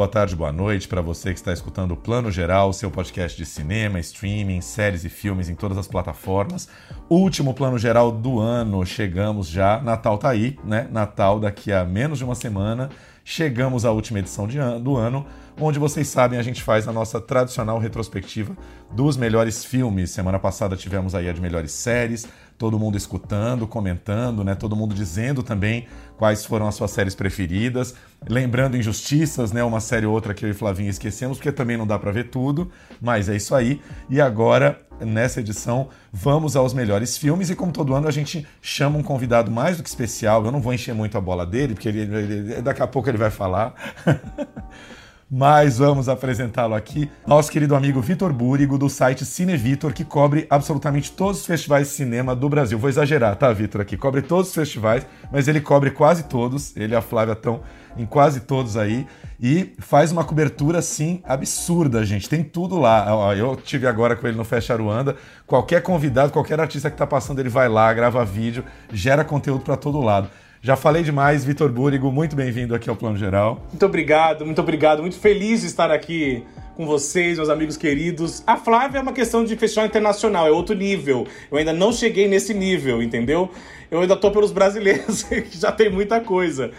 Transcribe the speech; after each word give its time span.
Boa 0.00 0.08
tarde, 0.08 0.34
boa 0.34 0.50
noite 0.50 0.88
para 0.88 1.02
você 1.02 1.30
que 1.30 1.38
está 1.38 1.52
escutando 1.52 1.92
o 1.92 1.96
Plano 1.96 2.30
Geral, 2.30 2.72
seu 2.72 2.90
podcast 2.90 3.36
de 3.36 3.44
cinema, 3.44 4.00
streaming, 4.00 4.62
séries 4.62 5.04
e 5.04 5.10
filmes 5.10 5.50
em 5.50 5.54
todas 5.54 5.76
as 5.76 5.86
plataformas. 5.86 6.70
Último 7.06 7.52
Plano 7.52 7.76
Geral 7.76 8.10
do 8.10 8.40
ano, 8.40 8.86
chegamos 8.86 9.46
já. 9.46 9.78
Natal 9.82 10.16
tá 10.16 10.30
aí, 10.30 10.58
né? 10.64 10.88
Natal 10.90 11.38
daqui 11.38 11.70
a 11.70 11.84
menos 11.84 12.16
de 12.16 12.24
uma 12.24 12.34
semana. 12.34 12.88
Chegamos 13.22 13.84
à 13.84 13.92
última 13.92 14.20
edição 14.20 14.46
an 14.46 14.80
do 14.80 14.96
ano, 14.96 15.26
onde 15.60 15.78
vocês 15.78 16.08
sabem 16.08 16.38
a 16.38 16.42
gente 16.42 16.62
faz 16.62 16.88
a 16.88 16.92
nossa 16.94 17.20
tradicional 17.20 17.78
retrospectiva 17.78 18.56
dos 18.90 19.18
melhores 19.18 19.66
filmes. 19.66 20.10
Semana 20.12 20.38
passada 20.38 20.76
tivemos 20.76 21.14
aí 21.14 21.28
a 21.28 21.32
de 21.32 21.42
melhores 21.42 21.72
séries, 21.72 22.26
todo 22.60 22.78
mundo 22.78 22.94
escutando, 22.94 23.66
comentando, 23.66 24.44
né? 24.44 24.54
Todo 24.54 24.76
mundo 24.76 24.94
dizendo 24.94 25.42
também 25.42 25.86
quais 26.18 26.44
foram 26.44 26.68
as 26.68 26.74
suas 26.74 26.90
séries 26.90 27.14
preferidas, 27.14 27.94
lembrando 28.28 28.76
Injustiças, 28.76 29.50
né? 29.50 29.64
Uma 29.64 29.80
série 29.80 30.04
ou 30.04 30.12
outra 30.12 30.34
que 30.34 30.44
eu 30.44 30.50
e 30.50 30.52
Flavinha 30.52 30.90
esquecemos, 30.90 31.38
porque 31.38 31.50
também 31.50 31.78
não 31.78 31.86
dá 31.86 31.98
para 31.98 32.12
ver 32.12 32.24
tudo, 32.24 32.70
mas 33.00 33.30
é 33.30 33.36
isso 33.36 33.54
aí. 33.54 33.80
E 34.10 34.20
agora, 34.20 34.78
nessa 35.00 35.40
edição, 35.40 35.88
vamos 36.12 36.54
aos 36.54 36.74
melhores 36.74 37.16
filmes 37.16 37.48
e 37.48 37.56
como 37.56 37.72
todo 37.72 37.94
ano 37.94 38.06
a 38.06 38.10
gente 38.10 38.46
chama 38.60 38.98
um 38.98 39.02
convidado 39.02 39.50
mais 39.50 39.78
do 39.78 39.82
que 39.82 39.88
especial. 39.88 40.44
Eu 40.44 40.52
não 40.52 40.60
vou 40.60 40.74
encher 40.74 40.94
muito 40.94 41.16
a 41.16 41.20
bola 41.20 41.46
dele, 41.46 41.72
porque 41.72 41.88
ele, 41.88 42.00
ele 42.00 42.60
daqui 42.60 42.82
a 42.82 42.86
pouco 42.86 43.08
ele 43.08 43.16
vai 43.16 43.30
falar. 43.30 43.74
mas 45.30 45.78
vamos 45.78 46.08
apresentá-lo 46.08 46.74
aqui. 46.74 47.08
Nosso 47.24 47.52
querido 47.52 47.76
amigo 47.76 48.00
Vitor 48.00 48.32
Búrigo, 48.32 48.76
do 48.76 48.88
site 48.88 49.24
Cine 49.24 49.56
Vitor, 49.56 49.92
que 49.92 50.04
cobre 50.04 50.46
absolutamente 50.50 51.12
todos 51.12 51.40
os 51.40 51.46
festivais 51.46 51.86
de 51.86 51.94
cinema 51.94 52.34
do 52.34 52.48
Brasil. 52.48 52.76
Vou 52.76 52.90
exagerar, 52.90 53.36
tá, 53.36 53.52
Vitor? 53.52 53.80
Aqui 53.80 53.96
cobre 53.96 54.22
todos 54.22 54.48
os 54.48 54.54
festivais, 54.54 55.06
mas 55.30 55.46
ele 55.46 55.60
cobre 55.60 55.92
quase 55.92 56.24
todos. 56.24 56.76
Ele 56.76 56.94
e 56.94 56.96
a 56.96 57.00
Flávia 57.00 57.34
estão 57.34 57.60
em 57.96 58.04
quase 58.04 58.40
todos 58.40 58.76
aí. 58.76 59.06
E 59.40 59.74
faz 59.78 60.10
uma 60.10 60.24
cobertura, 60.24 60.80
assim, 60.80 61.22
absurda, 61.24 62.04
gente. 62.04 62.28
Tem 62.28 62.42
tudo 62.42 62.78
lá. 62.78 63.34
Eu 63.36 63.54
tive 63.54 63.86
agora 63.86 64.16
com 64.16 64.26
ele 64.26 64.36
no 64.36 64.44
Fecha 64.44 64.72
Aruanda. 64.72 65.16
Qualquer 65.46 65.80
convidado, 65.80 66.32
qualquer 66.32 66.58
artista 66.58 66.90
que 66.90 66.96
tá 66.96 67.06
passando, 67.06 67.38
ele 67.38 67.48
vai 67.48 67.68
lá, 67.68 67.92
grava 67.94 68.24
vídeo, 68.24 68.64
gera 68.92 69.24
conteúdo 69.24 69.62
para 69.62 69.76
todo 69.76 70.00
lado. 70.00 70.28
Já 70.62 70.76
falei 70.76 71.02
demais, 71.02 71.42
Vitor 71.42 71.72
Búrigo, 71.72 72.12
muito 72.12 72.36
bem-vindo 72.36 72.74
aqui 72.74 72.90
ao 72.90 72.94
Plano 72.94 73.16
Geral. 73.16 73.64
Muito 73.70 73.86
obrigado, 73.86 74.44
muito 74.44 74.60
obrigado. 74.60 75.00
Muito 75.00 75.18
feliz 75.18 75.62
de 75.62 75.66
estar 75.66 75.90
aqui 75.90 76.44
com 76.76 76.84
vocês, 76.84 77.38
meus 77.38 77.48
amigos 77.48 77.78
queridos. 77.78 78.42
A 78.46 78.58
Flávia 78.58 78.98
é 78.98 79.00
uma 79.00 79.14
questão 79.14 79.42
de 79.42 79.56
festival 79.56 79.86
internacional, 79.86 80.46
é 80.46 80.50
outro 80.50 80.76
nível. 80.76 81.26
Eu 81.50 81.56
ainda 81.56 81.72
não 81.72 81.90
cheguei 81.90 82.28
nesse 82.28 82.52
nível, 82.52 83.02
entendeu? 83.02 83.50
Eu 83.90 84.02
ainda 84.02 84.14
tô 84.14 84.30
pelos 84.30 84.52
brasileiros, 84.52 85.22
que 85.50 85.58
já 85.58 85.72
tem 85.72 85.88
muita 85.88 86.20
coisa. 86.20 86.72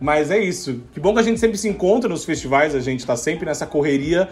Mas 0.00 0.32
é 0.32 0.38
isso. 0.38 0.82
Que 0.92 0.98
bom 0.98 1.14
que 1.14 1.20
a 1.20 1.22
gente 1.22 1.38
sempre 1.38 1.58
se 1.58 1.68
encontra 1.68 2.10
nos 2.10 2.24
festivais, 2.24 2.74
a 2.74 2.80
gente 2.80 3.06
tá 3.06 3.16
sempre 3.16 3.46
nessa 3.46 3.66
correria 3.66 4.28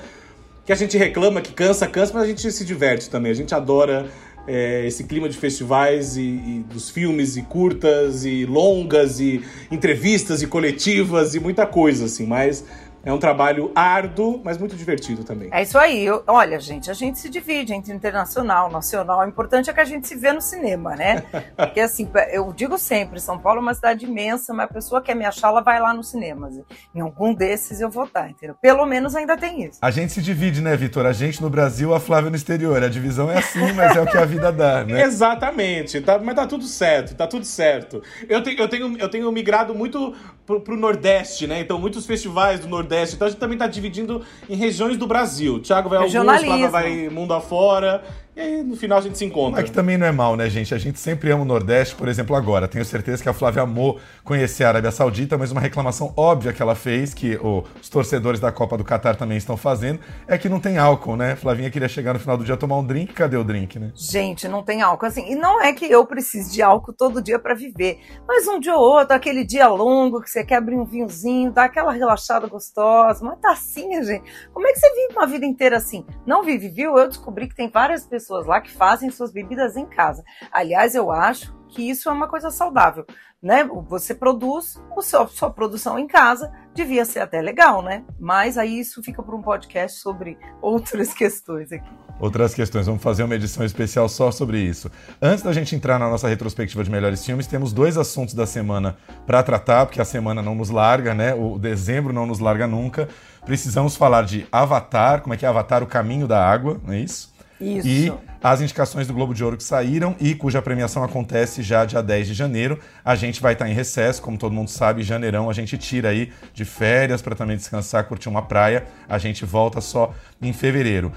que 0.64 0.72
a 0.72 0.76
gente 0.76 0.98
reclama, 0.98 1.40
que 1.40 1.52
cansa, 1.52 1.86
cansa, 1.86 2.12
mas 2.12 2.24
a 2.24 2.26
gente 2.26 2.50
se 2.50 2.64
diverte 2.64 3.08
também. 3.08 3.30
A 3.30 3.34
gente 3.36 3.54
adora 3.54 4.06
é, 4.46 4.86
esse 4.86 5.04
clima 5.04 5.28
de 5.28 5.36
festivais 5.36 6.16
e, 6.16 6.20
e, 6.20 6.64
dos 6.72 6.88
filmes 6.90 7.36
e 7.36 7.42
curtas 7.42 8.24
e 8.24 8.46
longas 8.46 9.20
e 9.20 9.42
entrevistas 9.70 10.42
e 10.42 10.46
coletivas 10.46 11.34
e 11.34 11.40
muita 11.40 11.66
coisa 11.66 12.04
assim, 12.06 12.26
mas 12.26 12.64
é 13.06 13.12
um 13.12 13.18
trabalho 13.18 13.70
árduo, 13.72 14.40
mas 14.42 14.58
muito 14.58 14.74
divertido 14.74 15.22
também. 15.22 15.48
É 15.52 15.62
isso 15.62 15.78
aí. 15.78 16.04
Eu, 16.04 16.24
olha, 16.26 16.58
gente, 16.58 16.90
a 16.90 16.92
gente 16.92 17.20
se 17.20 17.30
divide 17.30 17.72
entre 17.72 17.94
internacional, 17.94 18.68
nacional. 18.68 19.20
O 19.20 19.24
importante 19.24 19.70
é 19.70 19.72
que 19.72 19.78
a 19.78 19.84
gente 19.84 20.08
se 20.08 20.16
vê 20.16 20.32
no 20.32 20.40
cinema, 20.40 20.96
né? 20.96 21.22
Porque, 21.56 21.78
assim, 21.78 22.10
eu 22.32 22.52
digo 22.52 22.76
sempre, 22.76 23.20
São 23.20 23.38
Paulo 23.38 23.60
é 23.60 23.62
uma 23.62 23.74
cidade 23.74 24.04
imensa, 24.04 24.52
mas 24.52 24.68
a 24.68 24.74
pessoa 24.74 25.00
quer 25.00 25.14
me 25.14 25.24
achar, 25.24 25.50
ela 25.50 25.60
vai 25.60 25.80
lá 25.80 25.94
nos 25.94 26.08
cinemas. 26.08 26.58
Em 26.92 27.00
algum 27.00 27.32
desses 27.32 27.80
eu 27.80 27.88
vou 27.88 28.06
estar, 28.06 28.28
entendeu? 28.28 28.56
Pelo 28.60 28.84
menos 28.84 29.14
ainda 29.14 29.36
tem 29.36 29.62
isso. 29.62 29.78
A 29.80 29.92
gente 29.92 30.12
se 30.12 30.20
divide, 30.20 30.60
né, 30.60 30.76
Vitor? 30.76 31.06
A 31.06 31.12
gente 31.12 31.40
no 31.40 31.48
Brasil, 31.48 31.94
a 31.94 32.00
Flávia 32.00 32.28
no 32.28 32.34
exterior. 32.34 32.82
A 32.82 32.88
divisão 32.88 33.30
é 33.30 33.38
assim, 33.38 33.72
mas 33.72 33.94
é 33.94 34.00
o 34.00 34.06
que 34.06 34.18
a 34.18 34.24
vida 34.24 34.50
dá, 34.50 34.82
né? 34.84 35.04
Exatamente. 35.04 36.00
Tá, 36.00 36.18
mas 36.18 36.34
tá 36.34 36.44
tudo 36.44 36.64
certo, 36.64 37.14
tá 37.14 37.28
tudo 37.28 37.44
certo. 37.44 38.02
Eu, 38.28 38.42
te, 38.42 38.58
eu, 38.58 38.68
tenho, 38.68 38.98
eu 38.98 39.08
tenho 39.08 39.30
migrado 39.30 39.72
muito 39.76 40.12
pro, 40.44 40.60
pro 40.60 40.76
Nordeste, 40.76 41.46
né? 41.46 41.60
Então, 41.60 41.78
muitos 41.78 42.04
festivais 42.04 42.58
do 42.58 42.66
Nordeste 42.66 42.95
Nordeste. 42.96 43.16
Então 43.16 43.26
a 43.26 43.30
gente 43.30 43.40
também 43.40 43.56
está 43.56 43.66
dividindo 43.66 44.22
em 44.48 44.56
regiões 44.56 44.96
do 44.96 45.06
Brasil. 45.06 45.60
Thiago 45.60 45.88
vai 45.88 45.98
alguns, 45.98 46.12
Flávia 46.12 46.68
vai 46.68 47.08
mundo 47.08 47.34
afora. 47.34 48.02
E 48.36 48.40
aí, 48.40 48.62
no 48.62 48.76
final, 48.76 48.98
a 48.98 49.00
gente 49.00 49.16
se 49.16 49.24
encontra. 49.24 49.62
Mas 49.62 49.70
que 49.70 49.74
também 49.74 49.96
não 49.96 50.06
é 50.06 50.12
mal, 50.12 50.36
né, 50.36 50.46
gente? 50.50 50.74
A 50.74 50.78
gente 50.78 51.00
sempre 51.00 51.30
ama 51.30 51.40
o 51.40 51.46
Nordeste, 51.46 51.94
por 51.94 52.06
exemplo, 52.06 52.36
agora. 52.36 52.68
Tenho 52.68 52.84
certeza 52.84 53.22
que 53.22 53.28
a 53.30 53.32
Flávia 53.32 53.62
amou 53.62 53.98
conhecer 54.22 54.64
a 54.64 54.68
Arábia 54.68 54.90
Saudita, 54.90 55.38
mas 55.38 55.50
uma 55.50 55.60
reclamação 55.62 56.12
óbvia 56.14 56.52
que 56.52 56.60
ela 56.60 56.74
fez, 56.74 57.14
que 57.14 57.38
os 57.42 57.88
torcedores 57.88 58.38
da 58.38 58.52
Copa 58.52 58.76
do 58.76 58.84
Catar 58.84 59.16
também 59.16 59.38
estão 59.38 59.56
fazendo, 59.56 60.00
é 60.28 60.36
que 60.36 60.50
não 60.50 60.60
tem 60.60 60.76
álcool, 60.76 61.16
né? 61.16 61.34
Flavinha 61.34 61.70
queria 61.70 61.88
chegar 61.88 62.12
no 62.12 62.20
final 62.20 62.36
do 62.36 62.44
dia 62.44 62.58
tomar 62.58 62.76
um 62.76 62.84
drink, 62.84 63.14
cadê 63.14 63.38
o 63.38 63.42
drink, 63.42 63.78
né? 63.78 63.90
Gente, 63.94 64.46
não 64.46 64.62
tem 64.62 64.82
álcool. 64.82 65.06
Assim, 65.06 65.32
e 65.32 65.34
não 65.34 65.62
é 65.62 65.72
que 65.72 65.90
eu 65.90 66.04
precise 66.04 66.52
de 66.52 66.60
álcool 66.60 66.92
todo 66.92 67.22
dia 67.22 67.38
para 67.38 67.54
viver, 67.54 68.00
mas 68.28 68.46
um 68.46 68.60
dia 68.60 68.76
ou 68.76 68.82
outro, 68.82 69.14
aquele 69.14 69.46
dia 69.46 69.66
longo 69.66 70.20
que 70.20 70.28
você 70.28 70.44
quer 70.44 70.56
abrir 70.56 70.76
um 70.76 70.84
vinhozinho, 70.84 71.50
dar 71.50 71.64
aquela 71.64 71.90
relaxada 71.90 72.46
gostosa, 72.46 73.24
uma 73.24 73.36
tacinha, 73.36 74.04
gente. 74.04 74.24
Como 74.52 74.68
é 74.68 74.72
que 74.74 74.78
você 74.78 74.90
vive 74.94 75.14
uma 75.14 75.26
vida 75.26 75.46
inteira 75.46 75.78
assim? 75.78 76.04
Não 76.26 76.42
vive, 76.42 76.68
viu? 76.68 76.98
Eu 76.98 77.08
descobri 77.08 77.48
que 77.48 77.56
tem 77.56 77.70
várias 77.70 78.04
pessoas 78.04 78.25
pessoas 78.26 78.46
lá 78.46 78.60
que 78.60 78.72
fazem 78.72 79.08
suas 79.08 79.32
bebidas 79.32 79.76
em 79.76 79.86
casa. 79.86 80.24
Aliás, 80.50 80.96
eu 80.96 81.12
acho 81.12 81.54
que 81.68 81.88
isso 81.88 82.08
é 82.08 82.12
uma 82.12 82.28
coisa 82.28 82.50
saudável, 82.50 83.06
né? 83.40 83.64
Você 83.88 84.14
produz 84.14 84.80
a 84.96 85.02
sua, 85.02 85.28
sua 85.28 85.50
produção 85.50 85.98
em 85.98 86.08
casa, 86.08 86.52
devia 86.74 87.04
ser 87.04 87.20
até 87.20 87.40
legal, 87.40 87.82
né? 87.82 88.04
Mas 88.18 88.58
aí 88.58 88.80
isso 88.80 89.02
fica 89.02 89.22
para 89.22 89.36
um 89.36 89.42
podcast 89.42 90.00
sobre 90.00 90.36
outras 90.60 91.12
questões 91.14 91.70
aqui. 91.70 91.88
Outras 92.18 92.54
questões, 92.54 92.86
vamos 92.86 93.02
fazer 93.02 93.24
uma 93.24 93.34
edição 93.34 93.64
especial 93.64 94.08
só 94.08 94.30
sobre 94.30 94.58
isso. 94.58 94.90
Antes 95.20 95.44
da 95.44 95.52
gente 95.52 95.76
entrar 95.76 95.98
na 95.98 96.08
nossa 96.08 96.26
retrospectiva 96.26 96.82
de 96.82 96.90
melhores 96.90 97.24
filmes, 97.24 97.46
temos 97.46 97.74
dois 97.74 97.98
assuntos 97.98 98.34
da 98.34 98.46
semana 98.46 98.96
para 99.26 99.42
tratar, 99.42 99.84
porque 99.84 100.00
a 100.00 100.04
semana 100.04 100.40
não 100.40 100.54
nos 100.54 100.70
larga, 100.70 101.14
né? 101.14 101.34
O 101.34 101.58
dezembro 101.58 102.14
não 102.14 102.24
nos 102.24 102.38
larga 102.38 102.66
nunca. 102.66 103.06
Precisamos 103.44 103.96
falar 103.96 104.22
de 104.22 104.46
Avatar, 104.50 105.20
como 105.20 105.34
é 105.34 105.36
que 105.36 105.44
é 105.44 105.48
Avatar, 105.48 105.82
o 105.82 105.86
caminho 105.86 106.26
da 106.26 106.42
água, 106.42 106.80
não 106.82 106.94
é 106.94 107.00
isso? 107.00 107.35
Isso. 107.60 107.88
E 107.88 108.12
as 108.42 108.60
indicações 108.60 109.06
do 109.06 109.14
Globo 109.14 109.34
de 109.34 109.42
Ouro 109.42 109.56
que 109.56 109.64
saíram 109.64 110.14
e 110.20 110.34
cuja 110.34 110.62
premiação 110.62 111.02
acontece 111.02 111.62
já 111.62 111.84
dia 111.84 112.02
10 112.02 112.28
de 112.28 112.34
janeiro. 112.34 112.78
A 113.04 113.14
gente 113.14 113.40
vai 113.40 113.54
estar 113.54 113.68
em 113.68 113.72
recesso, 113.72 114.22
como 114.22 114.38
todo 114.38 114.52
mundo 114.52 114.68
sabe, 114.68 115.02
janeirão 115.02 115.48
a 115.50 115.52
gente 115.52 115.76
tira 115.78 116.10
aí 116.10 116.32
de 116.52 116.64
férias 116.64 117.22
para 117.22 117.34
também 117.34 117.56
descansar, 117.56 118.04
curtir 118.04 118.28
uma 118.28 118.42
praia. 118.42 118.84
A 119.08 119.18
gente 119.18 119.44
volta 119.44 119.80
só 119.80 120.14
em 120.40 120.52
fevereiro. 120.52 121.12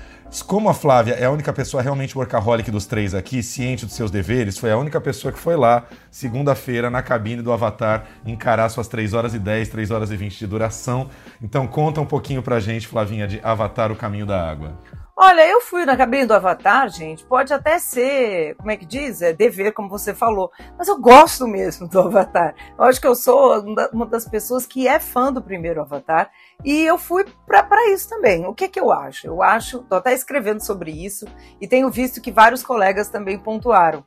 Como 0.45 0.69
a 0.69 0.73
Flávia 0.73 1.13
é 1.13 1.25
a 1.25 1.31
única 1.31 1.51
pessoa 1.51 1.81
realmente 1.81 2.17
workaholic 2.17 2.69
dos 2.69 2.85
três 2.85 3.13
aqui, 3.15 3.41
ciente 3.41 3.85
dos 3.85 3.95
seus 3.95 4.11
deveres, 4.11 4.57
foi 4.57 4.71
a 4.71 4.77
única 4.77 5.01
pessoa 5.01 5.31
que 5.31 5.39
foi 5.39 5.55
lá, 5.55 5.85
segunda-feira, 6.11 6.89
na 6.89 7.01
cabine 7.01 7.41
do 7.41 7.51
Avatar, 7.51 8.05
encarar 8.25 8.69
suas 8.69 8.87
3 8.87 9.13
horas 9.13 9.33
e 9.33 9.39
10, 9.39 9.69
3 9.69 9.91
horas 9.91 10.11
e 10.11 10.15
20 10.15 10.37
de 10.37 10.47
duração. 10.47 11.09
Então 11.41 11.65
conta 11.65 11.99
um 11.99 12.05
pouquinho 12.05 12.43
pra 12.43 12.59
gente, 12.59 12.87
Flavinha, 12.87 13.27
de 13.27 13.39
Avatar, 13.43 13.91
o 13.91 13.95
caminho 13.95 14.25
da 14.25 14.49
água. 14.49 14.77
Olha, 15.21 15.45
eu 15.45 15.59
fui 15.59 15.83
na 15.83 15.97
cabine 15.97 16.25
do 16.25 16.33
Avatar, 16.33 16.87
gente. 16.87 17.25
Pode 17.25 17.53
até 17.53 17.77
ser, 17.77 18.55
como 18.55 18.71
é 18.71 18.77
que 18.77 18.85
diz? 18.85 19.21
É 19.21 19.33
dever, 19.33 19.73
como 19.73 19.89
você 19.89 20.13
falou. 20.13 20.49
Mas 20.77 20.87
eu 20.87 20.97
gosto 20.97 21.45
mesmo 21.45 21.89
do 21.89 21.99
Avatar. 21.99 22.55
Eu 22.77 22.85
acho 22.85 23.01
que 23.01 23.07
eu 23.07 23.13
sou 23.13 23.61
uma 23.91 24.05
das 24.05 24.25
pessoas 24.25 24.65
que 24.65 24.87
é 24.87 24.97
fã 24.97 25.33
do 25.33 25.41
primeiro 25.41 25.81
Avatar. 25.81 26.31
E 26.63 26.85
eu 26.85 26.97
fui 26.97 27.25
para 27.45 27.91
isso 27.91 28.07
também. 28.07 28.45
O 28.45 28.53
que, 28.53 28.69
que 28.69 28.79
eu 28.79 28.93
acho? 28.93 29.27
Eu 29.27 29.43
acho, 29.43 29.79
tô 29.79 29.95
até 29.95 30.13
escrevendo 30.13 30.61
sobre 30.65 30.89
isso 30.89 31.25
e 31.59 31.67
tenho 31.67 31.89
visto 31.89 32.21
que 32.21 32.31
vários 32.31 32.63
colegas 32.63 33.09
também 33.09 33.37
pontuaram. 33.37 34.05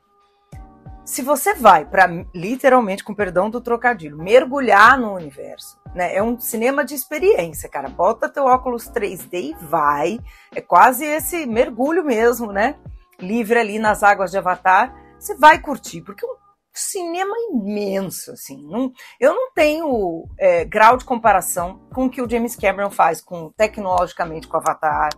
Se 1.05 1.21
você 1.21 1.53
vai 1.53 1.85
para 1.85 2.09
literalmente, 2.35 3.05
com 3.05 3.13
perdão 3.13 3.51
do 3.51 3.61
trocadilho, 3.61 4.17
mergulhar 4.17 4.99
no 4.99 5.13
universo, 5.15 5.79
né? 5.95 6.15
É 6.15 6.23
um 6.23 6.39
cinema 6.39 6.85
de 6.85 6.95
experiência, 6.95 7.69
cara. 7.69 7.89
Bota 7.89 8.29
teu 8.29 8.45
óculos 8.45 8.89
3D 8.89 9.33
e 9.33 9.57
vai. 9.61 10.19
É 10.55 10.61
quase 10.61 11.05
esse 11.05 11.47
mergulho 11.47 12.05
mesmo, 12.05 12.53
né? 12.53 12.77
Livre 13.19 13.59
ali 13.59 13.79
nas 13.79 14.03
águas 14.03 14.31
de 14.31 14.39
Avatar. 14.39 14.95
Você 15.19 15.37
vai 15.37 15.59
curtir, 15.59 16.01
porque 16.03 16.25
é 16.25 16.29
um 16.29 16.37
cinema 16.73 17.35
imenso, 17.51 18.33
assim. 18.33 18.67
Não, 18.67 18.93
eu 19.21 19.35
não 19.35 19.53
tenho 19.53 20.25
é, 20.39 20.65
grau 20.65 20.97
de 20.97 21.05
comparação 21.05 21.81
com 21.95 22.07
o 22.07 22.11
que 22.11 22.23
o 22.23 22.29
James 22.29 22.57
Cameron 22.57 22.91
faz 22.91 23.21
com 23.21 23.51
tecnologicamente 23.51 24.49
com 24.49 24.57
Avatar, 24.57 25.11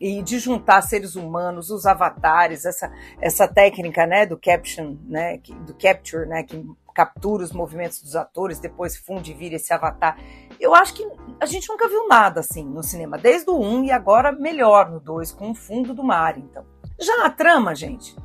e 0.00 0.22
de 0.22 0.38
juntar 0.38 0.82
seres 0.82 1.16
humanos, 1.16 1.70
os 1.70 1.86
avatares, 1.86 2.64
essa, 2.64 2.92
essa 3.20 3.48
técnica, 3.48 4.06
né, 4.06 4.26
do 4.26 4.38
caption, 4.38 4.96
né, 5.04 5.38
do 5.66 5.74
capture, 5.74 6.26
né, 6.26 6.42
que 6.42 6.64
captura 6.94 7.44
os 7.44 7.52
movimentos 7.52 8.02
dos 8.02 8.16
atores, 8.16 8.58
depois 8.58 8.96
funde 8.96 9.30
e 9.30 9.34
vira 9.34 9.56
esse 9.56 9.72
avatar. 9.72 10.18
Eu 10.58 10.74
acho 10.74 10.94
que 10.94 11.08
a 11.40 11.46
gente 11.46 11.68
nunca 11.68 11.88
viu 11.88 12.08
nada 12.08 12.40
assim 12.40 12.64
no 12.64 12.82
cinema, 12.82 13.16
desde 13.16 13.48
o 13.50 13.56
1 13.56 13.84
e 13.84 13.90
agora 13.92 14.32
melhor 14.32 14.90
no 14.90 14.98
2, 14.98 15.32
com 15.32 15.52
o 15.52 15.54
fundo 15.54 15.94
do 15.94 16.02
mar, 16.02 16.36
então. 16.36 16.64
Já 16.98 17.24
a 17.24 17.30
trama, 17.30 17.74
gente, 17.74 18.16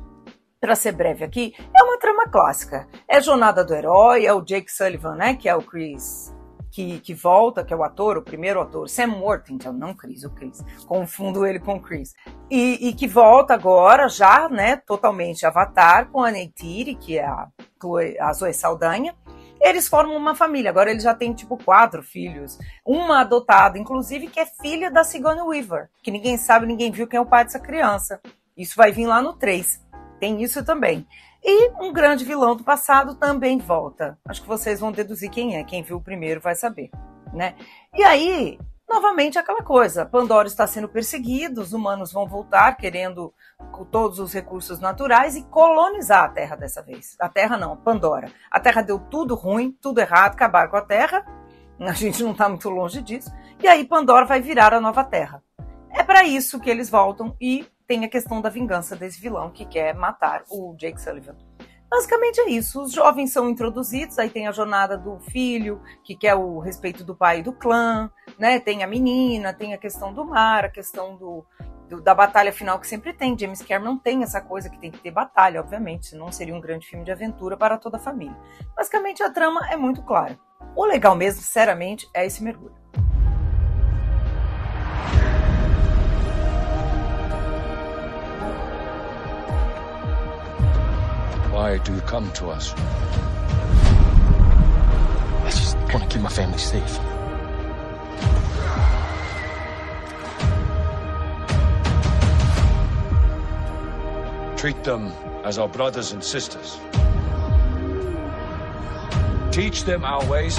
para 0.60 0.74
ser 0.74 0.92
breve 0.92 1.24
aqui, 1.24 1.54
é 1.72 1.84
uma 1.84 1.98
trama 1.98 2.28
clássica. 2.28 2.88
É 3.06 3.18
a 3.18 3.20
jornada 3.20 3.64
do 3.64 3.74
herói, 3.74 4.26
é 4.26 4.32
o 4.32 4.42
Jake 4.42 4.72
Sullivan, 4.72 5.14
né, 5.14 5.34
que 5.34 5.48
é 5.48 5.54
o 5.54 5.62
Chris 5.62 6.33
que, 6.74 6.98
que, 6.98 7.14
volta, 7.14 7.64
que 7.64 7.72
é 7.72 7.76
o 7.76 7.84
ator, 7.84 8.18
o 8.18 8.22
primeiro 8.22 8.60
ator, 8.60 8.88
Sam 8.88 9.12
Worthington, 9.20 9.70
não 9.70 9.94
Chris, 9.94 10.24
o 10.24 10.30
Chris, 10.30 10.60
confundo 10.88 11.46
ele 11.46 11.60
com 11.60 11.78
Chris, 11.80 12.16
e, 12.50 12.88
e, 12.88 12.92
que 12.92 13.06
volta 13.06 13.54
agora 13.54 14.08
já, 14.08 14.48
né, 14.48 14.78
totalmente 14.78 15.46
Avatar 15.46 16.10
com 16.10 16.24
a 16.24 16.32
Neytiri, 16.32 16.96
que 16.96 17.16
é 17.16 17.24
a, 17.24 17.46
a 18.18 18.32
Zoe 18.32 18.52
Saldanha, 18.52 19.14
eles 19.60 19.86
formam 19.86 20.16
uma 20.16 20.34
família, 20.34 20.68
agora 20.68 20.90
ele 20.90 20.98
já 20.98 21.14
tem 21.14 21.32
tipo 21.32 21.56
quatro 21.56 22.02
filhos, 22.02 22.58
uma 22.84 23.20
adotada, 23.20 23.78
inclusive, 23.78 24.26
que 24.26 24.40
é 24.40 24.44
filha 24.44 24.90
da 24.90 25.04
Sigourney 25.04 25.44
Weaver, 25.44 25.88
que 26.02 26.10
ninguém 26.10 26.36
sabe, 26.36 26.66
ninguém 26.66 26.90
viu 26.90 27.06
quem 27.06 27.18
é 27.18 27.20
o 27.20 27.26
pai 27.26 27.44
dessa 27.44 27.60
criança, 27.60 28.20
isso 28.56 28.74
vai 28.74 28.90
vir 28.90 29.06
lá 29.06 29.22
no 29.22 29.32
3, 29.34 29.80
tem 30.18 30.42
isso 30.42 30.64
também. 30.64 31.06
E 31.44 31.70
um 31.78 31.92
grande 31.92 32.24
vilão 32.24 32.56
do 32.56 32.64
passado 32.64 33.14
também 33.16 33.58
volta. 33.58 34.18
Acho 34.26 34.40
que 34.40 34.48
vocês 34.48 34.80
vão 34.80 34.90
deduzir 34.90 35.30
quem 35.30 35.56
é. 35.56 35.62
Quem 35.62 35.82
viu 35.82 35.98
o 35.98 36.02
primeiro 36.02 36.40
vai 36.40 36.54
saber, 36.54 36.90
né? 37.34 37.54
E 37.92 38.02
aí, 38.02 38.58
novamente 38.88 39.38
aquela 39.38 39.62
coisa. 39.62 40.06
Pandora 40.06 40.48
está 40.48 40.66
sendo 40.66 40.88
perseguido, 40.88 41.60
os 41.60 41.74
humanos 41.74 42.12
vão 42.12 42.26
voltar 42.26 42.74
querendo 42.78 43.30
todos 43.90 44.18
os 44.18 44.32
recursos 44.32 44.80
naturais 44.80 45.36
e 45.36 45.42
colonizar 45.42 46.24
a 46.24 46.28
Terra 46.30 46.56
dessa 46.56 46.80
vez. 46.80 47.14
A 47.20 47.28
Terra 47.28 47.58
não, 47.58 47.76
Pandora. 47.76 48.32
A 48.50 48.58
Terra 48.58 48.80
deu 48.80 48.98
tudo 48.98 49.34
ruim, 49.34 49.76
tudo 49.82 50.00
errado, 50.00 50.32
acabar 50.32 50.68
com 50.68 50.78
a 50.78 50.82
Terra. 50.82 51.26
A 51.78 51.92
gente 51.92 52.22
não 52.22 52.32
está 52.32 52.48
muito 52.48 52.70
longe 52.70 53.02
disso. 53.02 53.30
E 53.62 53.68
aí 53.68 53.84
Pandora 53.84 54.24
vai 54.24 54.40
virar 54.40 54.72
a 54.72 54.80
nova 54.80 55.04
Terra. 55.04 55.42
É 55.90 56.02
para 56.02 56.24
isso 56.24 56.58
que 56.58 56.70
eles 56.70 56.88
voltam 56.88 57.36
e 57.38 57.66
tem 57.86 58.04
a 58.04 58.08
questão 58.08 58.40
da 58.40 58.48
vingança 58.48 58.96
desse 58.96 59.20
vilão 59.20 59.50
que 59.50 59.64
quer 59.64 59.94
matar 59.94 60.44
o 60.50 60.74
Jake 60.76 61.00
Sullivan. 61.00 61.36
Basicamente 61.90 62.40
é 62.40 62.50
isso. 62.50 62.82
Os 62.82 62.92
jovens 62.92 63.32
são 63.32 63.48
introduzidos, 63.48 64.18
aí 64.18 64.28
tem 64.28 64.48
a 64.48 64.52
jornada 64.52 64.98
do 64.98 65.20
filho, 65.20 65.80
que 66.02 66.16
quer 66.16 66.34
o 66.34 66.58
respeito 66.58 67.04
do 67.04 67.14
pai 67.14 67.38
e 67.38 67.42
do 67.42 67.52
clã, 67.52 68.10
né? 68.38 68.58
Tem 68.58 68.82
a 68.82 68.86
menina, 68.86 69.52
tem 69.52 69.74
a 69.74 69.78
questão 69.78 70.12
do 70.12 70.24
mar, 70.24 70.64
a 70.64 70.68
questão 70.68 71.16
do, 71.16 71.46
do, 71.88 72.00
da 72.00 72.12
batalha 72.12 72.52
final 72.52 72.80
que 72.80 72.88
sempre 72.88 73.12
tem. 73.12 73.38
James 73.38 73.62
Cameron 73.62 73.96
tem 73.96 74.24
essa 74.24 74.40
coisa 74.40 74.68
que 74.68 74.78
tem 74.78 74.90
que 74.90 74.98
ter 74.98 75.12
batalha, 75.12 75.60
obviamente, 75.60 76.08
senão 76.08 76.32
seria 76.32 76.54
um 76.54 76.60
grande 76.60 76.86
filme 76.86 77.04
de 77.04 77.12
aventura 77.12 77.56
para 77.56 77.78
toda 77.78 77.96
a 77.96 78.00
família. 78.00 78.36
Basicamente 78.74 79.22
a 79.22 79.30
trama 79.30 79.60
é 79.70 79.76
muito 79.76 80.02
clara. 80.02 80.36
O 80.74 80.84
legal 80.84 81.14
mesmo, 81.14 81.42
sinceramente, 81.42 82.08
é 82.12 82.26
esse 82.26 82.42
mergulho. 82.42 82.83
Why 91.54 91.78
do 91.78 91.94
you 91.94 92.00
come 92.00 92.32
to 92.32 92.48
us? 92.48 92.74
I 95.44 95.50
just 95.50 95.76
want 95.76 96.02
to 96.02 96.08
keep 96.08 96.20
my 96.20 96.28
family 96.28 96.58
safe. 96.58 96.98
Treat 104.58 104.82
them 104.82 105.12
as 105.44 105.58
our 105.58 105.68
brothers 105.68 106.10
and 106.10 106.24
sisters. 106.24 106.80
Teach 109.52 109.84
them 109.84 110.04
our 110.04 110.26
ways. 110.28 110.56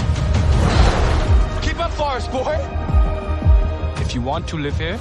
Keep 1.61 1.81
up, 1.81 1.91
Forest 1.91 2.31
Boy! 2.31 2.55
If 3.97 4.15
you 4.15 4.21
want 4.21 4.47
to 4.47 4.57
live 4.57 4.77
here, 4.77 4.97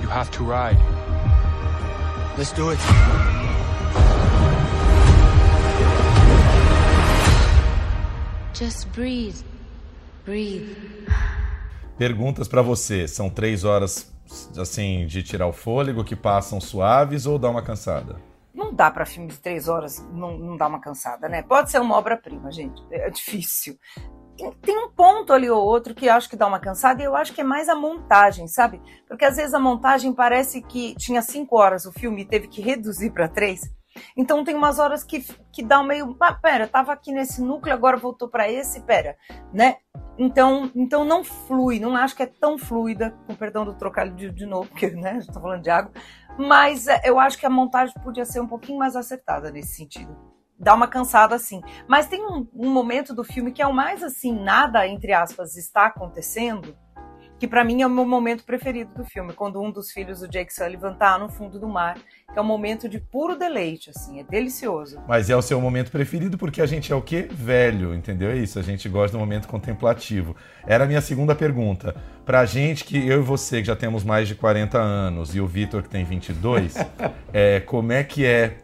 you 0.00 0.08
have 0.08 0.32
to 0.32 0.42
ride. 0.42 0.80
Let's 2.36 2.50
do 2.50 2.70
it. 2.70 3.31
Just 8.54 8.86
breathe. 8.88 9.42
Breathe. 10.24 10.76
Perguntas 11.96 12.46
para 12.48 12.60
você. 12.60 13.08
São 13.08 13.30
três 13.30 13.64
horas 13.64 14.12
assim 14.58 15.06
de 15.06 15.22
tirar 15.22 15.46
o 15.46 15.52
fôlego 15.52 16.04
que 16.04 16.14
passam 16.14 16.60
suaves 16.60 17.26
ou 17.26 17.38
dá 17.38 17.48
uma 17.48 17.62
cansada? 17.62 18.16
Não 18.54 18.74
dá 18.74 18.90
para 18.90 19.06
filme 19.06 19.28
de 19.28 19.38
três 19.38 19.68
horas 19.68 20.06
não, 20.12 20.36
não 20.36 20.56
dar 20.56 20.68
uma 20.68 20.80
cansada, 20.80 21.28
né? 21.28 21.42
Pode 21.42 21.70
ser 21.70 21.80
uma 21.80 21.96
obra-prima, 21.96 22.52
gente. 22.52 22.82
É 22.90 23.08
difícil. 23.08 23.78
Tem 24.60 24.76
um 24.76 24.90
ponto 24.90 25.32
ali 25.32 25.48
ou 25.48 25.62
outro 25.62 25.94
que 25.94 26.06
eu 26.06 26.12
acho 26.12 26.28
que 26.28 26.36
dá 26.36 26.46
uma 26.46 26.58
cansada 26.58 27.02
e 27.02 27.04
eu 27.04 27.14
acho 27.16 27.32
que 27.32 27.40
é 27.40 27.44
mais 27.44 27.68
a 27.68 27.74
montagem, 27.74 28.46
sabe? 28.48 28.80
Porque 29.08 29.24
às 29.24 29.36
vezes 29.36 29.54
a 29.54 29.60
montagem 29.60 30.12
parece 30.12 30.60
que 30.62 30.94
tinha 30.96 31.22
cinco 31.22 31.58
horas 31.58 31.86
o 31.86 31.92
filme 31.92 32.22
e 32.22 32.26
teve 32.26 32.48
que 32.48 32.60
reduzir 32.60 33.10
para 33.10 33.28
três. 33.28 33.62
Então 34.16 34.44
tem 34.44 34.54
umas 34.54 34.78
horas 34.78 35.04
que, 35.04 35.24
que 35.52 35.62
dá 35.62 35.82
meio, 35.82 36.16
ah, 36.20 36.34
pera, 36.34 36.66
tava 36.66 36.92
aqui 36.92 37.12
nesse 37.12 37.42
núcleo, 37.42 37.74
agora 37.74 37.96
voltou 37.96 38.28
para 38.28 38.50
esse, 38.50 38.80
pera, 38.82 39.16
né? 39.52 39.76
Então, 40.18 40.70
então 40.74 41.04
não 41.04 41.24
flui, 41.24 41.80
não 41.80 41.96
acho 41.96 42.14
que 42.14 42.22
é 42.22 42.26
tão 42.26 42.58
fluida, 42.58 43.16
com 43.26 43.34
perdão 43.34 43.64
do 43.64 43.74
trocadilho 43.74 44.30
de, 44.30 44.38
de 44.38 44.46
novo, 44.46 44.68
porque 44.68 44.90
né, 44.90 45.18
estou 45.18 45.40
falando 45.40 45.62
de 45.62 45.70
água, 45.70 45.92
mas 46.38 46.86
é, 46.86 47.00
eu 47.04 47.18
acho 47.18 47.38
que 47.38 47.46
a 47.46 47.50
montagem 47.50 47.94
podia 48.02 48.24
ser 48.24 48.40
um 48.40 48.46
pouquinho 48.46 48.78
mais 48.78 48.96
acertada 48.96 49.50
nesse 49.50 49.74
sentido. 49.74 50.16
Dá 50.58 50.74
uma 50.74 50.86
cansada 50.86 51.34
assim. 51.34 51.60
Mas 51.88 52.06
tem 52.06 52.24
um, 52.24 52.46
um 52.54 52.72
momento 52.72 53.12
do 53.14 53.24
filme 53.24 53.52
que 53.52 53.60
é 53.60 53.66
o 53.66 53.74
mais 53.74 54.02
assim, 54.02 54.32
nada, 54.32 54.86
entre 54.86 55.12
aspas, 55.12 55.56
está 55.56 55.86
acontecendo, 55.86 56.76
que 57.42 57.48
para 57.48 57.64
mim 57.64 57.82
é 57.82 57.86
o 57.88 57.90
meu 57.90 58.06
momento 58.06 58.44
preferido 58.44 58.94
do 58.94 59.04
filme, 59.04 59.32
quando 59.32 59.60
um 59.60 59.68
dos 59.68 59.90
filhos 59.90 60.20
do 60.20 60.28
Jake 60.28 60.54
Sullivan 60.54 60.94
tá 60.94 61.18
no 61.18 61.28
fundo 61.28 61.58
do 61.58 61.66
mar, 61.66 61.98
que 62.32 62.38
é 62.38 62.40
um 62.40 62.44
momento 62.44 62.88
de 62.88 63.00
puro 63.00 63.36
deleite, 63.36 63.90
assim, 63.90 64.20
é 64.20 64.22
delicioso. 64.22 65.00
Mas 65.08 65.28
é 65.28 65.34
o 65.34 65.42
seu 65.42 65.60
momento 65.60 65.90
preferido 65.90 66.38
porque 66.38 66.62
a 66.62 66.66
gente 66.66 66.92
é 66.92 66.94
o 66.94 67.02
quê? 67.02 67.28
Velho, 67.28 67.96
entendeu? 67.96 68.30
É 68.30 68.36
isso, 68.36 68.60
a 68.60 68.62
gente 68.62 68.88
gosta 68.88 69.16
do 69.16 69.18
momento 69.18 69.48
contemplativo. 69.48 70.36
Era 70.64 70.84
a 70.84 70.86
minha 70.86 71.00
segunda 71.00 71.34
pergunta. 71.34 71.96
Pra 72.24 72.46
gente 72.46 72.84
que 72.84 73.08
eu 73.08 73.18
e 73.18 73.24
você 73.24 73.60
que 73.60 73.66
já 73.66 73.74
temos 73.74 74.04
mais 74.04 74.28
de 74.28 74.36
40 74.36 74.78
anos 74.78 75.34
e 75.34 75.40
o 75.40 75.46
Vitor 75.48 75.82
que 75.82 75.88
tem 75.88 76.04
22, 76.04 76.76
é, 77.34 77.58
como 77.58 77.90
é 77.90 78.04
que 78.04 78.24
é 78.24 78.58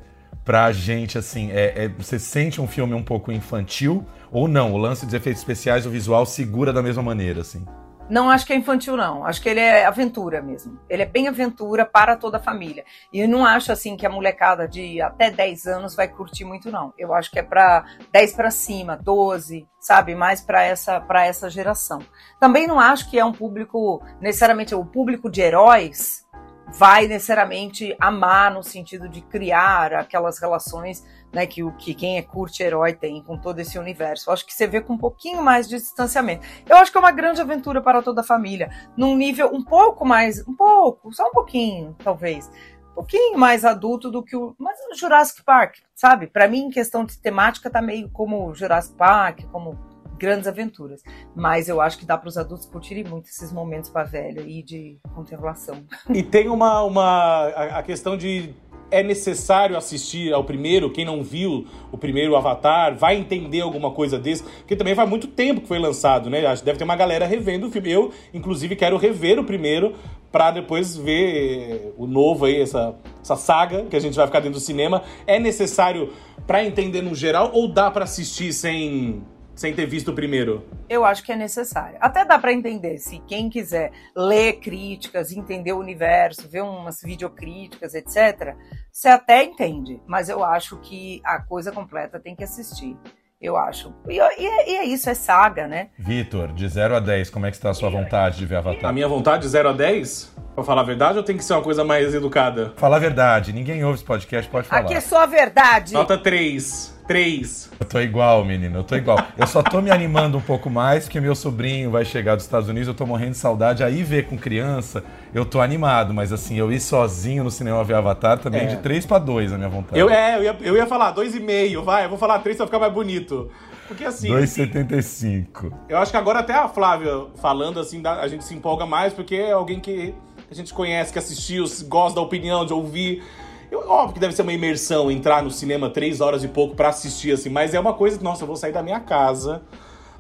pra 0.45 0.71
gente, 0.71 1.19
assim, 1.19 1.51
é, 1.51 1.87
é, 1.87 1.89
você 1.89 2.17
sente 2.17 2.61
um 2.61 2.69
filme 2.69 2.95
um 2.95 3.03
pouco 3.03 3.33
infantil 3.33 4.07
ou 4.31 4.47
não? 4.47 4.73
O 4.73 4.77
lance 4.77 5.05
dos 5.05 5.15
efeitos 5.15 5.43
especiais, 5.43 5.85
o 5.85 5.91
visual 5.91 6.25
segura 6.25 6.73
da 6.73 6.81
mesma 6.81 7.03
maneira, 7.03 7.41
assim? 7.41 7.67
Não 8.09 8.31
acho 8.31 8.47
que 8.47 8.53
é 8.53 8.57
infantil, 8.57 8.97
não. 8.97 9.25
Acho 9.25 9.43
que 9.43 9.49
ele 9.49 9.61
é 9.61 9.85
aventura 9.85 10.41
mesmo. 10.41 10.79
Ele 10.89 11.03
é 11.03 11.07
bem 11.07 11.29
aventura 11.29 11.85
para 11.85 12.17
toda 12.17 12.39
a 12.39 12.43
família. 12.43 12.85
E 13.13 13.21
eu 13.21 13.29
não 13.29 13.45
acho 13.45 13.71
assim 13.71 13.97
que 13.97 14.07
a 14.07 14.11
molecada 14.11 14.67
de 14.67 15.01
até 15.01 15.31
10 15.31 15.67
anos 15.67 15.95
vai 15.95 16.09
curtir 16.09 16.45
muito, 16.45 16.71
não. 16.71 16.95
Eu 16.97 17.13
acho 17.13 17.31
que 17.31 17.39
é 17.39 17.43
para 17.43 17.85
10 18.13 18.35
para 18.35 18.51
cima, 18.51 18.97
12, 18.97 19.67
sabe? 19.79 20.15
Mais 20.15 20.41
para 20.41 20.63
essa, 20.63 21.01
para 21.01 21.27
essa 21.27 21.51
geração. 21.51 22.01
Também 22.41 22.67
não 22.67 22.81
acho 22.81 23.11
que 23.11 23.19
é 23.19 23.25
um 23.25 23.33
público, 23.33 24.03
necessariamente, 24.21 24.75
o 24.75 24.85
público 24.85 25.31
de 25.31 25.41
heróis 25.41 26.27
vai 26.73 27.07
necessariamente 27.07 27.97
amar 27.99 28.53
no 28.53 28.63
sentido 28.63 29.09
de 29.09 29.23
criar 29.23 29.95
aquelas 29.95 30.39
relações 30.39 31.05
né, 31.33 31.47
que 31.47 31.63
o 31.63 31.73
que 31.73 31.95
quem 31.95 32.19
é 32.19 32.23
curte 32.23 32.63
herói 32.63 32.93
tem 32.93 33.23
com 33.23 33.37
todo 33.37 33.59
esse 33.59 33.79
universo. 33.79 34.29
Eu 34.29 34.35
acho 34.35 34.47
que 34.47 34.55
você 34.55 34.67
vê 34.67 34.81
com 34.81 34.95
um 34.95 34.99
pouquinho 34.99 35.43
mais 35.43 35.69
de 35.69 35.77
distanciamento. 35.77 36.47
Eu 36.69 36.77
acho 36.77 36.91
que 36.91 36.99
é 36.99 37.01
uma 37.01 37.13
grande 37.13 37.41
aventura 37.41 37.83
para 37.83 38.03
toda 38.03 38.21
a 38.21 38.25
família, 38.25 38.71
num 38.97 39.17
nível 39.17 39.51
um 39.53 39.63
pouco 39.63 40.05
mais, 40.05 40.47
um 40.47 40.55
pouco, 40.55 41.13
só 41.13 41.27
um 41.29 41.33
pouquinho, 41.33 41.97
talvez, 42.03 42.51
um 42.93 42.95
pouquinho 42.95 43.39
mais 43.39 43.65
adulto 43.65 44.11
do 44.11 44.23
que 44.23 44.37
o, 44.37 44.55
mas 44.59 44.79
o 44.91 44.95
Jurassic 44.95 45.45
Park, 45.45 45.77
sabe? 45.95 46.27
Para 46.27 46.49
mim, 46.49 46.65
em 46.65 46.71
questão 46.71 47.05
de 47.05 47.19
temática, 47.19 47.71
tá 47.71 47.81
meio 47.81 48.09
como 48.11 48.55
Jurassic 48.55 48.97
Park, 48.97 49.43
como 49.53 49.79
grandes 50.19 50.47
aventuras. 50.47 51.03
Mas 51.35 51.69
eu 51.69 51.81
acho 51.81 51.99
que 51.99 52.05
dá 52.05 52.19
para 52.19 52.29
os 52.29 52.37
adultos 52.37 52.67
curtirem 52.67 53.05
muito 53.05 53.27
esses 53.27 53.53
momentos 53.53 53.91
para 53.91 54.05
velho 54.05 54.47
e 54.47 54.63
de 54.63 54.99
contemplação. 55.15 55.85
E 56.19 56.23
tem 56.23 56.49
uma, 56.49 56.83
uma 56.83 57.47
a 57.49 57.83
questão 57.83 58.17
de 58.17 58.55
é 58.91 59.03
necessário 59.03 59.77
assistir 59.77 60.33
ao 60.33 60.45
primeiro, 60.45 60.91
quem 60.91 61.05
não 61.05 61.23
viu 61.23 61.67
o 61.93 61.99
primeiro 61.99 62.35
Avatar, 62.37 62.97
vai 62.97 63.17
entender 63.17 63.61
alguma 63.61 63.91
coisa 63.91 64.19
desse, 64.19 64.43
porque 64.43 64.77
também 64.77 64.95
faz 64.95 65.09
muito 65.09 65.27
tempo 65.27 65.61
que 65.61 65.69
foi 65.69 65.79
lançado, 65.79 66.31
né? 66.31 66.45
Acho 66.47 66.63
que 66.63 66.67
deve 66.67 66.79
ter 66.79 66.85
uma 66.85 66.97
galera 66.97 67.27
revendo 67.27 67.67
o 67.67 67.71
filme. 67.71 67.91
Eu, 67.91 68.13
inclusive, 68.33 68.75
quero 68.77 68.97
rever 68.97 69.39
o 69.39 69.45
primeiro 69.45 69.95
para 70.33 70.51
depois 70.51 70.97
ver 70.97 71.93
o 71.97 72.07
novo 72.07 72.45
aí, 72.45 72.61
essa, 72.61 72.95
essa 73.23 73.37
saga 73.37 73.85
que 73.85 73.97
a 73.97 74.01
gente 74.01 74.15
vai 74.15 74.27
ficar 74.27 74.41
dentro 74.41 74.59
do 74.59 74.65
cinema. 74.65 75.03
É 75.27 75.39
necessário 75.39 76.13
para 76.47 76.65
entender 76.65 77.03
no 77.03 77.15
geral 77.15 77.51
ou 77.53 77.69
dá 77.69 77.91
para 77.91 78.05
assistir 78.05 78.53
sem 78.53 79.23
sem 79.59 79.75
ter 79.75 79.87
visto 79.87 80.13
o 80.13 80.15
primeiro? 80.15 80.65
Eu 80.89 81.05
acho 81.05 81.25
que 81.25 81.33
é 81.33 81.37
necessário. 81.37 81.99
Até 82.01 82.25
dá 82.25 82.39
para 82.39 82.53
entender, 82.53 82.99
se 82.99 83.19
quem 83.27 83.51
quiser 83.51 83.91
ler 84.17 84.61
críticas, 84.61 85.33
entender 85.33 85.73
o 85.73 85.81
universo, 85.81 86.49
ver 86.49 86.63
umas 86.63 87.03
videocríticas, 87.03 87.93
etc., 87.93 88.55
você 88.93 89.09
até 89.09 89.43
entende. 89.43 90.01
Mas 90.07 90.29
eu 90.29 90.45
acho 90.45 90.77
que 90.77 91.21
a 91.25 91.41
coisa 91.41 91.73
completa 91.73 92.21
tem 92.21 92.37
que 92.37 92.45
assistir. 92.45 92.97
Eu 93.41 93.57
acho. 93.57 93.93
E, 94.09 94.19
e, 94.19 94.71
e 94.71 94.77
é 94.77 94.85
isso, 94.85 95.11
é 95.11 95.15
saga, 95.15 95.67
né? 95.67 95.89
Vitor, 95.99 96.53
de 96.53 96.69
0 96.69 96.97
a 96.97 97.01
10, 97.01 97.31
como 97.31 97.47
é 97.47 97.51
que 97.51 97.57
está 97.57 97.71
a 97.71 97.75
sua 97.75 97.91
vontade 97.91 98.39
de 98.39 98.47
ver 98.47 98.57
Avatar? 98.57 98.91
A 98.91 98.93
minha 98.93 99.09
vontade 99.09 99.43
de 99.43 99.49
0 99.49 99.71
a 99.71 99.73
10? 99.73 100.37
Pra 100.55 100.65
falar 100.65 100.83
a 100.83 100.85
verdade 100.85 101.19
ou 101.19 101.25
tem 101.25 101.37
que 101.37 101.45
ser 101.45 101.53
uma 101.53 101.63
coisa 101.63 101.85
mais 101.85 102.15
educada? 102.15 102.73
Fala 102.77 102.97
a 102.97 102.99
verdade, 102.99 103.53
ninguém 103.53 103.85
ouve 103.85 103.97
esse 103.97 104.05
podcast, 104.05 104.51
pode 104.51 104.67
falar. 104.67 104.83
Aqui 104.83 104.95
é 104.95 105.01
só 105.01 105.23
a 105.23 105.27
verdade. 105.27 105.95
Nota 105.95 106.19
3. 106.19 106.98
3. 107.09 107.71
Eu 107.81 107.87
tô 107.87 107.99
igual, 108.01 108.45
menino, 108.45 108.81
eu 108.81 108.85
tô 108.85 108.95
igual. 108.95 109.19
Eu 109.37 109.47
só 109.47 109.63
tô 109.63 109.81
me 109.81 109.91
animando 109.91 110.37
um 110.37 110.41
pouco 110.43 110.69
mais 110.69 111.05
porque 111.05 111.19
meu 111.19 111.35
sobrinho 111.35 111.91
vai 111.91 112.05
chegar 112.05 112.37
dos 112.37 112.45
Estados 112.45 112.69
Unidos, 112.69 112.87
eu 112.87 112.95
tô 112.95 113.07
morrendo 113.07 113.31
de 113.31 113.39
saudade. 113.39 113.83
Aí 113.83 114.03
ver 114.03 114.27
com 114.27 114.37
criança, 114.37 115.03
eu 115.35 115.47
tô 115.47 115.61
animado, 115.61 116.13
mas 116.13 116.33
assim, 116.33 116.59
eu 116.59 116.71
ir 116.71 116.81
sozinho 116.81 117.43
no 117.43 117.51
cinema 117.51 117.83
ver 117.83 117.95
Avatar 117.95 118.39
também 118.39 118.61
é. 118.61 118.67
de 118.67 118.77
3 118.77 119.07
para 119.07 119.19
2 119.19 119.55
a 119.55 119.57
minha 119.57 119.71
vontade. 119.71 119.99
Eu, 119.99 120.11
é, 120.11 120.37
eu 120.37 120.43
ia, 120.45 120.57
eu 120.61 120.77
ia 120.77 120.87
falar 120.87 121.15
2,5, 121.15 121.83
vai, 121.83 122.05
eu 122.05 122.11
vou 122.11 122.19
falar 122.19 122.41
3 122.41 122.59
pra 122.59 122.67
ficar 122.67 122.79
mais 122.79 122.93
bonito. 122.93 123.51
Porque 123.89 124.05
assim. 124.05 124.29
2,75. 124.29 125.73
Eu 125.89 125.97
acho 125.97 126.11
que 126.11 126.17
agora 126.19 126.41
até 126.41 126.53
a 126.53 126.69
Flávia 126.69 127.25
falando 127.41 127.81
assim, 127.81 128.03
a 128.05 128.29
gente 128.29 128.45
se 128.45 128.55
empolga 128.55 128.85
mais 128.85 129.15
porque 129.15 129.35
é 129.35 129.53
alguém 129.53 129.81
que 129.81 130.15
a 130.51 130.55
gente 130.55 130.75
conhece, 130.75 131.11
que 131.11 131.19
assistiu, 131.19 131.65
gosta 131.89 132.17
da 132.17 132.21
opinião, 132.21 132.67
de 132.67 132.75
ouvir. 132.75 133.23
Eu, 133.71 133.89
óbvio 133.89 134.15
que 134.15 134.21
deve 134.21 134.35
ser 134.35 134.43
uma 134.43 134.53
imersão 134.53 135.11
entrar 135.11 135.43
no 135.43 135.51
cinema 135.51 135.91
três 135.91 136.21
horas 136.21 136.43
e 136.45 136.49
pouco 136.49 136.75
para 136.75 136.89
assistir, 136.89 137.33
assim, 137.33 137.49
mas 137.49 137.75
é 137.75 137.81
uma 137.81 137.95
coisa, 137.95 138.19
nossa, 138.23 138.43
eu 138.43 138.47
vou 138.47 138.57
sair 138.57 138.73
da 138.73 138.83
minha 138.83 139.01
casa 139.01 139.63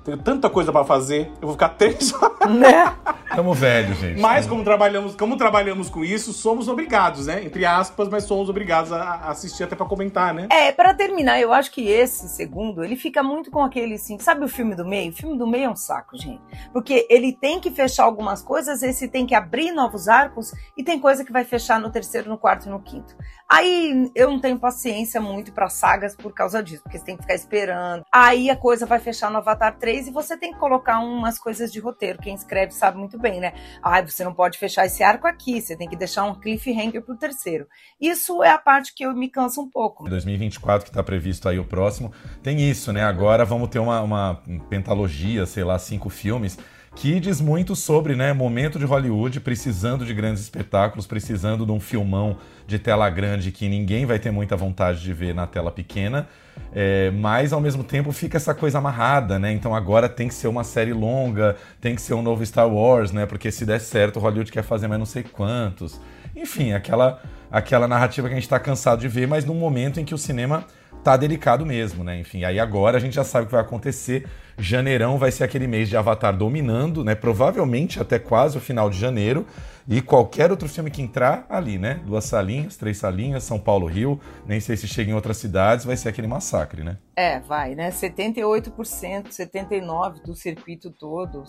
tenho 0.08 0.16
tanta 0.16 0.48
coisa 0.48 0.72
para 0.72 0.84
fazer, 0.84 1.30
eu 1.40 1.48
vou 1.48 1.52
ficar 1.52 1.68
três 1.76 2.14
horas. 2.14 2.54
Né? 2.54 2.94
Tamo 3.34 3.52
velho, 3.52 3.94
gente. 3.94 4.18
Mas 4.18 4.46
como 4.46 4.64
trabalhamos, 4.64 5.14
como 5.14 5.36
trabalhamos 5.36 5.90
com 5.90 6.02
isso, 6.02 6.32
somos 6.32 6.66
obrigados, 6.66 7.26
né? 7.26 7.44
Entre 7.44 7.66
aspas, 7.66 8.08
mas 8.08 8.24
somos 8.24 8.48
obrigados 8.48 8.90
a 8.90 9.28
assistir 9.28 9.64
até 9.64 9.76
para 9.76 9.84
comentar, 9.84 10.32
né? 10.32 10.48
É, 10.50 10.72
para 10.72 10.94
terminar, 10.94 11.38
eu 11.40 11.52
acho 11.52 11.70
que 11.70 11.86
esse 11.88 12.26
segundo, 12.28 12.82
ele 12.82 12.96
fica 12.96 13.22
muito 13.22 13.50
com 13.50 13.62
aquele 13.62 13.94
assim, 13.94 14.18
sabe 14.18 14.44
o 14.44 14.48
filme 14.48 14.74
do 14.74 14.84
meio? 14.84 15.12
O 15.12 15.14
filme 15.14 15.36
do 15.36 15.46
meio 15.46 15.64
é 15.64 15.70
um 15.70 15.76
saco, 15.76 16.16
gente. 16.16 16.40
Porque 16.72 17.06
ele 17.10 17.32
tem 17.32 17.60
que 17.60 17.70
fechar 17.70 18.04
algumas 18.04 18.40
coisas, 18.40 18.82
esse 18.82 19.08
tem 19.08 19.26
que 19.26 19.34
abrir 19.34 19.72
novos 19.72 20.08
arcos 20.08 20.52
e 20.74 20.82
tem 20.82 20.98
coisa 20.98 21.22
que 21.22 21.32
vai 21.32 21.44
fechar 21.44 21.78
no 21.78 21.90
terceiro, 21.90 22.30
no 22.30 22.38
quarto 22.38 22.66
e 22.66 22.70
no 22.70 22.80
quinto. 22.80 23.14
Aí 23.50 24.10
eu 24.14 24.30
não 24.30 24.38
tenho 24.38 24.58
paciência 24.58 25.20
muito 25.22 25.52
para 25.52 25.70
sagas 25.70 26.14
por 26.14 26.34
causa 26.34 26.62
disso, 26.62 26.82
porque 26.82 26.98
você 26.98 27.04
tem 27.04 27.16
que 27.16 27.22
ficar 27.22 27.34
esperando. 27.34 28.04
Aí 28.12 28.50
a 28.50 28.56
coisa 28.56 28.84
vai 28.84 28.98
fechar 28.98 29.30
no 29.30 29.38
Avatar 29.38 29.78
3 29.78 30.08
e 30.08 30.10
você 30.10 30.36
tem 30.36 30.52
que 30.52 30.58
colocar 30.58 30.98
umas 30.98 31.38
coisas 31.38 31.72
de 31.72 31.80
roteiro. 31.80 32.18
Quem 32.18 32.34
escreve 32.34 32.72
sabe 32.72 32.98
muito 32.98 33.18
bem, 33.18 33.40
né? 33.40 33.54
Ah, 33.82 34.02
você 34.02 34.22
não 34.22 34.34
pode 34.34 34.58
fechar 34.58 34.84
esse 34.84 35.02
arco 35.02 35.26
aqui, 35.26 35.62
você 35.62 35.74
tem 35.74 35.88
que 35.88 35.96
deixar 35.96 36.24
um 36.24 36.34
cliffhanger 36.34 37.02
pro 37.02 37.16
terceiro. 37.16 37.66
Isso 37.98 38.42
é 38.42 38.50
a 38.50 38.58
parte 38.58 38.94
que 38.94 39.04
eu 39.04 39.14
me 39.14 39.30
canso 39.30 39.62
um 39.62 39.70
pouco. 39.70 40.06
2024, 40.10 40.84
que 40.84 40.90
está 40.90 41.02
previsto 41.02 41.48
aí 41.48 41.58
o 41.58 41.64
próximo, 41.64 42.12
tem 42.42 42.60
isso, 42.60 42.92
né? 42.92 43.02
Agora 43.02 43.46
vamos 43.46 43.70
ter 43.70 43.78
uma, 43.78 44.02
uma 44.02 44.42
pentalogia, 44.68 45.46
sei 45.46 45.64
lá, 45.64 45.78
cinco 45.78 46.10
filmes 46.10 46.58
que 46.98 47.20
diz 47.20 47.40
muito 47.40 47.76
sobre 47.76 48.16
né, 48.16 48.32
momento 48.32 48.76
de 48.76 48.84
Hollywood, 48.84 49.38
precisando 49.38 50.04
de 50.04 50.12
grandes 50.12 50.42
espetáculos, 50.42 51.06
precisando 51.06 51.64
de 51.64 51.70
um 51.70 51.78
filmão 51.78 52.38
de 52.66 52.76
tela 52.76 53.08
grande 53.08 53.52
que 53.52 53.68
ninguém 53.68 54.04
vai 54.04 54.18
ter 54.18 54.32
muita 54.32 54.56
vontade 54.56 55.00
de 55.00 55.12
ver 55.12 55.32
na 55.32 55.46
tela 55.46 55.70
pequena, 55.70 56.26
é, 56.74 57.12
mas 57.12 57.52
ao 57.52 57.60
mesmo 57.60 57.84
tempo 57.84 58.10
fica 58.10 58.36
essa 58.36 58.52
coisa 58.52 58.78
amarrada, 58.78 59.38
né? 59.38 59.52
Então 59.52 59.76
agora 59.76 60.08
tem 60.08 60.26
que 60.26 60.34
ser 60.34 60.48
uma 60.48 60.64
série 60.64 60.92
longa, 60.92 61.54
tem 61.80 61.94
que 61.94 62.02
ser 62.02 62.14
um 62.14 62.22
novo 62.22 62.44
Star 62.44 62.68
Wars, 62.68 63.12
né? 63.12 63.26
Porque 63.26 63.52
se 63.52 63.64
der 63.64 63.80
certo, 63.80 64.18
Hollywood 64.18 64.50
quer 64.50 64.64
fazer 64.64 64.88
mais 64.88 64.98
não 64.98 65.06
sei 65.06 65.22
quantos. 65.22 66.00
Enfim, 66.34 66.72
aquela, 66.72 67.22
aquela 67.48 67.86
narrativa 67.86 68.26
que 68.26 68.34
a 68.34 68.36
gente 68.36 68.44
está 68.44 68.58
cansado 68.58 69.00
de 69.00 69.06
ver, 69.06 69.28
mas 69.28 69.44
num 69.44 69.54
momento 69.54 70.00
em 70.00 70.04
que 70.04 70.14
o 70.14 70.18
cinema 70.18 70.66
tá 71.08 71.16
delicado 71.16 71.64
mesmo, 71.64 72.04
né? 72.04 72.20
Enfim, 72.20 72.44
aí 72.44 72.60
agora 72.60 72.98
a 72.98 73.00
gente 73.00 73.14
já 73.14 73.24
sabe 73.24 73.44
o 73.44 73.46
que 73.46 73.52
vai 73.52 73.62
acontecer. 73.62 74.28
Janeirão 74.58 75.16
vai 75.16 75.32
ser 75.32 75.42
aquele 75.42 75.66
mês 75.66 75.88
de 75.88 75.96
Avatar 75.96 76.36
dominando, 76.36 77.02
né? 77.02 77.14
Provavelmente 77.14 77.98
até 77.98 78.18
quase 78.18 78.58
o 78.58 78.60
final 78.60 78.90
de 78.90 78.98
janeiro. 78.98 79.46
E 79.88 80.02
qualquer 80.02 80.50
outro 80.50 80.68
filme 80.68 80.90
que 80.90 81.00
entrar 81.00 81.46
ali, 81.48 81.78
né? 81.78 82.02
Duas 82.04 82.24
salinhas, 82.24 82.76
três 82.76 82.98
salinhas, 82.98 83.42
São 83.42 83.58
Paulo, 83.58 83.86
Rio, 83.86 84.20
nem 84.46 84.60
sei 84.60 84.76
se 84.76 84.86
chega 84.86 85.10
em 85.10 85.14
outras 85.14 85.38
cidades, 85.38 85.86
vai 85.86 85.96
ser 85.96 86.10
aquele 86.10 86.26
massacre, 86.26 86.84
né? 86.84 86.98
É, 87.16 87.40
vai, 87.40 87.74
né? 87.74 87.88
78%, 87.90 89.28
79% 89.28 90.22
do 90.26 90.34
circuito 90.34 90.90
todo 90.90 91.44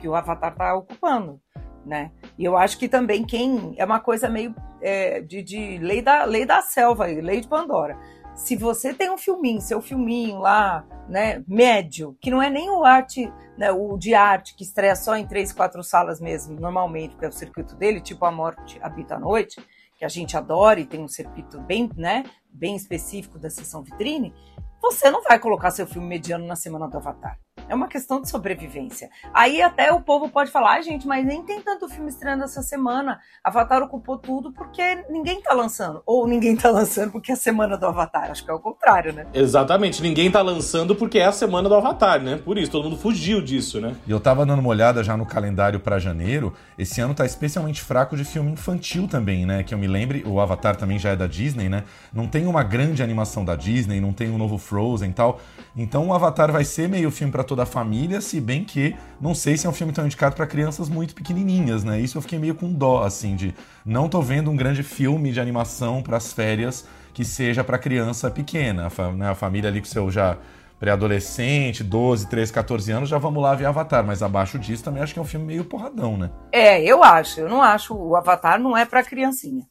que 0.00 0.08
o 0.08 0.16
Avatar 0.16 0.52
tá 0.52 0.74
ocupando. 0.74 1.40
Né? 1.86 2.10
E 2.38 2.44
eu 2.44 2.56
acho 2.56 2.78
que 2.78 2.88
também 2.88 3.22
quem 3.24 3.74
é 3.76 3.84
uma 3.84 4.00
coisa 4.00 4.28
meio 4.28 4.54
é, 4.80 5.20
de, 5.20 5.42
de 5.42 5.76
lei 5.78 6.00
da 6.00 6.24
lei 6.24 6.46
da 6.46 6.62
selva, 6.62 7.04
lei 7.04 7.42
de 7.42 7.46
Pandora 7.46 7.94
se 8.34 8.56
você 8.56 8.92
tem 8.92 9.10
um 9.10 9.18
filminho, 9.18 9.60
seu 9.60 9.80
filminho 9.80 10.38
lá, 10.38 10.84
né, 11.08 11.42
médio, 11.46 12.16
que 12.20 12.30
não 12.30 12.42
é 12.42 12.50
nem 12.50 12.68
o 12.70 12.84
arte, 12.84 13.32
né, 13.56 13.70
o 13.70 13.96
de 13.96 14.14
arte 14.14 14.54
que 14.54 14.64
estreia 14.64 14.96
só 14.96 15.16
em 15.16 15.26
três, 15.26 15.52
quatro 15.52 15.82
salas 15.82 16.20
mesmo, 16.20 16.58
normalmente, 16.58 17.12
porque 17.12 17.26
é 17.26 17.28
o 17.28 17.32
circuito 17.32 17.76
dele, 17.76 18.00
tipo 18.00 18.24
A 18.24 18.32
Morte 18.32 18.78
Habita 18.82 19.14
a 19.14 19.18
Noite, 19.18 19.64
que 19.96 20.04
a 20.04 20.08
gente 20.08 20.36
adora 20.36 20.80
e 20.80 20.86
tem 20.86 21.00
um 21.00 21.08
circuito 21.08 21.60
bem, 21.60 21.88
né, 21.96 22.24
bem 22.50 22.74
específico 22.74 23.38
da 23.38 23.48
sessão 23.48 23.82
vitrine, 23.82 24.34
você 24.82 25.10
não 25.10 25.22
vai 25.22 25.38
colocar 25.38 25.70
seu 25.70 25.86
filme 25.86 26.06
mediano 26.06 26.46
na 26.46 26.56
semana 26.56 26.88
do 26.88 26.96
Avatar. 26.96 27.38
É 27.68 27.74
uma 27.74 27.88
questão 27.88 28.20
de 28.20 28.28
sobrevivência. 28.28 29.10
Aí 29.32 29.62
até 29.62 29.92
o 29.92 30.00
povo 30.00 30.28
pode 30.28 30.50
falar, 30.50 30.74
ah, 30.74 30.82
gente, 30.82 31.06
mas 31.06 31.24
nem 31.24 31.42
tem 31.42 31.60
tanto 31.60 31.88
filme 31.88 32.08
estreando 32.08 32.44
essa 32.44 32.62
semana. 32.62 33.20
Avatar 33.42 33.82
ocupou 33.82 34.18
tudo 34.18 34.52
porque 34.52 35.04
ninguém 35.08 35.40
tá 35.40 35.54
lançando. 35.54 36.02
Ou 36.06 36.26
ninguém 36.26 36.56
tá 36.56 36.70
lançando 36.70 37.12
porque 37.12 37.30
é 37.30 37.34
a 37.34 37.38
semana 37.38 37.76
do 37.76 37.86
Avatar. 37.86 38.30
Acho 38.30 38.44
que 38.44 38.50
é 38.50 38.54
o 38.54 38.60
contrário, 38.60 39.12
né? 39.12 39.26
Exatamente. 39.32 40.02
Ninguém 40.02 40.30
tá 40.30 40.42
lançando 40.42 40.94
porque 40.94 41.18
é 41.18 41.26
a 41.26 41.32
semana 41.32 41.68
do 41.68 41.74
Avatar, 41.74 42.20
né? 42.20 42.36
Por 42.36 42.58
isso, 42.58 42.70
todo 42.70 42.84
mundo 42.84 42.96
fugiu 42.96 43.40
disso, 43.40 43.80
né? 43.80 43.94
E 44.06 44.10
eu 44.10 44.20
tava 44.20 44.44
dando 44.44 44.60
uma 44.60 44.68
olhada 44.68 45.02
já 45.02 45.16
no 45.16 45.26
calendário 45.26 45.80
para 45.80 45.98
janeiro. 45.98 46.54
Esse 46.78 47.00
ano 47.00 47.14
tá 47.14 47.24
especialmente 47.24 47.80
fraco 47.80 48.16
de 48.16 48.24
filme 48.24 48.52
infantil 48.52 49.08
também, 49.08 49.46
né? 49.46 49.62
Que 49.62 49.74
eu 49.74 49.78
me 49.78 49.86
lembre, 49.86 50.22
o 50.26 50.40
Avatar 50.40 50.76
também 50.76 50.98
já 50.98 51.10
é 51.10 51.16
da 51.16 51.26
Disney, 51.26 51.68
né? 51.68 51.84
Não 52.12 52.26
tem 52.26 52.46
uma 52.46 52.62
grande 52.62 53.02
animação 53.02 53.44
da 53.44 53.56
Disney, 53.56 54.00
não 54.00 54.12
tem 54.12 54.30
um 54.30 54.38
novo 54.38 54.58
Frozen 54.58 55.10
e 55.10 55.12
tal. 55.12 55.40
Então 55.76 56.08
o 56.08 56.14
Avatar 56.14 56.52
vai 56.52 56.64
ser 56.64 56.88
meio 56.88 57.10
filme 57.10 57.32
para 57.32 57.44
toda 57.54 57.62
a 57.62 57.66
família, 57.66 58.20
se 58.20 58.40
bem 58.40 58.64
que 58.64 58.96
não 59.20 59.32
sei 59.32 59.56
se 59.56 59.64
é 59.64 59.70
um 59.70 59.72
filme 59.72 59.92
tão 59.92 60.04
indicado 60.04 60.34
para 60.34 60.44
crianças 60.44 60.88
muito 60.88 61.14
pequenininhas, 61.14 61.84
né? 61.84 62.00
Isso 62.00 62.18
eu 62.18 62.22
fiquei 62.22 62.36
meio 62.36 62.56
com 62.56 62.72
dó, 62.72 63.04
assim, 63.04 63.36
de 63.36 63.54
não 63.86 64.08
tô 64.08 64.20
vendo 64.20 64.50
um 64.50 64.56
grande 64.56 64.82
filme 64.82 65.30
de 65.30 65.40
animação 65.40 66.02
para 66.02 66.16
as 66.16 66.32
férias 66.32 66.84
que 67.12 67.24
seja 67.24 67.62
para 67.62 67.78
criança 67.78 68.28
pequena, 68.28 68.88
né? 69.16 69.30
a 69.30 69.34
família 69.36 69.70
ali 69.70 69.78
com 69.78 69.86
seu 69.86 70.10
já 70.10 70.36
pré-adolescente, 70.80 71.84
12, 71.84 72.28
13, 72.28 72.52
14 72.52 72.90
anos, 72.90 73.08
já 73.08 73.18
vamos 73.18 73.40
lá 73.40 73.54
ver 73.54 73.66
Avatar, 73.66 74.04
mas 74.04 74.20
abaixo 74.20 74.58
disso 74.58 74.82
também 74.82 75.00
acho 75.00 75.14
que 75.14 75.20
é 75.20 75.22
um 75.22 75.24
filme 75.24 75.46
meio 75.46 75.64
porradão, 75.64 76.16
né? 76.16 76.30
É, 76.50 76.82
eu 76.82 77.04
acho, 77.04 77.38
eu 77.38 77.48
não 77.48 77.62
acho, 77.62 77.94
o 77.94 78.16
Avatar 78.16 78.60
não 78.60 78.76
é 78.76 78.84
para 78.84 79.04
criancinha. 79.04 79.64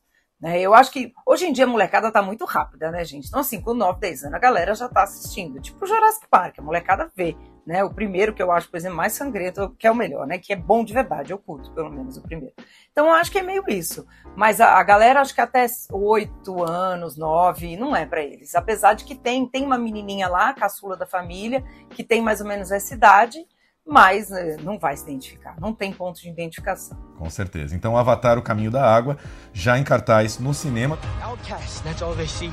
Né? 0.43 0.59
Eu 0.59 0.73
acho 0.73 0.91
que 0.91 1.13
hoje 1.25 1.45
em 1.45 1.53
dia 1.53 1.63
a 1.63 1.67
molecada 1.67 2.11
tá 2.11 2.21
muito 2.21 2.43
rápida, 2.43 2.91
né, 2.91 3.05
gente? 3.05 3.29
Então, 3.29 3.39
assim, 3.39 3.61
com 3.61 3.73
9, 3.73 3.97
10 4.01 4.23
anos, 4.25 4.35
a 4.35 4.39
galera 4.39 4.75
já 4.75 4.89
tá 4.89 5.03
assistindo. 5.03 5.61
Tipo 5.61 5.85
Jurassic 5.85 6.27
Park, 6.29 6.59
a 6.59 6.61
molecada 6.61 7.09
vê. 7.15 7.33
Né? 7.65 7.81
O 7.81 7.89
primeiro 7.89 8.33
que 8.33 8.43
eu 8.43 8.51
acho, 8.51 8.69
por 8.69 8.75
exemplo, 8.75 8.97
mais 8.97 9.13
sangrento, 9.13 9.73
que 9.79 9.87
é 9.87 9.91
o 9.91 9.95
melhor, 9.95 10.27
né? 10.27 10.37
Que 10.37 10.51
é 10.51 10.55
bom 10.57 10.83
de 10.83 10.93
verdade, 10.93 11.31
eu 11.31 11.37
curto, 11.37 11.71
pelo 11.71 11.89
menos, 11.89 12.17
o 12.17 12.21
primeiro. 12.21 12.53
Então, 12.91 13.07
eu 13.07 13.13
acho 13.13 13.31
que 13.31 13.39
é 13.39 13.41
meio 13.41 13.63
isso. 13.69 14.05
Mas 14.35 14.59
a, 14.59 14.77
a 14.77 14.83
galera, 14.83 15.21
acho 15.21 15.33
que 15.33 15.39
até 15.39 15.65
8 15.89 16.63
anos, 16.69 17.15
9, 17.15 17.77
não 17.77 17.95
é 17.95 18.05
para 18.05 18.21
eles. 18.21 18.53
Apesar 18.53 18.95
de 18.95 19.05
que 19.05 19.15
tem, 19.15 19.47
tem 19.47 19.63
uma 19.63 19.77
menininha 19.77 20.27
lá, 20.27 20.53
caçula 20.53 20.97
da 20.97 21.05
família, 21.05 21.63
que 21.91 22.03
tem 22.03 22.21
mais 22.21 22.41
ou 22.41 22.47
menos 22.47 22.69
essa 22.69 22.93
idade, 22.93 23.47
mas 23.85 24.29
né, 24.29 24.57
não 24.61 24.79
vai 24.79 24.95
se 24.95 25.03
identificar, 25.03 25.55
não 25.59 25.73
tem 25.73 25.91
ponto 25.91 26.19
de 26.21 26.29
identificação. 26.29 26.97
Com 27.17 27.29
certeza. 27.29 27.75
Então, 27.75 27.97
Avatar, 27.97 28.37
o 28.37 28.41
Caminho 28.41 28.71
da 28.71 28.83
Água, 28.83 29.17
já 29.51 29.77
em 29.77 29.83
cartaz 29.83 30.39
no 30.39 30.53
cinema. 30.53 30.97
Outcast, 31.21 31.83
that's 31.83 32.01
all 32.01 32.15
they 32.15 32.27
see. 32.27 32.51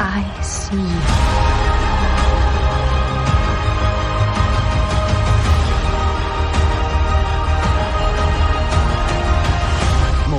I 0.00 0.42
see. 0.42 1.24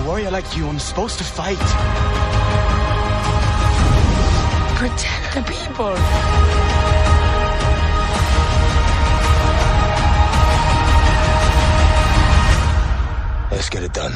Warrior 0.05 0.29
like 0.29 0.55
you. 0.55 0.67
I'm 0.67 0.77
supposed 0.77 1.17
to 1.17 1.23
fight. 1.23 1.57
Protect 4.77 5.33
the 5.33 5.41
people. 5.41 6.54
Let's 13.55 13.69
get 13.69 13.83
it 13.83 13.93
done. 13.93 14.12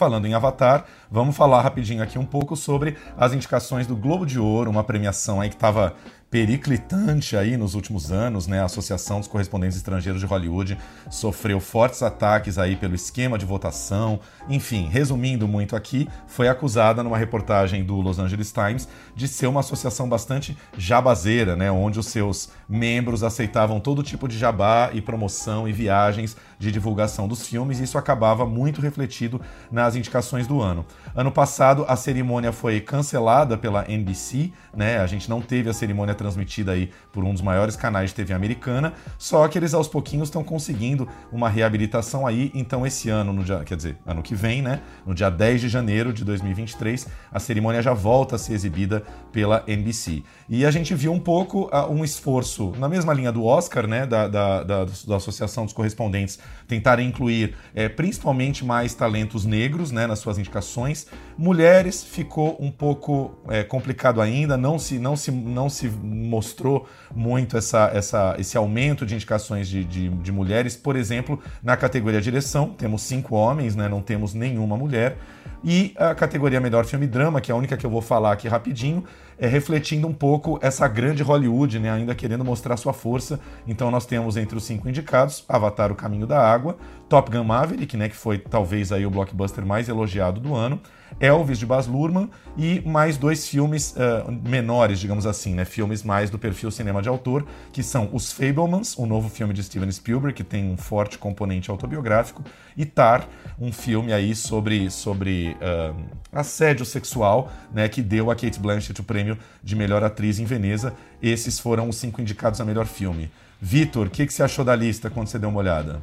falando 0.00 0.24
em 0.24 0.32
Avatar, 0.32 0.86
vamos 1.10 1.36
falar 1.36 1.60
rapidinho 1.60 2.02
aqui 2.02 2.18
um 2.18 2.24
pouco 2.24 2.56
sobre 2.56 2.96
as 3.18 3.34
indicações 3.34 3.86
do 3.86 3.94
Globo 3.94 4.24
de 4.24 4.38
Ouro, 4.38 4.70
uma 4.70 4.82
premiação 4.82 5.42
aí 5.42 5.50
que 5.50 5.56
estava 5.56 5.94
periclitante 6.30 7.36
aí 7.36 7.56
nos 7.56 7.74
últimos 7.74 8.12
anos, 8.12 8.46
né? 8.46 8.60
A 8.60 8.66
Associação 8.66 9.18
dos 9.18 9.28
Correspondentes 9.28 9.76
Estrangeiros 9.76 10.20
de 10.20 10.26
Hollywood 10.26 10.78
sofreu 11.10 11.58
fortes 11.58 12.02
ataques 12.02 12.56
aí 12.56 12.76
pelo 12.76 12.94
esquema 12.94 13.36
de 13.36 13.44
votação. 13.44 14.20
Enfim, 14.48 14.88
resumindo 14.88 15.48
muito 15.48 15.74
aqui, 15.74 16.08
foi 16.28 16.48
acusada 16.48 17.02
numa 17.02 17.18
reportagem 17.18 17.82
do 17.82 17.96
Los 18.00 18.20
Angeles 18.20 18.52
Times 18.52 18.86
de 19.14 19.26
ser 19.26 19.48
uma 19.48 19.60
associação 19.60 20.08
bastante 20.08 20.56
jabazeira, 20.78 21.56
né? 21.56 21.70
Onde 21.70 21.98
os 21.98 22.06
seus 22.06 22.50
membros 22.68 23.24
aceitavam 23.24 23.80
todo 23.80 24.02
tipo 24.02 24.28
de 24.28 24.38
jabá 24.38 24.90
e 24.92 25.00
promoção 25.00 25.66
e 25.68 25.72
viagens 25.72 26.36
de 26.60 26.70
divulgação 26.70 27.26
dos 27.26 27.46
filmes, 27.46 27.80
e 27.80 27.84
isso 27.84 27.96
acabava 27.96 28.44
muito 28.44 28.82
refletido 28.82 29.40
nas 29.72 29.96
indicações 29.96 30.46
do 30.46 30.60
ano. 30.60 30.84
Ano 31.16 31.32
passado, 31.32 31.86
a 31.88 31.96
cerimônia 31.96 32.52
foi 32.52 32.80
cancelada 32.80 33.56
pela 33.56 33.90
NBC, 33.90 34.52
né? 34.76 34.98
A 34.98 35.06
gente 35.06 35.28
não 35.28 35.40
teve 35.40 35.70
a 35.70 35.72
cerimônia 35.72 36.14
transmitida 36.20 36.72
aí 36.72 36.90
por 37.10 37.24
um 37.24 37.32
dos 37.32 37.40
maiores 37.40 37.76
canais 37.76 38.10
de 38.10 38.16
TV 38.16 38.34
americana, 38.34 38.92
só 39.16 39.48
que 39.48 39.58
eles 39.58 39.72
aos 39.72 39.88
pouquinhos 39.88 40.28
estão 40.28 40.44
conseguindo 40.44 41.08
uma 41.32 41.48
reabilitação 41.48 42.26
aí, 42.26 42.52
então 42.54 42.86
esse 42.86 43.08
ano, 43.08 43.32
no 43.32 43.42
dia, 43.42 43.64
quer 43.64 43.74
dizer, 43.74 43.96
ano 44.06 44.22
que 44.22 44.34
vem, 44.34 44.60
né? 44.60 44.82
No 45.06 45.14
dia 45.14 45.30
10 45.30 45.62
de 45.62 45.68
janeiro 45.70 46.12
de 46.12 46.22
2023, 46.22 47.08
a 47.32 47.40
cerimônia 47.40 47.80
já 47.80 47.94
volta 47.94 48.36
a 48.36 48.38
ser 48.38 48.52
exibida 48.52 49.02
pela 49.32 49.64
NBC. 49.66 50.22
E 50.52 50.66
a 50.66 50.70
gente 50.72 50.96
viu 50.96 51.12
um 51.12 51.20
pouco 51.20 51.70
uh, 51.72 51.88
um 51.88 52.04
esforço 52.04 52.72
na 52.76 52.88
mesma 52.88 53.14
linha 53.14 53.30
do 53.30 53.44
Oscar, 53.44 53.86
né? 53.86 54.04
Da, 54.04 54.26
da, 54.26 54.64
da, 54.64 54.84
da 54.84 55.16
Associação 55.16 55.64
dos 55.64 55.72
Correspondentes 55.72 56.40
tentar 56.66 56.98
incluir 56.98 57.54
é, 57.72 57.88
principalmente 57.88 58.64
mais 58.64 58.92
talentos 58.92 59.44
negros 59.44 59.92
né, 59.92 60.08
nas 60.08 60.18
suas 60.18 60.38
indicações. 60.38 61.06
Mulheres 61.38 62.02
ficou 62.02 62.56
um 62.60 62.70
pouco 62.70 63.38
é, 63.48 63.62
complicado 63.62 64.20
ainda, 64.20 64.56
não 64.56 64.76
se, 64.76 64.98
não, 64.98 65.14
se, 65.14 65.30
não 65.30 65.68
se 65.68 65.88
mostrou 65.88 66.88
muito 67.14 67.56
essa, 67.56 67.88
essa, 67.94 68.34
esse 68.36 68.56
aumento 68.56 69.06
de 69.06 69.14
indicações 69.14 69.68
de, 69.68 69.84
de, 69.84 70.08
de 70.08 70.32
mulheres. 70.32 70.76
Por 70.76 70.96
exemplo, 70.96 71.40
na 71.62 71.76
categoria 71.76 72.20
direção, 72.20 72.70
temos 72.70 73.02
cinco 73.02 73.36
homens, 73.36 73.76
né, 73.76 73.88
não 73.88 74.02
temos 74.02 74.34
nenhuma 74.34 74.76
mulher. 74.76 75.16
E 75.62 75.92
a 75.96 76.14
categoria 76.14 76.60
Melhor 76.60 76.86
Filme 76.86 77.06
Drama, 77.06 77.40
que 77.40 77.52
é 77.52 77.54
a 77.54 77.56
única 77.56 77.76
que 77.76 77.84
eu 77.84 77.90
vou 77.90 78.00
falar 78.00 78.32
aqui 78.32 78.48
rapidinho, 78.48 79.04
é 79.40 79.46
refletindo 79.46 80.06
um 80.06 80.12
pouco 80.12 80.58
essa 80.60 80.86
grande 80.86 81.22
Hollywood, 81.22 81.78
né, 81.78 81.90
ainda 81.90 82.14
querendo 82.14 82.44
mostrar 82.44 82.76
sua 82.76 82.92
força. 82.92 83.40
Então 83.66 83.90
nós 83.90 84.04
temos 84.04 84.36
entre 84.36 84.56
os 84.56 84.64
cinco 84.64 84.88
indicados 84.88 85.44
Avatar: 85.48 85.90
O 85.90 85.96
Caminho 85.96 86.26
da 86.26 86.38
Água, 86.38 86.76
Top 87.08 87.30
Gun 87.30 87.44
Maverick, 87.44 87.96
né, 87.96 88.10
que 88.10 88.16
foi 88.16 88.38
talvez 88.38 88.92
aí 88.92 89.06
o 89.06 89.10
blockbuster 89.10 89.64
mais 89.64 89.88
elogiado 89.88 90.38
do 90.40 90.54
ano, 90.54 90.78
Elvis 91.18 91.58
de 91.58 91.66
Baz 91.66 91.86
Luhrmann 91.86 92.30
e 92.56 92.80
mais 92.86 93.16
dois 93.16 93.48
filmes 93.48 93.94
uh, 93.96 94.30
menores, 94.48 95.00
digamos 95.00 95.26
assim, 95.26 95.54
né, 95.54 95.64
filmes 95.64 96.02
mais 96.02 96.30
do 96.30 96.38
perfil 96.38 96.70
cinema 96.70 97.02
de 97.02 97.08
autor, 97.08 97.46
que 97.72 97.82
são 97.82 98.08
Os 98.12 98.32
Fablemans, 98.32 98.96
o 98.96 99.06
novo 99.06 99.28
filme 99.28 99.52
de 99.52 99.62
Steven 99.62 99.90
Spielberg, 99.90 100.34
que 100.34 100.44
tem 100.44 100.70
um 100.70 100.76
forte 100.76 101.18
componente 101.18 101.70
autobiográfico, 101.70 102.44
e 102.76 102.84
Tar, 102.84 103.28
um 103.58 103.72
filme 103.72 104.12
aí 104.12 104.34
sobre, 104.34 104.90
sobre 104.90 105.56
uh, 105.60 105.94
assédio 106.32 106.84
sexual, 106.84 107.50
né, 107.72 107.88
que 107.88 108.02
deu 108.02 108.30
a 108.30 108.34
Kate 108.34 108.60
Blanchett 108.60 109.00
o 109.00 109.04
prêmio 109.04 109.36
de 109.62 109.74
melhor 109.74 110.02
atriz 110.04 110.38
em 110.38 110.44
Veneza. 110.44 110.94
Esses 111.22 111.58
foram 111.58 111.88
os 111.88 111.96
cinco 111.96 112.20
indicados 112.20 112.60
a 112.60 112.64
melhor 112.64 112.86
filme. 112.86 113.30
Vitor, 113.60 114.06
o 114.06 114.10
que, 114.10 114.26
que 114.26 114.32
você 114.32 114.42
achou 114.42 114.64
da 114.64 114.74
lista 114.74 115.10
quando 115.10 115.28
você 115.28 115.38
deu 115.38 115.50
uma 115.50 115.58
olhada? 115.58 116.00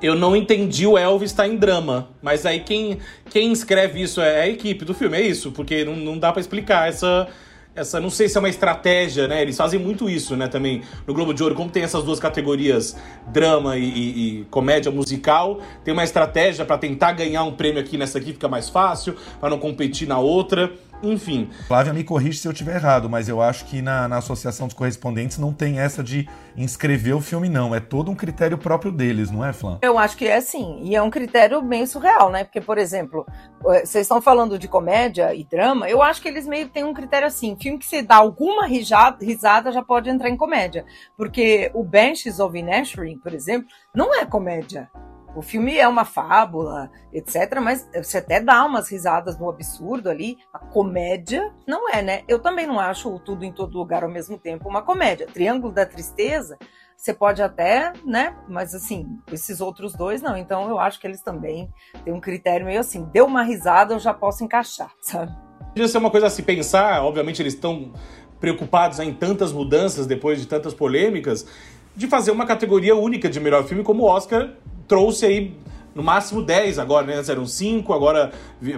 Eu 0.00 0.14
não 0.14 0.36
entendi 0.36 0.86
o 0.86 0.96
Elvis 0.96 1.32
estar 1.32 1.42
tá 1.42 1.48
em 1.48 1.56
drama. 1.56 2.08
Mas 2.22 2.46
aí 2.46 2.60
quem, 2.60 2.98
quem 3.30 3.52
escreve 3.52 4.00
isso 4.00 4.20
é 4.20 4.42
a 4.42 4.48
equipe 4.48 4.84
do 4.84 4.94
filme, 4.94 5.16
é 5.16 5.22
isso? 5.22 5.50
Porque 5.50 5.84
não, 5.84 5.96
não 5.96 6.18
dá 6.18 6.30
para 6.30 6.40
explicar 6.40 6.88
essa, 6.88 7.26
essa. 7.74 7.98
Não 7.98 8.08
sei 8.08 8.28
se 8.28 8.36
é 8.36 8.40
uma 8.40 8.48
estratégia, 8.48 9.26
né? 9.26 9.42
Eles 9.42 9.56
fazem 9.56 9.80
muito 9.80 10.08
isso, 10.08 10.36
né? 10.36 10.46
Também 10.46 10.82
no 11.04 11.12
Globo 11.12 11.34
de 11.34 11.42
Ouro, 11.42 11.56
como 11.56 11.68
tem 11.68 11.82
essas 11.82 12.04
duas 12.04 12.20
categorias, 12.20 12.96
drama 13.26 13.76
e, 13.76 13.82
e, 13.82 14.40
e 14.40 14.44
comédia 14.44 14.92
musical, 14.92 15.60
tem 15.84 15.92
uma 15.92 16.04
estratégia 16.04 16.64
para 16.64 16.78
tentar 16.78 17.12
ganhar 17.12 17.42
um 17.42 17.52
prêmio 17.52 17.80
aqui 17.80 17.98
nessa 17.98 18.18
aqui, 18.18 18.32
fica 18.32 18.46
mais 18.46 18.68
fácil, 18.68 19.16
para 19.40 19.50
não 19.50 19.58
competir 19.58 20.06
na 20.06 20.18
outra. 20.18 20.72
Enfim. 21.02 21.50
Flávia, 21.66 21.92
me 21.92 22.02
corrige 22.02 22.38
se 22.38 22.48
eu 22.48 22.52
estiver 22.52 22.76
errado, 22.76 23.08
mas 23.08 23.28
eu 23.28 23.40
acho 23.40 23.64
que 23.66 23.80
na, 23.80 24.08
na 24.08 24.18
Associação 24.18 24.66
dos 24.66 24.74
Correspondentes 24.74 25.38
não 25.38 25.52
tem 25.52 25.78
essa 25.78 26.02
de 26.02 26.28
inscrever 26.56 27.14
o 27.14 27.20
filme, 27.20 27.48
não. 27.48 27.74
É 27.74 27.80
todo 27.80 28.10
um 28.10 28.14
critério 28.14 28.58
próprio 28.58 28.90
deles, 28.90 29.30
não 29.30 29.44
é, 29.44 29.52
Flávia? 29.52 29.78
Eu 29.82 29.98
acho 29.98 30.16
que 30.16 30.26
é 30.26 30.40
sim. 30.40 30.80
E 30.82 30.96
é 30.96 31.02
um 31.02 31.10
critério 31.10 31.62
meio 31.62 31.86
surreal, 31.86 32.30
né? 32.30 32.44
Porque, 32.44 32.60
por 32.60 32.78
exemplo, 32.78 33.26
eh, 33.66 33.86
vocês 33.86 34.02
estão 34.02 34.20
falando 34.20 34.58
de 34.58 34.66
comédia 34.66 35.34
e 35.34 35.44
drama, 35.44 35.88
eu 35.88 36.02
acho 36.02 36.20
que 36.20 36.28
eles 36.28 36.46
meio 36.46 36.68
têm 36.68 36.84
um 36.84 36.94
critério 36.94 37.26
assim: 37.26 37.56
filme 37.60 37.78
que 37.78 37.86
você 37.86 38.02
dá 38.02 38.16
alguma 38.16 38.66
risada 38.66 39.70
já 39.70 39.82
pode 39.82 40.10
entrar 40.10 40.28
em 40.28 40.36
comédia. 40.36 40.84
Porque 41.16 41.70
o 41.74 41.84
Benches 41.84 42.40
of 42.40 42.58
Inisherin, 42.58 43.18
por 43.18 43.32
exemplo, 43.32 43.68
não 43.94 44.14
é 44.14 44.24
comédia. 44.24 44.90
O 45.36 45.42
filme 45.42 45.76
é 45.76 45.86
uma 45.86 46.04
fábula, 46.04 46.90
etc., 47.12 47.60
mas 47.62 47.88
você 47.94 48.18
até 48.18 48.40
dá 48.40 48.64
umas 48.64 48.88
risadas 48.90 49.38
no 49.38 49.48
absurdo 49.48 50.08
ali. 50.08 50.38
A 50.52 50.58
comédia 50.58 51.52
não 51.66 51.88
é, 51.90 52.02
né? 52.02 52.22
Eu 52.26 52.38
também 52.38 52.66
não 52.66 52.80
acho 52.80 53.12
o 53.14 53.18
Tudo 53.18 53.44
em 53.44 53.52
Todo 53.52 53.78
Lugar 53.78 54.02
ao 54.02 54.10
mesmo 54.10 54.38
tempo 54.38 54.68
uma 54.68 54.82
comédia. 54.82 55.26
Triângulo 55.26 55.72
da 55.72 55.84
Tristeza, 55.84 56.58
você 56.96 57.14
pode 57.14 57.42
até, 57.42 57.92
né? 58.04 58.34
Mas 58.48 58.74
assim, 58.74 59.06
esses 59.30 59.60
outros 59.60 59.94
dois 59.94 60.20
não. 60.20 60.36
Então 60.36 60.68
eu 60.68 60.78
acho 60.78 60.98
que 60.98 61.06
eles 61.06 61.20
também 61.20 61.72
têm 62.04 62.12
um 62.12 62.20
critério 62.20 62.66
meio 62.66 62.80
assim: 62.80 63.04
deu 63.12 63.26
uma 63.26 63.42
risada, 63.42 63.94
eu 63.94 63.98
já 64.00 64.14
posso 64.14 64.42
encaixar, 64.42 64.90
sabe? 65.00 65.32
Podia 65.68 65.86
ser 65.86 65.98
uma 65.98 66.10
coisa 66.10 66.26
a 66.26 66.30
se 66.30 66.42
pensar, 66.42 67.04
obviamente 67.04 67.40
eles 67.40 67.54
estão 67.54 67.92
preocupados 68.40 68.98
em 68.98 69.12
tantas 69.12 69.52
mudanças 69.52 70.06
depois 70.06 70.40
de 70.40 70.46
tantas 70.46 70.72
polêmicas, 70.72 71.46
de 71.94 72.06
fazer 72.06 72.30
uma 72.30 72.46
categoria 72.46 72.96
única 72.96 73.28
de 73.28 73.38
melhor 73.38 73.64
filme 73.64 73.84
como 73.84 74.04
o 74.04 74.06
Oscar 74.06 74.54
trouxe 74.88 75.26
aí 75.26 75.54
no 75.98 76.04
máximo 76.04 76.40
10 76.40 76.78
agora, 76.78 77.04
né? 77.04 77.14
Antes 77.16 77.28
eram 77.28 77.44
5, 77.44 77.92
agora 77.92 78.30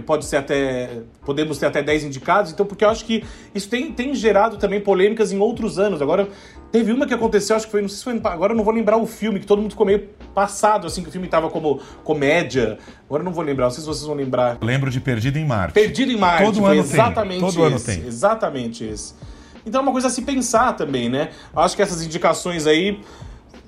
pode 0.07 0.25
ser 0.25 0.39
até. 0.39 1.03
Podemos 1.23 1.59
ter 1.59 1.67
até 1.67 1.83
10 1.83 2.05
indicados, 2.05 2.51
então, 2.51 2.65
porque 2.65 2.83
eu 2.83 2.89
acho 2.89 3.05
que 3.05 3.23
isso 3.55 3.69
tem, 3.69 3.93
tem 3.93 4.15
gerado 4.15 4.57
também 4.57 4.81
polêmicas 4.81 5.31
em 5.31 5.39
outros 5.39 5.79
anos. 5.79 6.01
Agora, 6.01 6.29
teve 6.73 6.91
uma 6.93 7.07
que 7.07 7.13
aconteceu, 7.13 7.55
acho 7.55 7.67
que 7.67 7.73
foi, 7.73 7.83
não 7.83 7.91
sei 7.91 7.99
se 7.99 8.05
foi. 8.05 8.21
Agora 8.25 8.55
eu 8.55 8.57
não 8.57 8.65
vou 8.65 8.73
lembrar 8.73 8.97
o 8.97 9.07
filme, 9.07 9.39
que 9.39 9.47
todo 9.47 9.61
mundo 9.61 9.73
ficou 9.73 9.85
meio 9.85 10.09
passado, 10.35 10.87
assim, 10.87 11.03
que 11.03 11.11
o 11.11 11.13
filme 11.13 11.29
tava 11.29 11.51
como 11.51 11.81
comédia. 12.03 12.79
Agora 13.07 13.21
eu 13.21 13.25
não 13.27 13.33
vou 13.33 13.45
lembrar, 13.45 13.67
não 13.67 13.71
sei 13.71 13.83
se 13.83 13.87
vocês 13.87 14.07
vão 14.07 14.17
lembrar. 14.17 14.57
lembro 14.63 14.91
de 14.91 14.99
Perdido 14.99 15.39
em 15.39 15.45
Marte. 15.45 15.75
Perdido 15.75 16.13
em 16.13 16.17
Marte, 16.17 16.45
todo 16.45 16.65
ano 16.65 16.81
exatamente 16.81 17.41
tem. 17.41 17.53
Todo 17.53 17.67
esse. 17.67 17.91
ano 17.91 18.01
tem. 18.01 18.09
Exatamente 18.09 18.85
esse. 18.85 19.15
Então 19.67 19.81
é 19.81 19.83
uma 19.83 19.93
coisa 19.93 20.07
a 20.07 20.11
se 20.11 20.23
pensar 20.23 20.73
também, 20.73 21.11
né? 21.11 21.29
Eu 21.55 21.61
acho 21.61 21.77
que 21.77 21.83
essas 21.83 22.03
indicações 22.03 22.67
aí 22.67 22.99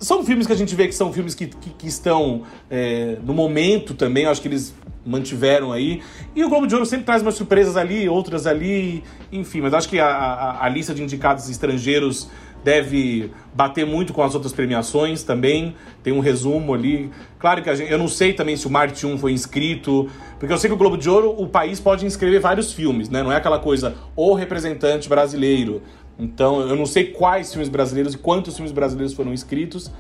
são 0.02 0.24
filmes 0.24 0.46
que 0.46 0.52
a 0.52 0.56
gente 0.56 0.74
vê 0.74 0.88
que 0.88 0.94
são 0.94 1.12
filmes 1.12 1.34
que, 1.34 1.46
que, 1.46 1.70
que 1.70 1.86
estão 1.86 2.42
é, 2.68 3.16
no 3.24 3.32
momento 3.32 3.94
também, 3.94 4.26
acho 4.26 4.42
que 4.42 4.48
eles 4.48 4.74
mantiveram 5.06 5.72
aí. 5.72 6.02
E 6.34 6.44
o 6.44 6.48
Globo 6.48 6.66
de 6.66 6.74
Ouro 6.74 6.84
sempre 6.84 7.06
traz 7.06 7.22
umas 7.22 7.34
surpresas 7.34 7.76
ali, 7.76 8.08
outras 8.08 8.46
ali, 8.46 9.04
enfim, 9.30 9.60
mas 9.60 9.72
acho 9.72 9.88
que 9.88 9.98
a, 9.98 10.06
a, 10.06 10.66
a 10.66 10.68
lista 10.68 10.92
de 10.92 11.02
indicados 11.02 11.48
estrangeiros 11.48 12.28
deve 12.64 13.30
bater 13.54 13.84
muito 13.84 14.12
com 14.12 14.22
as 14.22 14.34
outras 14.34 14.52
premiações 14.52 15.22
também. 15.22 15.74
Tem 16.02 16.12
um 16.12 16.20
resumo 16.20 16.74
ali. 16.74 17.10
Claro 17.38 17.62
que 17.62 17.74
gente, 17.74 17.90
eu 17.90 17.98
não 17.98 18.08
sei 18.08 18.32
também 18.32 18.56
se 18.56 18.66
o 18.66 18.70
Marte 18.70 19.06
1 19.06 19.18
foi 19.18 19.32
inscrito, 19.32 20.08
porque 20.38 20.52
eu 20.52 20.58
sei 20.58 20.68
que 20.68 20.74
o 20.74 20.76
Globo 20.76 20.96
de 20.96 21.08
Ouro, 21.08 21.34
o 21.36 21.46
país 21.46 21.80
pode 21.80 22.06
inscrever 22.06 22.40
vários 22.40 22.72
filmes, 22.72 23.08
né? 23.08 23.22
Não 23.22 23.32
é 23.32 23.36
aquela 23.36 23.58
coisa, 23.58 23.94
o 24.14 24.34
representante 24.34 25.08
brasileiro. 25.08 25.82
Então, 26.18 26.60
eu 26.60 26.76
não 26.76 26.86
sei 26.86 27.06
quais 27.06 27.50
filmes 27.50 27.68
brasileiros 27.68 28.14
e 28.14 28.18
quantos 28.18 28.54
filmes 28.54 28.72
brasileiros 28.72 29.14
foram 29.14 29.32
inscritos. 29.32 29.90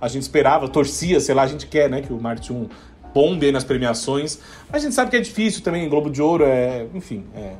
A 0.00 0.08
gente 0.08 0.22
esperava, 0.22 0.68
torcia, 0.68 1.20
sei 1.20 1.34
lá, 1.34 1.42
a 1.42 1.46
gente 1.46 1.66
quer, 1.66 1.88
né, 1.88 2.02
que 2.02 2.12
o 2.12 2.20
Marte 2.20 2.52
1 2.52 2.68
bombe 3.14 3.52
nas 3.52 3.64
premiações. 3.64 4.38
Mas 4.70 4.82
a 4.82 4.84
gente 4.84 4.94
sabe 4.94 5.10
que 5.10 5.16
é 5.16 5.20
difícil 5.20 5.62
também, 5.62 5.88
Globo 5.88 6.10
de 6.10 6.20
Ouro 6.20 6.44
é, 6.44 6.86
enfim, 6.94 7.24
é... 7.34 7.54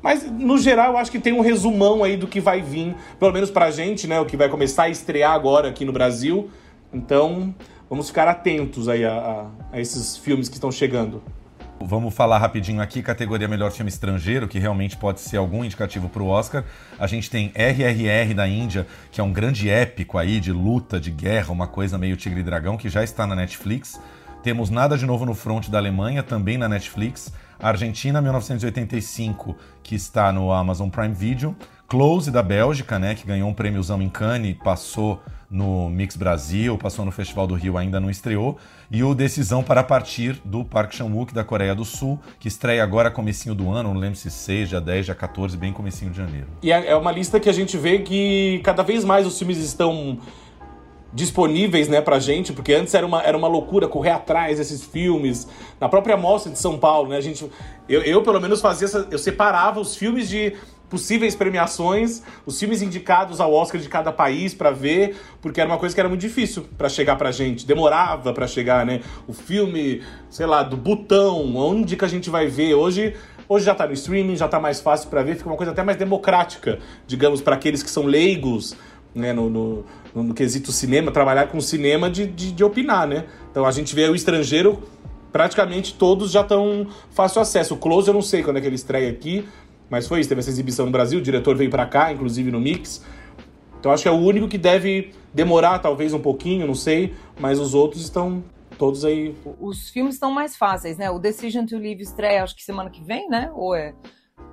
Mas, 0.00 0.30
no 0.30 0.56
geral, 0.56 0.92
eu 0.92 0.98
acho 0.98 1.10
que 1.10 1.18
tem 1.18 1.32
um 1.32 1.40
resumão 1.40 2.04
aí 2.04 2.16
do 2.16 2.28
que 2.28 2.40
vai 2.40 2.62
vir, 2.62 2.94
pelo 3.18 3.32
menos 3.32 3.50
pra 3.50 3.70
gente, 3.70 4.06
né, 4.06 4.20
o 4.20 4.24
que 4.24 4.36
vai 4.36 4.48
começar 4.48 4.84
a 4.84 4.88
estrear 4.88 5.32
agora 5.32 5.68
aqui 5.68 5.84
no 5.84 5.92
Brasil. 5.92 6.48
Então, 6.92 7.52
vamos 7.90 8.06
ficar 8.06 8.28
atentos 8.28 8.88
aí 8.88 9.04
a, 9.04 9.12
a, 9.12 9.76
a 9.76 9.80
esses 9.80 10.16
filmes 10.16 10.48
que 10.48 10.54
estão 10.54 10.70
chegando. 10.70 11.20
Vamos 11.80 12.12
falar 12.12 12.38
rapidinho 12.38 12.82
aqui, 12.82 13.02
categoria 13.02 13.46
Melhor 13.46 13.70
Filme 13.70 13.88
Estrangeiro, 13.88 14.48
que 14.48 14.58
realmente 14.58 14.96
pode 14.96 15.20
ser 15.20 15.36
algum 15.36 15.64
indicativo 15.64 16.08
para 16.08 16.22
o 16.22 16.26
Oscar. 16.26 16.64
A 16.98 17.06
gente 17.06 17.30
tem 17.30 17.52
RRR 17.54 18.34
da 18.34 18.48
Índia, 18.48 18.86
que 19.12 19.20
é 19.20 19.24
um 19.24 19.32
grande 19.32 19.70
épico 19.70 20.18
aí 20.18 20.40
de 20.40 20.52
luta, 20.52 20.98
de 20.98 21.10
guerra, 21.10 21.52
uma 21.52 21.68
coisa 21.68 21.96
meio 21.96 22.16
Tigre 22.16 22.40
e 22.40 22.42
Dragão, 22.42 22.76
que 22.76 22.88
já 22.88 23.04
está 23.04 23.26
na 23.26 23.36
Netflix. 23.36 23.98
Temos 24.42 24.70
Nada 24.70 24.98
de 24.98 25.06
Novo 25.06 25.24
no 25.24 25.34
Front 25.34 25.68
da 25.68 25.78
Alemanha, 25.78 26.22
também 26.22 26.58
na 26.58 26.68
Netflix. 26.68 27.32
Argentina 27.60 28.20
1985, 28.20 29.56
que 29.82 29.94
está 29.94 30.32
no 30.32 30.52
Amazon 30.52 30.88
Prime 30.88 31.14
Video. 31.14 31.56
Close 31.86 32.30
da 32.30 32.42
Bélgica, 32.42 32.98
né, 32.98 33.14
que 33.14 33.26
ganhou 33.26 33.48
um 33.48 33.54
prêmiozão 33.54 34.02
em 34.02 34.08
Cannes, 34.08 34.56
passou 34.62 35.22
no 35.50 35.88
Mix 35.88 36.14
Brasil, 36.14 36.76
passou 36.76 37.04
no 37.04 37.10
Festival 37.10 37.46
do 37.46 37.54
Rio, 37.54 37.78
ainda 37.78 37.98
não 37.98 38.10
estreou. 38.10 38.58
E 38.90 39.02
o 39.02 39.14
Decisão 39.14 39.62
para 39.62 39.82
Partir, 39.82 40.40
do 40.44 40.64
Park 40.64 40.92
Chan-wook, 40.92 41.32
da 41.32 41.42
Coreia 41.42 41.74
do 41.74 41.84
Sul, 41.84 42.18
que 42.38 42.48
estreia 42.48 42.82
agora 42.82 43.10
comecinho 43.10 43.54
do 43.54 43.70
ano, 43.70 43.94
não 43.94 44.00
lembro 44.00 44.16
se 44.16 44.30
6, 44.30 44.68
dia 44.68 44.80
10, 44.80 45.06
dia 45.06 45.14
14, 45.14 45.56
bem 45.56 45.72
comecinho 45.72 46.10
de 46.10 46.18
janeiro. 46.18 46.46
E 46.62 46.70
é, 46.70 46.88
é 46.88 46.96
uma 46.96 47.10
lista 47.10 47.40
que 47.40 47.48
a 47.48 47.52
gente 47.52 47.76
vê 47.78 48.00
que 48.00 48.60
cada 48.62 48.82
vez 48.82 49.04
mais 49.04 49.26
os 49.26 49.38
filmes 49.38 49.58
estão 49.58 50.18
disponíveis, 51.12 51.88
né, 51.88 52.02
pra 52.02 52.18
gente, 52.18 52.52
porque 52.52 52.74
antes 52.74 52.92
era 52.92 53.06
uma, 53.06 53.22
era 53.22 53.36
uma 53.36 53.48
loucura 53.48 53.88
correr 53.88 54.10
atrás 54.10 54.58
desses 54.58 54.84
filmes. 54.84 55.48
Na 55.80 55.88
própria 55.88 56.18
mostra 56.18 56.52
de 56.52 56.58
São 56.58 56.78
Paulo, 56.78 57.08
né, 57.08 57.16
a 57.16 57.20
gente... 57.22 57.50
Eu, 57.88 58.02
eu 58.02 58.22
pelo 58.22 58.38
menos 58.38 58.60
fazia 58.60 58.84
essa, 58.84 59.08
Eu 59.10 59.18
separava 59.18 59.80
os 59.80 59.96
filmes 59.96 60.28
de 60.28 60.54
possíveis 60.88 61.34
premiações, 61.34 62.22
os 62.46 62.58
filmes 62.58 62.82
indicados 62.82 63.40
ao 63.40 63.52
Oscar 63.52 63.80
de 63.80 63.88
cada 63.88 64.10
país 64.10 64.54
para 64.54 64.70
ver, 64.70 65.16
porque 65.40 65.60
era 65.60 65.68
uma 65.68 65.78
coisa 65.78 65.94
que 65.94 66.00
era 66.00 66.08
muito 66.08 66.20
difícil 66.20 66.66
para 66.76 66.88
chegar 66.88 67.16
pra 67.16 67.30
gente, 67.30 67.66
demorava 67.66 68.32
para 68.32 68.46
chegar, 68.46 68.84
né? 68.86 69.00
O 69.26 69.32
filme, 69.32 70.02
sei 70.30 70.46
lá, 70.46 70.62
do 70.62 70.76
Butão, 70.76 71.56
onde 71.56 71.96
que 71.96 72.04
a 72.04 72.08
gente 72.08 72.30
vai 72.30 72.46
ver? 72.46 72.74
Hoje 72.74 73.14
Hoje 73.48 73.64
já 73.64 73.74
tá 73.74 73.86
no 73.86 73.94
streaming, 73.94 74.36
já 74.36 74.46
tá 74.46 74.60
mais 74.60 74.78
fácil 74.78 75.08
para 75.08 75.22
ver, 75.22 75.34
fica 75.36 75.48
uma 75.48 75.56
coisa 75.56 75.72
até 75.72 75.82
mais 75.82 75.96
democrática, 75.96 76.78
digamos, 77.06 77.40
para 77.40 77.54
aqueles 77.54 77.82
que 77.82 77.90
são 77.90 78.04
leigos, 78.04 78.76
né, 79.14 79.32
no, 79.32 79.48
no, 79.48 79.84
no, 80.14 80.34
quesito 80.34 80.70
cinema, 80.70 81.10
trabalhar 81.10 81.48
com 81.48 81.58
cinema 81.58 82.10
de, 82.10 82.26
de, 82.26 82.52
de, 82.52 82.62
opinar, 82.62 83.08
né? 83.08 83.24
Então 83.50 83.64
a 83.64 83.70
gente 83.70 83.94
vê 83.94 84.06
o 84.06 84.14
estrangeiro, 84.14 84.82
praticamente 85.32 85.94
todos 85.94 86.30
já 86.30 86.42
estão 86.42 86.88
fácil 87.10 87.40
acesso. 87.40 87.72
O 87.72 87.78
Close 87.78 88.08
eu 88.08 88.14
não 88.14 88.20
sei 88.20 88.42
quando 88.42 88.58
é 88.58 88.60
que 88.60 88.66
ele 88.66 88.76
estreia 88.76 89.10
aqui, 89.10 89.48
mas 89.90 90.06
foi 90.06 90.20
isso, 90.20 90.28
teve 90.28 90.40
essa 90.40 90.50
exibição 90.50 90.86
no 90.86 90.92
Brasil, 90.92 91.18
o 91.18 91.22
diretor 91.22 91.56
veio 91.56 91.70
para 91.70 91.86
cá, 91.86 92.12
inclusive 92.12 92.50
no 92.50 92.60
Mix. 92.60 93.04
Então 93.78 93.92
acho 93.92 94.02
que 94.02 94.08
é 94.08 94.12
o 94.12 94.16
único 94.16 94.48
que 94.48 94.58
deve 94.58 95.12
demorar 95.32 95.78
talvez 95.78 96.12
um 96.12 96.20
pouquinho, 96.20 96.66
não 96.66 96.74
sei, 96.74 97.14
mas 97.38 97.58
os 97.58 97.74
outros 97.74 98.02
estão 98.02 98.42
todos 98.76 99.04
aí. 99.04 99.34
Os 99.60 99.90
filmes 99.90 100.14
estão 100.14 100.30
mais 100.30 100.56
fáceis, 100.56 100.96
né? 100.98 101.10
O 101.10 101.18
Decision 101.18 101.64
to 101.64 101.76
Live 101.76 102.02
estreia 102.02 102.42
acho 102.42 102.56
que 102.56 102.62
semana 102.62 102.90
que 102.90 103.02
vem, 103.02 103.28
né? 103.28 103.50
Ou 103.54 103.74
é 103.74 103.94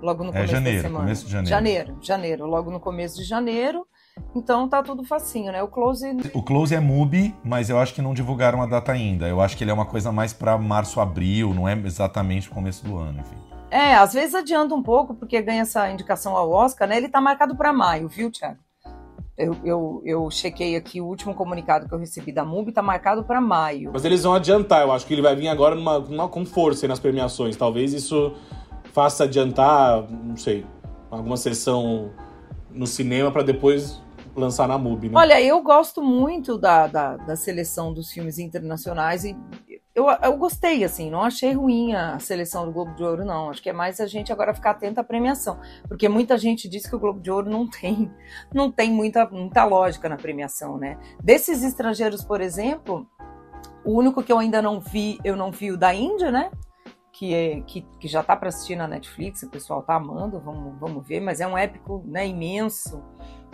logo 0.01 0.23
no 0.23 0.29
é 0.29 0.33
começo 0.33 0.51
é 0.51 0.55
janeiro, 0.55 0.77
da 0.77 0.83
semana? 0.83 1.03
Começo 1.05 1.25
de 1.25 1.31
janeiro. 1.31 1.49
Janeiro, 1.49 1.97
janeiro, 2.01 2.45
logo 2.45 2.71
no 2.71 2.79
começo 2.79 3.17
de 3.17 3.23
janeiro. 3.23 3.85
Então 4.33 4.67
tá 4.69 4.81
tudo 4.81 5.03
facinho, 5.03 5.51
né? 5.51 5.61
O 5.61 5.67
Close. 5.67 6.05
O 6.33 6.41
Close 6.41 6.73
é 6.73 6.79
MUBI, 6.79 7.35
mas 7.43 7.69
eu 7.69 7.77
acho 7.77 7.93
que 7.93 8.01
não 8.01 8.13
divulgaram 8.13 8.61
a 8.61 8.65
data 8.65 8.91
ainda. 8.91 9.27
Eu 9.27 9.41
acho 9.41 9.57
que 9.57 9.63
ele 9.63 9.71
é 9.71 9.73
uma 9.73 9.85
coisa 9.85 10.11
mais 10.11 10.33
para 10.33 10.57
março, 10.57 10.99
abril, 11.01 11.53
não 11.53 11.67
é 11.67 11.73
exatamente 11.73 12.49
o 12.49 12.51
começo 12.51 12.85
do 12.85 12.97
ano, 12.97 13.19
enfim. 13.19 13.54
É, 13.69 13.95
às 13.95 14.13
vezes 14.13 14.35
adianta 14.35 14.73
um 14.75 14.83
pouco, 14.83 15.13
porque 15.15 15.41
ganha 15.41 15.61
essa 15.61 15.89
indicação 15.89 16.35
ao 16.35 16.51
Oscar, 16.51 16.87
né? 16.87 16.97
Ele 16.97 17.09
tá 17.09 17.19
marcado 17.19 17.55
para 17.55 17.73
maio, 17.73 18.07
viu, 18.07 18.31
Thiago? 18.31 18.59
Eu, 19.37 19.57
eu, 19.65 20.01
eu 20.05 20.31
chequei 20.31 20.77
aqui 20.77 21.01
o 21.01 21.05
último 21.05 21.33
comunicado 21.33 21.89
que 21.89 21.93
eu 21.93 21.99
recebi 21.99 22.31
da 22.31 22.45
MUBI, 22.45 22.71
tá 22.71 22.81
marcado 22.81 23.23
para 23.25 23.41
maio. 23.41 23.91
Mas 23.91 24.05
eles 24.05 24.23
vão 24.23 24.33
adiantar, 24.33 24.81
eu 24.81 24.93
acho 24.93 25.05
que 25.05 25.13
ele 25.13 25.21
vai 25.21 25.35
vir 25.35 25.49
agora 25.49 25.75
numa, 25.75 25.99
numa, 25.99 26.29
com 26.29 26.45
força 26.45 26.87
nas 26.87 26.99
premiações. 26.99 27.57
Talvez 27.57 27.91
isso 27.91 28.33
faça 28.93 29.25
adiantar, 29.25 30.09
não 30.09 30.37
sei, 30.37 30.65
alguma 31.11 31.35
sessão 31.35 32.11
no 32.71 32.87
cinema 32.87 33.29
para 33.29 33.43
depois 33.43 34.01
lançar 34.33 34.69
na 34.69 34.77
MUBI, 34.77 35.09
né? 35.09 35.17
Olha, 35.17 35.41
eu 35.41 35.61
gosto 35.61 36.01
muito 36.01 36.57
da, 36.57 36.87
da, 36.87 37.17
da 37.17 37.35
seleção 37.35 37.93
dos 37.93 38.11
filmes 38.11 38.39
internacionais 38.39 39.25
e 39.25 39.35
eu, 39.95 40.09
eu 40.09 40.37
gostei, 40.37 40.83
assim, 40.83 41.09
não 41.09 41.21
achei 41.21 41.53
ruim 41.53 41.93
a 41.93 42.19
seleção 42.19 42.65
do 42.65 42.71
Globo 42.73 42.93
de 42.95 43.03
Ouro, 43.03 43.23
não. 43.23 43.49
Acho 43.49 43.63
que 43.63 43.69
é 43.69 43.73
mais 43.73 44.01
a 44.01 44.05
gente 44.05 44.31
agora 44.31 44.53
ficar 44.53 44.71
atento 44.71 44.99
à 44.99 45.03
premiação. 45.05 45.57
Porque 45.87 46.09
muita 46.09 46.37
gente 46.37 46.67
diz 46.67 46.85
que 46.85 46.93
o 46.93 46.99
Globo 46.99 47.21
de 47.21 47.31
Ouro 47.31 47.49
não 47.49 47.65
tem, 47.65 48.11
não 48.53 48.69
tem 48.69 48.91
muita, 48.91 49.25
muita 49.25 49.63
lógica 49.63 50.09
na 50.09 50.17
premiação, 50.17 50.77
né? 50.77 50.99
Desses 51.23 51.63
estrangeiros, 51.63 52.25
por 52.25 52.41
exemplo, 52.41 53.07
o 53.85 53.97
único 53.97 54.21
que 54.21 54.33
eu 54.33 54.37
ainda 54.37 54.61
não 54.61 54.81
vi, 54.81 55.17
eu 55.23 55.37
não 55.37 55.49
vi 55.49 55.71
o 55.71 55.77
da 55.77 55.93
Índia, 55.93 56.29
né? 56.29 56.51
Que, 57.13 57.33
é, 57.33 57.61
que, 57.61 57.81
que 57.97 58.09
já 58.09 58.21
tá 58.21 58.35
para 58.35 58.49
assistir 58.49 58.75
na 58.75 58.89
Netflix, 58.89 59.43
o 59.43 59.49
pessoal 59.49 59.81
tá 59.81 59.95
amando, 59.95 60.41
vamos, 60.41 60.77
vamos 60.77 61.07
ver, 61.07 61.21
mas 61.21 61.39
é 61.39 61.47
um 61.47 61.57
épico 61.57 62.03
né, 62.05 62.27
imenso. 62.27 63.01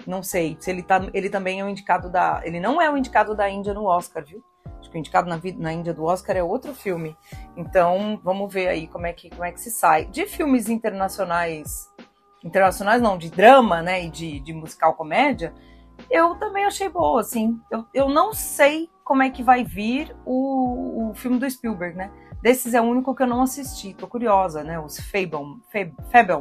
Não 0.08 0.23
sei 0.23 0.58
se 0.60 0.71
ele, 0.71 0.82
tá, 0.82 1.08
ele 1.13 1.30
também 1.30 1.60
é 1.60 1.63
o 1.63 1.69
indicado 1.69 2.10
da. 2.10 2.41
Ele 2.43 2.60
não 2.60 2.82
é 2.82 2.89
o 2.89 2.97
indicado 2.97 3.36
da 3.36 3.47
Índia 3.47 3.75
no 3.75 3.86
Oscar, 3.86 4.25
viu? 4.25 4.43
Acho 4.81 4.89
que 4.89 4.97
o 4.97 4.99
indicado 4.99 5.29
na, 5.29 5.39
na 5.57 5.71
Índia 5.71 5.93
do 5.93 6.03
Oscar 6.03 6.35
é 6.35 6.43
outro 6.43 6.73
filme. 6.73 7.15
Então, 7.55 8.19
vamos 8.23 8.51
ver 8.51 8.67
aí 8.67 8.87
como 8.87 9.05
é 9.05 9.13
que, 9.13 9.29
como 9.29 9.45
é 9.45 9.51
que 9.51 9.61
se 9.61 9.69
sai. 9.71 10.05
De 10.05 10.25
filmes 10.25 10.67
internacionais, 10.67 11.87
internacionais 12.43 13.01
não, 13.01 13.17
de 13.17 13.29
drama, 13.29 13.81
né, 13.81 14.03
e 14.03 14.09
de, 14.09 14.39
de 14.39 14.51
musical 14.51 14.95
comédia, 14.95 15.53
eu 16.09 16.35
também 16.35 16.65
achei 16.65 16.89
boa, 16.89 17.21
assim. 17.21 17.61
Eu, 17.69 17.85
eu 17.93 18.09
não 18.09 18.33
sei 18.33 18.89
como 19.03 19.21
é 19.21 19.29
que 19.29 19.43
vai 19.43 19.63
vir 19.63 20.15
o, 20.25 21.09
o 21.09 21.13
filme 21.13 21.37
do 21.37 21.49
Spielberg, 21.49 21.95
né? 21.95 22.11
Desses 22.41 22.73
é 22.73 22.81
o 22.81 22.85
único 22.85 23.13
que 23.13 23.21
eu 23.21 23.27
não 23.27 23.43
assisti, 23.43 23.93
tô 23.93 24.07
curiosa, 24.07 24.63
né? 24.63 24.79
Os 24.79 24.97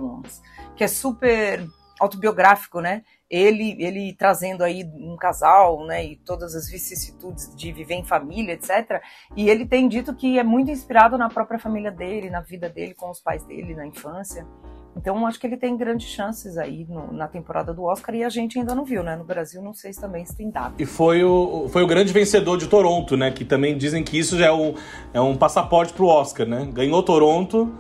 Ones, 0.02 0.42
que 0.74 0.82
é 0.82 0.88
super 0.88 1.66
autobiográfico, 2.00 2.80
né? 2.80 3.02
Ele, 3.30 3.76
ele 3.78 4.12
trazendo 4.12 4.64
aí 4.64 4.84
um 4.94 5.16
casal, 5.16 5.86
né, 5.86 6.04
e 6.04 6.16
todas 6.16 6.54
as 6.56 6.68
vicissitudes 6.68 7.54
de 7.54 7.70
viver 7.70 7.94
em 7.94 8.04
família, 8.04 8.54
etc. 8.54 9.00
E 9.36 9.48
ele 9.48 9.64
tem 9.64 9.88
dito 9.88 10.14
que 10.14 10.38
é 10.38 10.42
muito 10.42 10.70
inspirado 10.70 11.16
na 11.16 11.28
própria 11.28 11.58
família 11.58 11.92
dele, 11.92 12.28
na 12.28 12.40
vida 12.40 12.68
dele 12.68 12.94
com 12.94 13.08
os 13.08 13.20
pais 13.20 13.44
dele 13.44 13.74
na 13.74 13.86
infância. 13.86 14.44
Então, 14.96 15.24
acho 15.26 15.38
que 15.38 15.46
ele 15.46 15.56
tem 15.56 15.76
grandes 15.76 16.08
chances 16.08 16.58
aí 16.58 16.84
no, 16.88 17.12
na 17.12 17.28
temporada 17.28 17.72
do 17.72 17.84
Oscar 17.84 18.14
e 18.14 18.24
a 18.24 18.28
gente 18.28 18.58
ainda 18.58 18.74
não 18.74 18.84
viu, 18.84 19.02
né? 19.02 19.14
No 19.14 19.24
Brasil, 19.24 19.62
não 19.62 19.72
sei 19.72 19.92
se 19.92 20.00
também 20.00 20.24
se 20.24 20.36
tem 20.36 20.50
dado. 20.50 20.74
E 20.78 20.84
foi 20.84 21.22
o, 21.22 21.68
foi 21.68 21.82
o 21.82 21.86
grande 21.86 22.12
vencedor 22.12 22.58
de 22.58 22.66
Toronto, 22.66 23.16
né? 23.16 23.30
Que 23.30 23.44
também 23.44 23.78
dizem 23.78 24.02
que 24.02 24.18
isso 24.18 24.36
já 24.36 24.46
é 24.46 24.52
um, 24.52 24.74
é 25.14 25.20
um 25.20 25.36
passaporte 25.36 25.92
pro 25.92 26.06
Oscar, 26.06 26.46
né? 26.46 26.68
Ganhou 26.72 27.02
Toronto 27.02 27.72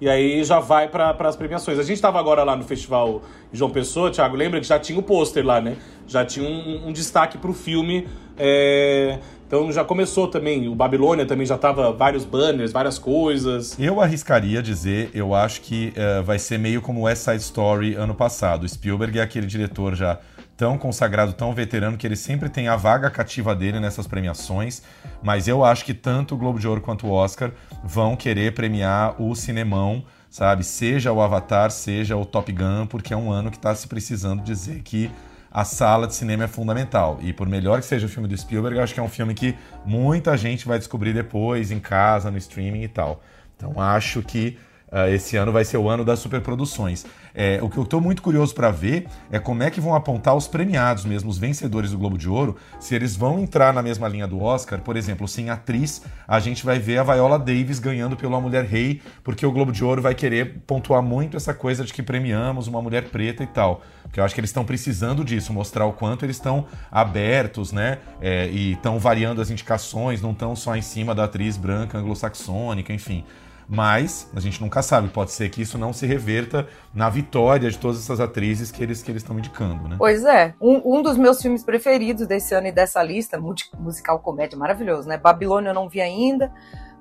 e 0.00 0.08
aí 0.08 0.44
já 0.44 0.60
vai 0.60 0.88
para 0.88 1.16
as 1.20 1.36
premiações. 1.36 1.78
A 1.78 1.82
gente 1.82 1.96
estava 1.96 2.18
agora 2.18 2.44
lá 2.44 2.54
no 2.54 2.64
festival 2.64 3.22
João 3.52 3.70
Pessoa, 3.70 4.10
Thiago, 4.10 4.36
lembra 4.36 4.60
que 4.60 4.66
já 4.66 4.78
tinha 4.78 4.98
o 4.98 5.02
pôster 5.02 5.44
lá, 5.44 5.60
né? 5.60 5.76
Já 6.06 6.24
tinha 6.24 6.48
um, 6.48 6.88
um 6.88 6.92
destaque 6.92 7.38
para 7.38 7.50
o 7.50 7.54
filme. 7.54 8.06
É... 8.36 9.18
Então 9.46 9.70
já 9.70 9.84
começou 9.84 10.26
também. 10.26 10.68
O 10.68 10.74
Babilônia 10.74 11.24
também 11.24 11.46
já 11.46 11.56
tava 11.56 11.92
vários 11.92 12.24
banners, 12.24 12.72
várias 12.72 12.98
coisas. 12.98 13.78
Eu 13.78 14.00
arriscaria 14.00 14.60
dizer, 14.60 15.10
eu 15.14 15.34
acho 15.34 15.60
que 15.60 15.92
uh, 15.96 16.22
vai 16.24 16.38
ser 16.38 16.58
meio 16.58 16.82
como 16.82 17.02
West 17.02 17.22
Side 17.22 17.42
Story 17.42 17.94
ano 17.94 18.14
passado. 18.14 18.68
Spielberg 18.68 19.18
é 19.18 19.22
aquele 19.22 19.46
diretor 19.46 19.94
já 19.94 20.18
tão 20.56 20.78
consagrado, 20.78 21.32
tão 21.32 21.52
veterano, 21.52 21.96
que 21.96 22.06
ele 22.06 22.16
sempre 22.16 22.48
tem 22.48 22.68
a 22.68 22.76
vaga 22.76 23.10
cativa 23.10 23.54
dele 23.54 23.78
nessas 23.78 24.06
premiações, 24.06 24.82
mas 25.22 25.46
eu 25.46 25.64
acho 25.64 25.84
que 25.84 25.92
tanto 25.92 26.34
o 26.34 26.38
Globo 26.38 26.58
de 26.58 26.66
Ouro 26.66 26.80
quanto 26.80 27.06
o 27.06 27.10
Oscar 27.10 27.52
vão 27.84 28.16
querer 28.16 28.54
premiar 28.54 29.20
o 29.20 29.34
cinemão, 29.34 30.04
sabe? 30.30 30.64
Seja 30.64 31.12
o 31.12 31.20
Avatar, 31.20 31.70
seja 31.70 32.16
o 32.16 32.24
Top 32.24 32.50
Gun, 32.50 32.86
porque 32.86 33.12
é 33.12 33.16
um 33.16 33.30
ano 33.30 33.50
que 33.50 33.56
está 33.56 33.74
se 33.74 33.86
precisando 33.86 34.42
dizer 34.42 34.82
que 34.82 35.10
a 35.50 35.64
sala 35.64 36.06
de 36.06 36.14
cinema 36.14 36.44
é 36.44 36.48
fundamental. 36.48 37.18
E 37.22 37.32
por 37.32 37.48
melhor 37.48 37.80
que 37.80 37.86
seja 37.86 38.06
o 38.06 38.08
filme 38.10 38.28
do 38.28 38.36
Spielberg, 38.36 38.78
acho 38.78 38.92
que 38.92 39.00
é 39.00 39.02
um 39.02 39.08
filme 39.08 39.34
que 39.34 39.54
muita 39.84 40.36
gente 40.36 40.66
vai 40.66 40.78
descobrir 40.78 41.14
depois, 41.14 41.70
em 41.70 41.80
casa, 41.80 42.30
no 42.30 42.36
streaming 42.36 42.82
e 42.82 42.88
tal. 42.88 43.22
Então 43.56 43.80
acho 43.80 44.22
que 44.22 44.58
uh, 44.92 45.08
esse 45.08 45.36
ano 45.36 45.52
vai 45.52 45.64
ser 45.64 45.78
o 45.78 45.88
ano 45.88 46.04
das 46.04 46.18
superproduções. 46.18 47.06
É, 47.38 47.58
o 47.60 47.68
que 47.68 47.76
eu 47.76 47.82
estou 47.82 48.00
muito 48.00 48.22
curioso 48.22 48.54
para 48.54 48.70
ver 48.70 49.06
é 49.30 49.38
como 49.38 49.62
é 49.62 49.70
que 49.70 49.78
vão 49.78 49.94
apontar 49.94 50.34
os 50.34 50.48
premiados 50.48 51.04
mesmo, 51.04 51.28
os 51.28 51.36
vencedores 51.36 51.90
do 51.90 51.98
Globo 51.98 52.16
de 52.16 52.26
Ouro, 52.26 52.56
se 52.80 52.94
eles 52.94 53.14
vão 53.14 53.38
entrar 53.38 53.74
na 53.74 53.82
mesma 53.82 54.08
linha 54.08 54.26
do 54.26 54.42
Oscar. 54.42 54.80
Por 54.80 54.96
exemplo, 54.96 55.28
sem 55.28 55.50
atriz, 55.50 56.02
a 56.26 56.40
gente 56.40 56.64
vai 56.64 56.78
ver 56.78 56.96
a 56.96 57.02
Viola 57.02 57.38
Davis 57.38 57.78
ganhando 57.78 58.16
pela 58.16 58.40
Mulher 58.40 58.64
Rei, 58.64 59.02
porque 59.22 59.44
o 59.44 59.52
Globo 59.52 59.70
de 59.70 59.84
Ouro 59.84 60.00
vai 60.00 60.14
querer 60.14 60.62
pontuar 60.66 61.02
muito 61.02 61.36
essa 61.36 61.52
coisa 61.52 61.84
de 61.84 61.92
que 61.92 62.02
premiamos 62.02 62.68
uma 62.68 62.80
mulher 62.80 63.10
preta 63.10 63.42
e 63.42 63.46
tal. 63.46 63.82
Porque 64.04 64.18
eu 64.18 64.24
acho 64.24 64.34
que 64.34 64.40
eles 64.40 64.50
estão 64.50 64.64
precisando 64.64 65.22
disso, 65.22 65.52
mostrar 65.52 65.84
o 65.84 65.92
quanto 65.92 66.24
eles 66.24 66.36
estão 66.36 66.64
abertos, 66.90 67.70
né? 67.70 67.98
É, 68.18 68.48
e 68.48 68.72
estão 68.72 68.98
variando 68.98 69.42
as 69.42 69.50
indicações, 69.50 70.22
não 70.22 70.30
estão 70.30 70.56
só 70.56 70.74
em 70.74 70.82
cima 70.82 71.14
da 71.14 71.24
atriz 71.24 71.58
branca 71.58 71.98
anglo-saxônica, 71.98 72.94
enfim 72.94 73.24
mas 73.68 74.30
a 74.34 74.40
gente 74.40 74.60
nunca 74.60 74.82
sabe, 74.82 75.08
pode 75.08 75.32
ser 75.32 75.48
que 75.48 75.62
isso 75.62 75.76
não 75.76 75.92
se 75.92 76.06
reverta 76.06 76.68
na 76.94 77.08
vitória 77.08 77.70
de 77.70 77.78
todas 77.78 77.98
essas 77.98 78.20
atrizes 78.20 78.70
que 78.70 78.82
eles 78.82 79.02
que 79.02 79.10
eles 79.10 79.22
estão 79.22 79.38
indicando, 79.38 79.88
né? 79.88 79.96
Pois 79.98 80.24
é, 80.24 80.54
um, 80.60 80.98
um, 80.98 81.02
dos 81.02 81.16
meus 81.16 81.42
filmes 81.42 81.64
preferidos 81.64 82.26
desse 82.26 82.54
ano 82.54 82.68
e 82.68 82.72
dessa 82.72 83.02
lista, 83.02 83.40
musical 83.78 84.20
comédia 84.20 84.56
maravilhoso, 84.56 85.08
né? 85.08 85.18
Babilônia 85.18 85.70
eu 85.70 85.74
não 85.74 85.88
vi 85.88 86.00
ainda, 86.00 86.52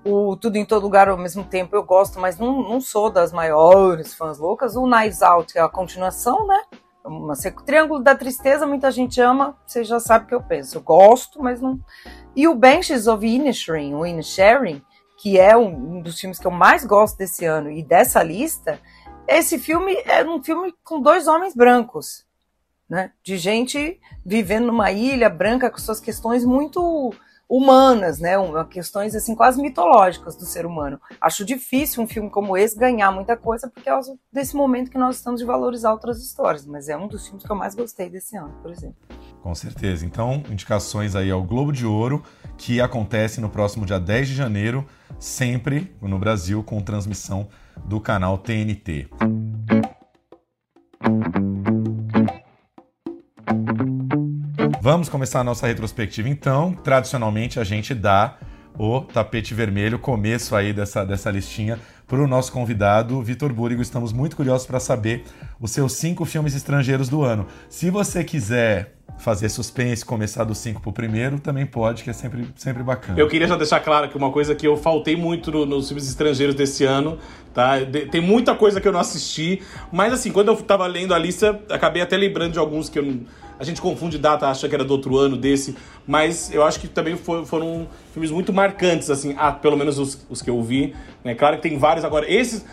o 0.06 0.36
Tudo 0.36 0.58
em 0.58 0.66
Todo 0.66 0.84
Lugar 0.84 1.10
ao 1.10 1.18
mesmo 1.18 1.44
tempo 1.44 1.76
eu 1.76 1.84
gosto, 1.84 2.20
mas 2.20 2.38
não, 2.38 2.62
não 2.62 2.80
sou 2.80 3.10
das 3.10 3.32
maiores 3.32 4.14
fãs 4.14 4.38
loucas. 4.38 4.76
O 4.76 4.86
Knives 4.86 5.22
Out 5.22 5.58
é 5.58 5.62
a 5.62 5.68
continuação, 5.68 6.46
né? 6.46 6.62
Uma, 7.04 7.34
Triângulo 7.66 8.02
da 8.02 8.16
Tristeza, 8.16 8.66
muita 8.66 8.90
gente 8.92 9.22
ama, 9.22 9.56
você 9.66 9.84
já 9.84 10.00
sabe 10.00 10.26
o 10.26 10.28
que 10.28 10.36
eu 10.36 10.42
penso. 10.42 10.78
Eu 10.78 10.82
gosto, 10.82 11.42
mas 11.42 11.62
não. 11.62 11.80
E 12.36 12.48
o 12.48 12.56
Benches 12.56 13.08
of 13.08 13.26
Inisherin, 13.26 13.94
o 13.94 14.06
Inisherin, 14.06 14.82
que 15.26 15.40
é 15.40 15.58
um, 15.58 16.04
dos 16.04 16.20
filmes 16.20 16.38
que 16.38 16.46
eu 16.46 16.52
mais 16.52 16.86
gosto 16.86 17.18
desse 17.18 17.46
ano 17.46 17.72
e 17.72 17.82
dessa 17.82 18.22
lista, 18.22 18.80
esse 19.28 19.58
filme 19.58 19.92
é 20.06 20.24
um 20.24 20.44
filme 20.44 20.72
com 20.84 21.02
dois 21.02 21.26
homens 21.26 21.56
brancos. 21.56 22.24
né? 22.88 23.12
De 23.24 23.36
gente 23.36 24.00
vivendo 24.24 24.68
numa 24.68 24.92
ilha 24.92 25.28
branca 25.28 25.72
com 25.72 25.80
suas 25.80 26.00
questões 26.00 26.46
muito 26.46 27.12
humanas, 27.50 28.20
né? 28.20 28.34
Questões 28.70 29.16
assim 29.16 29.34
quase 29.34 29.60
mitológicas 29.60 30.36
do 30.36 30.46
ser 30.46 30.64
humano. 30.64 31.02
Acho 31.20 31.44
difícil 31.44 32.04
um 32.04 32.08
filme 32.08 32.30
como 32.30 32.56
esse 32.56 32.78
ganhar 32.78 33.12
muita 33.12 33.36
coisa 33.36 33.68
porque 33.68 33.90
é 33.90 34.00
desse 34.32 34.56
momento 34.56 34.92
que 34.92 34.98
nós 35.00 35.16
estamos 35.16 35.40
de 35.40 35.46
valorizar 35.48 35.92
outras 35.92 36.24
histórias, 36.24 36.68
mas 36.68 36.88
é 36.88 36.96
um 36.96 37.08
dos 37.08 37.26
filmes 37.26 37.44
que 37.44 37.52
eu 37.52 37.56
mais 37.56 37.74
gostei 37.74 38.12
desse 38.12 38.38
ano, 38.38 38.54
por 38.62 38.70
exemplo. 38.70 38.98
Com 39.46 39.54
certeza. 39.54 40.04
Então, 40.04 40.44
indicações 40.50 41.16
aí 41.16 41.30
ao 41.30 41.44
Globo 41.44 41.72
de 41.72 41.86
Ouro, 41.86 42.24
que 42.58 42.82
acontece 42.82 43.40
no 43.40 43.48
próximo 43.48 43.86
dia 43.86 44.00
10 44.00 44.30
de 44.30 44.34
janeiro, 44.34 44.84
sempre 45.20 45.96
no 46.02 46.18
Brasil 46.18 46.64
com 46.64 46.82
transmissão 46.82 47.48
do 47.86 48.02
canal 48.02 48.40
TNT. 48.40 49.08
Vamos 54.82 55.10
começar 55.10 55.42
a 55.42 55.44
nossa 55.44 55.68
retrospectiva 55.68 56.28
então. 56.28 56.74
Tradicionalmente 56.74 57.60
a 57.60 57.64
gente 57.64 57.94
dá 57.94 58.40
o 58.78 59.02
tapete 59.02 59.54
vermelho, 59.54 60.00
começo 60.00 60.56
aí 60.56 60.74
dessa, 60.74 61.06
dessa 61.06 61.32
listinha, 61.32 61.80
para 62.08 62.22
o 62.22 62.28
nosso 62.28 62.52
convidado, 62.52 63.22
Vitor 63.22 63.52
Búrigo. 63.52 63.82
Estamos 63.82 64.14
muito 64.14 64.36
curiosos 64.36 64.68
para 64.68 64.80
saber 64.80 65.24
os 65.60 65.72
seus 65.72 65.94
cinco 65.94 66.26
filmes 66.26 66.56
estrangeiros 66.56 67.10
do 67.10 67.24
ano. 67.24 67.48
Se 67.70 67.90
você 67.90 68.24
quiser 68.24 68.94
fazer 69.18 69.50
suspense, 69.50 70.04
começar 70.04 70.44
do 70.44 70.54
cinco 70.54 70.82
para 70.82 70.90
o 70.90 70.94
primeiro, 70.94 71.40
também 71.40 71.66
pode, 71.66 72.04
que 72.04 72.10
é 72.10 72.14
sempre, 72.14 72.48
sempre 72.56 72.84
bacana. 72.84 73.18
Eu 73.20 73.28
queria 73.28 73.48
já 73.48 73.56
deixar 73.56 73.80
claro 73.80 74.10
que 74.10 74.18
uma 74.18 74.32
coisa 74.32 74.54
que 74.54 74.68
eu 74.68 74.76
faltei 74.76 75.16
muito 75.16 75.52
no, 75.52 75.66
nos 75.66 75.88
filmes 75.88 76.08
estrangeiros 76.08 76.54
desse 76.54 76.84
ano, 76.84 77.18
tá? 77.54 77.80
De, 77.80 78.08
tem 78.08 78.22
muita 78.22 78.54
coisa 78.56 78.82
que 78.82 78.88
eu 78.88 78.92
não 78.92 79.00
assisti, 79.00 79.62
mas 79.92 80.14
assim, 80.14 80.32
quando 80.32 80.50
eu 80.50 80.54
estava 80.54 80.86
lendo 80.86 81.14
a 81.14 81.18
lista, 81.18 81.60
acabei 81.70 82.02
até 82.02 82.18
lembrando 82.18 82.54
de 82.54 82.60
alguns 82.60 82.90
que 82.90 83.00
eu 83.00 83.04
não 83.04 83.22
a 83.60 83.64
gente 83.64 83.82
confunde 83.82 84.18
data, 84.18 84.48
acha 84.48 84.68
que 84.68 84.76
era 84.76 84.84
do 84.84 84.92
outro 84.92 85.18
ano 85.18 85.38
desse, 85.38 85.76
mas 86.06 86.54
eu 86.54 86.64
acho 86.64 86.80
que 86.80 86.88
também 86.88 87.16
foram 87.16 87.88
filmes 88.12 88.32
muito 88.32 88.52
marcantes, 88.52 89.10
assim, 89.10 89.36
ah, 89.38 89.52
pelo 89.52 89.78
menos 89.78 89.98
os, 89.98 90.26
os 90.30 90.42
que 90.42 90.50
eu 90.50 90.62
vi. 90.62 90.96
Né? 91.24 91.36
Claro 91.36 91.58
que 91.58 91.64
tem 91.64 91.78
vários 91.78 92.06
agora. 92.06 92.32
Esses, 92.32 92.66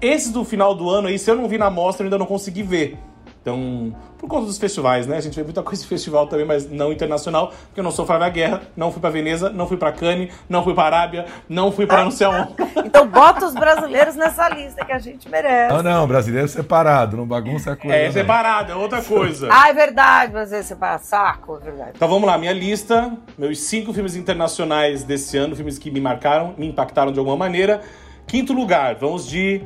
esses 0.00 0.32
do 0.32 0.44
final 0.44 0.74
do 0.74 0.88
ano 0.88 1.08
aí, 1.08 1.18
se 1.18 1.30
eu 1.30 1.36
não 1.36 1.48
vi 1.48 1.58
na 1.58 1.70
mostra, 1.70 2.04
eu 2.04 2.06
ainda 2.06 2.18
não 2.18 2.26
consegui 2.26 2.62
ver. 2.62 2.96
Então, 3.40 3.96
por 4.18 4.28
conta 4.28 4.46
dos 4.46 4.58
festivais, 4.58 5.06
né? 5.06 5.16
A 5.16 5.20
gente 5.20 5.34
vê 5.34 5.42
muita 5.42 5.62
coisa 5.62 5.80
de 5.80 5.88
festival 5.88 6.26
também, 6.26 6.44
mas 6.44 6.70
não 6.70 6.92
internacional, 6.92 7.48
porque 7.48 7.80
eu 7.80 7.84
não 7.84 7.90
sou 7.90 8.04
Flávia 8.04 8.28
Guerra, 8.28 8.62
não 8.76 8.92
fui 8.92 9.00
para 9.00 9.08
Veneza, 9.08 9.48
não 9.48 9.66
fui 9.66 9.78
para 9.78 9.92
Cannes, 9.92 10.30
não 10.46 10.62
fui 10.62 10.74
para 10.74 10.98
Arábia, 10.98 11.24
não 11.48 11.72
fui 11.72 11.86
para 11.86 12.04
não 12.04 12.10
sei 12.10 12.26
aonde. 12.26 12.52
então 12.84 13.08
bota 13.08 13.46
os 13.46 13.54
brasileiros 13.54 14.16
nessa 14.16 14.46
lista 14.50 14.84
que 14.84 14.92
a 14.92 14.98
gente 14.98 15.26
merece. 15.30 15.72
Não, 15.72 15.82
não, 15.82 16.06
brasileiro 16.06 16.48
separado, 16.48 17.16
não 17.16 17.26
bagunça 17.26 17.72
a 17.72 17.76
coisa. 17.76 17.96
É, 17.96 18.12
separado, 18.12 18.72
é 18.72 18.74
outra 18.74 19.02
coisa. 19.02 19.48
ah, 19.50 19.70
é 19.70 19.72
verdade, 19.72 20.32
brasileiro 20.32 20.66
separado, 20.66 21.02
saco, 21.02 21.56
é 21.62 21.64
verdade. 21.64 21.92
Então 21.96 22.08
vamos 22.08 22.28
lá, 22.28 22.36
minha 22.36 22.52
lista, 22.52 23.16
meus 23.38 23.58
cinco 23.60 23.94
filmes 23.94 24.16
internacionais 24.16 25.02
desse 25.02 25.38
ano, 25.38 25.56
filmes 25.56 25.78
que 25.78 25.90
me 25.90 26.00
marcaram, 26.00 26.54
me 26.58 26.68
impactaram 26.68 27.10
de 27.10 27.18
alguma 27.18 27.38
maneira. 27.38 27.80
Quinto 28.26 28.52
lugar, 28.52 28.96
vamos 28.96 29.26
de 29.26 29.62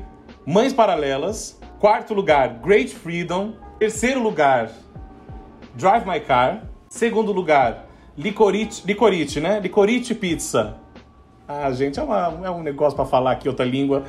Mães 0.47 0.73
Paralelas. 0.73 1.59
Quarto 1.81 2.15
lugar, 2.15 2.61
Great 2.63 2.95
Freedom. 2.95 3.64
Terceiro 3.85 4.23
lugar, 4.23 4.71
Drive 5.75 6.07
My 6.07 6.19
Car. 6.19 6.63
Segundo 6.89 7.33
lugar, 7.33 7.87
Licorice, 8.17 8.83
Licorice 8.87 9.41
né? 9.41 9.61
Licorice 9.61 10.15
Pizza. 10.15 10.77
Ah, 11.47 11.71
gente, 11.71 12.01
é, 12.01 12.03
uma, 12.03 12.41
é 12.45 12.51
um 12.51 12.63
negócio 12.63 12.97
para 12.97 13.05
falar 13.05 13.33
aqui 13.33 13.47
outra 13.47 13.67
língua. 13.67 14.05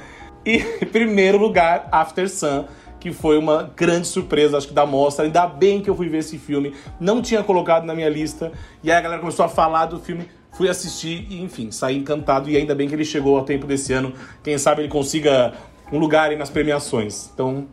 E 0.46 0.60
primeiro 0.94 1.38
lugar, 1.38 1.90
After 1.92 2.30
Sun, 2.30 2.64
que 3.02 3.12
foi 3.12 3.38
uma 3.38 3.70
grande 3.76 4.08
surpresa, 4.08 4.58
acho 4.58 4.70
que 4.70 4.74
da 4.74 4.86
mostra. 4.86 5.26
Ainda 5.26 5.46
bem 5.46 5.82
que 5.82 5.90
eu 5.90 5.96
fui 5.96 6.08
ver 6.08 6.20
esse 6.20 6.38
filme. 6.38 6.74
Não 6.98 7.22
tinha 7.22 7.44
colocado 7.44 7.84
na 7.84 7.94
minha 7.94 8.08
lista. 8.08 8.54
E 8.82 8.90
aí 8.90 8.98
a 8.98 9.02
galera 9.02 9.20
começou 9.20 9.44
a 9.44 9.50
falar 9.50 9.88
do 9.88 10.00
filme. 10.00 10.30
Fui 10.54 10.70
assistir 10.70 11.28
e, 11.30 11.42
enfim, 11.42 11.70
saí 11.70 11.98
encantado. 11.98 12.50
E 12.50 12.56
ainda 12.56 12.74
bem 12.74 12.88
que 12.88 12.96
ele 12.96 13.04
chegou 13.04 13.38
ao 13.38 13.44
tempo 13.44 13.68
desse 13.68 13.92
ano. 13.92 14.14
Quem 14.42 14.58
sabe 14.58 14.84
ele 14.84 14.90
consiga 14.90 15.52
um 15.92 16.00
lugar 16.00 16.30
aí 16.30 16.38
nas 16.38 16.50
premiações. 16.50 17.30
Então, 17.34 17.68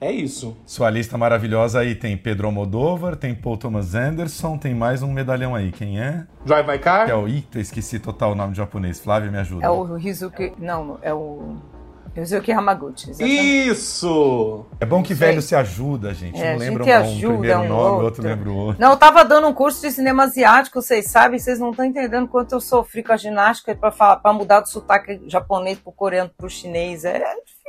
é 0.00 0.10
isso. 0.10 0.56
Sua 0.64 0.88
lista 0.88 1.18
maravilhosa 1.18 1.80
aí 1.80 1.94
tem 1.94 2.16
Pedro 2.16 2.46
Almodóvar, 2.46 3.16
tem 3.16 3.34
Paul 3.34 3.56
Thomas 3.56 3.94
Anderson, 3.94 4.56
tem 4.56 4.74
mais 4.74 5.02
um 5.02 5.12
medalhão 5.12 5.54
aí. 5.54 5.70
Quem 5.70 6.00
é? 6.00 6.26
Drive 6.44 6.66
My 6.66 6.78
Car. 6.78 7.06
Que 7.06 7.12
é 7.12 7.14
o 7.14 7.28
Ita, 7.28 7.60
esqueci 7.60 7.98
total 7.98 8.32
o 8.32 8.34
nome 8.34 8.52
de 8.52 8.58
japonês. 8.58 8.98
Flávia, 8.98 9.30
me 9.30 9.38
ajuda. 9.38 9.66
É 9.66 9.70
o 9.70 9.94
Rizuki. 9.94 10.52
Não, 10.58 10.98
é 11.02 11.12
o. 11.12 11.56
Rizuki 12.14 12.50
Hamaguchi. 12.50 13.10
Exatamente. 13.10 13.68
Isso! 13.68 14.66
É 14.80 14.86
bom 14.86 15.02
que 15.02 15.14
velho 15.14 15.40
se 15.40 15.54
ajuda, 15.54 16.12
gente. 16.12 16.40
É, 16.40 16.52
não 16.52 16.58
lembra 16.58 16.84
um, 16.84 16.92
ajuda, 16.92 17.34
um 17.34 17.38
primeiro 17.38 17.60
um 17.60 17.68
nome, 17.68 17.84
outro. 17.84 18.04
outro 18.04 18.22
lembra 18.24 18.50
o 18.50 18.56
outro. 18.56 18.80
Não, 18.80 18.90
eu 18.90 18.96
tava 18.96 19.24
dando 19.24 19.46
um 19.46 19.54
curso 19.54 19.80
de 19.80 19.92
cinema 19.92 20.24
asiático, 20.24 20.82
vocês 20.82 21.08
sabem, 21.08 21.38
vocês 21.38 21.60
não 21.60 21.70
estão 21.70 21.84
entendendo 21.84 22.26
quanto 22.26 22.52
eu 22.52 22.60
sofri 22.60 23.04
com 23.04 23.12
a 23.12 23.16
ginástica 23.16 23.76
para 23.76 24.32
mudar 24.32 24.60
do 24.60 24.68
sotaque 24.68 25.20
japonês 25.28 25.78
pro 25.78 25.92
coreano 25.92 26.30
pro 26.36 26.50
chinês. 26.50 27.04
É 27.04 27.22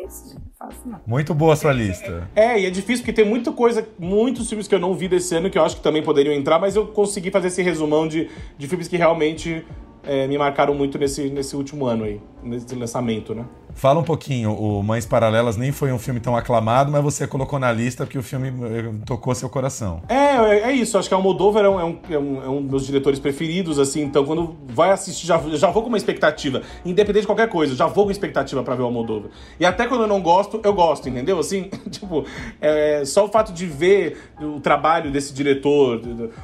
difícil, 0.06 0.36
não 0.36 0.42
é 0.42 0.58
fácil 0.58 0.92
não. 0.92 1.00
Muito 1.06 1.34
boa 1.34 1.54
a 1.54 1.56
sua 1.56 1.74
lista. 1.74 2.30
É, 2.36 2.60
e 2.60 2.66
é 2.66 2.70
difícil 2.70 3.04
porque 3.04 3.14
tem 3.14 3.26
muita 3.26 3.52
coisa, 3.52 3.88
muitos 3.98 4.48
filmes 4.48 4.68
que 4.68 4.76
eu 4.76 4.80
não 4.80 4.94
vi 4.94 5.08
desse 5.08 5.36
ano 5.36 5.50
que 5.50 5.58
eu 5.58 5.64
acho 5.64 5.78
que 5.78 5.82
também 5.82 6.04
poderiam 6.04 6.34
entrar, 6.34 6.60
mas 6.60 6.76
eu 6.76 6.88
consegui 6.88 7.32
fazer 7.32 7.48
esse 7.48 7.62
resumão 7.62 8.08
de, 8.08 8.30
de 8.58 8.68
filmes 8.68 8.88
que 8.88 8.98
realmente 8.98 9.66
é, 10.04 10.28
me 10.28 10.38
marcaram 10.38 10.74
muito 10.74 10.98
nesse, 10.98 11.30
nesse 11.30 11.56
último 11.56 11.86
ano 11.86 12.04
aí, 12.04 12.22
nesse 12.44 12.74
lançamento, 12.76 13.36
né? 13.36 13.46
Fala 13.76 14.00
um 14.00 14.04
pouquinho, 14.04 14.54
o 14.54 14.84
Mães 14.84 15.06
Paralelas 15.06 15.58
nem 15.58 15.72
foi 15.72 15.92
um 15.92 16.00
filme 16.00 16.20
tão 16.20 16.36
aclamado, 16.36 16.92
mas 16.92 17.04
você 17.04 17.26
colocou 17.26 17.58
na 17.60 17.72
lista 17.72 18.06
porque 18.06 18.18
o 18.18 18.24
filme 18.24 18.50
eh, 18.50 18.92
tocou 19.06 19.34
seu 19.34 19.50
coração. 19.50 20.02
É, 20.08 20.36
é, 20.36 20.60
é 20.70 20.72
isso. 20.72 20.98
Acho 20.98 21.08
que 21.08 21.14
Almodóvar 21.14 21.66
é 21.66 21.70
um, 21.70 21.80
é, 21.80 21.84
um, 21.84 22.00
é, 22.10 22.18
um, 22.18 22.44
é 22.44 22.50
um 22.50 22.62
dos 22.62 22.70
meus 22.70 22.86
diretores 22.86 23.20
preferidos, 23.20 23.80
assim. 23.80 24.02
Então, 24.02 24.26
quando 24.26 24.56
vai 24.68 24.92
assistir, 24.92 25.26
já, 25.26 25.40
já 25.54 25.70
vou 25.70 25.84
com 25.84 25.90
uma 25.90 25.98
expectativa. 25.98 26.62
Independente 26.86 27.22
de 27.22 27.28
qualquer 27.28 27.50
coisa, 27.50 27.76
já 27.76 27.88
vou 27.88 28.06
com 28.06 28.12
expectativa 28.12 28.64
para 28.64 28.76
ver 28.76 28.84
o 28.84 28.86
Almodóvar. 28.86 29.32
E 29.60 29.66
até 29.66 29.88
quando 29.88 30.02
eu 30.02 30.08
não 30.08 30.22
gosto, 30.22 30.60
eu 30.64 30.74
gosto, 30.74 31.10
entendeu? 31.10 31.40
Assim, 31.40 31.70
tipo, 31.90 32.26
é, 32.60 33.04
só 33.06 33.26
o 33.26 33.30
fato 33.30 33.54
de 33.54 33.66
ver 33.66 34.18
o 34.40 34.60
trabalho 34.60 35.12
desse 35.12 35.34
diretor, 35.34 36.02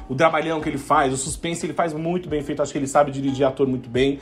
o 0.08 0.14
trabalhão 0.14 0.60
que 0.60 0.68
ele 0.68 0.78
faz, 0.78 1.12
o 1.12 1.16
suspense 1.16 1.64
ele 1.64 1.74
faz 1.74 1.92
muito 1.92 2.28
bem 2.28 2.42
feito. 2.42 2.62
Acho 2.62 2.72
que 2.72 2.78
ele 2.78 2.86
sabe 2.86 3.10
dirigir 3.10 3.46
ator 3.46 3.66
muito 3.66 3.88
bem. 3.88 4.18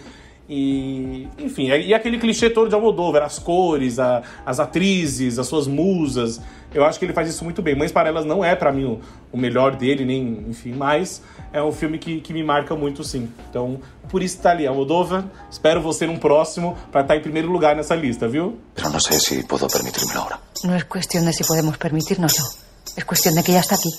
E, 0.48 1.26
enfim, 1.38 1.66
e 1.66 1.92
aquele 1.92 2.18
clichê 2.18 2.48
todo 2.48 2.68
de 2.68 2.74
Almodóvar, 2.74 3.22
as 3.22 3.38
cores, 3.38 3.98
a, 3.98 4.22
as 4.44 4.60
atrizes, 4.60 5.38
as 5.38 5.46
suas 5.46 5.66
musas. 5.66 6.40
Eu 6.72 6.84
acho 6.84 6.98
que 6.98 7.04
ele 7.04 7.12
faz 7.12 7.28
isso 7.28 7.42
muito 7.42 7.62
bem. 7.62 7.74
Mães 7.74 7.90
Paralelas 7.90 8.24
não 8.24 8.44
é 8.44 8.54
para 8.54 8.70
mim 8.70 8.84
o, 8.84 9.00
o, 9.32 9.36
melhor 9.36 9.74
dele, 9.74 10.04
nem, 10.04 10.44
enfim, 10.48 10.72
mas 10.72 11.22
é 11.52 11.60
um 11.62 11.72
filme 11.72 11.98
que, 11.98 12.20
que 12.20 12.32
me 12.32 12.44
marca 12.44 12.76
muito, 12.76 13.02
sim. 13.02 13.28
Então, 13.50 13.80
por 14.08 14.22
isso 14.22 14.38
tá 14.38 14.50
ali, 14.50 14.66
Almodóvar. 14.66 15.24
Espero 15.50 15.80
você 15.80 16.06
num 16.06 16.18
próximo 16.18 16.76
para 16.92 17.00
estar 17.00 17.14
tá 17.14 17.16
em 17.18 17.22
primeiro 17.22 17.50
lugar 17.50 17.74
nessa 17.74 17.94
lista, 17.94 18.28
viu? 18.28 18.58
Pero 18.74 18.90
não 18.90 19.00
sei 19.00 19.18
se 19.18 19.42
posso 19.44 19.66
permitir-me 19.66 20.12
agora. 20.12 20.38
Não 20.62 20.74
é 20.74 20.82
questão 20.82 21.24
de 21.24 21.32
se 21.32 21.46
podemos 21.46 21.76
permitirnos, 21.76 22.58
é 22.96 23.02
questão 23.02 23.32
de 23.32 23.42
que 23.42 23.52
já 23.52 23.60
está 23.60 23.74
aqui. 23.74 23.90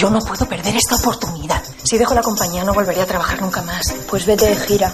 Yo 0.00 0.08
no 0.08 0.18
puedo 0.20 0.46
perder 0.46 0.74
esta 0.74 0.96
oportunidad. 0.96 1.62
Si 1.84 1.98
dejo 1.98 2.14
la 2.14 2.22
compañía 2.22 2.64
no 2.64 2.72
volveré 2.72 3.02
a 3.02 3.06
trabajar 3.06 3.38
nunca 3.42 3.60
más. 3.60 3.92
Pues 4.08 4.24
vete 4.24 4.46
de 4.46 4.56
gira. 4.56 4.90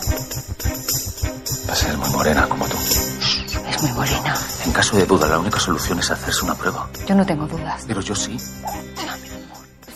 Va 1.69 1.73
a 1.73 1.77
ser 1.77 1.97
muy 1.97 2.11
morena 2.11 2.49
como 2.49 2.67
tú. 2.67 2.77
Es 2.77 3.83
muy 3.83 3.93
morena. 3.93 4.35
En 4.65 4.73
caso 4.73 4.97
de 4.97 5.07
duda, 5.07 5.29
la 5.29 5.39
única 5.39 5.61
solución 5.61 6.01
es 6.01 6.11
hacerse 6.11 6.45
una 6.45 6.57
prueba. 6.57 6.89
Yo 7.07 7.15
no 7.15 7.25
tengo 7.25 7.47
dudas. 7.47 7.85
Pero 7.87 8.01
yo 8.01 8.17
sí. 8.17 8.37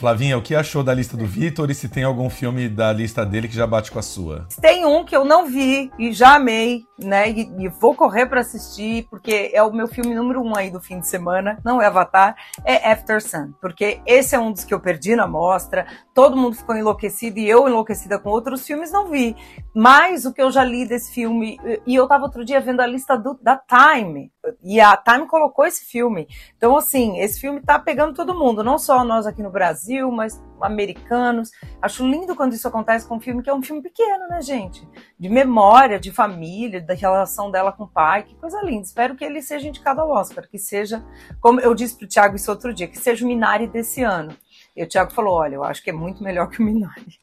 Flavinha, 0.01 0.39
o 0.39 0.41
que 0.41 0.55
achou 0.55 0.83
da 0.83 0.95
lista 0.95 1.15
do 1.15 1.27
Vitor 1.27 1.71
e 1.71 1.75
se 1.75 1.87
tem 1.87 2.05
algum 2.05 2.31
filme 2.31 2.71
da 2.71 2.91
lista 2.91 3.27
dele 3.27 3.47
que 3.47 3.55
já 3.55 3.67
bate 3.67 3.93
com 3.93 3.99
a 3.99 4.03
sua? 4.03 4.49
Tem 4.59 4.87
um 4.87 5.05
que 5.05 5.15
eu 5.15 5.27
não 5.27 5.45
vi 5.45 5.93
e 5.99 6.11
já 6.11 6.37
amei, 6.37 6.85
né? 6.99 7.29
E, 7.29 7.53
e 7.59 7.69
vou 7.69 7.95
correr 7.95 8.25
para 8.25 8.41
assistir, 8.41 9.07
porque 9.11 9.51
é 9.53 9.63
o 9.63 9.71
meu 9.71 9.87
filme 9.87 10.15
número 10.15 10.41
um 10.41 10.57
aí 10.57 10.71
do 10.71 10.81
fim 10.81 11.01
de 11.01 11.07
semana, 11.07 11.59
não 11.63 11.83
é 11.83 11.87
Avatar, 11.87 12.35
é 12.65 12.91
After 12.91 13.23
Sun. 13.23 13.53
Porque 13.61 14.01
esse 14.07 14.35
é 14.35 14.39
um 14.39 14.53
dos 14.53 14.65
que 14.65 14.73
eu 14.73 14.81
perdi 14.81 15.15
na 15.15 15.27
mostra, 15.27 15.87
todo 16.15 16.35
mundo 16.35 16.57
ficou 16.57 16.75
enlouquecido 16.75 17.39
e 17.39 17.47
eu 17.47 17.69
enlouquecida 17.69 18.19
com 18.19 18.31
outros 18.31 18.67
filmes, 18.67 18.91
não 18.91 19.11
vi. 19.11 19.37
Mas 19.75 20.25
o 20.25 20.33
que 20.33 20.41
eu 20.41 20.51
já 20.51 20.65
li 20.65 20.87
desse 20.87 21.13
filme, 21.13 21.59
e 21.87 21.95
eu 21.95 22.09
tava 22.09 22.25
outro 22.25 22.43
dia 22.43 22.59
vendo 22.59 22.81
a 22.81 22.87
lista 22.87 23.19
do, 23.19 23.39
da 23.43 23.61
Time, 23.69 24.33
e 24.63 24.81
a 24.81 24.97
Time 24.97 25.27
colocou 25.27 25.67
esse 25.67 25.85
filme. 25.85 26.27
Então, 26.57 26.77
assim, 26.77 27.19
esse 27.19 27.41
filme 27.41 27.61
tá 27.61 27.79
pegando 27.79 28.15
todo 28.15 28.35
mundo, 28.35 28.65
não 28.65 28.79
só 28.79 29.05
nós 29.05 29.27
aqui 29.27 29.43
no 29.43 29.51
Brasil, 29.51 30.11
mas 30.11 30.43
americanos. 30.61 31.51
Acho 31.81 32.07
lindo 32.07 32.35
quando 32.35 32.53
isso 32.53 32.69
acontece 32.69 33.07
com 33.07 33.17
um 33.17 33.21
filme 33.21 33.43
que 33.43 33.51
é 33.51 33.55
um 33.55 33.63
filme 33.63 33.83
pequeno, 33.83 34.29
né, 34.29 34.41
gente? 34.43 34.87
De 35.19 35.29
memória, 35.29 35.99
de 35.99 36.11
família, 36.11 36.81
da 36.81 36.95
relação 36.95 37.51
dela 37.51 37.73
com 37.73 37.85
o 37.85 37.89
pai, 37.89 38.23
que 38.23 38.35
coisa 38.35 38.61
linda. 38.63 38.83
Espero 38.83 39.15
que 39.15 39.25
ele 39.25 39.43
seja 39.43 39.69
indicado 39.69 40.01
ao 40.01 40.11
Oscar, 40.11 40.49
que 40.49 40.59
seja, 40.59 41.05
como 41.41 41.61
eu 41.61 41.75
disse 41.75 41.97
pro 41.97 42.09
Thiago 42.09 42.37
isso 42.37 42.51
outro 42.51 42.73
dia, 42.73 42.89
que 42.89 42.99
seja 42.99 43.25
o 43.25 43.29
Minari 43.29 43.67
desse 43.67 44.03
ano. 44.03 44.35
E 44.77 44.83
o 44.83 44.89
Thiago 44.89 45.13
falou: 45.13 45.35
olha, 45.35 45.55
eu 45.55 45.65
acho 45.65 45.83
que 45.83 45.91
é 45.91 45.95
muito 45.95 46.23
melhor 46.23 46.49
que 46.49 46.63
o 46.63 46.65
Minari. 46.65 47.21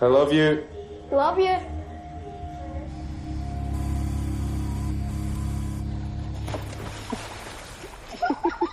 I 0.00 0.04
love 0.04 0.34
you. 0.34 0.64
Love 1.10 1.42
you. 1.42 1.81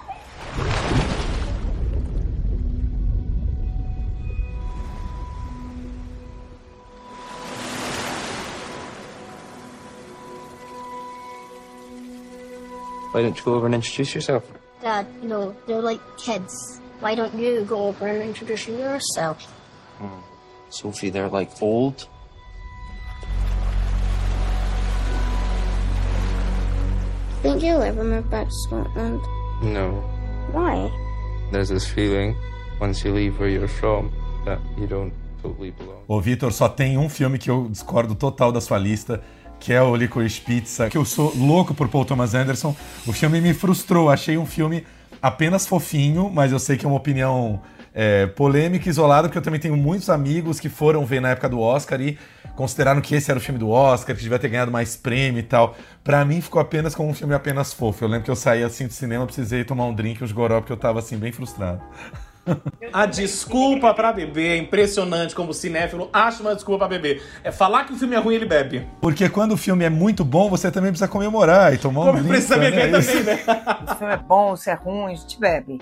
Why 13.12 13.24
don't 13.24 13.36
you 13.36 13.44
go 13.44 13.56
over 13.56 13.66
and 13.66 13.76
introduce 13.76 14.14
yourself? 14.14 14.50
Dad, 14.82 15.08
you 15.22 15.28
know, 15.28 15.56
they're 15.66 15.82
like 15.82 16.00
kids. 16.18 16.80
Why 17.00 17.16
don't 17.16 17.34
you 17.34 17.66
go 17.66 17.88
over 17.88 18.08
and 18.08 18.22
introduce 18.22 18.68
yourself? 18.68 19.44
Hmm. 19.98 20.22
Sophie, 20.70 21.10
they're 21.10 21.28
like 21.28 21.50
old. 21.62 22.08
I 27.32 27.42
think 27.42 27.64
you'll 27.64 27.82
ever 27.82 28.04
move 28.04 28.30
back 28.30 28.48
to 28.48 28.54
Scotland. 28.68 29.22
No. 29.62 30.04
Why? 30.54 30.92
There's 31.52 31.70
this 31.70 31.86
feeling 31.86 32.36
once 32.80 33.06
you 33.06 33.14
leave 33.14 33.40
where 33.40 33.50
you're 33.50 33.68
from 33.68 34.12
that 34.46 34.60
you 34.78 34.88
don't 34.88 35.14
totally 35.42 35.72
belong. 35.72 36.04
Ô, 36.08 36.20
Vitor, 36.22 36.52
só 36.52 36.70
tem 36.70 36.98
um 36.98 37.10
filme 37.10 37.38
que 37.38 37.50
eu 37.50 37.68
discordo 37.70 38.16
total 38.16 38.52
da 38.52 38.62
sua 38.62 38.78
lista, 38.78 39.22
que 39.60 39.74
é 39.74 39.82
o 39.82 39.96
Licorice 39.96 40.40
Pizza, 40.42 40.90
que 40.90 40.98
eu 40.98 41.06
sou 41.06 41.34
louco 41.36 41.74
por 41.74 41.90
Paul 41.90 42.06
Thomas 42.06 42.34
Anderson. 42.34 42.76
O 43.06 43.12
filme 43.12 43.42
me 43.42 43.54
frustrou, 43.54 44.10
achei 44.10 44.38
um 44.38 44.46
filme 44.46 44.86
apenas 45.22 45.68
fofinho, 45.68 46.32
mas 46.34 46.52
eu 46.52 46.60
sei 46.60 46.78
que 46.78 46.86
é 46.86 46.88
uma 46.90 46.98
opinião 46.98 47.62
é, 47.94 48.28
polêmica 48.28 48.88
e 48.88 48.90
isolada, 48.90 49.28
porque 49.28 49.38
eu 49.38 49.42
também 49.42 49.60
tenho 49.60 49.76
muitos 49.78 50.10
amigos 50.10 50.60
que 50.60 50.70
foram 50.70 51.06
ver 51.06 51.20
na 51.22 51.30
época 51.30 51.50
do 51.50 51.60
Oscar 51.60 52.00
e 52.02 52.18
consideraram 52.56 53.02
que 53.02 53.16
esse 53.16 53.30
era 53.32 53.38
o 53.38 53.42
filme 53.42 53.60
do 53.60 53.70
Oscar, 53.70 54.16
que 54.16 54.22
devia 54.22 54.38
ter 54.40 54.50
ganhado 54.50 54.72
mais 54.72 54.96
prêmio 54.96 55.40
e 55.40 55.44
tal. 55.44 55.76
Pra 56.04 56.24
mim 56.26 56.42
ficou 56.42 56.62
apenas 56.62 56.94
como 56.96 57.10
um 57.10 57.14
filme 57.14 57.34
apenas 57.34 57.74
fofo. 57.74 58.04
Eu 58.04 58.10
lembro 58.10 58.26
que 58.26 58.32
eu 58.32 58.36
saí 58.36 58.64
assim 58.64 58.88
do 58.88 58.94
cinema, 58.94 59.26
precisei 59.26 59.64
tomar 59.64 59.86
um 59.86 59.94
drink, 59.94 60.24
os 60.24 60.32
goró, 60.32 60.60
porque 60.60 60.74
eu 60.74 60.78
tava 60.78 61.00
assim 61.00 61.18
bem 61.18 61.32
frustrado. 61.32 61.82
A 62.92 63.06
desculpa 63.06 63.94
pra 63.94 64.12
beber 64.12 64.52
é 64.52 64.58
impressionante 64.58 65.36
como 65.36 65.54
cinéfilo 65.54 66.10
acha 66.12 66.42
uma 66.42 66.56
desculpa 66.56 66.88
pra 66.88 66.98
beber. 66.98 67.22
É 67.44 67.52
falar 67.52 67.84
que 67.86 67.94
o 67.94 67.96
filme 67.96 68.16
é 68.16 68.20
ruim, 68.20 68.36
ele 68.36 68.46
bebe. 68.46 68.88
Porque 69.00 69.30
quando 69.30 69.52
o 69.52 69.58
filme 69.58 69.86
é 69.86 69.90
muito 69.90 70.26
bom, 70.26 70.50
você 70.50 70.72
também 70.72 70.90
precisa 70.90 71.08
comemorar 71.08 71.74
e 71.74 71.78
tomar 71.78 72.02
um 72.02 72.06
Como 72.06 72.14
drink. 72.20 72.30
precisa 72.30 72.58
né? 72.58 72.72
beber 72.72 72.96
É 72.96 72.98
isso. 73.00 73.12
também, 73.12 73.24
né? 73.24 73.38
Se 73.88 73.94
o 73.94 73.96
filme 73.98 74.14
é 74.14 74.18
bom, 74.18 74.56
se 74.56 74.70
é 74.72 74.74
ruim, 74.74 75.14
a 75.14 75.16
gente 75.16 75.40
bebe. 75.40 75.80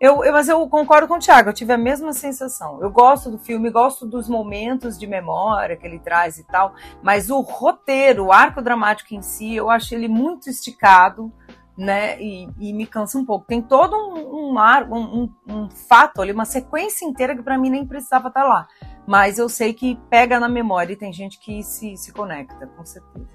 Eu, 0.00 0.24
eu- 0.24 0.32
mas 0.32 0.48
eu 0.48 0.66
concordo 0.68 1.08
com 1.08 1.14
o 1.14 1.18
Thiago, 1.18 1.48
eu 1.50 1.52
tive 1.52 1.72
a 1.72 1.78
mesma 1.78 2.12
sensação. 2.12 2.78
Eu 2.80 2.90
gosto 2.90 3.30
do 3.30 3.38
filme, 3.38 3.68
gosto 3.70 4.06
dos 4.06 4.28
momentos 4.28 4.96
de 4.98 5.06
memória 5.08 5.76
que 5.76 5.84
ele 5.86 5.98
traz 5.98 6.38
e 6.38 6.44
tal, 6.44 6.72
mas 7.02 7.30
o 7.30 7.40
roteiro, 7.40 8.26
o 8.26 8.32
arco 8.32 8.62
dramático 8.62 9.12
em 9.14 9.22
si, 9.22 9.56
eu 9.56 9.68
acho 9.68 9.92
ele 9.94 10.06
muito 10.06 10.48
esticado, 10.48 11.32
né? 11.76 12.20
E, 12.20 12.48
e 12.60 12.72
me 12.72 12.86
cansa 12.86 13.18
um 13.18 13.24
pouco. 13.24 13.46
Tem 13.46 13.60
todo 13.60 13.96
um, 13.96 14.52
um 14.52 14.58
arco, 14.58 14.94
um, 14.94 15.32
um- 15.48 15.52
um 15.64 15.70
fato 15.70 16.22
ali, 16.22 16.30
uma 16.32 16.44
sequência 16.44 17.04
inteira 17.04 17.34
que 17.36 17.42
pra 17.42 17.58
mim 17.58 17.70
nem 17.70 17.84
precisava 17.86 18.28
estar 18.28 18.44
lá. 18.44 18.66
Mas 19.06 19.38
eu 19.38 19.48
sei 19.48 19.72
que 19.72 19.96
pega 20.08 20.38
na 20.38 20.48
memória 20.48 20.92
e 20.92 20.96
tem 20.96 21.12
gente 21.12 21.40
que 21.40 21.62
se, 21.64 21.96
se 21.96 22.12
conecta, 22.12 22.66
com 22.76 22.84
certeza. 22.84 23.26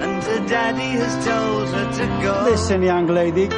And 0.00 0.20
her 0.28 0.40
daddy 0.46 0.96
has 0.98 1.14
told 1.24 1.68
her 1.74 1.86
to 1.90 2.42
go. 2.44 2.50
Listen, 2.50 2.82
young 2.84 3.06
lady. 3.06 3.48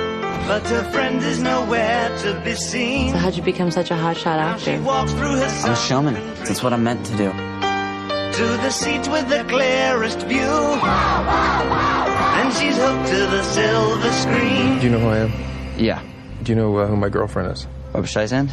But 0.46 0.62
her 0.68 0.84
friend 0.92 1.20
is 1.24 1.42
nowhere 1.42 2.16
to 2.18 2.40
be 2.44 2.54
seen. 2.54 3.10
So 3.10 3.18
how'd 3.18 3.34
you 3.36 3.42
become 3.42 3.70
such 3.72 3.90
a 3.90 3.94
hotshot 3.94 4.38
actor? 4.38 4.80
Walks 4.82 5.12
I'm 5.12 5.72
a 5.72 5.76
showman. 5.76 6.14
That's 6.44 6.62
what 6.62 6.72
I'm 6.72 6.84
meant 6.84 7.04
to 7.06 7.12
do. 7.16 7.30
to 7.32 8.46
the 8.62 8.70
seat 8.70 9.08
with 9.08 9.28
the 9.28 9.44
clearest 9.48 10.20
view. 10.22 10.38
And 12.38 12.52
she's 12.54 12.76
hooked 12.76 13.08
to 13.08 13.16
the 13.34 13.42
silver 13.42 14.12
screen. 14.12 14.78
Do 14.78 14.84
you 14.84 14.90
know 14.92 15.00
who 15.00 15.08
I 15.08 15.18
am? 15.18 15.32
Yeah. 15.78 16.00
Do 16.44 16.52
you 16.52 16.56
know 16.56 16.76
uh, 16.76 16.86
who 16.86 16.96
my 16.96 17.08
girlfriend 17.08 17.50
is? 17.52 17.66
Barbara 17.92 18.08
Streisand? 18.08 18.50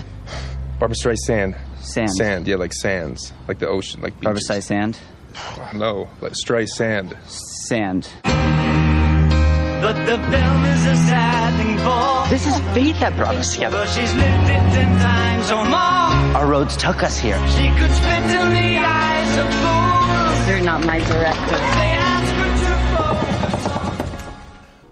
Barbara 0.80 0.96
Streisand. 0.96 1.56
Sand. 1.82 2.12
Sand, 2.16 2.48
yeah, 2.48 2.56
like 2.56 2.74
sands. 2.74 3.34
Like 3.48 3.60
the 3.60 3.68
ocean, 3.68 4.02
like 4.02 4.20
Barbara 4.20 4.42
beaches. 4.42 4.68
Streisand? 4.68 4.98
No, 5.76 6.10
like 6.22 6.34
Streisand. 6.34 7.16
Sand. 7.28 8.10
But 9.84 9.98
the 10.06 10.18
film 10.32 10.64
is 10.64 10.86
a 10.86 10.96
sad 10.96 11.52
thing 11.60 11.78
for. 11.84 12.30
This 12.30 12.48
is 12.48 12.58
fate 12.74 12.98
that 13.02 13.18
brought 13.18 13.36
us 13.36 13.54
together. 13.54 13.80
But 13.80 13.90
she's 13.90 14.14
lived 14.16 14.50
it 14.50 14.64
ten 14.72 14.98
times 15.04 15.52
or 15.52 15.66
more. 15.66 16.40
Our 16.40 16.48
roads 16.48 16.78
took 16.78 17.04
us 17.04 17.20
here. 17.20 17.36
She 17.50 17.68
could 17.76 17.92
spit 17.92 18.24
in 18.32 18.48
the 18.56 18.80
eyes 18.80 19.38
of 19.44 19.48
fools. 19.60 20.48
You're 20.48 20.64
not 20.64 20.86
my 20.86 21.00
director. 21.00 21.60
They 21.60 21.92
ask 22.00 22.32
her 22.40 22.52
to 22.64 22.74
fall. 22.96 23.18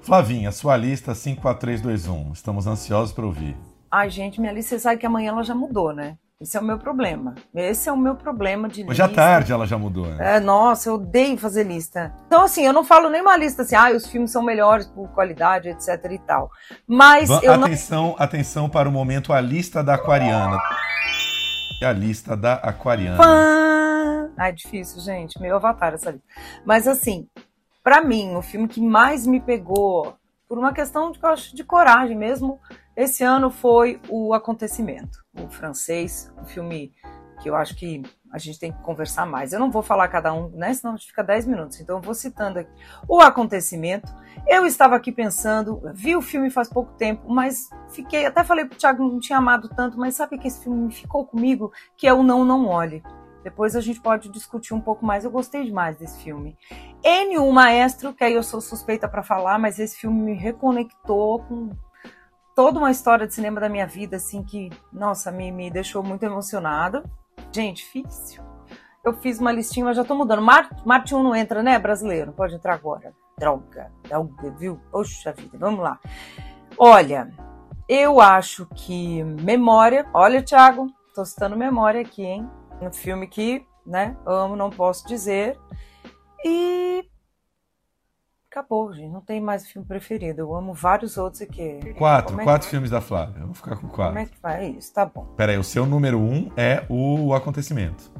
Flavinha, 0.01 0.51
sua 0.51 0.75
lista 0.75 1.15
54321. 1.15 2.33
Estamos 2.33 2.67
ansiosos 2.67 3.13
para 3.13 3.25
ouvir. 3.25 3.55
Ai, 3.89 4.09
gente, 4.09 4.41
minha 4.41 4.51
lista, 4.51 4.75
você 4.75 4.79
sabe 4.79 4.99
que 4.99 5.05
amanhã 5.05 5.29
ela 5.29 5.43
já 5.43 5.55
mudou, 5.55 5.93
né? 5.93 6.17
Esse 6.41 6.57
é 6.57 6.59
o 6.59 6.63
meu 6.63 6.79
problema. 6.79 7.35
Esse 7.53 7.87
é 7.87 7.91
o 7.91 7.97
meu 7.97 8.15
problema 8.15 8.67
de 8.67 8.83
Hoje 8.83 8.99
à 9.01 9.05
lista. 9.05 9.21
tarde 9.21 9.51
ela 9.53 9.67
já 9.67 9.77
mudou, 9.77 10.07
né? 10.07 10.37
É, 10.37 10.39
nossa, 10.39 10.89
eu 10.89 10.95
odeio 10.95 11.37
fazer 11.37 11.63
lista. 11.63 12.11
Então, 12.25 12.43
assim, 12.43 12.65
eu 12.65 12.73
não 12.73 12.83
falo 12.83 13.09
nem 13.11 13.21
uma 13.21 13.37
lista 13.37 13.61
assim, 13.61 13.75
ah, 13.75 13.91
os 13.95 14.07
filmes 14.07 14.31
são 14.31 14.41
melhores 14.41 14.87
por 14.87 15.07
qualidade, 15.09 15.69
etc 15.69 16.03
e 16.09 16.17
tal. 16.17 16.49
Mas 16.87 17.29
Va- 17.29 17.41
eu 17.43 17.55
não. 17.57 17.67
atenção, 17.67 18.15
atenção 18.17 18.67
para 18.67 18.89
o 18.89 18.91
momento, 18.91 19.31
a 19.31 19.39
lista 19.39 19.83
da 19.83 19.93
aquariana. 19.93 20.59
A 21.83 21.91
lista 21.91 22.35
da 22.35 22.53
aquariana. 22.55 23.17
Fã! 23.17 24.29
Ai, 24.37 24.51
difícil, 24.53 24.99
gente. 25.01 25.39
Meu 25.39 25.55
avatar 25.57 25.93
essa 25.93 26.09
lista. 26.11 26.25
Mas, 26.65 26.87
assim, 26.87 27.27
pra 27.83 28.01
mim, 28.01 28.35
o 28.35 28.41
filme 28.41 28.67
que 28.67 28.81
mais 28.81 29.27
me 29.27 29.39
pegou, 29.39 30.15
por 30.49 30.57
uma 30.57 30.73
questão 30.73 31.11
de, 31.11 31.19
eu 31.21 31.29
acho, 31.29 31.55
de 31.55 31.63
coragem 31.63 32.17
mesmo, 32.17 32.59
esse 33.01 33.23
ano 33.23 33.49
foi 33.49 33.99
O 34.09 34.33
Acontecimento, 34.33 35.19
o 35.33 35.49
francês, 35.49 36.31
um 36.37 36.45
filme 36.45 36.93
que 37.41 37.49
eu 37.49 37.55
acho 37.55 37.75
que 37.75 38.03
a 38.31 38.37
gente 38.37 38.59
tem 38.59 38.71
que 38.71 38.81
conversar 38.81 39.25
mais. 39.25 39.51
Eu 39.51 39.59
não 39.59 39.69
vou 39.69 39.81
falar 39.81 40.07
cada 40.07 40.31
um, 40.33 40.49
né? 40.49 40.73
Senão 40.73 40.93
a 40.93 40.97
gente 40.97 41.07
fica 41.07 41.23
10 41.23 41.47
minutos. 41.47 41.79
Então 41.81 41.97
eu 41.97 42.01
vou 42.01 42.13
citando 42.13 42.59
aqui. 42.59 42.71
O 43.07 43.19
Acontecimento. 43.19 44.13
Eu 44.47 44.65
estava 44.65 44.95
aqui 44.95 45.11
pensando, 45.11 45.81
vi 45.93 46.15
o 46.15 46.21
filme 46.21 46.49
faz 46.49 46.69
pouco 46.69 46.93
tempo, 46.93 47.29
mas 47.29 47.69
fiquei, 47.89 48.25
até 48.25 48.43
falei 48.43 48.65
pro 48.65 48.77
Thiago, 48.77 49.03
não 49.03 49.19
tinha 49.19 49.37
amado 49.37 49.69
tanto, 49.69 49.99
mas 49.99 50.15
sabe 50.15 50.37
que 50.37 50.47
esse 50.47 50.63
filme 50.63 50.91
ficou 50.91 51.25
comigo? 51.25 51.71
Que 51.97 52.07
é 52.07 52.13
o 52.13 52.23
Não 52.23 52.45
Não 52.45 52.67
Olhe. 52.67 53.03
Depois 53.43 53.75
a 53.75 53.81
gente 53.81 53.99
pode 53.99 54.29
discutir 54.29 54.73
um 54.73 54.81
pouco 54.81 55.05
mais. 55.05 55.25
Eu 55.25 55.31
gostei 55.31 55.65
demais 55.65 55.97
desse 55.97 56.19
filme. 56.23 56.57
N1 57.03 57.51
Maestro, 57.51 58.13
que 58.13 58.23
aí 58.23 58.33
eu 58.33 58.43
sou 58.43 58.61
suspeita 58.61 59.09
para 59.09 59.23
falar, 59.23 59.57
mas 59.57 59.79
esse 59.79 59.97
filme 59.97 60.21
me 60.21 60.33
reconectou 60.33 61.39
com 61.43 61.71
toda 62.61 62.77
uma 62.77 62.91
história 62.91 63.25
de 63.25 63.33
cinema 63.33 63.59
da 63.59 63.67
minha 63.67 63.87
vida, 63.87 64.17
assim, 64.17 64.43
que, 64.43 64.69
nossa, 64.93 65.31
me, 65.31 65.51
me 65.51 65.71
deixou 65.71 66.03
muito 66.03 66.21
emocionada. 66.21 67.03
Gente, 67.51 67.77
difícil. 67.77 68.43
Eu 69.03 69.13
fiz 69.15 69.39
uma 69.39 69.51
listinha, 69.51 69.83
mas 69.83 69.97
já 69.97 70.03
tô 70.03 70.13
mudando. 70.13 70.43
Mar, 70.43 70.69
Marte 70.85 71.15
1 71.15 71.23
não 71.23 71.35
entra, 71.35 71.63
né, 71.63 71.79
brasileiro? 71.79 72.31
Pode 72.31 72.53
entrar 72.53 72.75
agora. 72.75 73.15
Droga, 73.35 73.91
droga, 74.07 74.51
viu? 74.59 74.79
Poxa 74.91 75.33
vida, 75.33 75.57
vamos 75.57 75.79
lá. 75.79 75.99
Olha, 76.77 77.31
eu 77.89 78.21
acho 78.21 78.67
que 78.75 79.23
Memória, 79.23 80.07
olha, 80.13 80.43
Thiago, 80.43 80.85
tô 81.15 81.25
citando 81.25 81.57
Memória 81.57 82.01
aqui, 82.01 82.23
hein? 82.23 82.47
Um 82.79 82.93
filme 82.93 83.25
que, 83.25 83.65
né, 83.83 84.15
amo, 84.23 84.55
não 84.55 84.69
posso 84.69 85.07
dizer. 85.07 85.57
E 86.45 87.09
acabou, 88.51 88.93
gente. 88.93 89.09
Não 89.09 89.21
tem 89.21 89.39
mais 89.39 89.65
filme 89.65 89.87
preferido. 89.87 90.41
Eu 90.41 90.53
amo 90.53 90.73
vários 90.73 91.17
outros 91.17 91.41
aqui. 91.41 91.93
Quatro, 91.97 92.31
Como 92.31 92.41
é 92.41 92.43
quatro 92.43 92.67
filmes 92.67 92.89
da 92.89 92.99
Flávia. 92.99 93.39
Eu 93.39 93.45
vou 93.45 93.55
ficar 93.55 93.77
com 93.77 93.87
Como 93.87 93.93
quatro. 93.93 94.19
é 94.19 94.25
que 94.25 94.37
vai 94.41 94.65
isso? 94.67 94.93
Tá 94.93 95.05
bom. 95.05 95.23
Peraí, 95.37 95.57
o 95.57 95.63
seu 95.63 95.85
número 95.85 96.19
um 96.19 96.51
é 96.57 96.83
o 96.89 97.33
Acontecimento. 97.33 98.11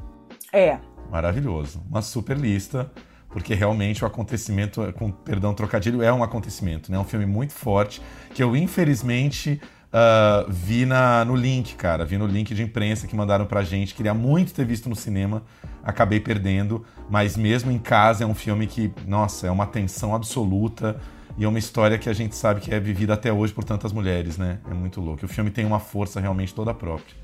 É. 0.50 0.78
Maravilhoso. 1.10 1.82
Uma 1.88 2.00
super 2.00 2.38
lista, 2.38 2.90
porque 3.28 3.54
realmente 3.54 4.02
o 4.02 4.06
acontecimento, 4.06 4.90
com 4.94 5.10
perdão, 5.12 5.52
trocadilho, 5.52 6.02
é 6.02 6.10
um 6.10 6.22
acontecimento, 6.22 6.90
né? 6.90 6.96
É 6.96 7.00
um 7.00 7.04
filme 7.04 7.26
muito 7.26 7.52
forte, 7.52 8.00
que 8.34 8.42
eu 8.42 8.56
infelizmente 8.56 9.60
ah, 9.92 10.46
vi 10.48 10.86
na, 10.86 11.24
no 11.24 11.36
link, 11.36 11.74
cara. 11.74 12.04
Vi 12.04 12.16
no 12.16 12.26
link 12.26 12.54
de 12.54 12.62
imprensa 12.62 13.06
que 13.06 13.14
mandaram 13.14 13.44
pra 13.44 13.62
gente. 13.62 13.94
Queria 13.94 14.14
muito 14.14 14.54
ter 14.54 14.64
visto 14.64 14.88
no 14.88 14.96
cinema, 14.96 15.42
acabei 15.84 16.18
perdendo, 16.18 16.84
mas 17.10 17.36
mesmo 17.36 17.70
em 17.70 17.78
casa 17.78 18.24
é 18.24 18.26
um 18.26 18.34
filme 18.34 18.66
que, 18.66 18.90
nossa, 19.06 19.46
é 19.46 19.50
uma 19.50 19.66
tensão 19.66 20.14
absoluta. 20.14 20.98
E 21.36 21.44
é 21.44 21.48
uma 21.48 21.58
história 21.58 21.98
que 21.98 22.10
a 22.10 22.12
gente 22.12 22.36
sabe 22.36 22.60
que 22.60 22.74
é 22.74 22.78
vivida 22.78 23.14
até 23.14 23.32
hoje 23.32 23.54
por 23.54 23.64
tantas 23.64 23.90
mulheres, 23.90 24.36
né? 24.36 24.58
É 24.70 24.74
muito 24.74 25.00
louco. 25.00 25.24
O 25.24 25.28
filme 25.28 25.50
tem 25.50 25.64
uma 25.64 25.80
força 25.80 26.20
realmente 26.20 26.54
toda 26.54 26.74
própria. 26.74 27.14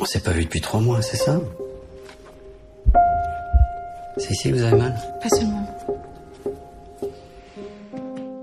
On 0.00 0.04
s'est 0.04 0.20
pas 0.20 0.32
vu 0.32 0.42
depuis 0.42 0.60
trois 0.60 0.80
mois, 0.80 1.00
c'est 1.02 1.16
ça 1.16 1.40
C'est 4.18 4.32
ici 4.32 4.50
que 4.50 4.56
vous 4.56 4.62
avez 4.64 4.76
mal 4.76 4.94
Pas 5.20 5.28
seulement. 5.28 5.66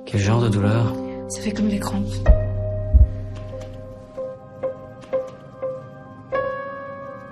Quel 0.05 0.21
genre 0.21 0.41
de 0.41 0.49
douleur 0.49 0.93
Ça 1.29 1.41
fait 1.41 1.51
comme 1.51 1.67
des 1.67 1.79
crampes. 1.79 2.46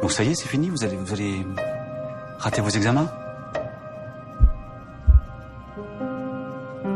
Bon, 0.05 0.09
ça 0.09 0.23
y 0.23 0.29
est, 0.29 0.35
c'est 0.35 0.47
fini 0.47 0.69
Vous 0.69 0.83
allez, 0.83 0.97
vous 0.97 1.13
allez 1.13 1.43
rater 2.37 2.61
vos 2.61 2.69
examens? 2.69 3.09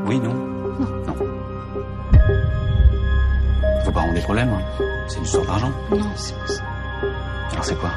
Oui, 0.06 0.20
non? 0.20 0.36
Non. 1.08 1.16
Vos 3.84 3.92
parents 3.92 4.10
ont 4.10 4.14
des 4.14 4.22
problèmes 4.22 4.50
hein 4.50 4.62
C'est 5.08 5.18
une 5.18 5.24
histoire 5.24 5.44
d'argent 5.48 5.72
Non, 5.90 6.06
c'est 6.16 6.38
pas 6.38 6.48
ça. 6.48 6.64
Alors 7.52 7.66
c'est 7.66 7.80
quoi? 7.80 7.90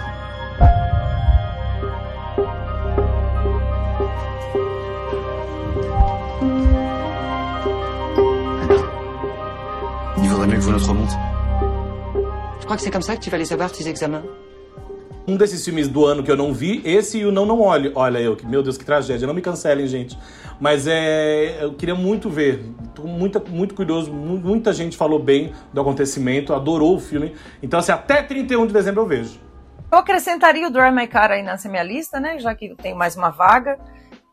Faudrait 10.26 10.46
mieux 10.46 10.56
que 10.56 10.60
vous 10.62 10.70
notre 10.70 10.94
monte. 10.94 11.10
Je 12.60 12.64
crois 12.64 12.76
que 12.76 12.82
c'est 12.82 12.90
comme 12.90 13.02
ça 13.02 13.14
que 13.14 13.20
tu 13.20 13.28
vas 13.28 13.36
les 13.36 13.44
savoir, 13.44 13.70
tes 13.70 13.86
examens. 13.86 14.22
Um 15.32 15.36
desses 15.38 15.64
filmes 15.64 15.88
do 15.88 16.04
ano 16.04 16.22
que 16.22 16.30
eu 16.30 16.36
não 16.36 16.52
vi, 16.52 16.82
esse 16.84 17.20
e 17.20 17.24
o 17.24 17.32
Não 17.32 17.46
Não 17.46 17.58
Olhe. 17.62 17.90
Olha 17.94 18.18
eu, 18.18 18.36
que, 18.36 18.46
meu 18.46 18.62
Deus, 18.62 18.76
que 18.76 18.84
tragédia. 18.84 19.26
Não 19.26 19.32
me 19.32 19.40
cancelem, 19.40 19.86
gente. 19.86 20.18
Mas 20.60 20.86
é, 20.86 21.64
eu 21.64 21.72
queria 21.72 21.94
muito 21.94 22.28
ver. 22.28 22.62
Tô 22.94 23.04
muita, 23.04 23.42
muito 23.48 23.74
curioso. 23.74 24.12
Muita 24.12 24.74
gente 24.74 24.94
falou 24.94 25.18
bem 25.18 25.54
do 25.72 25.80
acontecimento, 25.80 26.52
adorou 26.52 26.96
o 26.96 27.00
filme. 27.00 27.34
Então, 27.62 27.80
assim, 27.80 27.92
até 27.92 28.22
31 28.22 28.66
de 28.66 28.74
dezembro 28.74 29.00
eu 29.00 29.06
vejo. 29.06 29.40
Eu 29.90 29.96
acrescentaria 29.96 30.68
o 30.68 30.70
Drive 30.70 30.94
My 30.94 31.06
Car 31.06 31.30
aí 31.30 31.42
nessa 31.42 31.66
minha 31.66 31.82
lista, 31.82 32.20
né? 32.20 32.38
Já 32.38 32.54
que 32.54 32.74
tem 32.74 32.94
mais 32.94 33.16
uma 33.16 33.30
vaga. 33.30 33.78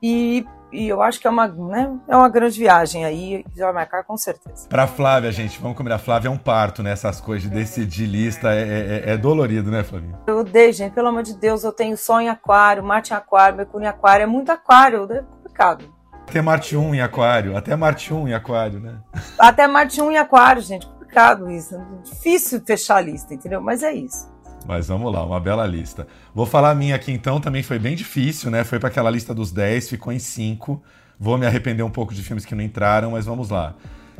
E 0.04 0.46
e 0.72 0.88
eu 0.88 1.02
acho 1.02 1.20
que 1.20 1.28
é 1.28 1.30
uma, 1.30 1.48
né, 1.48 1.98
é 2.08 2.16
uma 2.16 2.30
grande 2.30 2.60
viagem 2.60 3.06
aí, 3.06 3.44
vai 3.56 3.74
marcar 3.74 4.04
com 4.04 4.18
certeza. 4.18 4.68
Pra 4.68 4.88
Flávia, 4.88 5.32
gente, 5.32 5.60
vamos 5.60 5.78
combinar. 5.78 5.98
Flávia 6.00 6.28
é 6.28 6.32
um 6.32 6.38
parto 6.38 6.84
né, 6.84 6.94
coisas 7.24 7.44
de 7.44 7.50
decidir 7.50 8.06
lista, 8.06 8.54
é, 8.54 9.04
é, 9.06 9.14
é, 9.14 9.18
dolorido, 9.18 9.72
né, 9.72 9.84
Flávia? 9.84 10.20
Eu 10.28 10.40
odeio, 10.40 10.74
gente, 10.74 10.94
pelo 10.94 11.08
amor 11.08 11.24
de 11.24 11.36
Deus, 11.36 11.64
eu 11.64 11.72
tenho 11.72 11.98
Sol 11.98 12.22
em 12.22 12.30
Aquário, 12.30 12.84
Marte 12.84 13.12
em 13.12 13.16
Aquário, 13.16 13.58
Mercúrio 13.58 13.86
em 13.86 13.90
Aquário, 13.90 14.24
é 14.24 14.28
muito 14.28 14.52
Aquário, 14.52 15.12
é 15.12 15.22
complicado. 15.22 16.00
Até 16.28 16.42
Marte 16.42 16.78
1 16.78 16.94
em 16.94 17.02
Aquário, 17.02 17.58
até 17.58 17.76
Marte 17.76 18.14
1 18.14 18.28
em 18.28 18.34
Aquário, 18.36 18.80
né? 18.80 19.00
Até 19.40 19.68
Marte 19.68 20.00
1 20.00 20.12
em 20.12 20.18
Aquário, 20.18 20.62
gente, 20.62 20.86
complicado 20.86 21.50
isso. 21.50 21.76
É 21.76 22.04
difícil 22.04 22.62
fechar 22.64 22.98
a 22.98 23.02
lista, 23.02 23.34
entendeu? 23.34 23.60
Mas 23.60 23.82
é 23.82 23.92
isso. 23.92 24.32
Mas 24.70 24.88
vamos 24.88 25.12
lá, 25.12 25.26
uma 25.26 25.40
bela 25.40 25.66
lista. 25.66 26.08
Vou 26.32 26.46
falar 26.46 26.70
a 26.70 26.76
minha 26.76 26.96
aqui 26.96 27.12
então, 27.12 27.42
também 27.42 27.64
foi 27.64 27.80
bem 27.80 27.96
difícil, 27.96 28.52
né? 28.52 28.64
Foi 28.64 28.78
para 28.78 28.90
aquela 28.90 29.10
lista 29.10 29.34
dos 29.34 29.52
10, 29.52 29.90
ficou 29.90 30.14
em 30.14 30.20
5. 30.20 30.80
Vou 31.20 31.40
me 31.40 31.48
arrepender 31.48 31.82
um 31.82 31.90
pouco 31.90 32.14
de 32.14 32.22
filmes 32.22 32.46
que 32.46 32.54
não 32.54 32.64
entraram, 32.64 33.10
mas 33.10 33.26
vamos 33.26 33.50
lá. 33.50 33.74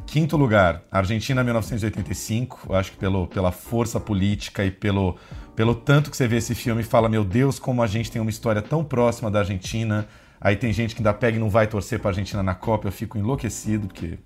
Quinto 0.08 0.36
lugar, 0.36 0.82
Argentina 0.92 1.44
1985. 1.44 2.74
Acho 2.74 2.94
que 2.94 2.98
pelo, 2.98 3.28
pela 3.28 3.52
força 3.52 4.00
política 4.00 4.66
e 4.66 4.72
pelo, 4.72 5.18
pelo 5.56 5.76
tanto 5.76 6.10
que 6.10 6.18
você 6.18 6.28
vê 6.28 6.38
esse 6.38 6.56
filme, 6.56 6.82
fala: 6.82 7.08
Meu 7.08 7.24
Deus, 7.24 7.60
como 7.60 7.84
a 7.84 7.88
gente 7.88 8.10
tem 8.10 8.20
uma 8.20 8.32
história 8.32 8.64
tão 8.64 8.84
próxima 8.84 9.30
da 9.30 9.42
Argentina. 9.42 10.08
Aí 10.42 10.56
tem 10.56 10.74
gente 10.74 10.96
que 10.96 11.02
ainda 11.02 11.14
pega 11.14 11.38
e 11.38 11.40
não 11.40 11.52
vai 11.52 11.68
torcer 11.68 12.00
para 12.00 12.10
a 12.10 12.12
Argentina 12.12 12.42
na 12.42 12.56
Copa. 12.56 12.88
Eu 12.88 12.92
fico 12.92 13.20
enlouquecido, 13.20 13.86
porque, 13.86 14.18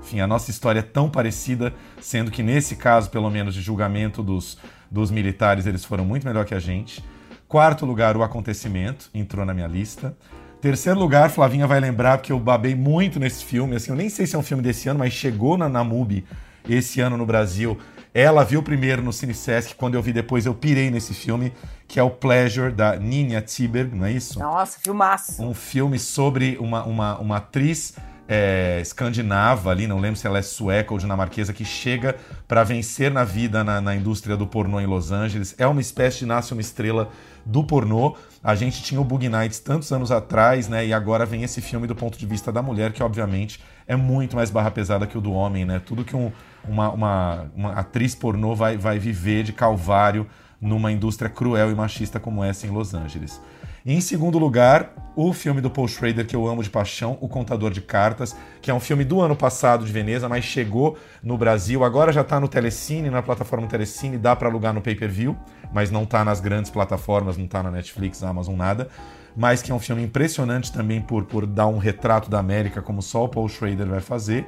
enfim, 0.00 0.20
a 0.20 0.28
nossa 0.28 0.48
história 0.48 0.78
é 0.78 0.82
tão 0.82 1.10
parecida, 1.10 1.74
sendo 2.00 2.30
que 2.30 2.40
nesse 2.40 2.76
caso, 2.76 3.10
pelo 3.10 3.28
menos, 3.28 3.52
de 3.52 3.62
julgamento 3.62 4.22
dos, 4.22 4.58
dos 4.92 5.10
militares, 5.10 5.66
eles 5.66 5.84
foram 5.84 6.04
muito 6.04 6.26
melhor 6.26 6.44
que 6.44 6.54
a 6.54 6.60
gente. 6.60 7.02
Quarto 7.48 7.86
lugar, 7.86 8.14
O 8.16 8.22
Acontecimento, 8.22 9.08
entrou 9.14 9.44
na 9.46 9.54
minha 9.54 9.66
lista. 9.66 10.14
Terceiro 10.60 11.00
lugar, 11.00 11.30
Flavinha 11.30 11.66
vai 11.66 11.80
lembrar, 11.80 12.18
porque 12.18 12.30
eu 12.30 12.38
babei 12.38 12.74
muito 12.74 13.18
nesse 13.18 13.42
filme. 13.44 13.74
Assim, 13.74 13.90
eu 13.90 13.96
nem 13.96 14.10
sei 14.10 14.26
se 14.26 14.36
é 14.36 14.38
um 14.38 14.42
filme 14.42 14.62
desse 14.62 14.88
ano, 14.88 14.98
mas 14.98 15.12
chegou 15.12 15.56
na, 15.56 15.68
na 15.68 15.82
MUBI 15.82 16.24
esse 16.68 17.00
ano 17.00 17.16
no 17.16 17.24
Brasil. 17.24 17.78
Ela 18.14 18.44
viu 18.44 18.62
primeiro 18.62 19.02
no 19.02 19.12
Cine 19.12 19.32
Sesc, 19.32 19.74
quando 19.74 19.94
eu 19.94 20.02
vi 20.02 20.12
depois 20.12 20.44
eu 20.44 20.54
pirei 20.54 20.90
nesse 20.90 21.14
filme, 21.14 21.52
que 21.88 21.98
é 21.98 22.02
o 22.02 22.10
Pleasure, 22.10 22.70
da 22.70 22.94
Nina 22.96 23.40
Tiberg, 23.40 23.96
não 23.96 24.04
é 24.04 24.12
isso? 24.12 24.38
Nossa, 24.38 24.78
filmaço. 24.78 25.42
Um 25.42 25.54
filme 25.54 25.98
sobre 25.98 26.58
uma, 26.60 26.84
uma, 26.84 27.18
uma 27.18 27.36
atriz 27.38 27.94
é, 28.28 28.80
escandinava 28.80 29.70
ali, 29.70 29.86
não 29.86 29.98
lembro 29.98 30.16
se 30.16 30.26
ela 30.26 30.38
é 30.38 30.42
sueca 30.42 30.92
ou 30.92 30.98
dinamarquesa, 30.98 31.52
que 31.52 31.64
chega 31.64 32.16
para 32.46 32.62
vencer 32.62 33.10
na 33.10 33.24
vida 33.24 33.64
na, 33.64 33.80
na, 33.80 33.94
indústria 33.94 34.36
do 34.36 34.46
pornô 34.46 34.80
em 34.80 34.86
Los 34.86 35.10
Angeles. 35.10 35.54
É 35.58 35.66
uma 35.66 35.80
espécie 35.80 36.20
de 36.20 36.26
nasce 36.26 36.52
uma 36.52 36.60
estrela 36.60 37.10
do 37.44 37.64
pornô. 37.64 38.16
A 38.42 38.54
gente 38.54 38.82
tinha 38.82 39.00
o 39.00 39.04
Bug 39.04 39.28
Nights 39.28 39.58
tantos 39.58 39.92
anos 39.92 40.10
atrás, 40.10 40.68
né? 40.68 40.86
E 40.86 40.92
agora 40.92 41.26
vem 41.26 41.42
esse 41.42 41.60
filme 41.60 41.86
do 41.86 41.94
ponto 41.94 42.18
de 42.18 42.26
vista 42.26 42.52
da 42.52 42.62
mulher, 42.62 42.92
que 42.92 43.02
obviamente 43.02 43.60
é 43.86 43.96
muito 43.96 44.36
mais 44.36 44.50
barra 44.50 44.70
pesada 44.70 45.06
que 45.06 45.18
o 45.18 45.20
do 45.20 45.32
homem, 45.32 45.64
né? 45.64 45.80
Tudo 45.84 46.04
que 46.04 46.16
um, 46.16 46.32
uma, 46.64 46.90
uma, 46.90 47.50
uma 47.54 47.72
atriz 47.72 48.14
pornô 48.14 48.54
vai, 48.54 48.76
vai 48.76 48.98
viver 48.98 49.42
de 49.42 49.52
calvário 49.52 50.26
numa 50.60 50.92
indústria 50.92 51.28
cruel 51.28 51.72
e 51.72 51.74
machista 51.74 52.20
como 52.20 52.44
essa 52.44 52.66
em 52.66 52.70
Los 52.70 52.94
Angeles. 52.94 53.40
E 53.84 53.92
em 53.92 54.00
segundo 54.00 54.38
lugar, 54.38 54.92
o 55.16 55.32
filme 55.32 55.60
do 55.60 55.68
Paul 55.68 55.88
Schrader 55.88 56.24
que 56.24 56.36
eu 56.36 56.46
amo 56.46 56.62
de 56.62 56.70
paixão, 56.70 57.18
O 57.20 57.28
Contador 57.28 57.72
de 57.72 57.80
Cartas, 57.80 58.36
que 58.60 58.70
é 58.70 58.74
um 58.74 58.78
filme 58.78 59.04
do 59.04 59.20
ano 59.20 59.34
passado 59.34 59.84
de 59.84 59.92
Veneza, 59.92 60.28
mas 60.28 60.44
chegou 60.44 60.96
no 61.20 61.36
Brasil, 61.36 61.82
agora 61.82 62.12
já 62.12 62.20
está 62.20 62.38
no 62.38 62.46
Telecine, 62.46 63.10
na 63.10 63.20
plataforma 63.22 63.66
Telecine, 63.66 64.16
dá 64.16 64.36
para 64.36 64.48
alugar 64.48 64.72
no 64.72 64.80
pay-per-view, 64.80 65.36
mas 65.72 65.90
não 65.90 66.04
está 66.04 66.24
nas 66.24 66.40
grandes 66.40 66.70
plataformas, 66.70 67.36
não 67.36 67.46
está 67.46 67.60
na 67.60 67.72
Netflix, 67.72 68.22
Amazon, 68.22 68.54
nada. 68.54 68.88
Mas 69.36 69.62
que 69.62 69.72
é 69.72 69.74
um 69.74 69.80
filme 69.80 70.02
impressionante 70.04 70.70
também 70.70 71.00
por, 71.00 71.24
por 71.24 71.44
dar 71.44 71.66
um 71.66 71.78
retrato 71.78 72.30
da 72.30 72.38
América, 72.38 72.80
como 72.80 73.02
só 73.02 73.24
o 73.24 73.28
Paul 73.28 73.48
Schrader 73.48 73.86
vai 73.86 74.00
fazer. 74.00 74.46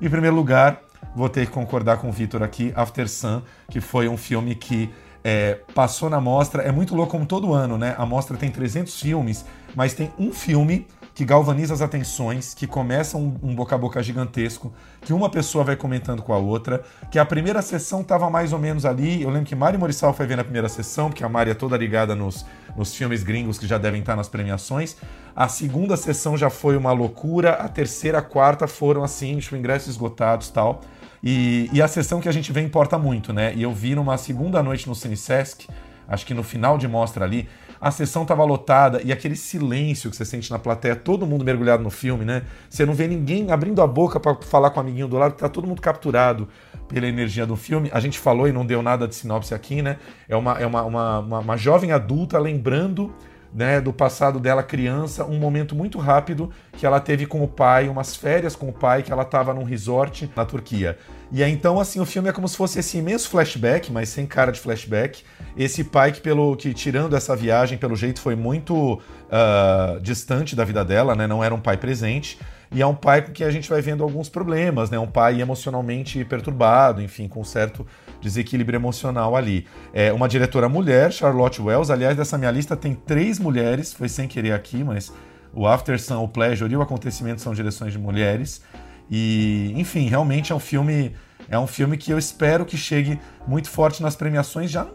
Em 0.00 0.08
primeiro 0.08 0.36
lugar, 0.36 0.80
vou 1.14 1.28
ter 1.28 1.46
que 1.46 1.52
concordar 1.52 1.96
com 1.96 2.08
o 2.08 2.12
Vitor 2.12 2.42
aqui, 2.42 2.72
After 2.76 3.08
Sun, 3.08 3.42
que 3.68 3.80
foi 3.80 4.08
um 4.08 4.16
filme 4.16 4.54
que 4.54 4.90
é, 5.28 5.58
passou 5.74 6.08
na 6.08 6.20
mostra. 6.20 6.62
É 6.62 6.70
muito 6.70 6.94
louco 6.94 7.10
como 7.10 7.26
todo 7.26 7.52
ano, 7.52 7.76
né? 7.76 7.96
A 7.98 8.06
mostra 8.06 8.36
tem 8.36 8.48
300 8.48 9.00
filmes, 9.00 9.44
mas 9.74 9.92
tem 9.92 10.08
um 10.16 10.32
filme 10.32 10.86
que 11.16 11.24
galvaniza 11.24 11.74
as 11.74 11.80
atenções, 11.80 12.54
que 12.54 12.64
começa 12.64 13.16
um, 13.16 13.34
um, 13.42 13.52
boca 13.52 13.74
a 13.74 13.78
boca 13.78 14.00
gigantesco, 14.00 14.72
que 15.00 15.12
uma 15.12 15.28
pessoa 15.28 15.64
vai 15.64 15.74
comentando 15.74 16.22
com 16.22 16.32
a 16.32 16.38
outra, 16.38 16.84
que 17.10 17.18
a 17.18 17.24
primeira 17.24 17.60
sessão 17.60 18.02
estava 18.02 18.30
mais 18.30 18.52
ou 18.52 18.58
menos 18.60 18.84
ali. 18.84 19.20
Eu 19.20 19.30
lembro 19.30 19.46
que 19.46 19.54
Mari 19.56 19.76
Morissal 19.76 20.14
foi 20.14 20.26
ver 20.26 20.36
na 20.36 20.44
primeira 20.44 20.68
sessão, 20.68 21.08
porque 21.08 21.24
a 21.24 21.28
Mari 21.28 21.50
é 21.50 21.54
toda 21.54 21.76
ligada 21.76 22.14
nos, 22.14 22.46
nos 22.76 22.94
filmes 22.94 23.24
gringos 23.24 23.58
que 23.58 23.66
já 23.66 23.78
devem 23.78 24.02
estar 24.02 24.14
nas 24.14 24.28
premiações. 24.28 24.96
A 25.34 25.48
segunda 25.48 25.96
sessão 25.96 26.36
já 26.36 26.50
foi 26.50 26.76
uma 26.76 26.92
loucura, 26.92 27.54
a 27.54 27.68
terceira, 27.68 28.18
a 28.18 28.22
quarta 28.22 28.68
foram 28.68 29.02
assim, 29.02 29.38
tipo, 29.38 29.56
ingressos 29.56 29.88
esgotados 29.88 30.50
tal. 30.50 30.82
E, 31.28 31.68
e, 31.72 31.82
a 31.82 31.88
sessão 31.88 32.20
que 32.20 32.28
a 32.28 32.32
gente 32.32 32.52
vê 32.52 32.60
importa 32.60 32.96
muito, 32.96 33.32
né? 33.32 33.52
E 33.56 33.60
eu 33.60 33.72
vi 33.72 33.96
numa 33.96 34.16
segunda 34.16 34.62
noite 34.62 34.88
no 34.88 34.94
Cine 34.94 35.16
Sesc, 35.16 35.66
acho 36.06 36.24
que 36.24 36.32
no 36.32 36.44
final 36.44 36.78
de 36.78 36.86
mostra 36.86 37.24
ali, 37.24 37.48
a 37.80 37.90
sessão 37.90 38.22
estava 38.22 38.44
lotada 38.44 39.02
e 39.02 39.10
aquele 39.10 39.34
silêncio 39.34 40.08
que 40.08 40.16
você 40.16 40.24
sente 40.24 40.52
na 40.52 40.58
plateia, 40.60 40.94
todo 40.94 41.26
mundo 41.26 41.44
mergulhado 41.44 41.82
no 41.82 41.90
filme, 41.90 42.24
né? 42.24 42.42
Você 42.70 42.86
não 42.86 42.94
vê 42.94 43.08
ninguém 43.08 43.50
abrindo 43.50 43.82
a 43.82 43.88
boca 43.88 44.20
para 44.20 44.36
falar 44.36 44.70
com 44.70 44.78
o 44.78 44.80
amiguinho 44.84 45.08
do 45.08 45.18
lado, 45.18 45.34
tá 45.34 45.48
todo 45.48 45.66
mundo 45.66 45.82
capturado 45.82 46.46
pela 46.86 47.08
energia 47.08 47.44
do 47.44 47.56
filme. 47.56 47.90
A 47.92 47.98
gente 47.98 48.20
falou 48.20 48.46
e 48.46 48.52
não 48.52 48.64
deu 48.64 48.80
nada 48.80 49.08
de 49.08 49.16
sinopse 49.16 49.52
aqui, 49.52 49.82
né? 49.82 49.96
É 50.28 50.36
uma, 50.36 50.52
é 50.52 50.64
uma, 50.64 50.84
uma, 50.84 51.18
uma, 51.18 51.38
uma 51.40 51.56
jovem 51.56 51.90
adulta 51.90 52.38
lembrando 52.38 53.12
né, 53.54 53.80
do 53.80 53.92
passado 53.92 54.38
dela 54.38 54.62
criança, 54.62 55.24
um 55.24 55.38
momento 55.38 55.74
muito 55.74 55.98
rápido 55.98 56.50
que 56.72 56.84
ela 56.84 57.00
teve 57.00 57.26
com 57.26 57.42
o 57.42 57.48
pai, 57.48 57.88
umas 57.88 58.14
férias 58.14 58.54
com 58.54 58.68
o 58.68 58.72
pai, 58.72 59.02
que 59.02 59.10
ela 59.10 59.22
estava 59.22 59.54
num 59.54 59.64
resort 59.64 60.30
na 60.36 60.44
Turquia. 60.44 60.98
E 61.32 61.42
aí, 61.42 61.50
então, 61.50 61.80
assim, 61.80 61.98
o 61.98 62.06
filme 62.06 62.28
é 62.28 62.32
como 62.32 62.46
se 62.46 62.56
fosse 62.56 62.78
esse 62.78 62.98
imenso 62.98 63.28
flashback, 63.28 63.90
mas 63.90 64.08
sem 64.08 64.26
cara 64.26 64.52
de 64.52 64.60
flashback. 64.60 65.24
Esse 65.56 65.82
pai 65.82 66.12
que, 66.12 66.20
pelo 66.20 66.54
que 66.56 66.72
tirando 66.72 67.16
essa 67.16 67.34
viagem, 67.34 67.76
pelo 67.78 67.96
jeito, 67.96 68.20
foi 68.20 68.36
muito 68.36 68.94
uh, 68.94 70.00
distante 70.00 70.54
da 70.54 70.64
vida 70.64 70.84
dela, 70.84 71.16
né? 71.16 71.26
Não 71.26 71.42
era 71.42 71.54
um 71.54 71.60
pai 71.60 71.76
presente. 71.76 72.38
E 72.70 72.82
é 72.82 72.86
um 72.86 72.94
pai 72.94 73.22
com 73.22 73.32
que 73.32 73.42
a 73.42 73.50
gente 73.50 73.68
vai 73.68 73.80
vendo 73.80 74.02
alguns 74.04 74.28
problemas, 74.28 74.90
né? 74.90 74.98
Um 74.98 75.06
pai 75.06 75.40
emocionalmente 75.40 76.24
perturbado, 76.24 77.00
enfim, 77.02 77.26
com 77.26 77.42
certo 77.42 77.86
desequilíbrio 78.20 78.76
emocional 78.76 79.36
ali. 79.36 79.66
É 79.92 80.12
uma 80.12 80.28
diretora 80.28 80.68
mulher, 80.68 81.12
Charlotte 81.12 81.60
Wells. 81.60 81.90
Aliás, 81.90 82.16
dessa 82.16 82.36
minha 82.36 82.50
lista 82.50 82.76
tem 82.76 82.94
três 82.94 83.38
mulheres, 83.38 83.92
foi 83.92 84.08
sem 84.08 84.26
querer 84.28 84.52
aqui, 84.52 84.82
mas 84.82 85.12
o 85.52 85.66
After 85.66 86.00
Sun, 86.00 86.22
o 86.22 86.28
Pleasure 86.28 86.72
e 86.72 86.76
o 86.76 86.82
Acontecimento 86.82 87.40
são 87.40 87.54
direções 87.54 87.92
de 87.92 87.98
mulheres. 87.98 88.62
E, 89.10 89.72
enfim, 89.76 90.08
realmente 90.08 90.52
é 90.52 90.54
um 90.54 90.60
filme 90.60 91.14
é 91.48 91.58
um 91.58 91.66
filme 91.66 91.96
que 91.96 92.12
eu 92.12 92.18
espero 92.18 92.64
que 92.64 92.76
chegue 92.76 93.20
muito 93.46 93.70
forte 93.70 94.02
nas 94.02 94.16
premiações. 94.16 94.70
Já 94.70 94.86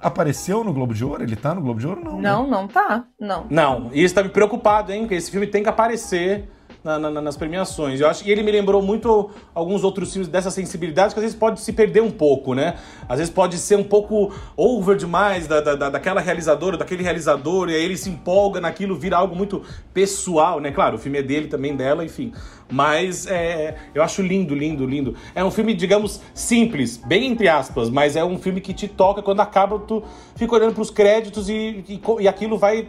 apareceu 0.00 0.64
no 0.64 0.72
Globo 0.72 0.94
de 0.94 1.04
Ouro? 1.04 1.22
Ele 1.22 1.36
tá 1.36 1.54
no 1.54 1.60
Globo 1.60 1.80
de 1.80 1.86
Ouro? 1.86 2.02
Não. 2.02 2.20
Não, 2.20 2.44
né? 2.44 2.50
não 2.50 2.68
tá. 2.68 3.04
Não. 3.20 3.46
Não. 3.50 3.90
E 3.92 4.02
isso 4.02 4.14
tá 4.14 4.22
me 4.22 4.30
preocupado, 4.30 4.92
hein? 4.92 5.00
Porque 5.02 5.14
esse 5.14 5.30
filme 5.30 5.46
tem 5.46 5.62
que 5.62 5.68
aparecer 5.68 6.48
na, 6.82 6.98
na, 6.98 7.20
nas 7.20 7.36
premiações. 7.36 8.00
Eu 8.00 8.08
acho 8.08 8.26
e 8.26 8.30
ele 8.30 8.42
me 8.42 8.52
lembrou 8.52 8.80
muito 8.80 9.30
alguns 9.54 9.82
outros 9.84 10.12
filmes 10.12 10.28
dessa 10.28 10.50
sensibilidade 10.50 11.12
que 11.12 11.20
às 11.20 11.24
vezes 11.24 11.36
pode 11.36 11.60
se 11.60 11.72
perder 11.72 12.02
um 12.02 12.10
pouco, 12.10 12.54
né? 12.54 12.74
Às 13.08 13.18
vezes 13.18 13.32
pode 13.32 13.58
ser 13.58 13.76
um 13.76 13.84
pouco 13.84 14.32
over 14.56 14.96
demais 14.96 15.46
da, 15.46 15.60
da, 15.60 15.90
daquela 15.90 16.20
realizadora, 16.20 16.76
daquele 16.76 17.02
realizador, 17.02 17.68
e 17.68 17.74
aí 17.74 17.84
ele 17.84 17.96
se 17.96 18.08
empolga 18.08 18.60
naquilo, 18.60 18.96
vira 18.96 19.16
algo 19.16 19.34
muito 19.34 19.62
pessoal, 19.92 20.60
né? 20.60 20.70
Claro, 20.70 20.96
o 20.96 20.98
filme 20.98 21.18
é 21.18 21.22
dele 21.22 21.48
também, 21.48 21.74
dela, 21.74 22.04
enfim. 22.04 22.32
Mas 22.70 23.26
é, 23.26 23.76
eu 23.94 24.02
acho 24.02 24.22
lindo, 24.22 24.54
lindo, 24.54 24.86
lindo. 24.86 25.16
É 25.34 25.42
um 25.42 25.50
filme, 25.50 25.74
digamos, 25.74 26.20
simples, 26.34 26.96
bem 26.96 27.26
entre 27.26 27.48
aspas, 27.48 27.88
mas 27.88 28.14
é 28.14 28.24
um 28.24 28.38
filme 28.38 28.60
que 28.60 28.74
te 28.74 28.86
toca 28.86 29.22
quando 29.22 29.40
acaba, 29.40 29.78
tu 29.78 30.02
fica 30.36 30.54
olhando 30.54 30.74
pros 30.74 30.90
créditos 30.90 31.48
e, 31.48 31.84
e, 31.88 32.00
e 32.20 32.28
aquilo 32.28 32.58
vai. 32.58 32.88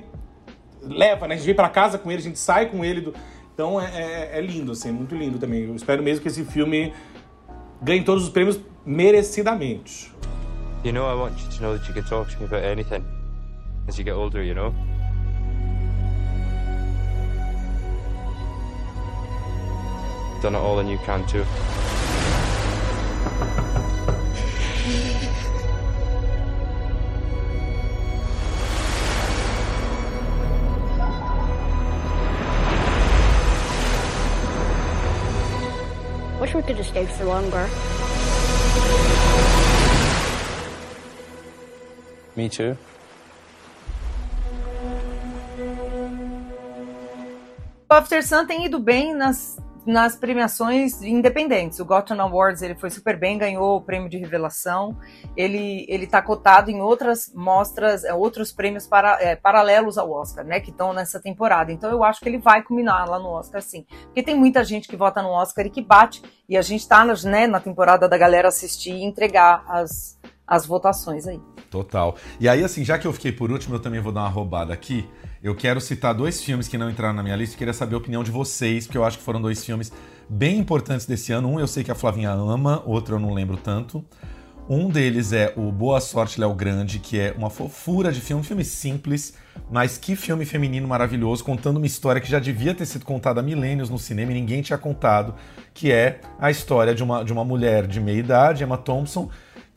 Leva, 0.81 1.27
né? 1.27 1.33
A 1.33 1.37
gente 1.37 1.45
vem 1.45 1.55
pra 1.55 1.67
casa 1.67 1.97
com 1.97 2.09
ele, 2.09 2.21
a 2.21 2.23
gente 2.23 2.39
sai 2.39 2.67
com 2.67 2.85
ele 2.85 3.01
do 3.01 3.13
então 3.59 3.77
é, 3.81 3.87
é, 3.87 4.37
é 4.37 4.41
lindo, 4.41 4.71
assim, 4.71 4.89
muito 4.89 5.13
lindo 5.13 5.37
também. 5.37 5.65
Eu 5.65 5.75
espero 5.75 6.01
mesmo 6.01 6.21
que 6.21 6.29
esse 6.29 6.45
filme 6.45 6.93
ganhe 7.81 8.01
todos 8.05 8.23
os 8.23 8.29
prêmios 8.29 8.57
merecidamente. 8.85 10.13
You 10.85 10.93
know, 10.93 11.11
I 11.11 11.13
want 11.13 11.37
you 11.37 11.49
to 11.49 11.61
know 11.61 11.77
that 11.77 11.85
you 11.85 11.93
can 11.93 12.07
talk 12.07 12.31
to 12.31 12.39
me 12.39 12.45
about 12.45 12.63
anything 12.63 13.03
as 13.85 13.97
you 13.97 14.05
get 14.05 14.13
older, 14.13 14.41
you 14.41 14.55
know? 14.55 14.73
Done 20.41 20.55
it 20.55 20.61
all 20.61 20.79
and 20.79 20.89
you 20.89 20.97
can 20.99 21.25
too. 21.27 21.43
Wish 36.49 36.55
we 36.55 36.63
could 36.63 36.77
have 36.77 36.87
stayed 36.87 37.09
for 37.09 37.25
longer. 37.25 37.69
Me 42.35 42.49
too. 42.49 42.75
O 47.87 47.93
After 47.93 48.23
Sun 48.23 48.47
tem 48.47 48.65
ido 48.65 48.79
bem 48.79 49.13
nas, 49.13 49.59
nas 49.85 50.15
premiações 50.15 51.01
independentes. 51.01 51.79
O 51.79 51.85
Gotham 51.85 52.21
Awards 52.21 52.61
ele 52.61 52.75
foi 52.75 52.89
super 52.89 53.17
bem, 53.17 53.37
ganhou 53.37 53.77
o 53.77 53.81
prêmio 53.81 54.09
de 54.09 54.17
revelação. 54.17 54.97
Ele 55.35 55.85
ele 55.87 56.05
está 56.05 56.21
cotado 56.21 56.69
em 56.69 56.81
outras 56.81 57.31
mostras, 57.33 58.03
é, 58.03 58.13
outros 58.13 58.51
prêmios 58.51 58.85
para, 58.87 59.17
é, 59.21 59.35
paralelos 59.35 59.97
ao 59.97 60.11
Oscar, 60.11 60.45
né, 60.45 60.59
que 60.59 60.69
estão 60.69 60.93
nessa 60.93 61.19
temporada. 61.19 61.71
Então 61.71 61.89
eu 61.89 62.03
acho 62.03 62.19
que 62.19 62.29
ele 62.29 62.37
vai 62.37 62.61
culminar 62.63 63.09
lá 63.09 63.19
no 63.19 63.29
Oscar, 63.29 63.61
sim. 63.61 63.85
Porque 64.05 64.23
tem 64.23 64.35
muita 64.35 64.63
gente 64.63 64.87
que 64.87 64.95
vota 64.95 65.21
no 65.21 65.29
Oscar 65.29 65.65
e 65.65 65.69
que 65.69 65.81
bate. 65.81 66.21
E 66.47 66.57
a 66.57 66.61
gente 66.61 66.81
está 66.81 67.05
né, 67.05 67.47
na 67.47 67.59
temporada 67.59 68.07
da 68.07 68.17
galera 68.17 68.47
assistir 68.47 68.91
e 68.91 69.03
entregar 69.03 69.63
as, 69.67 70.19
as 70.47 70.65
votações 70.65 71.27
aí. 71.27 71.39
Total. 71.69 72.15
E 72.39 72.49
aí, 72.49 72.63
assim, 72.63 72.83
já 72.83 72.97
que 72.97 73.05
eu 73.05 73.13
fiquei 73.13 73.31
por 73.31 73.51
último, 73.51 73.75
eu 73.75 73.79
também 73.79 74.01
vou 74.01 74.11
dar 74.11 74.21
uma 74.21 74.29
roubada 74.29 74.73
aqui. 74.73 75.07
Eu 75.41 75.55
quero 75.55 75.79
citar 75.79 76.13
dois 76.13 76.43
filmes 76.43 76.67
que 76.67 76.77
não 76.77 76.89
entraram 76.89 77.13
na 77.13 77.23
minha 77.23 77.35
lista 77.35 77.55
e 77.55 77.57
queria 77.57 77.73
saber 77.73 77.95
a 77.95 77.97
opinião 77.97 78.23
de 78.25 78.29
vocês, 78.29 78.85
porque 78.85 78.97
eu 78.97 79.05
acho 79.05 79.17
que 79.19 79.23
foram 79.23 79.41
dois 79.41 79.63
filmes 79.63 79.89
bem 80.27 80.57
importantes 80.57 81.05
desse 81.05 81.31
ano. 81.31 81.49
Um 81.49 81.57
eu 81.57 81.67
sei 81.67 81.81
que 81.81 81.89
a 81.89 81.95
Flavinha 81.95 82.31
ama, 82.31 82.83
outro 82.85 83.15
eu 83.15 83.19
não 83.19 83.33
lembro 83.33 83.55
tanto. 83.55 84.03
Um 84.67 84.89
deles 84.89 85.31
é 85.31 85.53
o 85.55 85.71
Boa 85.71 86.01
Sorte 86.01 86.41
Léo 86.41 86.53
Grande, 86.53 86.99
que 86.99 87.17
é 87.17 87.33
uma 87.37 87.49
fofura 87.49 88.11
de 88.11 88.19
filme, 88.19 88.43
filme 88.43 88.65
simples, 88.65 89.33
mas 89.71 89.97
que 89.97 90.13
filme 90.13 90.43
feminino 90.43 90.87
maravilhoso, 90.89 91.43
contando 91.43 91.77
uma 91.77 91.87
história 91.87 92.19
que 92.19 92.29
já 92.29 92.37
devia 92.37 92.75
ter 92.75 92.85
sido 92.85 93.05
contada 93.05 93.39
há 93.39 93.43
milênios 93.43 93.89
no 93.89 93.97
cinema 93.97 94.31
e 94.31 94.35
ninguém 94.35 94.61
tinha 94.61 94.77
contado, 94.77 95.33
que 95.73 95.89
é 95.89 96.19
a 96.37 96.51
história 96.51 96.93
de 96.93 97.01
uma, 97.01 97.23
de 97.23 97.31
uma 97.31 97.45
mulher 97.45 97.87
de 97.87 97.99
meia 97.99 98.19
idade, 98.19 98.63
Emma 98.63 98.77
Thompson, 98.77 99.29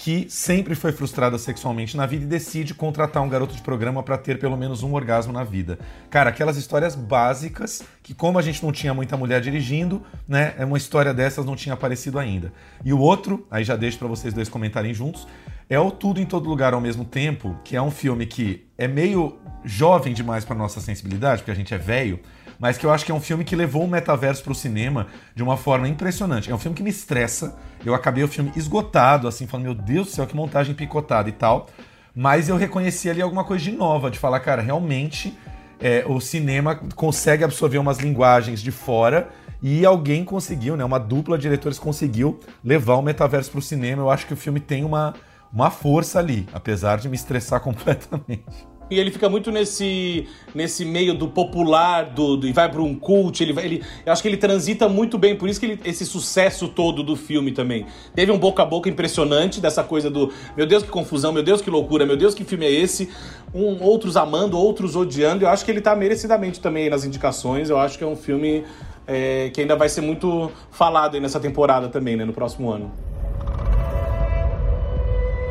que 0.02 0.26
sempre 0.28 0.74
foi 0.74 0.90
frustrada 0.90 1.38
sexualmente 1.38 1.96
na 1.96 2.06
vida 2.06 2.24
e 2.24 2.26
decide 2.26 2.74
contratar 2.74 3.22
um 3.22 3.28
garoto 3.28 3.54
de 3.54 3.62
programa 3.62 4.02
para 4.02 4.18
ter 4.18 4.36
pelo 4.36 4.56
menos 4.56 4.82
um 4.82 4.94
orgasmo 4.94 5.32
na 5.32 5.44
vida. 5.44 5.78
Cara, 6.10 6.28
aquelas 6.28 6.56
histórias 6.56 6.96
básicas 6.96 7.84
que, 8.02 8.12
como 8.12 8.36
a 8.36 8.42
gente 8.42 8.64
não 8.64 8.72
tinha 8.72 8.92
muita 8.92 9.16
mulher 9.16 9.40
dirigindo, 9.40 10.02
né, 10.26 10.56
uma 10.58 10.76
história 10.76 11.14
dessas 11.14 11.46
não 11.46 11.54
tinha 11.54 11.74
aparecido 11.74 12.18
ainda. 12.18 12.52
E 12.84 12.92
o 12.92 12.98
outro, 12.98 13.46
aí 13.48 13.62
já 13.62 13.76
deixo 13.76 13.96
para 13.96 14.08
vocês 14.08 14.34
dois 14.34 14.48
comentarem 14.48 14.92
juntos, 14.92 15.24
é 15.70 15.78
o 15.78 15.88
Tudo 15.88 16.20
em 16.20 16.26
Todo 16.26 16.48
Lugar 16.48 16.74
ao 16.74 16.80
mesmo 16.80 17.04
tempo, 17.04 17.56
que 17.62 17.76
é 17.76 17.80
um 17.80 17.92
filme 17.92 18.26
que 18.26 18.66
é 18.76 18.88
meio 18.88 19.38
jovem 19.64 20.12
demais 20.12 20.44
para 20.44 20.56
nossa 20.56 20.80
sensibilidade, 20.80 21.42
porque 21.42 21.52
a 21.52 21.54
gente 21.54 21.72
é 21.72 21.78
velho 21.78 22.18
mas 22.62 22.78
que 22.78 22.86
eu 22.86 22.92
acho 22.92 23.04
que 23.04 23.10
é 23.10 23.14
um 23.14 23.20
filme 23.20 23.42
que 23.42 23.56
levou 23.56 23.82
o 23.82 23.88
metaverso 23.88 24.44
para 24.44 24.52
o 24.52 24.54
cinema 24.54 25.08
de 25.34 25.42
uma 25.42 25.56
forma 25.56 25.88
impressionante. 25.88 26.48
É 26.48 26.54
um 26.54 26.58
filme 26.58 26.76
que 26.76 26.82
me 26.84 26.90
estressa. 26.90 27.58
Eu 27.84 27.92
acabei 27.92 28.22
o 28.22 28.28
filme 28.28 28.52
esgotado, 28.54 29.26
assim, 29.26 29.48
falando, 29.48 29.64
meu 29.64 29.74
Deus 29.74 30.06
do 30.06 30.12
céu, 30.12 30.28
que 30.28 30.36
montagem 30.36 30.72
picotada 30.72 31.28
e 31.28 31.32
tal. 31.32 31.66
Mas 32.14 32.48
eu 32.48 32.56
reconheci 32.56 33.10
ali 33.10 33.20
alguma 33.20 33.42
coisa 33.42 33.64
de 33.64 33.72
nova, 33.72 34.12
de 34.12 34.16
falar, 34.16 34.38
cara, 34.38 34.62
realmente 34.62 35.36
é, 35.80 36.04
o 36.06 36.20
cinema 36.20 36.76
consegue 36.94 37.42
absorver 37.42 37.78
umas 37.78 37.98
linguagens 37.98 38.62
de 38.62 38.70
fora 38.70 39.30
e 39.60 39.84
alguém 39.84 40.24
conseguiu, 40.24 40.76
né? 40.76 40.84
Uma 40.84 41.00
dupla 41.00 41.36
de 41.36 41.42
diretores 41.42 41.80
conseguiu 41.80 42.38
levar 42.62 42.94
o 42.94 43.02
metaverso 43.02 43.50
para 43.50 43.58
o 43.58 43.62
cinema. 43.62 44.02
Eu 44.02 44.10
acho 44.10 44.24
que 44.24 44.34
o 44.34 44.36
filme 44.36 44.60
tem 44.60 44.84
uma, 44.84 45.14
uma 45.52 45.68
força 45.68 46.20
ali, 46.20 46.46
apesar 46.52 46.98
de 46.98 47.08
me 47.08 47.16
estressar 47.16 47.58
completamente. 47.60 48.71
E 48.92 49.00
ele 49.00 49.10
fica 49.10 49.28
muito 49.28 49.50
nesse, 49.50 50.26
nesse 50.54 50.84
meio 50.84 51.14
do 51.14 51.26
popular, 51.26 52.04
do, 52.04 52.36
do 52.36 52.46
e 52.46 52.52
vai 52.52 52.70
para 52.70 52.82
um 52.82 52.94
cult. 52.94 53.42
Ele, 53.42 53.52
vai, 53.52 53.64
ele, 53.64 53.82
eu 54.04 54.12
acho 54.12 54.20
que 54.20 54.28
ele 54.28 54.36
transita 54.36 54.88
muito 54.88 55.16
bem, 55.16 55.34
por 55.34 55.48
isso 55.48 55.58
que 55.58 55.66
ele, 55.66 55.80
esse 55.84 56.04
sucesso 56.04 56.68
todo 56.68 57.02
do 57.02 57.16
filme 57.16 57.52
também. 57.52 57.86
Teve 58.14 58.30
um 58.30 58.38
boca 58.38 58.62
a 58.62 58.66
boca 58.66 58.88
impressionante 58.88 59.60
dessa 59.60 59.82
coisa 59.82 60.10
do 60.10 60.30
meu 60.56 60.66
Deus 60.66 60.82
que 60.82 60.90
confusão, 60.90 61.32
meu 61.32 61.42
Deus 61.42 61.62
que 61.62 61.70
loucura, 61.70 62.04
meu 62.04 62.16
Deus 62.16 62.34
que 62.34 62.44
filme 62.44 62.66
é 62.66 62.70
esse. 62.70 63.08
Um, 63.54 63.82
outros 63.82 64.16
amando, 64.16 64.58
outros 64.58 64.94
odiando. 64.94 65.44
Eu 65.44 65.48
acho 65.48 65.64
que 65.64 65.70
ele 65.70 65.80
tá 65.80 65.96
merecidamente 65.96 66.60
também 66.60 66.90
nas 66.90 67.04
indicações. 67.04 67.70
Eu 67.70 67.78
acho 67.78 67.96
que 67.96 68.04
é 68.04 68.06
um 68.06 68.16
filme 68.16 68.64
é, 69.06 69.50
que 69.50 69.60
ainda 69.60 69.74
vai 69.74 69.88
ser 69.88 70.02
muito 70.02 70.50
falado 70.70 71.18
nessa 71.20 71.40
temporada 71.40 71.88
também, 71.88 72.16
né, 72.16 72.24
no 72.24 72.32
próximo 72.32 72.70
ano. 72.70 72.92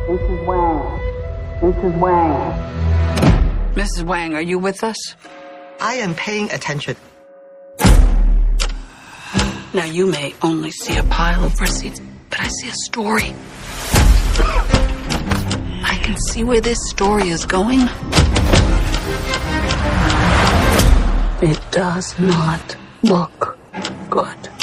Mrs. 0.08 0.46
Wang. 0.46 1.11
Mrs. 1.62 2.00
Wang. 2.00 3.74
Mrs. 3.76 4.04
Wang, 4.04 4.34
are 4.34 4.42
you 4.42 4.58
with 4.58 4.84
us? 4.84 4.98
I 5.80 5.94
am 5.96 6.16
paying 6.16 6.52
attention. 6.52 6.96
Now, 9.72 9.86
you 9.86 10.08
may 10.08 10.34
only 10.42 10.72
see 10.72 10.98
a 10.98 11.04
pile 11.04 11.46
of 11.46 11.62
receipts, 11.62 12.02
but 12.32 12.40
I 12.42 12.48
see 12.48 12.68
a 12.68 12.74
story. 12.74 13.36
I 15.84 16.00
can 16.02 16.18
see 16.18 16.44
where 16.44 16.62
this 16.62 16.80
story 16.90 17.30
is 17.30 17.46
going. 17.46 17.82
It 21.48 21.62
does 21.70 22.18
not 22.18 22.76
look 23.04 23.56
good. 24.10 24.61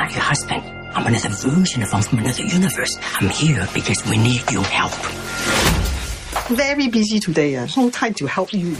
Not 0.00 0.14
your 0.14 0.24
husband. 0.24 0.62
I'm 0.94 1.06
another 1.06 1.28
version 1.28 1.82
of 1.82 1.90
him 1.92 2.02
from 2.02 2.18
another 2.20 2.42
universe. 2.42 2.98
I'm 3.20 3.28
here 3.28 3.68
because 3.74 4.00
we 4.08 4.16
need 4.16 4.50
your 4.50 4.64
help. 4.64 4.96
Very 6.48 6.88
busy 6.88 7.20
today. 7.20 7.56
Uh, 7.56 7.66
no 7.76 7.90
time 7.90 8.14
to 8.14 8.26
help 8.26 8.52
you. 8.54 8.76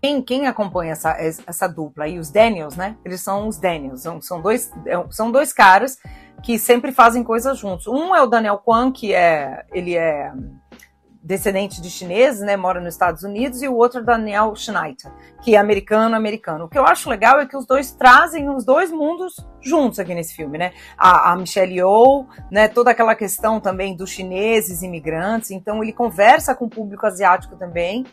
Quem, 0.00 0.22
quem 0.22 0.46
acompanha 0.46 0.92
essa, 0.92 1.16
essa 1.46 1.66
dupla 1.66 2.04
aí, 2.04 2.18
os 2.18 2.30
Daniels, 2.30 2.76
né? 2.76 2.96
Eles 3.04 3.22
são 3.22 3.48
os 3.48 3.58
Daniels. 3.58 4.02
São, 4.02 4.20
são, 4.20 4.40
dois, 4.40 4.70
são 5.10 5.32
dois 5.32 5.52
caras 5.52 5.96
que 6.42 6.58
sempre 6.58 6.92
fazem 6.92 7.24
coisas 7.24 7.58
juntos. 7.58 7.86
Um 7.86 8.14
é 8.14 8.22
o 8.22 8.26
Daniel 8.26 8.58
Kwan, 8.58 8.92
que 8.92 9.14
é. 9.14 9.64
Ele 9.72 9.96
é 9.96 10.30
descendente 11.24 11.80
de 11.80 11.88
chineses, 11.88 12.42
né, 12.42 12.54
mora 12.54 12.78
nos 12.80 12.92
Estados 12.92 13.22
Unidos, 13.22 13.62
e 13.62 13.68
o 13.68 13.74
outro 13.74 14.04
Daniel 14.04 14.54
Schneider, 14.54 15.10
que 15.42 15.56
é 15.56 15.58
americano-americano. 15.58 16.66
O 16.66 16.68
que 16.68 16.78
eu 16.78 16.84
acho 16.84 17.08
legal 17.08 17.40
é 17.40 17.46
que 17.46 17.56
os 17.56 17.64
dois 17.64 17.92
trazem 17.92 18.50
os 18.50 18.62
dois 18.62 18.92
mundos 18.92 19.34
juntos 19.62 19.98
aqui 19.98 20.14
nesse 20.14 20.34
filme, 20.34 20.58
né? 20.58 20.72
A, 20.98 21.32
a 21.32 21.36
Michelle 21.36 21.74
Yeoh, 21.74 22.26
né, 22.50 22.68
toda 22.68 22.90
aquela 22.90 23.14
questão 23.14 23.58
também 23.58 23.96
dos 23.96 24.10
chineses 24.10 24.82
imigrantes, 24.82 25.50
então 25.50 25.82
ele 25.82 25.94
conversa 25.94 26.54
com 26.54 26.66
o 26.66 26.70
público 26.70 27.06
asiático 27.06 27.56
também, 27.56 28.04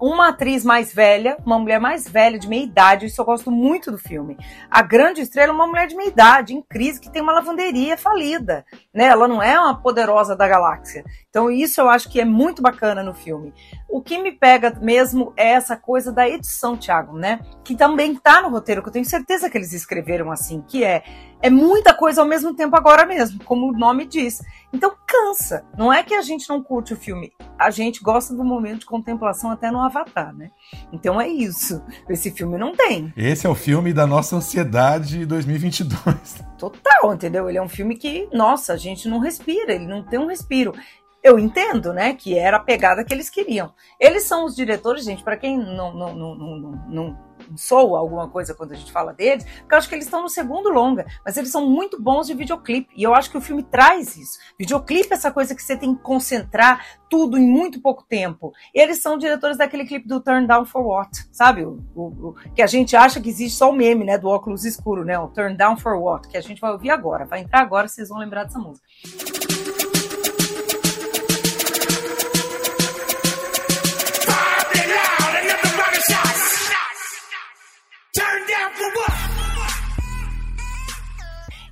uma 0.00 0.28
atriz 0.28 0.64
mais 0.64 0.92
velha, 0.92 1.36
uma 1.44 1.58
mulher 1.58 1.80
mais 1.80 2.08
velha, 2.08 2.38
de 2.38 2.48
meia 2.48 2.64
idade, 2.64 3.06
isso 3.06 3.20
eu 3.20 3.24
gosto 3.24 3.50
muito 3.50 3.90
do 3.90 3.98
filme. 3.98 4.36
A 4.70 4.82
grande 4.82 5.20
estrela 5.20 5.52
é 5.52 5.54
uma 5.54 5.66
mulher 5.66 5.86
de 5.86 5.96
meia 5.96 6.08
idade, 6.08 6.54
em 6.54 6.62
crise, 6.62 7.00
que 7.00 7.10
tem 7.10 7.22
uma 7.22 7.32
lavanderia 7.32 7.96
falida, 7.96 8.64
né? 8.94 9.06
Ela 9.06 9.26
não 9.26 9.42
é 9.42 9.58
uma 9.58 9.80
poderosa 9.80 10.36
da 10.36 10.46
galáxia. 10.46 11.04
Então 11.28 11.50
isso 11.50 11.80
eu 11.80 11.88
acho 11.88 12.08
que 12.08 12.20
é 12.20 12.24
muito 12.24 12.62
bacana 12.62 13.02
no 13.02 13.14
filme. 13.14 13.52
O 13.88 14.00
que 14.00 14.18
me 14.18 14.32
pega 14.32 14.76
mesmo 14.80 15.32
é 15.36 15.48
essa 15.50 15.76
coisa 15.76 16.12
da 16.12 16.28
edição, 16.28 16.76
Thiago, 16.76 17.16
né? 17.16 17.40
Que 17.64 17.74
também 17.76 18.14
tá 18.14 18.40
no 18.40 18.48
roteiro, 18.48 18.82
que 18.82 18.88
eu 18.88 18.92
tenho 18.92 19.04
certeza 19.04 19.50
que 19.50 19.58
eles 19.58 19.72
escreveram 19.72 20.30
assim, 20.30 20.62
que 20.66 20.84
é 20.84 21.02
é 21.40 21.50
muita 21.50 21.94
coisa 21.94 22.20
ao 22.20 22.26
mesmo 22.26 22.54
tempo 22.54 22.76
agora 22.76 23.06
mesmo, 23.06 23.42
como 23.44 23.68
o 23.68 23.72
nome 23.72 24.06
diz. 24.06 24.40
Então 24.72 24.92
cansa. 25.06 25.64
Não 25.76 25.92
é 25.92 26.02
que 26.02 26.14
a 26.14 26.22
gente 26.22 26.48
não 26.48 26.62
curte 26.62 26.92
o 26.92 26.96
filme, 26.96 27.32
a 27.58 27.70
gente 27.70 28.02
gosta 28.02 28.34
do 28.34 28.44
momento 28.44 28.80
de 28.80 28.86
contemplação 28.86 29.50
até 29.50 29.70
no 29.70 29.80
Avatar, 29.80 30.34
né? 30.34 30.50
Então 30.92 31.20
é 31.20 31.28
isso. 31.28 31.82
Esse 32.08 32.30
filme 32.30 32.58
não 32.58 32.74
tem. 32.74 33.12
Esse 33.16 33.46
é 33.46 33.50
o 33.50 33.54
filme 33.54 33.92
da 33.92 34.06
nossa 34.06 34.36
ansiedade 34.36 35.24
2022. 35.24 36.44
Total, 36.58 37.14
entendeu? 37.14 37.48
Ele 37.48 37.58
é 37.58 37.62
um 37.62 37.68
filme 37.68 37.96
que, 37.96 38.28
nossa, 38.32 38.72
a 38.72 38.76
gente 38.76 39.08
não 39.08 39.18
respira, 39.18 39.72
ele 39.72 39.86
não 39.86 40.02
tem 40.02 40.18
um 40.18 40.26
respiro 40.26 40.74
eu 41.22 41.38
entendo, 41.38 41.92
né, 41.92 42.14
que 42.14 42.38
era 42.38 42.58
a 42.58 42.60
pegada 42.60 43.04
que 43.04 43.12
eles 43.12 43.28
queriam. 43.28 43.72
Eles 43.98 44.22
são 44.22 44.44
os 44.44 44.54
diretores, 44.54 45.04
gente, 45.04 45.22
para 45.22 45.36
quem 45.36 45.58
não, 45.58 45.92
não, 45.92 46.14
não, 46.14 46.34
não, 46.36 46.84
não 46.88 47.27
soa 47.56 47.98
alguma 47.98 48.28
coisa 48.28 48.54
quando 48.54 48.72
a 48.72 48.76
gente 48.76 48.92
fala 48.92 49.12
deles, 49.12 49.44
porque 49.44 49.74
eu 49.74 49.78
acho 49.78 49.88
que 49.88 49.94
eles 49.94 50.04
estão 50.04 50.22
no 50.22 50.28
segundo 50.28 50.68
longa, 50.68 51.06
mas 51.24 51.36
eles 51.36 51.50
são 51.50 51.68
muito 51.68 52.00
bons 52.00 52.26
de 52.26 52.34
videoclipe, 52.34 52.88
e 52.96 53.02
eu 53.02 53.14
acho 53.14 53.30
que 53.30 53.38
o 53.38 53.40
filme 53.40 53.62
traz 53.62 54.16
isso. 54.16 54.38
Videoclipe 54.58 55.10
é 55.10 55.14
essa 55.14 55.30
coisa 55.30 55.54
que 55.54 55.62
você 55.62 55.76
tem 55.76 55.94
que 55.94 56.02
concentrar 56.02 56.84
tudo 57.08 57.38
em 57.38 57.48
muito 57.48 57.80
pouco 57.80 58.04
tempo. 58.06 58.52
Eles 58.74 58.98
são 58.98 59.16
diretores 59.16 59.56
daquele 59.56 59.86
clipe 59.86 60.06
do 60.06 60.20
Turn 60.20 60.46
Down 60.46 60.64
for 60.64 60.82
What, 60.82 61.26
sabe? 61.32 61.64
O, 61.64 61.80
o, 61.94 62.02
o, 62.02 62.34
que 62.54 62.62
a 62.62 62.66
gente 62.66 62.94
acha 62.94 63.20
que 63.20 63.28
existe 63.28 63.56
só 63.56 63.70
o 63.70 63.74
meme, 63.74 64.04
né, 64.04 64.18
do 64.18 64.28
óculos 64.28 64.64
escuro, 64.64 65.04
né, 65.04 65.18
o 65.18 65.28
Turn 65.28 65.56
Down 65.56 65.76
for 65.76 65.94
What, 65.94 66.28
que 66.28 66.36
a 66.36 66.40
gente 66.40 66.60
vai 66.60 66.72
ouvir 66.72 66.90
agora, 66.90 67.24
vai 67.24 67.40
entrar 67.40 67.60
agora, 67.60 67.88
vocês 67.88 68.08
vão 68.08 68.18
lembrar 68.18 68.44
dessa 68.44 68.58
música. 68.58 69.47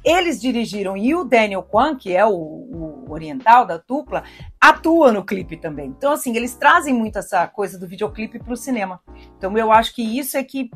Eles 0.06 0.40
dirigiram 0.40 0.96
e 0.96 1.16
o 1.16 1.24
Daniel 1.24 1.64
Kwan, 1.64 1.96
que 1.96 2.14
é 2.14 2.24
o, 2.24 2.30
o 2.30 3.10
oriental 3.10 3.66
da 3.66 3.76
dupla, 3.76 4.22
atua 4.60 5.10
no 5.10 5.24
clipe 5.24 5.56
também. 5.56 5.88
Então, 5.88 6.12
assim, 6.12 6.36
eles 6.36 6.54
trazem 6.54 6.94
muito 6.94 7.18
essa 7.18 7.44
coisa 7.48 7.76
do 7.76 7.88
videoclipe 7.88 8.38
para 8.38 8.52
o 8.52 8.56
cinema. 8.56 9.00
Então, 9.36 9.58
eu 9.58 9.72
acho 9.72 9.92
que 9.92 10.02
isso 10.02 10.36
é 10.36 10.44
que 10.44 10.70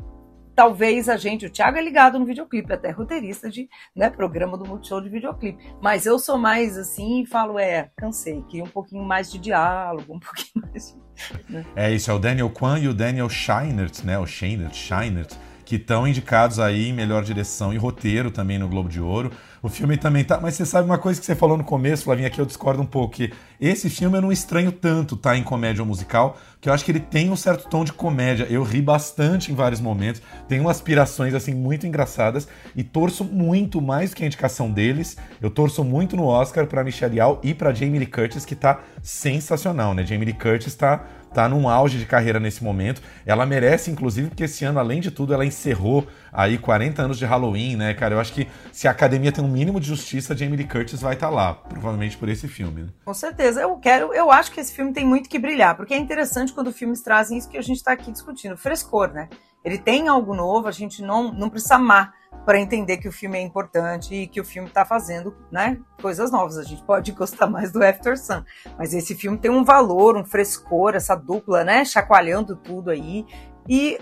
talvez 0.53 1.07
a 1.07 1.15
gente, 1.15 1.45
o 1.45 1.49
Thiago 1.49 1.77
é 1.77 1.81
ligado 1.81 2.19
no 2.19 2.25
videoclipe, 2.25 2.73
até 2.73 2.91
roteirista 2.91 3.49
de 3.49 3.69
né, 3.95 4.09
programa 4.09 4.57
do 4.57 4.67
Multishow 4.67 4.99
de 4.99 5.07
videoclipe. 5.07 5.63
Mas 5.81 6.05
eu 6.05 6.19
sou 6.19 6.37
mais 6.37 6.77
assim 6.77 7.23
e 7.23 7.25
falo, 7.25 7.57
é, 7.57 7.89
cansei, 7.95 8.41
queria 8.49 8.65
um 8.65 8.69
pouquinho 8.69 9.03
mais 9.03 9.31
de 9.31 9.39
diálogo, 9.39 10.13
um 10.13 10.19
pouquinho 10.21 10.67
mais 10.67 10.93
de... 10.93 11.51
Né? 11.53 11.65
É 11.73 11.89
isso, 11.89 12.11
é 12.11 12.13
o 12.13 12.19
Daniel 12.19 12.49
Kwan 12.49 12.79
e 12.79 12.89
o 12.89 12.93
Daniel 12.93 13.29
Scheinert, 13.29 14.03
né? 14.03 14.19
O 14.19 14.25
Scheinert, 14.25 14.73
Scheinert 14.73 15.33
que 15.71 15.77
estão 15.77 16.05
indicados 16.05 16.59
aí 16.59 16.89
em 16.89 16.93
melhor 16.93 17.23
direção 17.23 17.73
e 17.73 17.77
roteiro 17.77 18.29
também 18.29 18.59
no 18.59 18.67
Globo 18.67 18.89
de 18.89 18.99
Ouro. 18.99 19.31
O 19.63 19.69
filme 19.69 19.95
também 19.95 20.21
tá. 20.21 20.37
Mas 20.37 20.55
você 20.55 20.65
sabe 20.65 20.85
uma 20.85 20.97
coisa 20.97 21.17
que 21.17 21.25
você 21.25 21.33
falou 21.33 21.55
no 21.55 21.63
começo, 21.63 22.03
Flavinha, 22.03 22.29
que 22.29 22.41
eu 22.41 22.45
discordo 22.45 22.81
um 22.81 22.85
pouco, 22.85 23.15
que 23.15 23.31
esse 23.57 23.89
filme 23.89 24.17
eu 24.17 24.21
não 24.21 24.33
estranho 24.33 24.73
tanto, 24.73 25.15
tá? 25.15 25.37
Em 25.37 25.43
comédia 25.43 25.81
ou 25.81 25.87
musical, 25.87 26.37
que 26.59 26.67
eu 26.67 26.73
acho 26.73 26.83
que 26.83 26.91
ele 26.91 26.99
tem 26.99 27.29
um 27.29 27.37
certo 27.37 27.69
tom 27.69 27.85
de 27.85 27.93
comédia. 27.93 28.47
Eu 28.49 28.63
ri 28.63 28.81
bastante 28.81 29.49
em 29.49 29.55
vários 29.55 29.79
momentos, 29.79 30.21
tem 30.45 30.67
aspirações, 30.67 31.33
assim, 31.33 31.53
muito 31.53 31.87
engraçadas, 31.87 32.49
e 32.75 32.83
torço 32.83 33.23
muito 33.23 33.79
mais 33.79 34.13
que 34.13 34.25
a 34.25 34.27
indicação 34.27 34.69
deles. 34.69 35.15
Eu 35.41 35.49
torço 35.49 35.85
muito 35.85 36.17
no 36.17 36.25
Oscar 36.25 36.67
pra 36.67 36.83
Michelle 36.83 37.17
Yeoh 37.17 37.39
e 37.43 37.53
pra 37.53 37.73
Jamie 37.73 37.99
Lee 37.99 38.07
Curtis, 38.07 38.43
que 38.43 38.55
tá 38.55 38.81
sensacional, 39.01 39.93
né? 39.93 40.05
Jamie 40.05 40.25
Lee 40.25 40.33
Curtis 40.33 40.75
tá 40.75 41.05
tá 41.33 41.47
num 41.47 41.67
auge 41.67 41.97
de 41.97 42.05
carreira 42.05 42.39
nesse 42.39 42.63
momento. 42.63 43.01
Ela 43.25 43.45
merece, 43.45 43.89
inclusive, 43.91 44.29
porque 44.29 44.43
esse 44.43 44.65
ano, 44.65 44.79
além 44.79 44.99
de 44.99 45.11
tudo, 45.11 45.33
ela 45.33 45.45
encerrou 45.45 46.07
aí 46.31 46.57
40 46.57 47.01
anos 47.01 47.17
de 47.17 47.25
Halloween, 47.25 47.75
né, 47.75 47.93
cara? 47.93 48.15
Eu 48.15 48.19
acho 48.19 48.33
que 48.33 48.47
se 48.71 48.87
a 48.87 48.91
academia 48.91 49.31
tem 49.31 49.43
um 49.43 49.47
mínimo 49.47 49.79
de 49.79 49.87
justiça, 49.87 50.35
Jamie 50.35 50.57
Lee 50.57 50.67
Curtis 50.67 51.01
vai 51.01 51.13
estar 51.13 51.27
tá 51.27 51.33
lá, 51.33 51.53
provavelmente 51.53 52.17
por 52.17 52.29
esse 52.29 52.47
filme. 52.47 52.83
Né? 52.83 52.89
Com 53.05 53.13
certeza. 53.13 53.61
Eu 53.61 53.75
quero, 53.77 54.13
eu 54.13 54.31
acho 54.31 54.51
que 54.51 54.59
esse 54.59 54.73
filme 54.73 54.93
tem 54.93 55.05
muito 55.05 55.29
que 55.29 55.39
brilhar, 55.39 55.75
porque 55.75 55.93
é 55.93 55.97
interessante 55.97 56.53
quando 56.53 56.71
filmes 56.71 57.01
trazem 57.01 57.37
isso 57.37 57.49
que 57.49 57.57
a 57.57 57.61
gente 57.61 57.77
está 57.77 57.93
aqui 57.93 58.11
discutindo, 58.11 58.57
frescor, 58.57 59.11
né? 59.13 59.29
Ele 59.63 59.77
tem 59.77 60.07
algo 60.07 60.33
novo, 60.33 60.67
a 60.67 60.71
gente 60.71 61.01
não, 61.01 61.31
não 61.31 61.49
precisa 61.49 61.75
amar 61.75 62.13
para 62.45 62.59
entender 62.59 62.97
que 62.97 63.07
o 63.07 63.11
filme 63.11 63.37
é 63.37 63.41
importante 63.41 64.15
e 64.15 64.27
que 64.27 64.41
o 64.41 64.45
filme 64.45 64.67
está 64.67 64.83
fazendo 64.83 65.35
né, 65.51 65.79
coisas 66.01 66.31
novas. 66.31 66.57
A 66.57 66.63
gente 66.63 66.83
pode 66.83 67.11
gostar 67.13 67.47
mais 67.47 67.71
do 67.71 67.83
After 67.83 68.17
Sun, 68.17 68.43
mas 68.77 68.93
esse 68.93 69.15
filme 69.15 69.37
tem 69.37 69.51
um 69.51 69.63
valor, 69.63 70.17
um 70.17 70.25
frescor, 70.25 70.95
essa 70.95 71.15
dupla, 71.15 71.63
né, 71.63 71.85
chacoalhando 71.85 72.55
tudo 72.55 72.89
aí. 72.89 73.25
E, 73.69 73.99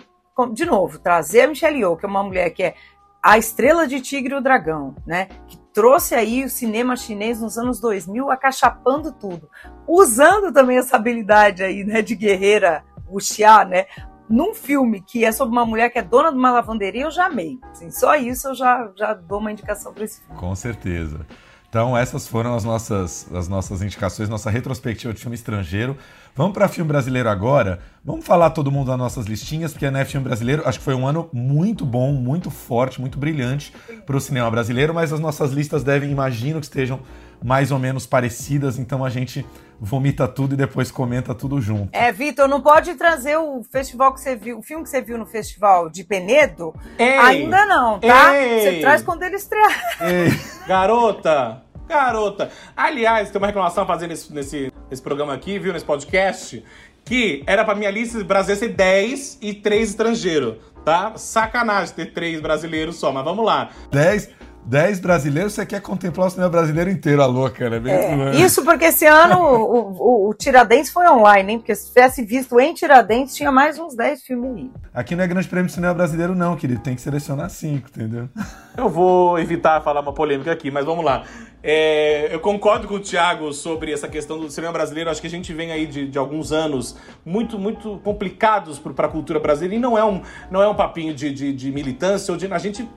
de 0.54 0.66
novo, 0.66 1.00
trazer 1.00 1.42
a 1.42 1.48
Michelle 1.48 1.80
Yeoh, 1.80 1.98
que 1.98 2.06
é 2.06 2.10
uma 2.10 2.24
mulher 2.24 2.50
que 2.52 2.64
é 2.64 2.76
a 3.22 3.38
estrela 3.38 3.86
de 3.86 4.00
Tigre 4.00 4.34
e 4.34 4.38
o 4.38 4.42
Dragão, 4.42 4.96
né, 5.06 5.28
que 5.48 5.58
trouxe 5.74 6.16
aí 6.16 6.46
o 6.46 6.50
cinema 6.50 6.96
chinês 6.96 7.42
nos 7.42 7.58
anos 7.58 7.80
2000 7.82 8.32
acachapando 8.32 9.12
tudo, 9.12 9.50
usando 9.86 10.54
também 10.54 10.78
essa 10.78 10.96
habilidade 10.96 11.62
aí, 11.62 11.84
né, 11.84 12.02
de 12.02 12.16
guerreira 12.16 12.84
wuxia, 13.10 13.66
né, 13.66 13.88
num 14.30 14.54
filme 14.54 15.02
que 15.02 15.26
é 15.26 15.32
sobre 15.32 15.52
uma 15.52 15.66
mulher 15.66 15.90
que 15.90 15.98
é 15.98 16.04
dona 16.04 16.32
de 16.32 16.38
uma 16.38 16.52
lavanderia, 16.52 17.04
eu 17.04 17.12
já 17.12 17.26
amei. 17.26 17.60
Assim, 17.72 17.90
só 17.90 18.16
isso 18.16 18.50
eu 18.50 18.56
já, 18.56 18.92
já 18.96 19.14
dou 19.14 19.40
uma 19.40 19.52
indicação 19.52 19.94
para 19.94 20.04
esse 20.04 20.22
filme. 20.22 20.40
Com 20.40 20.56
certeza. 20.56 21.26
Então, 21.70 21.96
essas 21.96 22.28
foram 22.28 22.56
as 22.56 22.64
nossas, 22.64 23.32
as 23.32 23.48
nossas 23.48 23.84
indicações, 23.84 24.28
nossa 24.28 24.50
retrospectiva 24.50 25.14
de 25.14 25.20
filme 25.20 25.36
estrangeiro. 25.36 25.96
Vamos 26.36 26.54
para 26.54 26.68
filme 26.68 26.88
brasileiro 26.88 27.30
agora. 27.30 27.80
Vamos 28.04 28.26
falar 28.26 28.50
todo 28.50 28.72
mundo 28.72 28.88
das 28.88 28.98
nossas 28.98 29.28
listinhas, 29.28 29.72
porque 29.72 29.90
né, 29.92 30.04
filme 30.04 30.26
brasileiro 30.26 30.64
acho 30.66 30.80
que 30.80 30.86
foi 30.86 30.96
um 30.96 31.06
ano 31.06 31.30
muito 31.32 31.86
bom, 31.86 32.12
muito 32.14 32.50
forte, 32.50 33.00
muito 33.00 33.20
brilhante 33.20 33.72
para 34.04 34.18
o 34.18 34.20
cinema 34.20 34.50
brasileiro, 34.50 34.96
mas 34.96 35.14
as 35.14 35.20
nossas 35.20 35.52
listas 35.52 35.84
devem, 35.84 36.10
imagino 36.10 36.60
que 36.60 36.66
estejam 36.66 37.02
mais 37.44 37.72
ou 37.72 37.78
menos 37.78 38.08
parecidas, 38.08 38.80
então 38.80 39.06
a 39.06 39.10
gente 39.10 39.46
vomita 39.80 40.28
tudo 40.28 40.54
e 40.54 40.58
depois 40.58 40.92
comenta 40.92 41.34
tudo 41.34 41.62
junto. 41.62 41.90
É, 41.92 42.12
Vitor, 42.12 42.48
não 42.48 42.62
pode 42.62 42.96
trazer 42.96 43.38
o 43.38 43.64
festival 43.64 44.14
que 44.14 44.20
você 44.20 44.36
viu, 44.36 44.60
o 44.60 44.62
filme 44.62 44.84
que 44.84 44.90
você 44.90 45.02
viu 45.02 45.18
no 45.18 45.26
festival 45.26 45.90
de 45.90 46.04
Penedo? 46.04 46.74
Ei, 46.98 47.18
ainda 47.18 47.66
não, 47.66 48.00
tá? 48.00 48.36
Ei, 48.36 48.60
você 48.60 48.80
traz 48.82 49.02
quando 49.02 49.24
ele 49.24 49.36
estrear. 49.36 49.98
Ei. 50.02 50.30
Garota, 50.68 51.62
garota. 51.88 52.52
Aliás, 52.76 53.30
tem 53.30 53.40
uma 53.40 53.48
reclamação 53.48 53.86
fazendo 53.86 54.10
nesse, 54.10 54.34
nesse, 54.34 54.74
nesse 54.90 55.02
programa 55.02 55.34
aqui, 55.34 55.58
viu, 55.58 55.74
nesse 55.74 55.86
podcast, 55.86 56.64
que 57.06 57.44
era 57.48 57.64
pra 57.64 57.74
minha 57.74 57.90
lista 57.90 58.24
brasileira 58.24 58.68
ser 58.68 58.74
10 58.76 59.40
e 59.42 59.54
3 59.54 59.90
estrangeiros, 59.90 60.58
tá? 60.86 61.14
Sacanagem 61.16 61.96
ter 61.96 62.14
3 62.14 62.42
brasileiros 62.42 62.98
só, 62.98 63.12
mas 63.12 63.24
vamos 63.24 63.46
lá. 63.46 63.70
10... 63.92 64.30
10 64.66 65.00
brasileiros, 65.00 65.54
você 65.54 65.66
quer 65.66 65.82
contemplar 65.82 66.28
o 66.28 66.30
cinema 66.30 66.50
brasileiro 66.50 66.90
inteiro, 66.90 67.22
a 67.22 67.26
louca, 67.26 67.70
né? 67.70 67.82
É, 67.92 68.36
isso 68.36 68.64
porque 68.64 68.86
esse 68.86 69.06
ano 69.06 69.40
o, 69.40 70.28
o, 70.28 70.30
o, 70.30 70.34
Tiradentes 70.34 70.92
foi 70.92 71.08
online, 71.08 71.54
hein? 71.54 71.60
Porque 71.60 71.74
se 71.74 71.88
tivesse 71.88 72.24
visto 72.24 72.60
em 72.60 72.74
Tiradentes, 72.74 73.36
tinha 73.36 73.52
mais 73.52 73.80
uns 73.80 73.96
10 73.96 74.24
filmes 74.24 74.52
aí. 74.56 74.72
Aqui 74.94 75.16
não 75.16 75.24
é 75.24 75.28
grande 75.28 75.48
prêmio 75.48 75.68
de 75.68 75.74
cinema 75.74 75.94
brasileiro, 75.94 76.36
não, 76.36 76.56
querido. 76.56 76.82
Tem 76.82 76.96
que 76.96 77.02
selecionar 77.02 77.50
5, 77.50 77.90
entendeu? 77.90 78.30
Eu 78.78 78.90
vou 78.90 79.40
evitar 79.40 79.82
falar 79.82 80.02
uma 80.02 80.14
polêmica 80.14 80.52
aqui, 80.52 80.70
mas 80.70 80.86
vamos 80.86 81.04
lá. 81.04 81.24
É, 81.62 82.34
eu 82.34 82.40
concordo 82.40 82.88
com 82.88 82.96
o 82.96 83.00
Thiago 83.00 83.52
sobre 83.52 83.92
essa 83.92 84.08
questão 84.08 84.40
do 84.40 84.50
cinema 84.50 84.72
brasileiro. 84.72 85.10
Acho 85.10 85.20
que 85.20 85.28
a 85.28 85.30
gente 85.30 85.54
vem 85.54 85.72
aí 85.72 85.86
de, 85.86 86.08
de 86.08 86.18
alguns 86.18 86.52
anos 86.52 86.96
muito, 87.26 87.60
muito 87.60 88.00
complicados 88.04 88.80
para 88.80 89.08
a 89.08 89.10
cultura 89.10 89.40
brasileira. 89.40 89.76
E 89.76 89.80
não 89.80 89.98
é 89.98 90.06
um, 90.06 90.22
não 90.50 90.62
é 90.62 90.68
um 90.68 90.76
papinho 90.76 91.14
de, 91.14 91.34
de, 91.34 91.52
de 91.54 91.72
militância. 91.72 92.32
Ou 92.32 92.38
de, 92.38 92.52
a 92.52 92.58
gente 92.58 92.88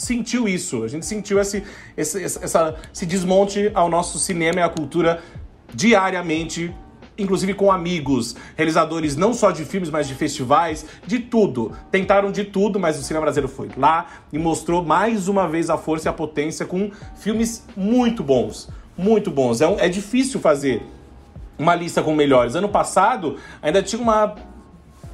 sentiu 0.00 0.48
isso, 0.48 0.82
a 0.82 0.88
gente 0.88 1.04
sentiu 1.04 1.38
esse, 1.38 1.62
esse, 1.96 2.24
essa, 2.24 2.76
esse 2.92 3.04
desmonte 3.04 3.70
ao 3.74 3.88
nosso 3.88 4.18
cinema 4.18 4.60
e 4.60 4.62
à 4.62 4.68
cultura 4.68 5.22
diariamente, 5.74 6.74
inclusive 7.18 7.54
com 7.54 7.70
amigos, 7.70 8.34
realizadores 8.56 9.16
não 9.16 9.34
só 9.34 9.50
de 9.50 9.64
filmes, 9.64 9.90
mas 9.90 10.08
de 10.08 10.14
festivais, 10.14 10.86
de 11.06 11.18
tudo. 11.18 11.72
Tentaram 11.90 12.32
de 12.32 12.44
tudo, 12.44 12.80
mas 12.80 12.98
o 12.98 13.02
cinema 13.02 13.26
brasileiro 13.26 13.54
foi 13.54 13.68
lá 13.76 14.06
e 14.32 14.38
mostrou 14.38 14.82
mais 14.82 15.28
uma 15.28 15.46
vez 15.46 15.68
a 15.68 15.76
força 15.76 16.08
e 16.08 16.10
a 16.10 16.12
potência 16.12 16.64
com 16.64 16.90
filmes 17.16 17.66
muito 17.76 18.24
bons. 18.24 18.70
Muito 18.96 19.30
bons. 19.30 19.60
É, 19.60 19.86
é 19.86 19.88
difícil 19.88 20.40
fazer 20.40 20.82
uma 21.58 21.74
lista 21.74 22.02
com 22.02 22.14
melhores. 22.14 22.54
Ano 22.54 22.68
passado 22.68 23.36
ainda 23.60 23.82
tinha 23.82 24.00
uma 24.00 24.34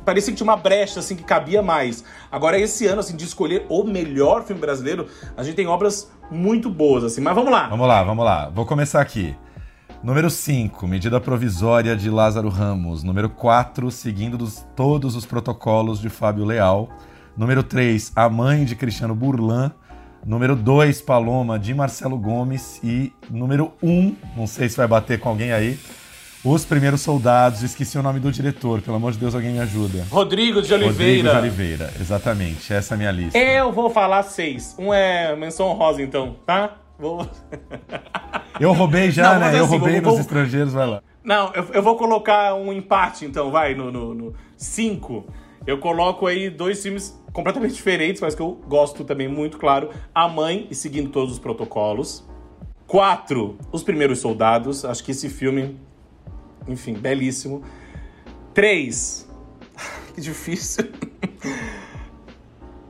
parecia 0.07 0.32
que 0.32 0.36
tinha 0.38 0.48
uma 0.48 0.57
brecha 0.57 1.00
assim 1.00 1.16
que 1.16 1.24
cabia 1.24 1.61
mais. 1.62 2.04
Agora 2.30 2.59
esse 2.59 2.86
ano 2.86 3.00
assim 3.00 3.16
de 3.16 3.24
escolher 3.24 3.66
o 3.68 3.82
melhor 3.82 4.44
filme 4.44 4.61
brasileiro, 4.61 5.09
a 5.36 5.42
gente 5.42 5.57
tem 5.57 5.66
obras 5.66 6.11
muito 6.30 6.70
boas 6.70 7.02
assim. 7.02 7.20
Mas 7.20 7.34
vamos 7.34 7.50
lá. 7.50 7.68
Vamos 7.68 7.88
lá, 7.88 8.02
vamos 8.04 8.24
lá. 8.24 8.48
Vou 8.48 8.64
começar 8.64 9.00
aqui. 9.00 9.36
Número 10.02 10.30
5, 10.30 10.86
medida 10.86 11.20
provisória 11.20 11.96
de 11.96 12.09
Lázaro 12.09 12.48
Ramos. 12.48 13.02
Número 13.02 13.28
4, 13.28 13.90
seguindo 13.90 14.38
dos, 14.38 14.64
todos 14.76 15.16
os 15.16 15.26
protocolos 15.26 16.00
de 16.00 16.09
Fábio 16.09 16.44
Leal. 16.44 16.88
Número 17.36 17.62
3, 17.62 18.12
A 18.14 18.28
Mãe 18.28 18.64
de 18.64 18.76
Cristiano 18.76 19.14
Burlan. 19.14 19.72
Número 20.24 20.54
2, 20.54 21.02
Paloma, 21.02 21.59
de 21.59 21.74
Marcelo 21.74 22.16
Gomes. 22.16 22.80
E 22.84 23.12
número 23.28 23.72
1, 23.82 23.90
um, 23.90 24.16
não 24.36 24.46
sei 24.46 24.68
se 24.68 24.76
vai 24.76 24.86
bater 24.86 25.18
com 25.18 25.28
alguém 25.28 25.52
aí, 25.52 25.78
os 26.47 26.64
Primeiros 26.64 27.01
Soldados, 27.01 27.62
esqueci 27.62 27.99
o 27.99 28.03
nome 28.03 28.20
do 28.20 28.30
diretor, 28.30 28.80
pelo 28.80 28.97
amor 28.97 29.11
de 29.12 29.18
Deus, 29.18 29.34
alguém 29.34 29.53
me 29.53 29.59
ajuda. 29.59 30.07
Rodrigo 30.09 30.62
de 30.62 30.72
Oliveira. 30.72 31.32
Rodrigo 31.32 31.57
de 31.57 31.61
Oliveira, 31.61 31.92
exatamente, 32.01 32.72
essa 32.72 32.94
é 32.94 32.94
a 32.94 32.99
minha 32.99 33.11
lista. 33.11 33.36
Eu 33.36 33.72
vou 33.72 33.90
falar 33.90 34.22
seis. 34.22 34.76
Um 34.78 34.94
é 34.94 35.34
menção 35.34 35.72
rosa, 35.72 36.01
então, 36.01 36.36
tá? 36.47 36.76
Vou... 36.99 37.28
Eu 38.59 38.72
roubei 38.72 39.11
já, 39.11 39.34
Não, 39.34 39.40
né? 39.40 39.49
Assim, 39.49 39.59
eu 39.59 39.66
roubei 39.66 40.01
vou, 40.01 40.12
nos 40.12 40.20
estrangeiros, 40.20 40.72
vai 40.72 40.86
lá. 40.86 41.03
Não, 41.22 41.53
eu, 41.53 41.66
eu, 41.74 41.82
vou 41.82 41.94
colocar 41.94 42.55
um 42.55 42.72
empate, 42.72 43.26
então, 43.26 43.51
vai, 43.51 43.74
no, 43.74 43.92
no, 43.92 44.14
no 44.14 44.34
cinco. 44.57 45.26
Eu 45.66 45.76
coloco 45.76 46.26
aí 46.26 46.49
dois 46.49 46.82
filmes 46.82 47.22
completamente 47.34 47.74
diferentes, 47.74 48.22
mas 48.22 48.34
que 48.34 48.40
eu 48.40 48.59
gosto 48.66 49.05
também 49.05 49.28
muito, 49.28 49.59
claro. 49.59 49.90
A 50.14 50.26
Mãe 50.26 50.66
e 50.70 50.74
Seguindo 50.74 51.11
Todos 51.11 51.34
os 51.34 51.38
Protocolos. 51.38 52.26
Quatro, 52.86 53.59
Os 53.70 53.82
Primeiros 53.82 54.20
Soldados. 54.20 54.86
Acho 54.86 55.05
que 55.05 55.11
esse 55.11 55.28
filme 55.28 55.78
enfim, 56.66 56.94
belíssimo. 56.94 57.62
Três. 58.54 59.28
que 60.14 60.20
difícil. 60.20 60.90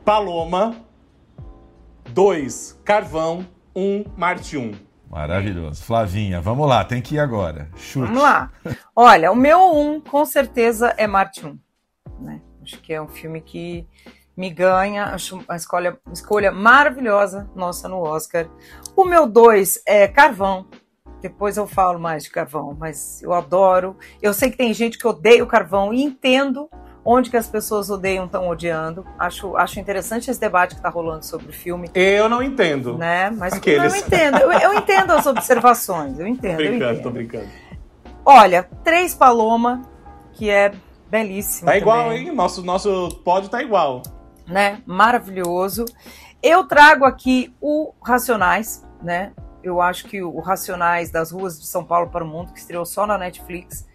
Paloma. 0.03 0.75
Dois. 2.09 2.79
Carvão. 2.83 3.45
Um. 3.75 4.05
Marte 4.15 4.57
um. 4.57 4.73
Maravilhoso. 5.09 5.83
Flavinha, 5.83 6.41
vamos 6.41 6.67
lá, 6.67 6.83
tem 6.83 7.01
que 7.01 7.15
ir 7.15 7.19
agora. 7.19 7.69
Chute. 7.77 8.07
Vamos 8.07 8.23
lá. 8.23 8.51
Olha, 8.95 9.31
o 9.31 9.35
meu 9.35 9.73
um, 9.73 10.01
com 10.01 10.25
certeza, 10.25 10.93
é 10.97 11.07
Marte 11.07 11.45
1. 11.45 11.57
Né? 12.19 12.41
Acho 12.61 12.79
que 12.81 12.93
é 12.93 13.01
um 13.01 13.07
filme 13.07 13.39
que 13.39 13.87
me 14.35 14.49
ganha. 14.49 15.05
Acho 15.05 15.37
uma 15.37 15.55
escolha, 15.55 15.97
escolha 16.11 16.51
maravilhosa 16.51 17.49
nossa 17.55 17.87
no 17.87 18.01
Oscar. 18.01 18.49
O 18.95 19.05
meu 19.05 19.25
dois 19.25 19.81
é 19.85 20.07
Carvão. 20.07 20.67
Depois 21.21 21.57
eu 21.57 21.67
falo 21.67 21.99
mais 21.99 22.23
de 22.23 22.29
carvão, 22.29 22.75
mas 22.79 23.21
eu 23.23 23.33
adoro. 23.33 23.95
Eu 24.21 24.33
sei 24.33 24.51
que 24.51 24.57
tem 24.57 24.73
gente 24.73 24.97
que 24.97 25.07
odeia 25.07 25.43
o 25.43 25.47
carvão 25.47 25.93
e 25.93 26.01
entendo 26.01 26.69
onde 27.09 27.29
que 27.29 27.37
as 27.37 27.47
pessoas 27.47 27.89
odeiam 27.89 28.25
estão 28.25 28.49
odiando. 28.49 29.05
Acho, 29.17 29.55
acho 29.55 29.79
interessante 29.79 30.29
esse 30.29 30.39
debate 30.39 30.71
que 30.71 30.79
está 30.79 30.89
rolando 30.89 31.25
sobre 31.25 31.49
o 31.49 31.53
filme. 31.53 31.89
Eu 31.95 32.27
não 32.27 32.43
entendo. 32.43 32.97
Né? 32.97 33.29
Mas 33.31 33.53
Aqueles. 33.53 33.93
eu 33.93 33.99
entendo. 33.99 34.37
Eu, 34.39 34.51
eu, 34.51 34.73
entendo 34.73 35.11
as 35.13 35.25
observações. 35.25 36.19
Eu 36.19 36.27
entendo. 36.27 36.57
brincando, 36.57 36.83
eu 36.83 36.91
entendo. 36.91 37.03
tô 37.03 37.09
brincando. 37.09 37.47
Olha, 38.25 38.63
Três 38.83 39.15
Paloma, 39.15 39.83
que 40.33 40.49
é 40.49 40.73
belíssimo. 41.09 41.67
Tá 41.67 41.77
igual, 41.77 42.09
também, 42.09 42.27
hein? 42.27 42.35
Nosso, 42.35 42.61
nosso 42.61 43.21
pódio 43.23 43.49
tá 43.49 43.63
igual. 43.63 44.03
Né? 44.45 44.81
Maravilhoso. 44.85 45.85
Eu 46.43 46.65
trago 46.65 47.05
aqui 47.05 47.55
o 47.61 47.93
Racionais, 48.03 48.85
né? 49.01 49.31
Eu 49.63 49.81
acho 49.81 50.05
que 50.05 50.21
o 50.21 50.39
Racionais 50.39 51.11
das 51.11 51.31
Ruas 51.31 51.59
de 51.59 51.67
São 51.67 51.83
Paulo 51.83 52.09
para 52.09 52.23
o 52.23 52.27
Mundo, 52.27 52.53
que 52.53 52.59
estreou 52.59 52.85
só 52.85 53.05
na 53.07 53.17
Netflix, 53.17 53.87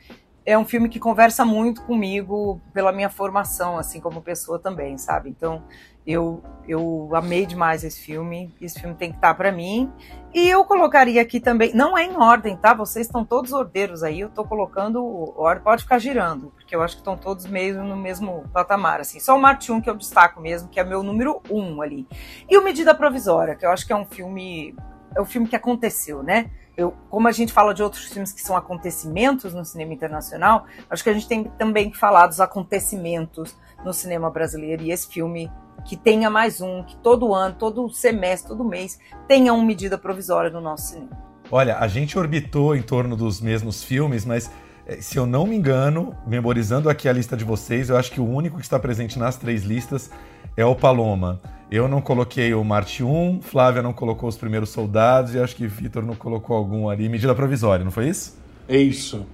é 0.45 0.59
um 0.59 0.65
filme 0.65 0.89
que 0.89 0.99
conversa 0.99 1.45
muito 1.45 1.83
comigo 1.83 2.61
pela 2.73 2.91
minha 2.91 3.09
formação, 3.09 3.79
assim 3.79 4.01
como 4.01 4.21
pessoa 4.21 4.59
também, 4.59 4.99
sabe? 4.99 5.31
Então, 5.31 5.63
eu, 6.07 6.43
eu 6.67 7.11
amei 7.15 7.47
demais 7.47 7.85
esse 7.85 8.01
filme. 8.01 8.53
Esse 8.61 8.81
filme 8.81 8.95
tem 8.95 9.11
que 9.11 9.17
estar 9.17 9.35
para 9.35 9.53
mim. 9.53 9.91
E 10.35 10.49
eu 10.49 10.65
colocaria 10.65 11.21
aqui 11.23 11.39
também, 11.39 11.75
não 11.75 11.97
é 11.97 12.05
em 12.05 12.17
ordem, 12.17 12.57
tá? 12.57 12.75
Vocês 12.75 13.07
estão 13.07 13.25
todos 13.25 13.53
ordeiros 13.53 14.03
aí. 14.03 14.21
Eu 14.21 14.31
tô 14.31 14.45
colocando 14.45 15.35
pode 15.63 15.83
ficar 15.83 15.99
girando, 15.99 16.53
porque 16.57 16.75
eu 16.75 16.83
acho 16.83 16.97
que 16.97 17.01
estão 17.01 17.17
todos 17.17 17.47
meio 17.47 17.85
no 17.85 17.97
mesmo 17.97 18.45
patamar, 18.53 19.01
assim. 19.01 19.21
Só 19.21 19.37
o 19.37 19.41
Marte 19.41 19.71
1 19.71 19.81
que 19.81 19.91
eu 19.91 19.97
destaco 19.97 20.41
mesmo, 20.41 20.69
que 20.69 20.81
é 20.81 20.85
meu 20.85 21.03
número 21.03 21.41
um 21.51 21.81
ali. 21.81 22.07
E 22.49 22.57
o 22.57 22.65
Medida 22.65 22.95
Provisória, 22.95 23.55
que 23.55 23.65
eu 23.65 23.71
acho 23.71 23.87
que 23.87 23.93
é 23.93 23.97
um 23.97 24.07
filme, 24.07 24.75
é 25.15 25.21
o 25.21 25.25
filme 25.25 25.49
que 25.49 25.57
aconteceu, 25.57 26.23
né? 26.23 26.51
Eu, 26.77 26.95
como 27.11 27.29
a 27.29 27.33
gente 27.33 27.53
fala 27.53 27.75
de 27.75 27.83
outros 27.83 28.05
filmes 28.07 28.33
que 28.33 28.41
são 28.41 28.57
acontecimentos 28.57 29.53
no 29.53 29.65
cinema 29.65 29.93
internacional, 29.93 30.65
acho 30.89 31.05
que 31.05 31.11
a 31.11 31.13
gente 31.13 31.29
tem 31.29 31.45
também 31.45 31.91
que 31.91 31.99
falar 31.99 32.27
dos 32.27 32.41
acontecimentos 32.41 33.57
no 33.85 33.93
cinema 33.93 34.31
brasileiro. 34.31 34.83
E 34.83 34.91
esse 34.91 35.07
filme 35.07 35.51
que 35.85 35.97
tenha 35.97 36.31
mais 36.31 36.61
um, 36.61 36.83
que 36.83 36.97
todo 36.97 37.35
ano, 37.35 37.57
todo 37.59 37.91
semestre, 37.91 38.49
todo 38.49 38.65
mês, 38.65 38.99
tenha 39.29 39.53
uma 39.53 39.65
medida 39.65 39.99
provisória 39.99 40.51
no 40.51 40.61
nosso 40.61 40.93
cinema. 40.93 41.11
Olha, 41.51 41.79
a 41.79 41.89
gente 41.89 42.19
orbitou 42.19 42.75
em 42.75 42.83
torno 42.83 43.17
dos 43.17 43.41
mesmos 43.41 43.85
filmes, 43.85 44.25
mas 44.25 44.51
eh, 44.87 44.97
se 45.01 45.19
eu 45.19 45.27
não 45.27 45.47
me 45.47 45.57
engano, 45.57 46.17
memorizando 46.27 46.89
aqui 46.89 47.09
a 47.09 47.13
lista 47.13 47.37
de 47.37 47.45
vocês, 47.45 47.91
eu 47.91 47.97
acho 47.97 48.11
que 48.11 48.21
o 48.21 48.27
único 48.27 48.57
que 48.57 48.63
está 48.63 48.79
presente 48.79 49.19
nas 49.19 49.37
três 49.37 49.63
listas 49.63 50.11
é 50.57 50.65
o 50.65 50.75
Paloma. 50.75 51.41
Eu 51.73 51.89
não 51.89 52.03
coloquei 52.03 52.53
o 52.53 52.63
Marte 52.63 53.03
1, 53.03 53.41
Flávia 53.41 53.81
não 53.81 53.95
colocou 53.95 54.29
os 54.29 54.37
primeiros 54.37 54.69
soldados 54.69 55.35
e 55.35 55.39
acho 55.39 55.57
que 55.57 55.67
Vitor 55.67 56.05
não 56.05 56.15
colocou 56.15 56.55
algum 56.55 56.87
ali. 56.87 57.09
Medida 57.09 57.35
provisória, 57.35 57.83
não 57.83 57.91
foi 57.91 58.11
isso? 58.11 58.39
É 58.69 58.77
isso. 58.77 59.25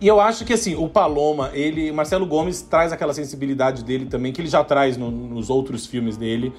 E 0.00 0.08
eu 0.08 0.20
acho 0.20 0.44
que 0.44 0.52
assim, 0.52 0.74
o 0.74 0.88
Paloma, 0.88 1.52
ele. 1.54 1.92
Marcelo 1.92 2.26
Gomes 2.26 2.62
traz 2.62 2.90
aquela 2.92 3.14
sensibilidade 3.14 3.84
dele 3.84 4.06
também, 4.06 4.32
que 4.32 4.40
ele 4.40 4.48
já 4.48 4.64
traz 4.64 4.96
no, 4.96 5.08
nos 5.08 5.50
outros 5.50 5.86
filmes 5.86 6.16
dele. 6.16 6.52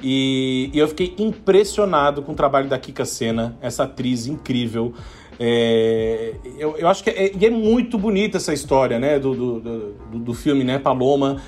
E, 0.00 0.70
e, 0.72 0.78
eu 0.78 0.86
fiquei 0.86 1.16
impressionado 1.18 2.22
com 2.22 2.30
o 2.30 2.34
trabalho 2.36 2.68
da 2.68 2.78
Kika 2.78 3.04
Sena, 3.04 3.56
essa 3.60 3.82
atriz 3.82 4.28
incrível. 4.28 4.94
É, 5.36 6.34
eu, 6.56 6.76
eu 6.76 6.86
acho 6.86 7.02
que 7.02 7.10
é, 7.10 7.32
é 7.44 7.50
muito 7.50 7.98
bonita 7.98 8.36
essa 8.36 8.52
história, 8.52 9.00
né? 9.00 9.18
Do, 9.18 9.34
do, 9.34 9.60
do, 9.60 10.18
do 10.20 10.32
filme, 10.32 10.62
né? 10.62 10.78
Paloma. 10.78 11.42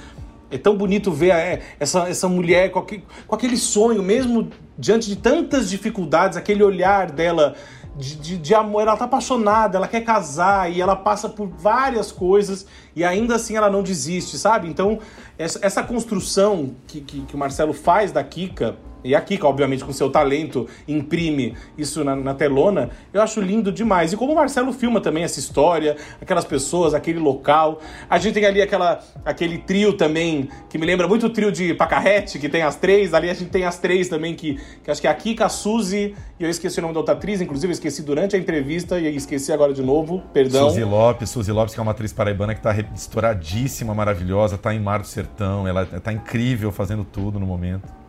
É 0.50 0.58
tão 0.58 0.76
bonito 0.76 1.10
ver 1.10 1.30
é, 1.30 1.62
essa, 1.80 2.08
essa 2.08 2.28
mulher 2.28 2.70
com 2.70 2.78
aquele, 2.78 3.04
com 3.26 3.34
aquele 3.34 3.56
sonho, 3.56 4.02
mesmo 4.02 4.48
diante 4.78 5.08
de 5.08 5.16
tantas 5.16 5.68
dificuldades, 5.68 6.36
aquele 6.36 6.62
olhar 6.62 7.10
dela 7.10 7.54
de, 7.96 8.14
de, 8.16 8.36
de, 8.36 8.54
amor, 8.54 8.82
ela 8.82 8.96
tá 8.96 9.06
apaixonada, 9.06 9.78
ela 9.78 9.88
quer 9.88 10.02
casar 10.02 10.70
e 10.70 10.80
ela 10.80 10.94
passa 10.94 11.28
por 11.28 11.48
várias 11.48 12.12
coisas 12.12 12.66
e 12.94 13.02
ainda 13.02 13.36
assim 13.36 13.56
ela 13.56 13.70
não 13.70 13.82
desiste, 13.82 14.36
sabe? 14.36 14.68
Então, 14.68 14.98
essa, 15.38 15.58
essa 15.62 15.82
construção 15.82 16.74
que, 16.86 17.00
que, 17.00 17.22
que 17.22 17.34
o 17.34 17.38
Marcelo 17.38 17.72
faz 17.72 18.12
da 18.12 18.22
Kika 18.22 18.76
e 19.06 19.14
a 19.14 19.20
Kika, 19.20 19.46
obviamente, 19.46 19.84
com 19.84 19.92
seu 19.92 20.10
talento, 20.10 20.66
imprime 20.86 21.54
isso 21.78 22.02
na, 22.04 22.16
na, 22.16 22.34
telona, 22.34 22.90
eu 23.12 23.22
acho 23.22 23.40
lindo 23.40 23.70
demais. 23.70 24.12
E 24.12 24.16
como 24.16 24.32
o 24.32 24.34
Marcelo 24.34 24.72
filma 24.72 25.00
também 25.00 25.22
essa 25.22 25.38
história, 25.38 25.96
aquelas 26.20 26.44
pessoas, 26.44 26.92
aquele 26.92 27.18
local. 27.18 27.80
A 28.10 28.18
gente 28.18 28.34
tem 28.34 28.44
ali 28.44 28.60
aquela, 28.60 29.00
aquele 29.24 29.58
trio 29.58 29.92
também, 29.92 30.48
que 30.68 30.76
me 30.76 30.84
lembra 30.84 31.06
muito 31.06 31.26
o 31.26 31.30
trio 31.30 31.52
de 31.52 31.72
Pacarrete, 31.74 32.38
que 32.38 32.48
tem 32.48 32.62
as 32.62 32.76
três. 32.76 33.14
Ali 33.14 33.30
a 33.30 33.34
gente 33.34 33.50
tem 33.50 33.64
as 33.64 33.78
três 33.78 34.08
também, 34.08 34.34
que, 34.34 34.60
que 34.82 34.90
acho 34.90 35.00
que 35.00 35.06
é 35.06 35.10
a 35.10 35.14
Kika, 35.14 35.46
a 35.46 35.48
Suzy, 35.48 36.14
e 36.38 36.44
eu 36.44 36.50
esqueci 36.50 36.78
o 36.78 36.82
nome 36.82 36.94
da 36.94 37.00
outra 37.00 37.14
atriz, 37.14 37.40
inclusive 37.40 37.70
eu 37.70 37.74
esqueci 37.74 38.02
durante 38.02 38.36
a 38.36 38.38
entrevista 38.38 38.98
e 38.98 39.14
esqueci 39.16 39.52
agora 39.52 39.72
de 39.72 39.82
novo, 39.82 40.22
perdão. 40.32 40.68
Suzy 40.68 40.84
Lopes, 40.84 41.30
Suzy 41.30 41.52
Lopes, 41.52 41.74
que 41.74 41.80
é 41.80 41.82
uma 41.82 41.92
atriz 41.92 42.12
paraibana 42.12 42.54
que 42.54 42.60
tá 42.60 42.74
estouradíssima, 42.94 43.94
maravilhosa, 43.94 44.58
tá 44.58 44.74
em 44.74 44.80
Mar 44.80 45.00
do 45.00 45.06
Sertão, 45.06 45.66
ela 45.66 45.86
tá 45.86 46.12
incrível 46.12 46.72
fazendo 46.72 47.04
tudo 47.04 47.38
no 47.38 47.46
momento. 47.46 48.05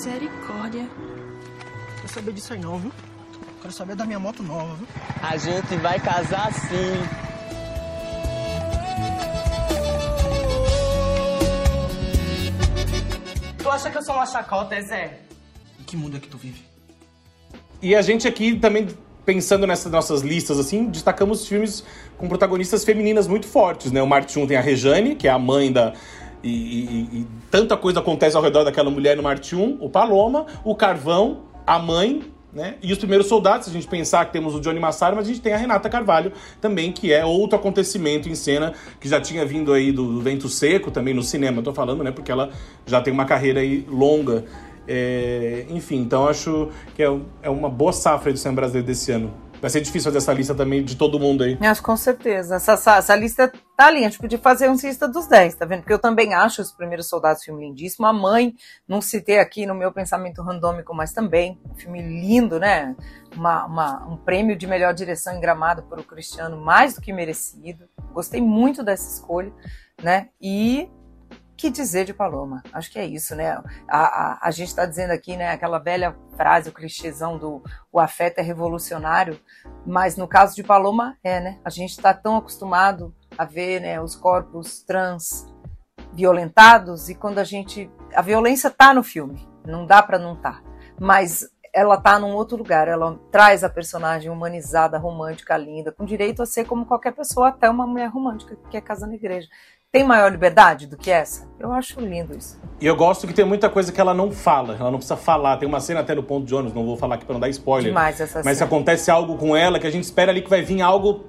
Misericórdia. 0.00 0.88
Quero 1.96 2.08
saber 2.08 2.32
disso 2.32 2.54
aí 2.54 2.58
não, 2.58 2.78
viu? 2.78 2.90
Quero 3.60 3.70
saber 3.70 3.94
da 3.94 4.06
minha 4.06 4.18
moto 4.18 4.42
nova, 4.42 4.74
viu? 4.76 4.88
A 5.22 5.36
gente 5.36 5.76
vai 5.76 6.00
casar 6.00 6.50
sim. 6.54 6.94
Tu 13.58 13.68
acha 13.68 13.90
que 13.90 13.98
eu 13.98 14.02
sou 14.02 14.14
uma 14.14 14.24
chacota, 14.24 14.80
Zé? 14.80 15.18
Em 15.78 15.82
que 15.82 15.98
mundo 15.98 16.16
é 16.16 16.20
que 16.20 16.28
tu 16.28 16.38
vive? 16.38 16.62
E 17.82 17.94
a 17.94 18.00
gente 18.00 18.26
aqui 18.26 18.58
também 18.58 18.88
pensando 19.26 19.66
nessas 19.66 19.92
nossas 19.92 20.22
listas, 20.22 20.58
assim, 20.58 20.86
destacamos 20.86 21.46
filmes 21.46 21.84
com 22.16 22.26
protagonistas 22.26 22.84
femininas 22.84 23.28
muito 23.28 23.46
fortes, 23.46 23.92
né? 23.92 24.02
O 24.02 24.06
Marte 24.06 24.38
1 24.38 24.46
tem 24.46 24.56
a 24.56 24.62
Rejane, 24.62 25.14
que 25.14 25.28
é 25.28 25.30
a 25.30 25.38
mãe 25.38 25.70
da. 25.70 25.92
E, 26.42 26.48
e, 26.48 27.18
e, 27.20 27.26
tanta 27.50 27.76
coisa 27.76 28.00
acontece 28.00 28.36
ao 28.36 28.42
redor 28.42 28.64
daquela 28.64 28.90
mulher 28.90 29.16
no 29.16 29.22
Marte 29.22 29.54
1. 29.54 29.78
O 29.80 29.88
Paloma, 29.88 30.46
o 30.64 30.74
Carvão, 30.74 31.42
a 31.66 31.78
mãe, 31.78 32.22
né? 32.52 32.76
E 32.82 32.92
os 32.92 32.98
primeiros 32.98 33.26
soldados, 33.26 33.66
se 33.66 33.70
a 33.70 33.72
gente 33.72 33.86
pensar 33.86 34.24
que 34.24 34.32
temos 34.32 34.54
o 34.54 34.60
Johnny 34.60 34.80
Massaro, 34.80 35.16
mas 35.16 35.26
a 35.26 35.28
gente 35.28 35.40
tem 35.40 35.52
a 35.52 35.56
Renata 35.56 35.88
Carvalho 35.88 36.32
também, 36.60 36.92
que 36.92 37.12
é 37.12 37.24
outro 37.24 37.56
acontecimento 37.56 38.28
em 38.28 38.34
cena 38.34 38.72
que 38.98 39.08
já 39.08 39.20
tinha 39.20 39.44
vindo 39.44 39.72
aí 39.72 39.92
do, 39.92 40.14
do 40.14 40.20
Vento 40.20 40.48
Seco 40.48 40.90
também 40.90 41.14
no 41.14 41.22
cinema, 41.22 41.62
tô 41.62 41.72
falando, 41.72 42.02
né? 42.02 42.10
Porque 42.10 42.32
ela 42.32 42.50
já 42.86 43.00
tem 43.00 43.12
uma 43.12 43.24
carreira 43.24 43.60
aí 43.60 43.84
longa 43.88 44.44
é, 44.92 45.66
enfim, 45.68 45.98
então 45.98 46.26
acho 46.26 46.68
que 46.96 47.02
é, 47.02 47.16
é 47.42 47.48
uma 47.48 47.70
boa 47.70 47.92
safra 47.92 48.32
do 48.32 48.38
cinema 48.38 48.56
brasileiro 48.56 48.88
desse 48.88 49.12
ano. 49.12 49.32
Vai 49.60 49.70
ser 49.70 49.80
difícil 49.80 50.10
fazer 50.10 50.18
essa 50.18 50.32
lista 50.32 50.54
também 50.54 50.82
de 50.82 50.96
todo 50.96 51.20
mundo 51.20 51.44
aí. 51.44 51.58
Acho 51.60 51.82
com 51.82 51.96
certeza. 51.96 52.56
Essa, 52.56 52.72
essa, 52.72 52.96
essa 52.96 53.16
lista 53.16 53.52
tá 53.76 53.86
ali. 53.86 53.98
A 53.98 54.02
gente 54.08 54.18
podia 54.18 54.38
fazer 54.38 54.68
uma 54.68 54.76
lista 54.76 55.06
dos 55.06 55.26
10, 55.26 55.54
tá 55.54 55.66
vendo? 55.66 55.80
Porque 55.80 55.92
eu 55.92 55.98
também 55.98 56.32
acho 56.32 56.62
Os 56.62 56.72
Primeiros 56.72 57.08
Soldados 57.08 57.44
filme 57.44 57.66
lindíssimo. 57.66 58.06
A 58.06 58.12
Mãe, 58.12 58.54
não 58.88 59.00
citei 59.00 59.38
aqui 59.38 59.66
no 59.66 59.74
meu 59.74 59.92
pensamento 59.92 60.42
randômico, 60.42 60.94
mas 60.94 61.12
também. 61.12 61.60
Um 61.70 61.74
filme 61.74 62.00
lindo, 62.00 62.58
né? 62.58 62.96
Uma, 63.36 63.66
uma, 63.66 64.08
um 64.08 64.16
prêmio 64.16 64.56
de 64.56 64.66
melhor 64.66 64.94
direção 64.94 65.36
em 65.36 65.40
gramado 65.40 65.82
para 65.82 66.00
o 66.00 66.04
Cristiano, 66.04 66.56
mais 66.56 66.94
do 66.94 67.00
que 67.00 67.12
merecido. 67.12 67.84
Gostei 68.12 68.40
muito 68.40 68.82
dessa 68.82 69.14
escolha, 69.14 69.52
né? 70.02 70.28
E 70.40 70.88
que 71.60 71.68
dizer 71.70 72.06
de 72.06 72.14
Paloma? 72.14 72.62
Acho 72.72 72.90
que 72.90 72.98
é 72.98 73.04
isso, 73.04 73.36
né? 73.36 73.62
A, 73.86 73.98
a, 73.98 74.38
a 74.48 74.50
gente 74.50 74.68
está 74.68 74.86
dizendo 74.86 75.10
aqui, 75.10 75.36
né, 75.36 75.50
aquela 75.50 75.78
velha 75.78 76.16
frase, 76.34 76.70
o 76.70 76.72
clichêzão 76.72 77.36
do 77.36 77.62
o 77.92 78.00
afeto 78.00 78.38
é 78.38 78.42
revolucionário, 78.42 79.38
mas 79.86 80.16
no 80.16 80.26
caso 80.26 80.56
de 80.56 80.62
Paloma 80.62 81.18
é, 81.22 81.38
né? 81.38 81.60
A 81.62 81.68
gente 81.68 81.90
está 81.90 82.14
tão 82.14 82.38
acostumado 82.38 83.14
a 83.36 83.44
ver 83.44 83.80
né, 83.80 84.00
os 84.00 84.16
corpos 84.16 84.82
trans 84.82 85.46
violentados 86.14 87.10
e 87.10 87.14
quando 87.14 87.38
a 87.38 87.44
gente. 87.44 87.90
A 88.14 88.22
violência 88.22 88.68
está 88.68 88.94
no 88.94 89.02
filme, 89.02 89.46
não 89.66 89.84
dá 89.84 90.02
para 90.02 90.18
não 90.18 90.32
estar. 90.32 90.62
Tá. 90.62 90.70
Mas 90.98 91.46
ela 91.74 92.00
tá 92.00 92.18
num 92.18 92.34
outro 92.34 92.56
lugar, 92.56 92.88
ela 92.88 93.20
traz 93.30 93.62
a 93.62 93.68
personagem 93.68 94.30
humanizada, 94.30 94.98
romântica, 94.98 95.56
linda, 95.58 95.92
com 95.92 96.04
direito 96.06 96.42
a 96.42 96.46
ser 96.46 96.64
como 96.64 96.86
qualquer 96.86 97.12
pessoa, 97.12 97.48
até 97.48 97.68
uma 97.68 97.86
mulher 97.86 98.08
romântica 98.08 98.56
que 98.70 98.76
é 98.76 98.80
casa 98.80 99.06
na 99.06 99.14
igreja. 99.14 99.46
Tem 99.92 100.04
maior 100.04 100.30
liberdade 100.30 100.86
do 100.86 100.96
que 100.96 101.10
essa? 101.10 101.48
Eu 101.58 101.72
acho 101.72 102.00
lindo 102.00 102.36
isso. 102.36 102.60
E 102.80 102.86
eu 102.86 102.94
gosto 102.94 103.26
que 103.26 103.34
tem 103.34 103.44
muita 103.44 103.68
coisa 103.68 103.90
que 103.90 104.00
ela 104.00 104.14
não 104.14 104.30
fala, 104.30 104.76
ela 104.78 104.88
não 104.88 104.98
precisa 104.98 105.16
falar. 105.16 105.56
Tem 105.56 105.68
uma 105.68 105.80
cena 105.80 105.98
até 105.98 106.14
no 106.14 106.22
ponto 106.22 106.46
de 106.46 106.54
ônibus, 106.54 106.74
não 106.74 106.86
vou 106.86 106.96
falar 106.96 107.16
aqui 107.16 107.24
pra 107.24 107.32
não 107.32 107.40
dar 107.40 107.48
spoiler. 107.48 107.90
Demais 107.90 108.20
essa 108.20 108.38
mas 108.38 108.44
cena. 108.44 108.54
se 108.54 108.62
acontece 108.62 109.10
algo 109.10 109.36
com 109.36 109.56
ela, 109.56 109.80
que 109.80 109.86
a 109.88 109.90
gente 109.90 110.04
espera 110.04 110.30
ali 110.30 110.42
que 110.42 110.48
vai 110.48 110.62
vir 110.62 110.80
algo. 110.80 111.24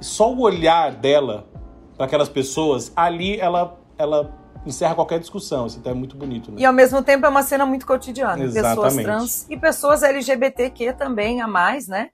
Só 0.00 0.32
o 0.32 0.42
olhar 0.42 0.92
dela 0.92 1.48
para 1.96 2.06
aquelas 2.06 2.28
pessoas, 2.28 2.92
ali 2.94 3.38
ela, 3.40 3.76
ela 3.98 4.32
encerra 4.64 4.94
qualquer 4.94 5.18
discussão. 5.18 5.66
Isso 5.66 5.80
até 5.80 5.90
é 5.90 5.94
muito 5.94 6.16
bonito. 6.16 6.52
Né? 6.52 6.58
E 6.60 6.64
ao 6.64 6.72
mesmo 6.72 7.02
tempo 7.02 7.26
é 7.26 7.28
uma 7.28 7.42
cena 7.42 7.66
muito 7.66 7.84
cotidiana. 7.84 8.44
Exatamente. 8.44 8.76
Pessoas 8.76 9.04
trans 9.04 9.46
e 9.50 9.56
pessoas 9.56 10.02
LGBTQ 10.04 10.92
também 10.92 11.42
a 11.42 11.48
mais, 11.48 11.88
né? 11.88 12.10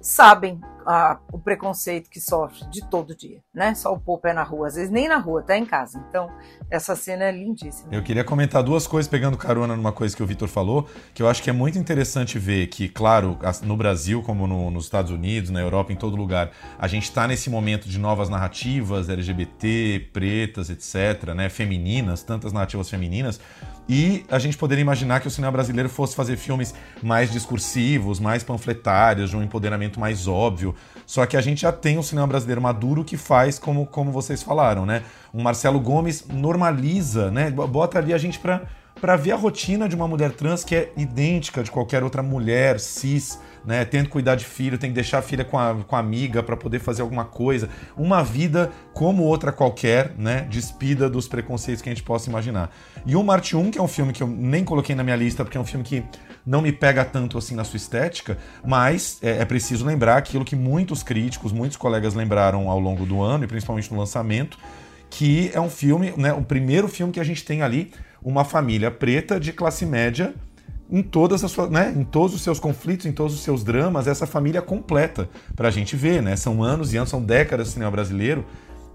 Sabem 0.00 0.60
a, 0.86 1.18
o 1.32 1.38
preconceito 1.38 2.10
que 2.10 2.20
sofre 2.20 2.64
de 2.70 2.84
todo 2.88 3.14
dia, 3.14 3.40
né? 3.52 3.74
Só 3.74 3.92
o 3.92 3.98
povo 3.98 4.20
é 4.24 4.32
na 4.32 4.42
rua, 4.42 4.68
às 4.68 4.74
vezes 4.74 4.90
nem 4.90 5.08
na 5.08 5.18
rua, 5.18 5.42
tá 5.42 5.56
em 5.56 5.64
casa. 5.64 6.02
Então, 6.08 6.30
essa 6.70 6.94
cena 6.94 7.24
é 7.24 7.32
lindíssima. 7.32 7.88
Eu 7.92 8.02
queria 8.02 8.24
comentar 8.24 8.62
duas 8.62 8.86
coisas, 8.86 9.08
pegando 9.08 9.36
carona 9.36 9.76
numa 9.76 9.92
coisa 9.92 10.16
que 10.16 10.22
o 10.22 10.26
Vitor 10.26 10.48
falou, 10.48 10.88
que 11.12 11.22
eu 11.22 11.28
acho 11.28 11.42
que 11.42 11.50
é 11.50 11.52
muito 11.52 11.78
interessante 11.78 12.38
ver 12.38 12.66
que, 12.68 12.88
claro, 12.88 13.38
no 13.62 13.76
Brasil, 13.76 14.22
como 14.22 14.46
no, 14.46 14.70
nos 14.70 14.84
Estados 14.84 15.10
Unidos, 15.10 15.50
na 15.50 15.60
Europa, 15.60 15.92
em 15.92 15.96
todo 15.96 16.16
lugar, 16.16 16.50
a 16.78 16.88
gente 16.88 17.04
está 17.04 17.26
nesse 17.26 17.50
momento 17.50 17.88
de 17.88 17.98
novas 17.98 18.28
narrativas, 18.28 19.08
LGBT, 19.08 20.10
pretas, 20.12 20.70
etc., 20.70 21.34
né? 21.34 21.48
Femininas, 21.48 22.22
tantas 22.22 22.52
narrativas 22.52 22.88
femininas, 22.88 23.40
e 23.88 24.24
a 24.30 24.38
gente 24.38 24.56
poderia 24.56 24.80
imaginar 24.80 25.20
que 25.20 25.28
o 25.28 25.30
cinema 25.30 25.52
brasileiro 25.52 25.88
fosse 25.90 26.16
fazer 26.16 26.36
filmes 26.36 26.74
mais 27.02 27.30
discursivos, 27.30 28.18
mais 28.18 28.42
panfletários, 28.42 29.30
de 29.30 29.36
um 29.36 29.42
empoderamento 29.42 30.00
mais 30.00 30.26
óbvio. 30.26 30.73
Só 31.06 31.26
que 31.26 31.36
a 31.36 31.40
gente 31.40 31.62
já 31.62 31.72
tem 31.72 31.98
um 31.98 32.02
cinema 32.02 32.26
brasileiro 32.26 32.60
maduro 32.60 33.04
que 33.04 33.16
faz 33.16 33.58
como, 33.58 33.86
como 33.86 34.10
vocês 34.10 34.42
falaram, 34.42 34.86
né? 34.86 35.02
Um 35.32 35.42
Marcelo 35.42 35.80
Gomes 35.80 36.26
normaliza, 36.26 37.30
né? 37.30 37.50
Bota 37.50 37.98
ali 37.98 38.12
a 38.12 38.18
gente 38.18 38.38
para 38.38 38.62
para 39.00 39.16
ver 39.16 39.32
a 39.32 39.36
rotina 39.36 39.88
de 39.88 39.94
uma 39.94 40.06
mulher 40.06 40.30
trans 40.30 40.64
que 40.64 40.74
é 40.74 40.92
idêntica 40.96 41.64
de 41.64 41.70
qualquer 41.70 42.04
outra 42.04 42.22
mulher 42.22 42.78
cis 42.78 43.38
né? 43.64 43.84
Tendo 43.84 44.06
que 44.06 44.10
cuidar 44.10 44.34
de 44.34 44.44
filho, 44.44 44.78
tem 44.78 44.90
que 44.90 44.94
deixar 44.94 45.18
a 45.18 45.22
filha 45.22 45.44
com 45.44 45.58
a, 45.58 45.74
com 45.86 45.96
a 45.96 45.98
amiga 45.98 46.42
para 46.42 46.56
poder 46.56 46.78
fazer 46.78 47.02
alguma 47.02 47.24
coisa. 47.24 47.68
Uma 47.96 48.22
vida 48.22 48.70
como 48.92 49.22
outra 49.22 49.50
qualquer, 49.50 50.12
né? 50.18 50.46
Despida 50.50 51.08
dos 51.08 51.26
preconceitos 51.26 51.82
que 51.82 51.88
a 51.88 51.92
gente 51.94 52.02
possa 52.02 52.28
imaginar. 52.28 52.70
E 53.06 53.16
o 53.16 53.22
Marte 53.22 53.56
1, 53.56 53.70
que 53.70 53.78
é 53.78 53.82
um 53.82 53.88
filme 53.88 54.12
que 54.12 54.22
eu 54.22 54.26
nem 54.26 54.64
coloquei 54.64 54.94
na 54.94 55.02
minha 55.02 55.16
lista, 55.16 55.44
porque 55.44 55.56
é 55.56 55.60
um 55.60 55.64
filme 55.64 55.84
que 55.84 56.04
não 56.46 56.60
me 56.60 56.72
pega 56.72 57.04
tanto 57.04 57.38
assim 57.38 57.54
na 57.54 57.64
sua 57.64 57.76
estética, 57.76 58.38
mas 58.64 59.18
é, 59.22 59.38
é 59.38 59.44
preciso 59.44 59.84
lembrar 59.84 60.16
aquilo 60.16 60.44
que 60.44 60.54
muitos 60.54 61.02
críticos, 61.02 61.52
muitos 61.52 61.76
colegas 61.76 62.14
lembraram 62.14 62.68
ao 62.68 62.78
longo 62.78 63.06
do 63.06 63.22
ano, 63.22 63.44
e 63.44 63.46
principalmente 63.46 63.92
no 63.92 63.98
lançamento, 63.98 64.58
que 65.08 65.50
é 65.54 65.60
um 65.60 65.70
filme, 65.70 66.12
né, 66.16 66.32
o 66.32 66.42
primeiro 66.42 66.88
filme 66.88 67.12
que 67.12 67.20
a 67.20 67.24
gente 67.24 67.44
tem 67.44 67.62
ali 67.62 67.92
uma 68.22 68.44
família 68.44 68.90
preta 68.90 69.38
de 69.38 69.52
classe 69.52 69.86
média 69.86 70.34
em 70.90 71.02
todas 71.02 71.42
as 71.42 71.50
suas, 71.50 71.70
né, 71.70 71.92
em 71.96 72.04
todos 72.04 72.34
os 72.34 72.42
seus 72.42 72.58
conflitos, 72.58 73.06
em 73.06 73.12
todos 73.12 73.34
os 73.34 73.40
seus 73.40 73.64
dramas, 73.64 74.06
essa 74.06 74.26
família 74.26 74.60
completa 74.60 75.28
para 75.56 75.68
a 75.68 75.70
gente 75.70 75.96
ver, 75.96 76.22
né? 76.22 76.36
São 76.36 76.62
anos 76.62 76.92
e 76.92 76.96
anos, 76.96 77.08
são 77.08 77.22
décadas 77.22 77.68
de 77.68 77.72
cinema 77.72 77.90
brasileiro 77.90 78.44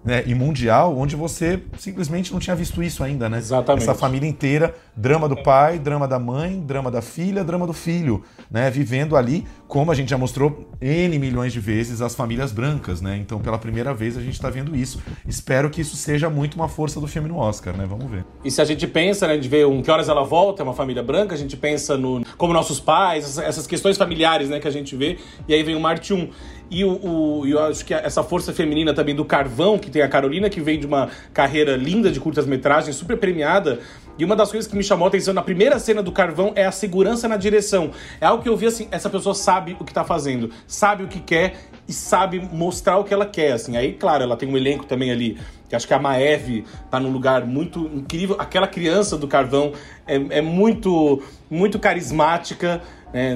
né, 0.03 0.23
e 0.25 0.33
mundial, 0.33 0.97
onde 0.97 1.15
você 1.15 1.61
simplesmente 1.77 2.31
não 2.31 2.39
tinha 2.39 2.55
visto 2.55 2.81
isso 2.81 3.03
ainda, 3.03 3.29
né? 3.29 3.37
Exatamente. 3.37 3.83
Essa 3.83 3.93
família 3.93 4.27
inteira, 4.27 4.73
drama 4.95 5.27
do 5.27 5.35
pai, 5.43 5.77
drama 5.77 6.07
da 6.07 6.17
mãe, 6.17 6.59
drama 6.61 6.89
da 6.89 7.01
filha, 7.01 7.43
drama 7.43 7.67
do 7.67 7.73
filho, 7.73 8.23
né? 8.49 8.69
Vivendo 8.69 9.15
ali, 9.15 9.45
como 9.67 9.91
a 9.91 9.95
gente 9.95 10.09
já 10.09 10.17
mostrou 10.17 10.71
N 10.81 11.19
milhões 11.19 11.53
de 11.53 11.59
vezes, 11.59 12.01
as 12.01 12.15
famílias 12.15 12.51
brancas, 12.51 13.01
né? 13.01 13.17
Então, 13.17 13.39
pela 13.39 13.57
primeira 13.57 13.93
vez, 13.93 14.17
a 14.17 14.21
gente 14.21 14.33
está 14.33 14.49
vendo 14.49 14.75
isso. 14.75 15.01
Espero 15.27 15.69
que 15.69 15.81
isso 15.81 15.95
seja 15.95 16.29
muito 16.29 16.55
uma 16.55 16.69
força 16.69 16.99
do 16.99 17.07
filme 17.07 17.27
no 17.27 17.37
Oscar, 17.37 17.75
né? 17.75 17.85
Vamos 17.85 18.09
ver. 18.09 18.25
E 18.43 18.49
se 18.49 18.61
a 18.61 18.65
gente 18.65 18.87
pensa, 18.87 19.27
né, 19.27 19.37
de 19.37 19.49
ver 19.49 19.67
um 19.67 19.81
Que 19.81 19.91
Horas 19.91 20.09
Ela 20.09 20.23
Volta, 20.23 20.61
é 20.61 20.63
uma 20.63 20.73
família 20.73 21.03
branca, 21.03 21.35
a 21.35 21.37
gente 21.37 21.57
pensa 21.57 21.97
no 21.97 22.23
como 22.37 22.53
nossos 22.53 22.79
pais, 22.79 23.37
essas 23.37 23.67
questões 23.67 23.97
familiares, 23.97 24.49
né, 24.49 24.59
que 24.59 24.67
a 24.67 24.71
gente 24.71 24.95
vê, 24.95 25.17
e 25.47 25.53
aí 25.53 25.61
vem 25.61 25.75
o 25.75 25.79
Marte 25.79 26.13
1. 26.13 26.29
E 26.69 26.85
o, 26.85 26.91
o, 26.91 27.47
eu 27.47 27.59
acho 27.63 27.83
que 27.83 27.93
essa 27.93 28.23
força 28.23 28.53
feminina 28.53 28.93
também 28.93 29.15
do 29.15 29.25
Carvão, 29.25 29.79
que 29.79 29.89
tem 29.89 30.01
a 30.01 30.07
Carolina, 30.07 30.49
que 30.49 30.61
veio 30.61 30.79
de 30.79 30.85
uma 30.85 31.09
carreira 31.33 31.75
linda 31.75 32.11
de 32.11 32.19
curtas-metragens, 32.19 32.95
super 32.95 33.17
premiada. 33.17 33.79
E 34.19 34.25
uma 34.25 34.35
das 34.35 34.51
coisas 34.51 34.69
que 34.69 34.77
me 34.77 34.83
chamou 34.83 35.05
a 35.05 35.07
atenção 35.07 35.33
na 35.33 35.41
primeira 35.41 35.79
cena 35.79 36.03
do 36.03 36.11
Carvão 36.11 36.51
é 36.55 36.65
a 36.65 36.71
segurança 36.71 37.27
na 37.27 37.37
direção. 37.37 37.91
É 38.21 38.25
algo 38.25 38.43
que 38.43 38.49
eu 38.49 38.55
vi 38.55 38.67
assim, 38.67 38.87
essa 38.91 39.09
pessoa 39.09 39.33
sabe 39.33 39.75
o 39.79 39.85
que 39.85 39.93
tá 39.93 40.03
fazendo, 40.03 40.51
sabe 40.67 41.03
o 41.03 41.07
que 41.07 41.19
quer 41.19 41.55
e 41.87 41.93
sabe 41.93 42.39
mostrar 42.51 42.97
o 42.97 43.03
que 43.03 43.13
ela 43.13 43.25
quer, 43.25 43.53
assim. 43.53 43.77
Aí, 43.77 43.93
claro, 43.93 44.23
ela 44.23 44.35
tem 44.35 44.47
um 44.47 44.57
elenco 44.57 44.85
também 44.85 45.09
ali, 45.09 45.39
que 45.69 45.75
acho 45.75 45.87
que 45.87 45.93
a 45.93 45.99
Maeve 45.99 46.65
tá 46.91 46.99
num 46.99 47.11
lugar 47.11 47.45
muito 47.47 47.89
incrível. 47.93 48.35
Aquela 48.37 48.67
criança 48.67 49.17
do 49.17 49.27
Carvão 49.27 49.71
é, 50.05 50.15
é 50.37 50.41
muito, 50.41 51.23
muito 51.49 51.79
carismática. 51.79 52.81
É, 53.13 53.35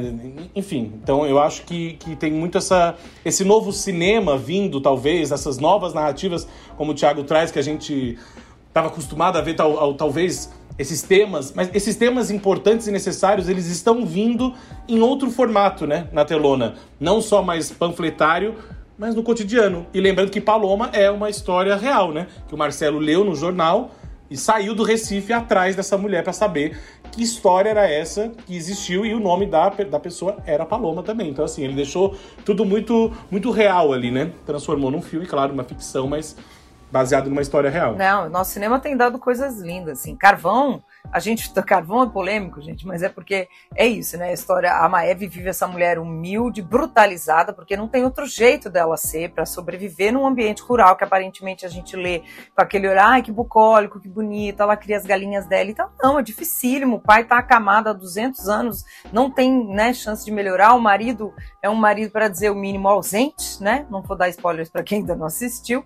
enfim, 0.56 0.94
então 1.02 1.26
eu 1.26 1.40
acho 1.40 1.64
que, 1.64 1.94
que 1.94 2.16
tem 2.16 2.32
muito 2.32 2.58
essa, 2.58 2.96
esse 3.26 3.44
novo 3.44 3.72
cinema 3.72 4.38
vindo, 4.38 4.80
talvez, 4.80 5.32
essas 5.32 5.58
novas 5.58 5.94
narrativas, 5.94 6.48
como 6.78 6.92
o 6.92 6.96
Thiago 6.96 7.24
traz, 7.24 7.52
que 7.52 7.58
a 7.58 7.64
gente 7.64 8.18
estava 8.68 8.88
acostumado 8.88 9.38
a 9.38 9.42
ver, 9.42 9.56
tal, 9.56 9.94
talvez, 9.96 10.52
esses 10.78 11.02
temas, 11.02 11.54
mas 11.56 11.70
esses 11.74 11.96
temas 11.96 12.32
importantes 12.32 12.88
e 12.88 12.92
necessários, 12.92 13.50
eles 13.50 13.68
estão 13.68 14.06
vindo 14.06 14.54
em 14.88 15.00
outro 15.02 15.30
formato, 15.30 15.86
né, 15.86 16.08
na 16.12 16.26
telona. 16.26 16.76
Não 17.00 17.22
só 17.22 17.42
mais 17.42 17.72
panfletário, 17.72 18.56
mas 18.98 19.16
no 19.16 19.24
cotidiano. 19.24 19.86
E 19.94 20.00
lembrando 20.00 20.32
que 20.32 20.42
Paloma 20.42 20.90
é 20.94 21.10
uma 21.10 21.30
história 21.30 21.76
real, 21.76 22.12
né, 22.12 22.28
que 22.48 22.56
o 22.56 22.58
Marcelo 22.58 23.00
leu 23.00 23.24
no 23.24 23.36
jornal 23.36 23.92
e 24.30 24.38
saiu 24.38 24.74
do 24.74 24.84
Recife 24.84 25.32
atrás 25.32 25.76
dessa 25.76 25.98
mulher 25.98 26.24
para 26.24 26.34
saber 26.34 26.80
que 27.14 27.22
história 27.22 27.70
era 27.70 27.88
essa 27.88 28.30
que 28.30 28.56
existiu 28.56 29.06
e 29.06 29.14
o 29.14 29.20
nome 29.20 29.46
da, 29.46 29.70
da 29.70 30.00
pessoa 30.00 30.38
era 30.48 30.66
Paloma 30.66 31.04
também. 31.04 31.30
Então, 31.30 31.46
assim, 31.46 31.64
ele 31.64 31.76
deixou 31.76 32.18
tudo 32.44 32.66
muito, 32.66 33.14
muito 33.30 33.52
real 33.52 33.94
ali, 33.94 34.10
né? 34.10 34.32
Transformou 34.46 34.90
num 34.90 35.02
filme, 35.02 35.28
claro, 35.28 35.54
uma 35.54 35.64
ficção, 35.64 36.08
mas 36.08 36.36
baseado 36.92 37.30
numa 37.30 37.42
história 37.42 37.70
real. 37.70 37.96
Não, 37.96 38.30
nosso 38.30 38.52
cinema 38.52 38.80
tem 38.80 38.98
dado 38.98 39.20
coisas 39.20 39.60
lindas, 39.60 40.00
assim. 40.00 40.16
Carvão 40.16 40.84
a 41.12 41.20
gente, 41.20 41.52
carvão 41.64 42.04
é 42.04 42.10
polêmico, 42.10 42.62
gente, 42.62 42.88
mas 42.88 43.04
é 43.04 43.10
porque 43.10 43.48
é 43.76 43.86
isso, 43.86 44.18
né? 44.18 44.30
A 44.30 44.34
história, 44.34 44.74
a 44.74 44.90
Maeve 44.90 45.28
vive 45.28 45.50
essa 45.50 45.68
mulher 45.68 46.00
humilde, 46.00 46.62
brutalizada, 46.62 47.54
porque 47.54 47.78
não 47.78 47.88
tem 47.88 48.04
outro 48.04 48.26
jeito 48.26 48.70
dela 48.70 48.98
ser 48.98 49.32
para 49.32 49.46
sobreviver 49.46 50.12
num 50.12 50.26
ambiente 50.26 50.62
rural 50.62 50.96
que 50.96 51.04
aparentemente 51.04 51.66
a 51.66 51.70
gente 51.70 51.96
lê 51.96 52.20
com 52.56 52.62
aquele 52.62 52.88
olhar, 52.88 53.08
ai 53.08 53.22
que 53.22 53.32
bucólico, 53.32 54.00
que 54.00 54.10
bonito, 54.10 54.62
ela 54.62 54.76
cria 54.76 54.98
as 54.98 55.06
galinhas 55.06 55.46
dela 55.46 55.70
e 55.70 55.76
tal. 55.76 55.92
Não, 56.02 56.18
é 56.18 56.24
dificílimo. 56.24 56.96
O 56.96 57.02
pai 57.02 57.24
tá 57.24 57.38
acamado 57.38 57.90
há 57.90 57.94
200 57.94 58.48
anos, 58.48 58.84
não 59.12 59.30
tem, 59.30 59.68
né, 59.68 59.94
chance 59.94 60.26
de 60.26 60.32
melhorar. 60.32 60.74
O 60.74 60.82
marido 60.82 61.34
é 61.62 61.70
um 61.70 61.76
marido 61.76 62.12
para 62.12 62.28
dizer 62.28 62.50
o 62.50 62.56
mínimo 62.56 62.88
ausente, 62.88 63.62
né? 63.62 63.86
Não 63.90 64.02
vou 64.02 64.18
dar 64.18 64.30
spoilers 64.30 64.70
para 64.70 64.84
quem 64.84 65.00
ainda 65.00 65.16
não 65.16 65.26
assistiu. 65.26 65.86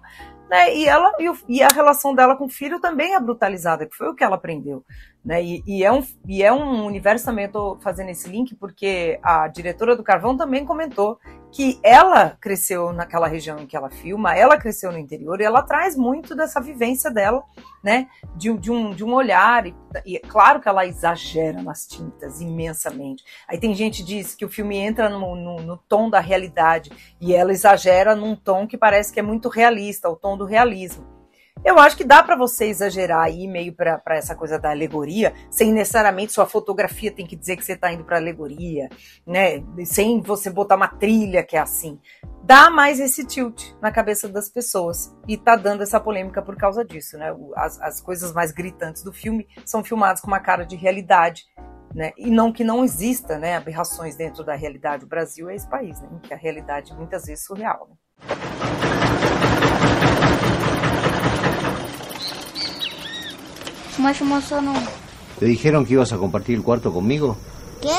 Né? 0.50 0.76
E, 0.78 0.88
ela, 0.88 1.12
e, 1.20 1.30
o, 1.30 1.38
e, 1.48 1.62
a 1.62 1.68
relação 1.68 2.16
dela 2.16 2.36
com 2.36 2.46
o 2.46 2.50
filho 2.50 2.80
também 2.80 3.14
é 3.14 3.20
brutalizada, 3.20 3.86
que 3.86 3.96
foi 3.96 4.08
o 4.08 4.16
que 4.16 4.24
ela 4.24 4.36
aprendeu. 4.36 4.84
Né? 5.24 5.44
E, 5.44 5.64
e, 5.68 5.84
é 5.84 5.92
um, 5.92 6.06
e 6.26 6.42
é 6.42 6.54
um 6.54 6.86
universo 6.86 7.26
também, 7.26 7.46
eu 7.46 7.50
estou 7.50 7.80
fazendo 7.80 8.10
esse 8.10 8.30
link 8.30 8.56
porque 8.56 9.20
a 9.22 9.48
diretora 9.50 9.96
do 9.96 10.04
Carvão 10.04 10.38
também 10.38 10.66
comentou 10.66 11.20
que 11.52 11.80
ela 11.84 12.38
cresceu 12.40 12.94
naquela 12.94 13.28
região 13.28 13.60
em 13.60 13.66
que 13.66 13.76
ela 13.76 13.90
filma, 13.90 14.36
ela 14.36 14.58
cresceu 14.58 14.92
no 14.92 14.98
interior 14.98 15.40
e 15.42 15.44
ela 15.44 15.62
traz 15.62 15.98
muito 15.98 16.36
dessa 16.36 16.62
vivência 16.62 17.12
dela, 17.12 17.44
né? 17.84 18.08
De, 18.36 18.56
de 18.58 18.72
um, 18.72 18.92
de 18.94 19.04
um 19.04 19.14
olhar, 19.14 19.66
e, 19.66 19.76
e 20.06 20.18
é 20.18 20.20
claro 20.20 20.62
que 20.62 20.70
ela 20.70 20.86
exagera 20.86 21.62
nas 21.62 21.86
tintas 21.86 22.42
imensamente. 22.42 23.24
Aí 23.48 23.58
tem 23.58 23.74
gente 23.74 24.04
que 24.04 24.08
diz 24.08 24.36
que 24.36 24.46
o 24.46 24.50
filme 24.50 24.78
entra 24.78 25.10
no, 25.10 25.36
no, 25.36 25.58
no 25.58 25.78
tom 25.78 26.10
da 26.10 26.20
realidade 26.20 26.92
e 27.20 27.34
ela 27.34 27.52
exagera 27.52 28.16
num 28.16 28.36
tom 28.36 28.68
que 28.68 28.78
parece 28.78 29.12
que 29.12 29.20
é 29.20 29.24
muito 29.24 29.50
realista, 29.50 30.10
o 30.10 30.16
tom 30.16 30.38
do 30.38 30.46
realismo. 30.46 31.17
Eu 31.64 31.80
acho 31.80 31.98
que 31.98 32.04
dá 32.04 32.24
para 32.24 32.36
você 32.36 32.66
exagerar 32.66 33.22
aí 33.22 33.48
meio 33.48 33.74
para 33.74 34.02
essa 34.10 34.36
coisa 34.36 34.58
da 34.60 34.70
alegoria, 34.70 35.34
sem 35.50 35.72
necessariamente 35.72 36.32
sua 36.32 36.46
fotografia 36.46 37.12
tem 37.12 37.26
que 37.26 37.36
dizer 37.36 37.58
que 37.58 37.66
você 37.66 37.74
está 37.74 37.92
indo 37.92 38.04
para 38.04 38.18
alegoria, 38.18 38.90
né? 39.26 39.64
Sem 39.86 40.22
você 40.22 40.50
botar 40.50 40.76
uma 40.76 40.88
trilha 40.88 41.44
que 41.44 41.56
é 41.56 41.60
assim. 41.60 42.00
Dá 42.44 42.70
mais 42.70 43.00
esse 43.00 43.26
tilt 43.26 43.74
na 43.82 43.92
cabeça 43.92 44.30
das 44.30 44.50
pessoas 44.50 45.14
e 45.28 45.36
tá 45.36 45.56
dando 45.56 45.84
essa 45.84 46.00
polêmica 46.00 46.42
por 46.42 46.56
causa 46.56 46.86
disso, 46.86 47.18
né? 47.18 47.36
As, 47.56 47.82
as 47.82 48.02
coisas 48.02 48.32
mais 48.32 48.52
gritantes 48.52 49.04
do 49.04 49.12
filme 49.12 49.48
são 49.66 49.84
filmadas 49.84 50.22
com 50.22 50.28
uma 50.28 50.40
cara 50.40 50.64
de 50.64 50.76
realidade, 50.76 51.46
né? 51.94 52.14
E 52.18 52.30
não 52.30 52.54
que 52.54 52.64
não 52.64 52.86
exista, 52.86 53.38
né, 53.38 53.56
aberrações 53.56 54.16
dentro 54.16 54.44
da 54.44 54.56
realidade. 54.56 55.04
O 55.04 55.08
Brasil 55.08 55.50
é 55.50 55.56
esse 55.56 55.68
país, 55.68 56.00
né, 56.00 56.08
em 56.12 56.20
que 56.20 56.34
a 56.34 56.38
realidade 56.38 56.94
muitas 56.94 57.26
vezes 57.26 57.44
é 57.44 57.48
surreal. 57.48 57.90
Né? 57.90 59.07
¿Te 65.40 65.46
dijeron 65.46 65.86
que 65.86 65.94
ibas 65.94 66.12
a 66.14 66.18
compartir 66.18 66.56
el 66.56 66.64
cuarto 66.64 66.94
conmigo? 66.94 67.38
¿Qué? 67.82 67.96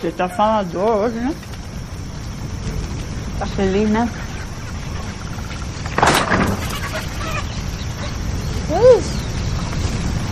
Você 0.00 0.10
tá 0.12 0.28
falador 0.28 1.04
hoje, 1.04 1.16
né? 1.16 1.34
Tá 3.38 3.46
feliz, 3.46 3.88
né? 3.90 4.08
Que 8.68 8.98
isso? 8.98 9.10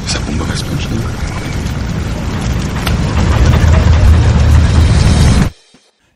Essa 0.07 0.19
bomba 0.21 0.45
vai 0.45 0.55
explodir. 0.55 1.64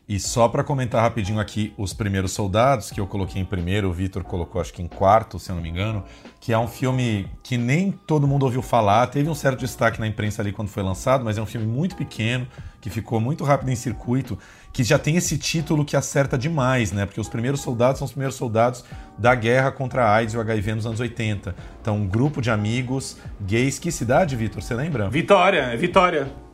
E 0.09 0.19
só 0.19 0.47
para 0.47 0.63
comentar 0.63 1.03
rapidinho 1.03 1.39
aqui 1.39 1.71
os 1.77 1.93
primeiros 1.93 2.31
soldados 2.31 2.89
que 2.89 2.99
eu 2.99 3.05
coloquei 3.05 3.39
em 3.39 3.45
primeiro, 3.45 3.87
o 3.87 3.93
Vitor 3.93 4.23
colocou 4.23 4.59
acho 4.59 4.73
que 4.73 4.81
em 4.81 4.87
quarto, 4.87 5.37
se 5.37 5.51
eu 5.51 5.55
não 5.55 5.61
me 5.61 5.69
engano, 5.69 6.03
que 6.39 6.51
é 6.51 6.57
um 6.57 6.67
filme 6.67 7.27
que 7.43 7.59
nem 7.59 7.91
todo 7.91 8.27
mundo 8.27 8.41
ouviu 8.41 8.63
falar, 8.63 9.05
teve 9.05 9.29
um 9.29 9.35
certo 9.35 9.59
destaque 9.59 9.99
na 9.99 10.07
imprensa 10.07 10.41
ali 10.41 10.51
quando 10.51 10.69
foi 10.69 10.81
lançado, 10.81 11.23
mas 11.23 11.37
é 11.37 11.41
um 11.43 11.45
filme 11.45 11.67
muito 11.67 11.95
pequeno, 11.95 12.47
que 12.81 12.89
ficou 12.89 13.21
muito 13.21 13.43
rápido 13.43 13.69
em 13.69 13.75
circuito, 13.75 14.35
que 14.73 14.83
já 14.83 14.97
tem 14.97 15.15
esse 15.15 15.37
título 15.37 15.85
que 15.85 15.95
acerta 15.95 16.39
demais, 16.39 16.91
né? 16.91 17.05
Porque 17.05 17.21
os 17.21 17.29
primeiros 17.29 17.61
soldados 17.61 17.99
são 17.99 18.05
os 18.05 18.11
primeiros 18.11 18.35
soldados 18.35 18.83
da 19.15 19.35
guerra 19.35 19.71
contra 19.71 20.05
a 20.05 20.15
AIDS 20.15 20.33
e 20.33 20.37
o 20.37 20.41
HIV 20.41 20.73
nos 20.73 20.87
anos 20.87 20.99
80. 20.99 21.55
Então, 21.79 21.97
um 21.97 22.07
grupo 22.07 22.41
de 22.41 22.49
amigos 22.49 23.17
gays. 23.41 23.77
Que 23.77 23.91
cidade, 23.91 24.35
Vitor? 24.35 24.63
Você 24.63 24.73
lembra? 24.73 25.07
Vitória, 25.07 25.59
é 25.59 25.77
Vitória. 25.77 26.48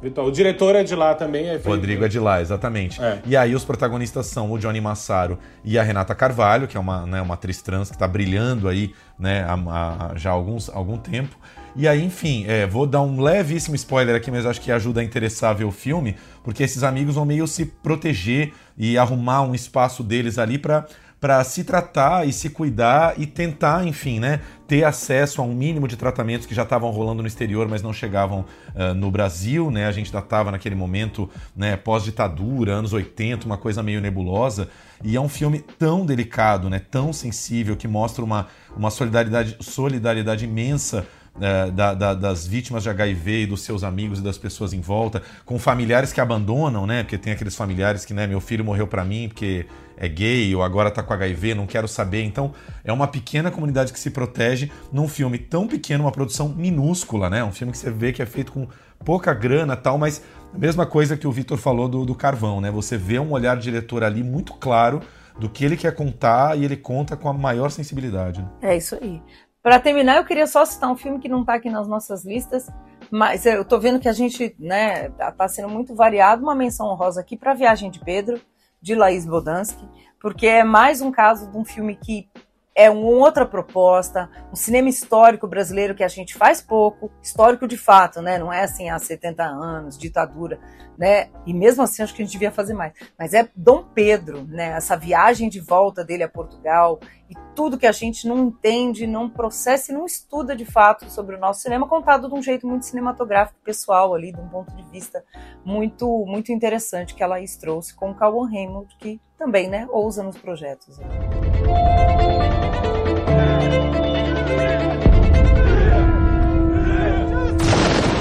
Vitória. 0.00 0.28
O 0.28 0.32
diretor 0.32 0.76
é 0.76 0.84
de 0.84 0.94
lá 0.94 1.14
também. 1.14 1.48
É 1.48 1.56
Rodrigo 1.56 2.04
é 2.04 2.08
de 2.08 2.18
lá, 2.18 2.40
exatamente. 2.40 3.02
É. 3.02 3.20
E 3.26 3.36
aí 3.36 3.54
os 3.54 3.64
protagonistas 3.64 4.26
são 4.26 4.50
o 4.52 4.58
Johnny 4.58 4.80
Massaro 4.80 5.38
e 5.64 5.78
a 5.78 5.82
Renata 5.82 6.14
Carvalho, 6.14 6.68
que 6.68 6.76
é 6.76 6.80
uma, 6.80 7.06
né, 7.06 7.20
uma 7.20 7.34
atriz 7.34 7.60
trans 7.60 7.88
que 7.88 7.96
está 7.96 8.06
brilhando 8.06 8.68
aí 8.68 8.94
né, 9.18 9.44
há, 9.48 9.54
há 9.54 10.16
já 10.16 10.30
há 10.30 10.32
alguns, 10.32 10.70
algum 10.70 10.96
tempo. 10.96 11.36
E 11.76 11.86
aí, 11.86 12.04
enfim, 12.04 12.44
é, 12.48 12.66
vou 12.66 12.86
dar 12.86 13.02
um 13.02 13.20
levíssimo 13.20 13.76
spoiler 13.76 14.16
aqui, 14.16 14.30
mas 14.30 14.44
acho 14.46 14.60
que 14.60 14.72
ajuda 14.72 15.00
a 15.00 15.04
interessar 15.04 15.54
ver 15.54 15.64
o 15.64 15.70
filme, 15.70 16.16
porque 16.42 16.62
esses 16.62 16.82
amigos 16.82 17.14
vão 17.14 17.24
meio 17.24 17.46
se 17.46 17.64
proteger 17.66 18.52
e 18.76 18.98
arrumar 18.98 19.42
um 19.42 19.54
espaço 19.54 20.02
deles 20.02 20.38
ali 20.38 20.58
para 20.58 20.86
para 21.20 21.42
se 21.42 21.64
tratar 21.64 22.26
e 22.26 22.32
se 22.32 22.50
cuidar 22.50 23.14
e 23.18 23.26
tentar, 23.26 23.84
enfim, 23.86 24.20
né, 24.20 24.40
ter 24.68 24.84
acesso 24.84 25.40
a 25.40 25.44
um 25.44 25.52
mínimo 25.52 25.88
de 25.88 25.96
tratamentos 25.96 26.46
que 26.46 26.54
já 26.54 26.62
estavam 26.62 26.90
rolando 26.90 27.22
no 27.22 27.28
exterior, 27.28 27.66
mas 27.66 27.82
não 27.82 27.92
chegavam 27.92 28.44
uh, 28.74 28.94
no 28.94 29.10
Brasil, 29.10 29.70
né? 29.70 29.86
A 29.86 29.92
gente 29.92 30.08
ainda 30.08 30.24
estava 30.24 30.52
naquele 30.52 30.74
momento, 30.74 31.28
né, 31.56 31.76
pós-ditadura, 31.76 32.72
anos 32.72 32.92
80, 32.92 33.46
uma 33.46 33.56
coisa 33.56 33.82
meio 33.82 34.00
nebulosa. 34.00 34.68
E 35.02 35.16
é 35.16 35.20
um 35.20 35.28
filme 35.28 35.58
tão 35.78 36.04
delicado, 36.04 36.68
né, 36.68 36.80
tão 36.90 37.12
sensível, 37.12 37.76
que 37.76 37.88
mostra 37.88 38.22
uma, 38.22 38.46
uma 38.76 38.90
solidariedade, 38.90 39.56
solidariedade 39.60 40.44
imensa 40.44 41.06
é, 41.40 41.70
da, 41.70 41.94
da, 41.94 42.14
das 42.14 42.46
vítimas 42.46 42.82
de 42.82 42.90
HIV 42.90 43.42
e 43.42 43.46
dos 43.46 43.62
seus 43.62 43.84
amigos 43.84 44.18
e 44.18 44.22
das 44.22 44.36
pessoas 44.36 44.72
em 44.72 44.80
volta, 44.80 45.22
com 45.44 45.58
familiares 45.58 46.12
que 46.12 46.20
abandonam, 46.20 46.86
né? 46.86 47.02
Porque 47.02 47.16
tem 47.16 47.32
aqueles 47.32 47.56
familiares 47.56 48.04
que, 48.04 48.12
né, 48.12 48.26
meu 48.26 48.40
filho 48.40 48.64
morreu 48.64 48.86
para 48.86 49.04
mim 49.04 49.28
porque 49.28 49.66
é 49.98 50.08
gay 50.08 50.54
ou 50.54 50.62
agora 50.62 50.90
tá 50.90 51.02
com 51.02 51.12
HIV, 51.12 51.54
não 51.54 51.66
quero 51.66 51.88
saber. 51.88 52.22
Então, 52.22 52.54
é 52.84 52.92
uma 52.92 53.06
pequena 53.06 53.50
comunidade 53.50 53.92
que 53.92 53.98
se 53.98 54.10
protege 54.10 54.70
num 54.92 55.08
filme 55.08 55.38
tão 55.38 55.66
pequeno, 55.66 56.04
uma 56.04 56.12
produção 56.12 56.48
minúscula, 56.48 57.28
né? 57.28 57.42
Um 57.42 57.52
filme 57.52 57.72
que 57.72 57.78
você 57.78 57.90
vê 57.90 58.12
que 58.12 58.22
é 58.22 58.26
feito 58.26 58.52
com 58.52 58.68
pouca 59.04 59.34
grana 59.34 59.76
tal, 59.76 59.98
mas 59.98 60.22
a 60.54 60.58
mesma 60.58 60.86
coisa 60.86 61.16
que 61.16 61.26
o 61.26 61.32
Vitor 61.32 61.58
falou 61.58 61.88
do, 61.88 62.06
do 62.06 62.14
Carvão, 62.14 62.60
né? 62.60 62.70
Você 62.70 62.96
vê 62.96 63.18
um 63.18 63.32
olhar 63.32 63.56
diretor 63.56 64.04
ali 64.04 64.22
muito 64.22 64.54
claro 64.54 65.00
do 65.38 65.48
que 65.48 65.64
ele 65.64 65.76
quer 65.76 65.94
contar 65.94 66.58
e 66.58 66.64
ele 66.64 66.76
conta 66.76 67.16
com 67.16 67.28
a 67.28 67.32
maior 67.32 67.70
sensibilidade. 67.70 68.42
Né? 68.42 68.48
É 68.62 68.76
isso 68.76 68.96
aí. 69.00 69.22
Para 69.62 69.78
terminar, 69.78 70.16
eu 70.16 70.24
queria 70.24 70.46
só 70.46 70.64
citar 70.64 70.90
um 70.90 70.96
filme 70.96 71.18
que 71.18 71.28
não 71.28 71.40
está 71.40 71.54
aqui 71.54 71.68
nas 71.68 71.86
nossas 71.86 72.24
listas, 72.24 72.68
mas 73.10 73.44
eu 73.44 73.62
estou 73.62 73.78
vendo 73.80 74.00
que 74.00 74.08
a 74.08 74.12
gente 74.12 74.54
né, 74.58 75.10
tá, 75.10 75.30
tá 75.30 75.48
sendo 75.48 75.68
muito 75.68 75.94
variado. 75.94 76.42
Uma 76.42 76.54
menção 76.54 76.86
honrosa 76.86 77.20
aqui 77.20 77.36
para 77.36 77.54
Viagem 77.54 77.90
de 77.90 78.00
Pedro, 78.00 78.40
de 78.80 78.94
Laís 78.94 79.26
Bodansky, 79.26 79.88
porque 80.20 80.46
é 80.46 80.64
mais 80.64 81.00
um 81.00 81.10
caso 81.10 81.50
de 81.50 81.56
um 81.56 81.64
filme 81.64 81.96
que 81.96 82.28
é 82.74 82.88
uma 82.88 83.08
outra 83.08 83.44
proposta, 83.44 84.30
um 84.52 84.56
cinema 84.56 84.88
histórico 84.88 85.48
brasileiro 85.48 85.96
que 85.96 86.04
a 86.04 86.08
gente 86.08 86.34
faz 86.34 86.62
pouco, 86.62 87.10
histórico 87.20 87.66
de 87.66 87.76
fato, 87.76 88.22
né? 88.22 88.38
Não 88.38 88.52
é 88.52 88.62
assim 88.62 88.88
há 88.88 88.96
70 88.96 89.42
anos, 89.42 89.98
ditadura, 89.98 90.60
né? 90.98 91.30
E 91.46 91.54
mesmo 91.54 91.82
assim 91.82 92.02
acho 92.02 92.12
que 92.12 92.20
a 92.20 92.24
gente 92.24 92.32
devia 92.32 92.50
fazer 92.50 92.74
mais. 92.74 92.92
Mas 93.16 93.32
é 93.32 93.48
Dom 93.54 93.84
Pedro, 93.94 94.44
né? 94.44 94.70
Essa 94.70 94.96
viagem 94.96 95.48
de 95.48 95.60
volta 95.60 96.04
dele 96.04 96.24
a 96.24 96.28
Portugal 96.28 96.98
e 97.30 97.34
tudo 97.54 97.78
que 97.78 97.86
a 97.86 97.92
gente 97.92 98.26
não 98.26 98.38
entende, 98.38 99.06
não 99.06 99.30
processa 99.30 99.92
e 99.92 99.94
não 99.94 100.04
estuda 100.04 100.56
de 100.56 100.64
fato 100.64 101.08
sobre 101.10 101.36
o 101.36 101.38
nosso 101.38 101.60
cinema, 101.62 101.86
contado 101.86 102.28
de 102.28 102.34
um 102.34 102.42
jeito 102.42 102.66
muito 102.66 102.84
cinematográfico, 102.84 103.60
pessoal 103.62 104.14
ali, 104.14 104.32
de 104.32 104.40
um 104.40 104.48
ponto 104.48 104.74
de 104.74 104.82
vista 104.90 105.24
muito 105.64 106.24
muito 106.26 106.50
interessante 106.50 107.14
que 107.14 107.22
a 107.22 107.26
Laís 107.26 107.56
trouxe 107.56 107.94
com 107.94 108.10
o 108.10 108.14
Cauan 108.14 108.50
Raymond, 108.50 108.88
que 108.98 109.20
também, 109.36 109.68
né, 109.68 109.86
ousa 109.90 110.22
nos 110.22 110.36
projetos. 110.36 110.98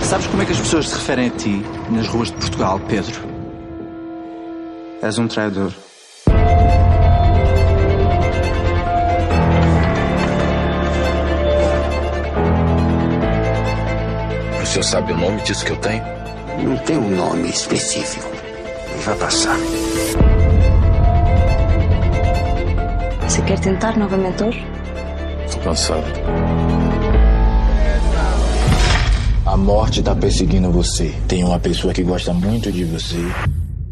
Sabes 0.08 0.26
como 0.28 0.42
é 0.42 0.46
que 0.46 0.54
as 0.54 0.60
pessoas 0.60 0.88
se 0.88 0.96
referem 0.96 1.28
a 1.28 1.32
ti 1.32 1.66
nas 1.90 2.08
ruas 2.08 2.32
de 2.32 2.38
Portugal, 2.38 2.80
Pedro? 2.88 3.20
És 5.02 5.20
um 5.20 5.28
traidor. 5.28 5.74
O 14.62 14.66
senhor 14.66 14.84
sabe 14.84 15.12
o 15.12 15.18
nome 15.18 15.42
disso 15.42 15.66
que 15.66 15.74
eu 15.74 15.78
tenho? 15.78 16.04
Não 16.64 16.78
tem 16.78 16.98
um 16.98 17.14
nome 17.14 17.50
específico. 17.50 18.30
Vai 19.04 19.18
passar. 19.18 19.58
Você 23.28 23.42
quer 23.42 23.60
tentar 23.60 23.98
novamente 23.98 24.42
hoje? 24.42 24.66
Tô 25.52 25.60
cansado. 25.60 26.87
A 29.58 29.60
morte 29.60 30.04
tá 30.04 30.16
perseguindo 30.16 30.72
você. 30.72 31.10
Tem 31.28 31.44
uma 31.44 31.60
pessoa 31.60 31.92
que 31.92 32.04
gosta 32.04 32.32
muito 32.32 32.72
de 32.72 32.86
você, 32.86 33.18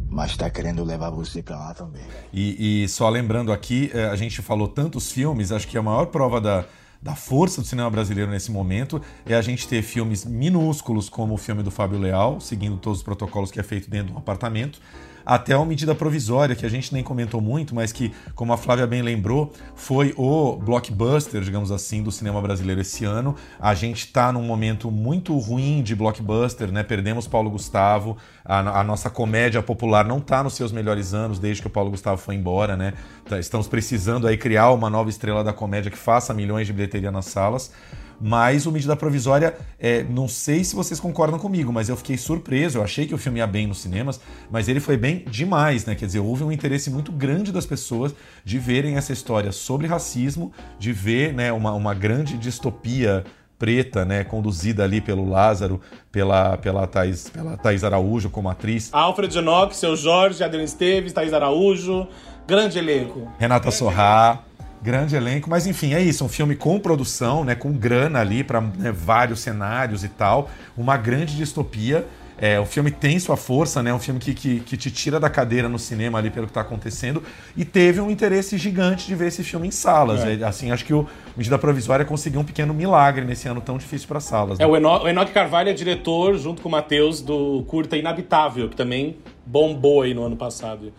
mas 0.08 0.38
tá 0.38 0.48
querendo 0.48 0.84
levar 0.84 1.10
você 1.10 1.42
pra 1.42 1.58
lá 1.58 1.74
também. 1.74 2.04
E, 2.32 2.84
e 2.84 2.88
só 2.88 3.10
lembrando 3.10 3.52
aqui, 3.52 3.90
eh, 3.92 4.06
a 4.06 4.16
gente 4.16 4.44
falou 4.44 4.68
tantos 4.68 5.12
filmes, 5.12 5.52
acho 5.52 5.68
que 5.68 5.76
a 5.76 5.82
maior 5.82 6.06
prova 6.06 6.40
da, 6.40 6.66
da 7.02 7.16
força 7.16 7.62
do 7.62 7.68
cinema 7.68 7.90
brasileiro 7.90 8.30
nesse 8.30 8.52
momento 8.52 9.02
é 9.26 9.34
a 9.34 9.42
gente 9.42 9.68
ter 9.68 9.82
filmes 9.82 10.24
minúsculos 10.24 11.10
como 11.10 11.34
o 11.34 11.38
filme 11.38 11.64
do 11.64 11.72
Fábio 11.72 11.98
Leal, 11.98 12.40
seguindo 12.40 12.78
todos 12.78 13.00
os 13.00 13.04
protocolos 13.04 13.50
que 13.50 13.60
é 13.60 13.64
feito 13.64 13.90
dentro 13.90 14.10
de 14.10 14.14
um 14.14 14.20
apartamento, 14.20 14.80
até 15.26 15.56
uma 15.56 15.66
medida 15.66 15.96
provisória, 15.96 16.56
que 16.56 16.66
a 16.66 16.70
gente 16.70 16.94
nem 16.94 17.04
comentou 17.04 17.42
muito, 17.42 17.74
mas 17.74 17.92
que, 17.92 18.14
como 18.36 18.54
a 18.54 18.58
Flávia 18.58 18.86
bem 18.86 19.02
lembrou, 19.02 19.52
foi 19.76 20.14
o 20.18 20.56
blockbuster, 20.58 21.42
digamos 21.42 21.72
assim, 21.72 22.04
do 22.04 22.12
cinema 22.12 22.42
brasileiro 22.42 22.82
esse 22.82 23.06
ano. 23.06 23.36
A 23.60 23.74
gente 23.74 24.06
está 24.06 24.32
num 24.32 24.44
momento 24.44 24.92
muito 24.92 25.38
ruim 25.38 25.82
de 25.82 25.96
blockbuster, 25.96 26.72
né? 26.72 26.84
Perdemos 26.84 27.28
Paulo 27.28 27.50
Gustavo, 27.50 28.18
a, 28.44 28.82
a 28.82 28.84
nossa 28.84 29.10
comédia 29.10 29.62
popular 29.62 30.06
não 30.06 30.20
está 30.20 30.44
nos 30.44 30.54
seus 30.54 30.72
melhores 30.72 31.14
anos 31.14 31.40
desde 31.40 31.62
que 31.62 31.68
o 31.68 31.72
Paulo 31.72 31.90
Gustavo 31.90 32.18
foi 32.18 32.36
embora, 32.36 32.78
né? 32.78 32.94
Tá, 33.28 33.40
estamos 33.40 33.68
precisando 33.68 34.28
aí 34.28 34.38
criar 34.38 34.72
uma 34.72 34.90
nova 34.90 35.10
estrela 35.10 35.44
da 35.44 35.52
comédia 35.52 35.90
que 35.90 35.98
faça 35.98 36.34
milhões 36.34 36.68
de 36.68 36.74
bilheteria 36.74 37.12
nas 37.12 37.26
salas. 37.26 37.72
Mas 38.20 38.66
o 38.66 38.72
medida 38.72 38.96
provisória, 38.96 39.56
é, 39.80 40.04
não 40.04 40.28
sei 40.28 40.64
se 40.64 40.76
vocês 40.76 41.00
concordam 41.00 41.38
comigo, 41.38 41.72
mas 41.72 41.90
eu 41.90 41.98
fiquei 41.98 42.18
surpreso. 42.18 42.78
Eu 42.78 42.84
achei 42.84 43.06
que 43.06 43.14
o 43.14 43.18
filme 43.18 43.40
ia 43.40 43.48
bem 43.48 43.68
nos 43.68 43.82
cinemas, 43.82 44.20
mas 44.50 44.68
ele 44.68 44.80
foi 44.80 44.98
bem 44.98 45.26
demais, 45.30 45.86
né? 45.86 45.96
Quer 45.96 46.06
dizer, 46.06 46.20
houve 46.20 46.44
um 46.44 46.52
interesse 46.52 46.90
muito 46.90 47.12
grande 47.12 47.52
das 47.52 47.66
pessoas 47.66 48.14
de 48.44 48.58
verem 48.58 48.98
essa 48.98 49.14
história 49.14 49.52
sobre 49.52 49.88
racismo, 49.88 50.52
de 50.80 50.92
ver 50.92 51.34
né, 51.34 51.52
uma, 51.52 51.74
uma 51.74 51.94
grande 51.94 52.38
distopia 52.38 53.24
preta, 53.58 54.04
né, 54.04 54.24
conduzida 54.24 54.84
ali 54.84 55.00
pelo 55.00 55.28
Lázaro, 55.28 55.80
pela, 56.12 56.58
pela, 56.58 56.86
Thais, 56.86 57.30
pela 57.30 57.58
Thais 57.58 57.84
Araújo 57.84 58.30
como 58.30 58.50
atriz. 58.50 58.90
Alfred 58.92 59.38
Enoch, 59.38 59.76
seu 59.76 59.96
Jorge, 59.96 60.44
Adriano 60.44 60.66
Esteves, 60.66 61.14
Thais 61.14 61.34
Araújo, 61.34 62.08
grande 62.46 62.78
elenco. 62.78 63.32
Renata 63.40 63.72
Sorrá. 63.72 64.44
Grande 64.86 65.16
elenco, 65.16 65.50
mas 65.50 65.66
enfim, 65.66 65.96
é 65.96 66.02
isso, 66.02 66.24
um 66.24 66.30
filme 66.30 66.56
com 66.56 66.80
produção, 66.80 67.44
né, 67.44 67.56
com 67.56 67.74
grana 67.74 68.20
ali 68.20 68.44
para 68.44 68.62
né, 68.62 68.92
vários 68.92 69.40
cenários 69.40 70.04
e 70.04 70.08
tal, 70.08 70.48
uma 70.78 70.96
grande 70.96 71.36
distopia. 71.36 72.06
É, 72.38 72.60
o 72.60 72.66
filme 72.66 72.92
tem 72.92 73.18
sua 73.18 73.38
força, 73.38 73.82
né? 73.82 73.94
Um 73.94 74.00
filme 74.00 74.20
que, 74.20 74.34
que, 74.34 74.60
que 74.60 74.76
te 74.76 74.92
tira 74.92 75.20
da 75.20 75.30
cadeira 75.30 75.70
no 75.70 75.80
cinema 75.80 76.20
ali 76.20 76.30
pelo 76.30 76.46
que 76.46 76.52
está 76.52 76.62
acontecendo. 76.62 77.24
E 77.56 77.64
teve 77.64 78.02
um 78.02 78.12
interesse 78.12 78.58
gigante 78.58 79.08
de 79.08 79.16
ver 79.16 79.28
esse 79.28 79.42
filme 79.42 79.70
em 79.70 79.72
salas. 79.72 80.22
É. 80.22 80.44
Assim, 80.46 80.70
acho 80.70 80.84
que 80.84 80.94
o 80.94 81.08
Medida 81.36 81.58
Provisória 81.58 82.04
conseguiu 82.04 82.42
um 82.42 82.44
pequeno 82.44 82.74
milagre 82.74 83.24
nesse 83.24 83.48
ano 83.48 83.62
tão 83.62 83.78
difícil 83.78 84.08
para 84.08 84.20
salas. 84.20 84.60
Né? 84.60 84.66
É, 84.66 84.68
o, 84.68 84.76
Eno 84.76 85.04
o 85.04 85.08
Enoque 85.08 85.32
Carvalho 85.32 85.70
é 85.70 85.74
diretor, 85.74 86.38
junto 86.38 86.62
com 86.62 86.68
o 86.68 86.72
Matheus, 86.72 87.22
do 87.22 87.64
curta 87.68 87.96
Inabitável, 87.96 88.68
que 88.68 88.76
também 88.76 89.16
bombou 89.46 90.02
aí 90.02 90.14
no 90.14 90.26
ano 90.26 90.36
passado. 90.36 90.92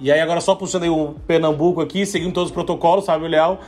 E 0.00 0.12
aí, 0.12 0.20
agora 0.20 0.40
só 0.40 0.56
aí 0.80 0.88
o 0.88 1.16
Pernambuco 1.26 1.80
aqui, 1.80 2.06
seguindo 2.06 2.32
todos 2.32 2.50
os 2.50 2.54
protocolos, 2.54 3.04
sabe, 3.04 3.26
Leal? 3.26 3.60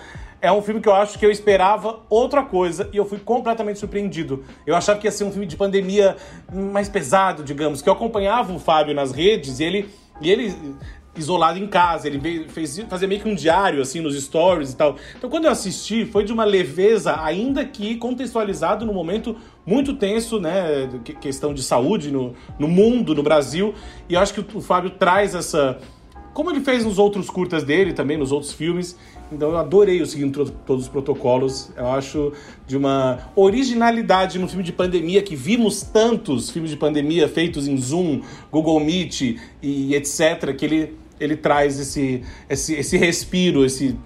É 0.42 0.50
um 0.50 0.62
filme 0.62 0.80
que 0.80 0.88
eu 0.88 0.94
acho 0.94 1.18
que 1.18 1.26
eu 1.26 1.30
esperava 1.30 2.00
outra 2.08 2.42
coisa 2.42 2.88
e 2.92 2.96
eu 2.96 3.04
fui 3.04 3.18
completamente 3.18 3.78
surpreendido. 3.78 4.42
Eu 4.66 4.74
achava 4.74 4.98
que 4.98 5.06
ia 5.06 5.10
ser 5.10 5.24
um 5.24 5.30
filme 5.30 5.44
de 5.44 5.56
pandemia 5.56 6.16
mais 6.50 6.88
pesado, 6.88 7.42
digamos, 7.42 7.82
que 7.82 7.88
eu 7.88 7.92
acompanhava 7.92 8.52
o 8.52 8.58
Fábio 8.58 8.94
nas 8.94 9.12
redes 9.12 9.60
e 9.60 9.64
ele, 9.64 9.90
e 10.20 10.30
ele 10.30 10.54
isolado 11.16 11.58
em 11.58 11.66
casa, 11.66 12.06
ele 12.06 12.48
fez 12.48 12.78
fazer 12.88 13.06
meio 13.06 13.20
que 13.20 13.28
um 13.28 13.34
diário 13.34 13.82
assim 13.82 14.00
nos 14.00 14.20
stories 14.20 14.72
e 14.72 14.76
tal. 14.76 14.96
Então 15.16 15.28
quando 15.28 15.44
eu 15.44 15.50
assisti, 15.50 16.06
foi 16.06 16.24
de 16.24 16.32
uma 16.32 16.44
leveza, 16.44 17.20
ainda 17.22 17.64
que 17.64 17.96
contextualizado 17.96 18.86
num 18.86 18.94
momento 18.94 19.36
muito 19.66 19.94
tenso, 19.94 20.40
né? 20.40 20.88
Questão 21.20 21.52
de 21.52 21.62
saúde 21.62 22.10
no, 22.10 22.34
no 22.58 22.68
mundo, 22.68 23.14
no 23.14 23.22
Brasil. 23.22 23.74
E 24.08 24.14
eu 24.14 24.20
acho 24.20 24.32
que 24.32 24.56
o 24.56 24.60
Fábio 24.60 24.90
traz 24.90 25.34
essa. 25.34 25.78
Como 26.32 26.50
ele 26.50 26.60
fez 26.60 26.84
nos 26.84 26.98
outros 26.98 27.28
curtas 27.28 27.64
dele, 27.64 27.92
também 27.92 28.16
nos 28.16 28.30
outros 28.30 28.52
filmes. 28.52 28.96
Então 29.32 29.50
eu 29.50 29.56
adorei 29.56 30.00
o 30.00 30.06
seguindo 30.06 30.50
todos 30.66 30.84
os 30.84 30.88
protocolos. 30.88 31.70
Eu 31.76 31.88
acho 31.88 32.32
de 32.66 32.76
uma 32.76 33.30
originalidade 33.34 34.38
no 34.38 34.48
filme 34.48 34.62
de 34.62 34.72
pandemia, 34.72 35.22
que 35.22 35.36
vimos 35.36 35.82
tantos 35.82 36.50
filmes 36.50 36.70
de 36.70 36.76
pandemia 36.76 37.28
feitos 37.28 37.66
em 37.68 37.76
Zoom, 37.76 38.22
Google 38.50 38.80
Meet 38.80 39.36
e 39.62 39.94
etc., 39.94 40.54
que 40.56 40.64
ele, 40.64 40.96
ele 41.18 41.36
traz 41.36 41.78
esse, 41.78 42.22
esse, 42.48 42.74
esse 42.74 42.96
respiro, 42.96 43.64
esse, 43.64 43.96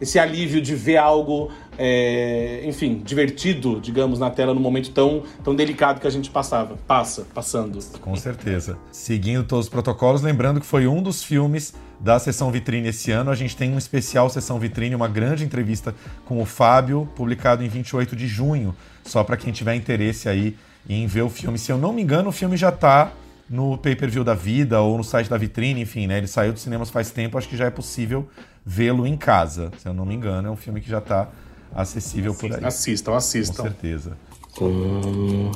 esse 0.00 0.18
alívio 0.18 0.60
de 0.60 0.74
ver 0.74 0.96
algo 0.96 1.50
é, 1.78 2.62
enfim, 2.64 3.02
divertido, 3.04 3.80
digamos, 3.80 4.18
na 4.18 4.30
tela 4.30 4.52
no 4.52 4.60
momento 4.60 4.90
tão, 4.90 5.22
tão 5.42 5.54
delicado 5.54 6.00
que 6.00 6.06
a 6.06 6.10
gente 6.10 6.30
passava, 6.30 6.76
passa, 6.86 7.26
passando. 7.34 7.78
Com 8.00 8.14
certeza. 8.16 8.76
Seguindo 8.90 9.44
todos 9.44 9.66
os 9.66 9.70
protocolos, 9.70 10.22
lembrando 10.22 10.60
que 10.60 10.66
foi 10.66 10.86
um 10.86 11.02
dos 11.02 11.22
filmes 11.22 11.74
da 11.98 12.18
sessão 12.18 12.50
vitrine 12.50 12.88
esse 12.88 13.10
ano. 13.10 13.30
A 13.30 13.34
gente 13.34 13.56
tem 13.56 13.72
um 13.72 13.78
especial 13.78 14.28
sessão 14.28 14.58
vitrine, 14.58 14.94
uma 14.94 15.08
grande 15.08 15.44
entrevista 15.44 15.94
com 16.24 16.40
o 16.40 16.44
Fábio, 16.44 17.08
publicado 17.14 17.64
em 17.64 17.68
28 17.68 18.14
de 18.16 18.26
junho, 18.26 18.74
só 19.04 19.24
para 19.24 19.36
quem 19.36 19.52
tiver 19.52 19.74
interesse 19.74 20.28
aí 20.28 20.56
em 20.88 21.06
ver 21.06 21.22
o 21.22 21.30
filme. 21.30 21.58
Se 21.58 21.70
eu 21.70 21.78
não 21.78 21.92
me 21.92 22.02
engano, 22.02 22.28
o 22.28 22.32
filme 22.32 22.56
já 22.56 22.68
está 22.68 23.12
no 23.48 23.76
pay-per-view 23.76 24.24
da 24.24 24.34
vida 24.34 24.80
ou 24.80 24.96
no 24.96 25.04
site 25.04 25.28
da 25.28 25.36
vitrine, 25.36 25.82
enfim, 25.82 26.06
né? 26.06 26.18
Ele 26.18 26.26
saiu 26.26 26.52
dos 26.52 26.62
cinemas 26.62 26.90
faz 26.90 27.10
tempo, 27.10 27.36
acho 27.36 27.48
que 27.48 27.56
já 27.56 27.66
é 27.66 27.70
possível 27.70 28.28
vê-lo 28.64 29.06
em 29.06 29.16
casa. 29.16 29.70
Se 29.78 29.88
eu 29.88 29.94
não 29.94 30.06
me 30.06 30.14
engano, 30.14 30.48
é 30.48 30.50
um 30.50 30.56
filme 30.56 30.80
que 30.80 30.88
já 30.88 30.98
está 30.98 31.28
acessível 31.74 32.34
por 32.34 32.52
aí. 32.52 32.64
Assistam, 32.64 33.14
assistam. 33.14 33.62
Com 33.62 33.62
certeza. 33.62 34.16
Como 34.54 35.52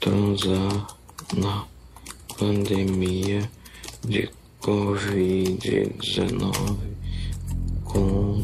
transar 0.00 0.86
na 1.36 1.64
pandemia 2.38 3.48
de 4.04 4.30
Covid-19 4.60 6.52
com, 7.84 8.42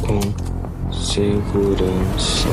com 0.00 0.20
segurança. 0.92 2.48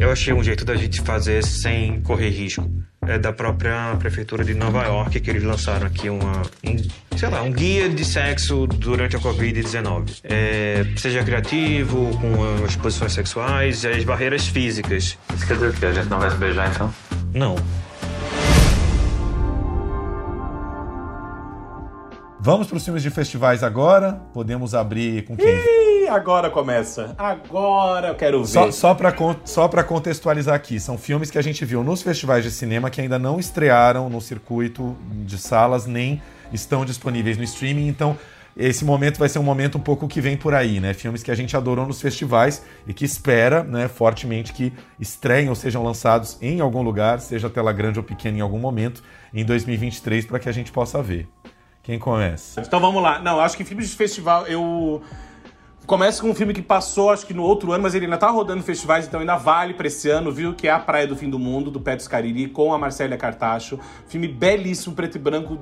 Eu 0.00 0.10
achei 0.10 0.32
um 0.32 0.42
jeito 0.42 0.64
da 0.64 0.74
gente 0.76 1.02
fazer 1.02 1.44
sem 1.44 2.00
correr 2.00 2.30
risco 2.30 2.66
é, 3.06 3.18
da 3.18 3.34
própria 3.34 3.94
prefeitura 3.98 4.42
de 4.42 4.54
Nova 4.54 4.82
York 4.84 5.20
que 5.20 5.28
eles 5.28 5.42
lançaram 5.42 5.86
aqui 5.86 6.08
uma, 6.08 6.40
um, 6.64 7.18
sei 7.18 7.28
lá, 7.28 7.42
um 7.42 7.52
guia 7.52 7.86
de 7.86 8.02
sexo 8.02 8.66
durante 8.66 9.14
a 9.14 9.20
Covid-19. 9.20 10.20
É, 10.24 10.86
seja 10.96 11.22
criativo, 11.22 12.18
com 12.18 12.64
as 12.64 12.76
posições 12.76 13.12
sexuais 13.12 13.84
e 13.84 13.88
as 13.88 14.02
barreiras 14.02 14.48
físicas. 14.48 15.18
Isso 15.36 15.46
quer 15.46 15.52
dizer 15.52 15.68
o 15.68 15.72
quê? 15.74 15.84
A 15.84 15.92
gente 15.92 16.08
não 16.08 16.18
vai 16.18 16.30
se 16.30 16.36
beijar 16.38 16.70
então? 16.74 16.94
Não. 17.34 17.56
Vamos 22.42 22.68
para 22.68 22.78
os 22.78 22.84
filmes 22.84 23.02
de 23.02 23.10
festivais 23.10 23.62
agora. 23.62 24.14
Podemos 24.32 24.74
abrir 24.74 25.26
com 25.26 25.36
quem? 25.36 25.46
Ih, 25.46 26.08
agora 26.08 26.48
começa. 26.48 27.14
Agora 27.18 28.08
eu 28.08 28.14
quero 28.14 28.42
ver. 28.42 28.48
Só, 28.50 28.70
só 28.70 28.94
para 28.94 29.14
só 29.44 29.68
contextualizar 29.68 30.54
aqui, 30.54 30.80
são 30.80 30.96
filmes 30.96 31.30
que 31.30 31.36
a 31.36 31.42
gente 31.42 31.62
viu 31.66 31.84
nos 31.84 32.00
festivais 32.00 32.42
de 32.42 32.50
cinema 32.50 32.88
que 32.88 32.98
ainda 32.98 33.18
não 33.18 33.38
estrearam 33.38 34.08
no 34.08 34.22
circuito 34.22 34.96
de 35.12 35.36
salas, 35.36 35.84
nem 35.84 36.22
estão 36.50 36.82
disponíveis 36.82 37.36
no 37.36 37.44
streaming. 37.44 37.88
Então, 37.88 38.16
esse 38.56 38.86
momento 38.86 39.18
vai 39.18 39.28
ser 39.28 39.38
um 39.38 39.42
momento 39.42 39.76
um 39.76 39.82
pouco 39.82 40.08
que 40.08 40.22
vem 40.22 40.34
por 40.34 40.54
aí, 40.54 40.80
né? 40.80 40.94
Filmes 40.94 41.22
que 41.22 41.30
a 41.30 41.34
gente 41.34 41.54
adorou 41.58 41.86
nos 41.86 42.00
festivais 42.00 42.64
e 42.86 42.94
que 42.94 43.04
espera, 43.04 43.62
né, 43.62 43.86
fortemente 43.86 44.54
que 44.54 44.72
estreiem 44.98 45.50
ou 45.50 45.54
sejam 45.54 45.84
lançados 45.84 46.38
em 46.40 46.60
algum 46.60 46.80
lugar, 46.80 47.20
seja 47.20 47.50
tela 47.50 47.70
grande 47.70 47.98
ou 47.98 48.02
pequena 48.02 48.38
em 48.38 48.40
algum 48.40 48.58
momento, 48.58 49.02
em 49.32 49.44
2023, 49.44 50.24
para 50.24 50.38
que 50.38 50.48
a 50.48 50.52
gente 50.52 50.72
possa 50.72 51.02
ver. 51.02 51.28
Quem 51.82 51.98
começa? 51.98 52.60
Então 52.60 52.80
vamos 52.80 53.02
lá. 53.02 53.18
Não, 53.20 53.40
acho 53.40 53.56
que 53.56 53.64
filmes 53.64 53.88
de 53.88 53.96
festival 53.96 54.46
eu. 54.46 55.02
Começo 55.86 56.22
com 56.22 56.30
um 56.30 56.34
filme 56.34 56.54
que 56.54 56.62
passou, 56.62 57.10
acho 57.10 57.26
que 57.26 57.34
no 57.34 57.42
outro 57.42 57.72
ano, 57.72 57.82
mas 57.82 57.96
ele 57.96 58.04
ainda 58.04 58.16
tá 58.16 58.30
rodando 58.30 58.62
festivais, 58.62 59.08
então 59.08 59.18
ainda 59.18 59.36
vale 59.36 59.74
pra 59.74 59.88
esse 59.88 60.08
ano, 60.08 60.30
viu? 60.30 60.54
Que 60.54 60.68
é 60.68 60.70
A 60.70 60.78
Praia 60.78 61.04
do 61.04 61.16
Fim 61.16 61.28
do 61.28 61.38
Mundo, 61.38 61.68
do 61.68 61.80
Petros 61.80 62.06
Cariri, 62.06 62.46
com 62.46 62.72
a 62.72 62.78
Marcélia 62.78 63.16
Cartacho. 63.16 63.76
Filme 64.06 64.28
belíssimo, 64.28 64.94
preto 64.94 65.16
e 65.16 65.18
branco. 65.18 65.58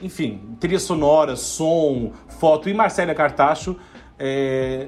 Enfim, 0.00 0.56
trilha 0.60 0.78
sonora, 0.78 1.34
som, 1.34 2.12
foto. 2.38 2.68
E 2.68 2.74
Marcélia 2.74 3.16
Cartacho, 3.16 3.76
é... 4.16 4.86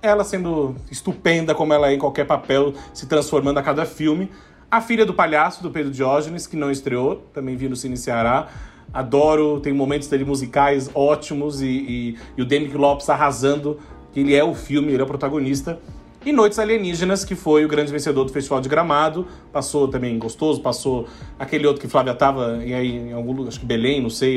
ela 0.00 0.22
sendo 0.22 0.76
estupenda 0.88 1.52
como 1.52 1.72
ela 1.72 1.90
é 1.90 1.94
em 1.94 1.98
qualquer 1.98 2.26
papel, 2.26 2.74
se 2.94 3.08
transformando 3.08 3.58
a 3.58 3.62
cada 3.62 3.84
filme. 3.84 4.30
A 4.70 4.80
Filha 4.80 5.04
do 5.04 5.14
Palhaço, 5.14 5.64
do 5.64 5.70
Pedro 5.70 5.90
Diógenes, 5.90 6.46
que 6.46 6.56
não 6.56 6.70
estreou, 6.70 7.16
também 7.34 7.56
vi 7.56 7.68
no 7.68 7.74
Cine 7.74 7.96
Ceará. 7.96 8.46
Adoro, 8.92 9.60
tem 9.60 9.72
momentos 9.72 10.08
dele 10.08 10.24
musicais 10.24 10.90
ótimos 10.94 11.62
e, 11.62 11.66
e, 11.66 12.18
e 12.36 12.42
o 12.42 12.44
Demick 12.44 12.76
Lopes 12.76 13.08
arrasando, 13.08 13.78
que 14.12 14.20
ele 14.20 14.34
é 14.34 14.44
o 14.44 14.54
filme, 14.54 14.92
ele 14.92 15.00
é 15.00 15.04
o 15.04 15.08
protagonista. 15.08 15.78
E 16.24 16.32
Noites 16.32 16.58
Alienígenas, 16.58 17.24
que 17.24 17.34
foi 17.34 17.64
o 17.64 17.68
grande 17.68 17.90
vencedor 17.90 18.24
do 18.24 18.32
Festival 18.32 18.60
de 18.60 18.68
Gramado. 18.68 19.26
Passou 19.52 19.88
também 19.88 20.16
gostoso, 20.18 20.60
passou 20.60 21.08
aquele 21.36 21.66
outro 21.66 21.82
que 21.82 21.88
Flávia 21.88 22.14
tava 22.14 22.62
e 22.64 22.72
aí, 22.72 22.96
em 22.96 23.12
algum 23.12 23.32
lugar, 23.32 23.48
acho 23.48 23.58
que 23.58 23.66
Belém, 23.66 24.00
não 24.00 24.10
sei, 24.10 24.36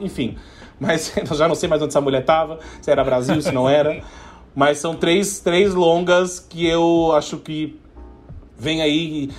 enfim. 0.00 0.36
Mas 0.80 1.12
já 1.36 1.46
não 1.46 1.54
sei 1.54 1.68
mais 1.68 1.80
onde 1.82 1.90
essa 1.90 2.00
mulher 2.00 2.24
tava, 2.24 2.58
se 2.80 2.90
era 2.90 3.04
Brasil, 3.04 3.40
se 3.40 3.52
não 3.52 3.68
era. 3.68 4.02
Mas 4.56 4.78
são 4.78 4.96
três, 4.96 5.38
três 5.38 5.72
longas 5.74 6.40
que 6.40 6.66
eu 6.66 7.12
acho 7.14 7.36
que 7.36 7.78
vem 8.58 8.82
aí, 8.82 9.30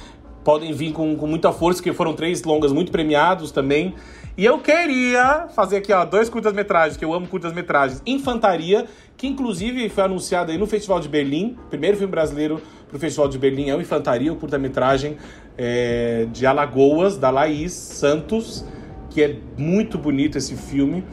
podem 0.46 0.72
vir 0.72 0.94
com, 0.94 1.16
com 1.18 1.28
muita 1.28 1.52
força, 1.52 1.84
que 1.84 1.92
foram 1.92 2.14
três 2.14 2.44
longas 2.44 2.72
muito 2.72 2.92
premiados 2.92 3.52
também. 3.52 3.96
E 4.38 4.46
eu 4.46 4.60
queria 4.60 5.48
fazer 5.54 5.78
aqui, 5.78 5.92
ó, 5.92 6.06
dois 6.06 6.30
curtas-metragens, 6.30 6.96
que 6.96 7.04
eu 7.04 7.14
amo 7.14 7.28
curtas-metragens. 7.28 8.02
Infantaria, 8.06 8.86
que 9.18 9.28
inclusive 9.28 9.90
foi 9.90 10.04
anunciado 10.06 10.52
aí 10.52 10.58
no 10.58 10.66
Festival 10.66 11.00
de 11.02 11.10
Berlim. 11.10 11.58
Primeiro 11.70 11.98
filme 11.98 12.12
brasileiro 12.12 12.62
pro 12.88 12.98
Festival 12.98 13.28
de 13.28 13.38
Berlim 13.38 13.70
é 13.70 13.76
o 13.76 13.82
Infantaria, 13.82 14.32
o 14.32 14.38
curta-metragem 14.38 15.18
é, 15.58 16.28
de 16.32 16.46
Alagoas, 16.46 17.18
da 17.18 17.30
Laís 17.30 17.74
Santos, 17.74 18.66
que 19.10 19.22
é 19.22 19.36
muito 19.58 19.98
bonito 19.98 20.38
esse 20.38 20.56
filme. 20.56 21.04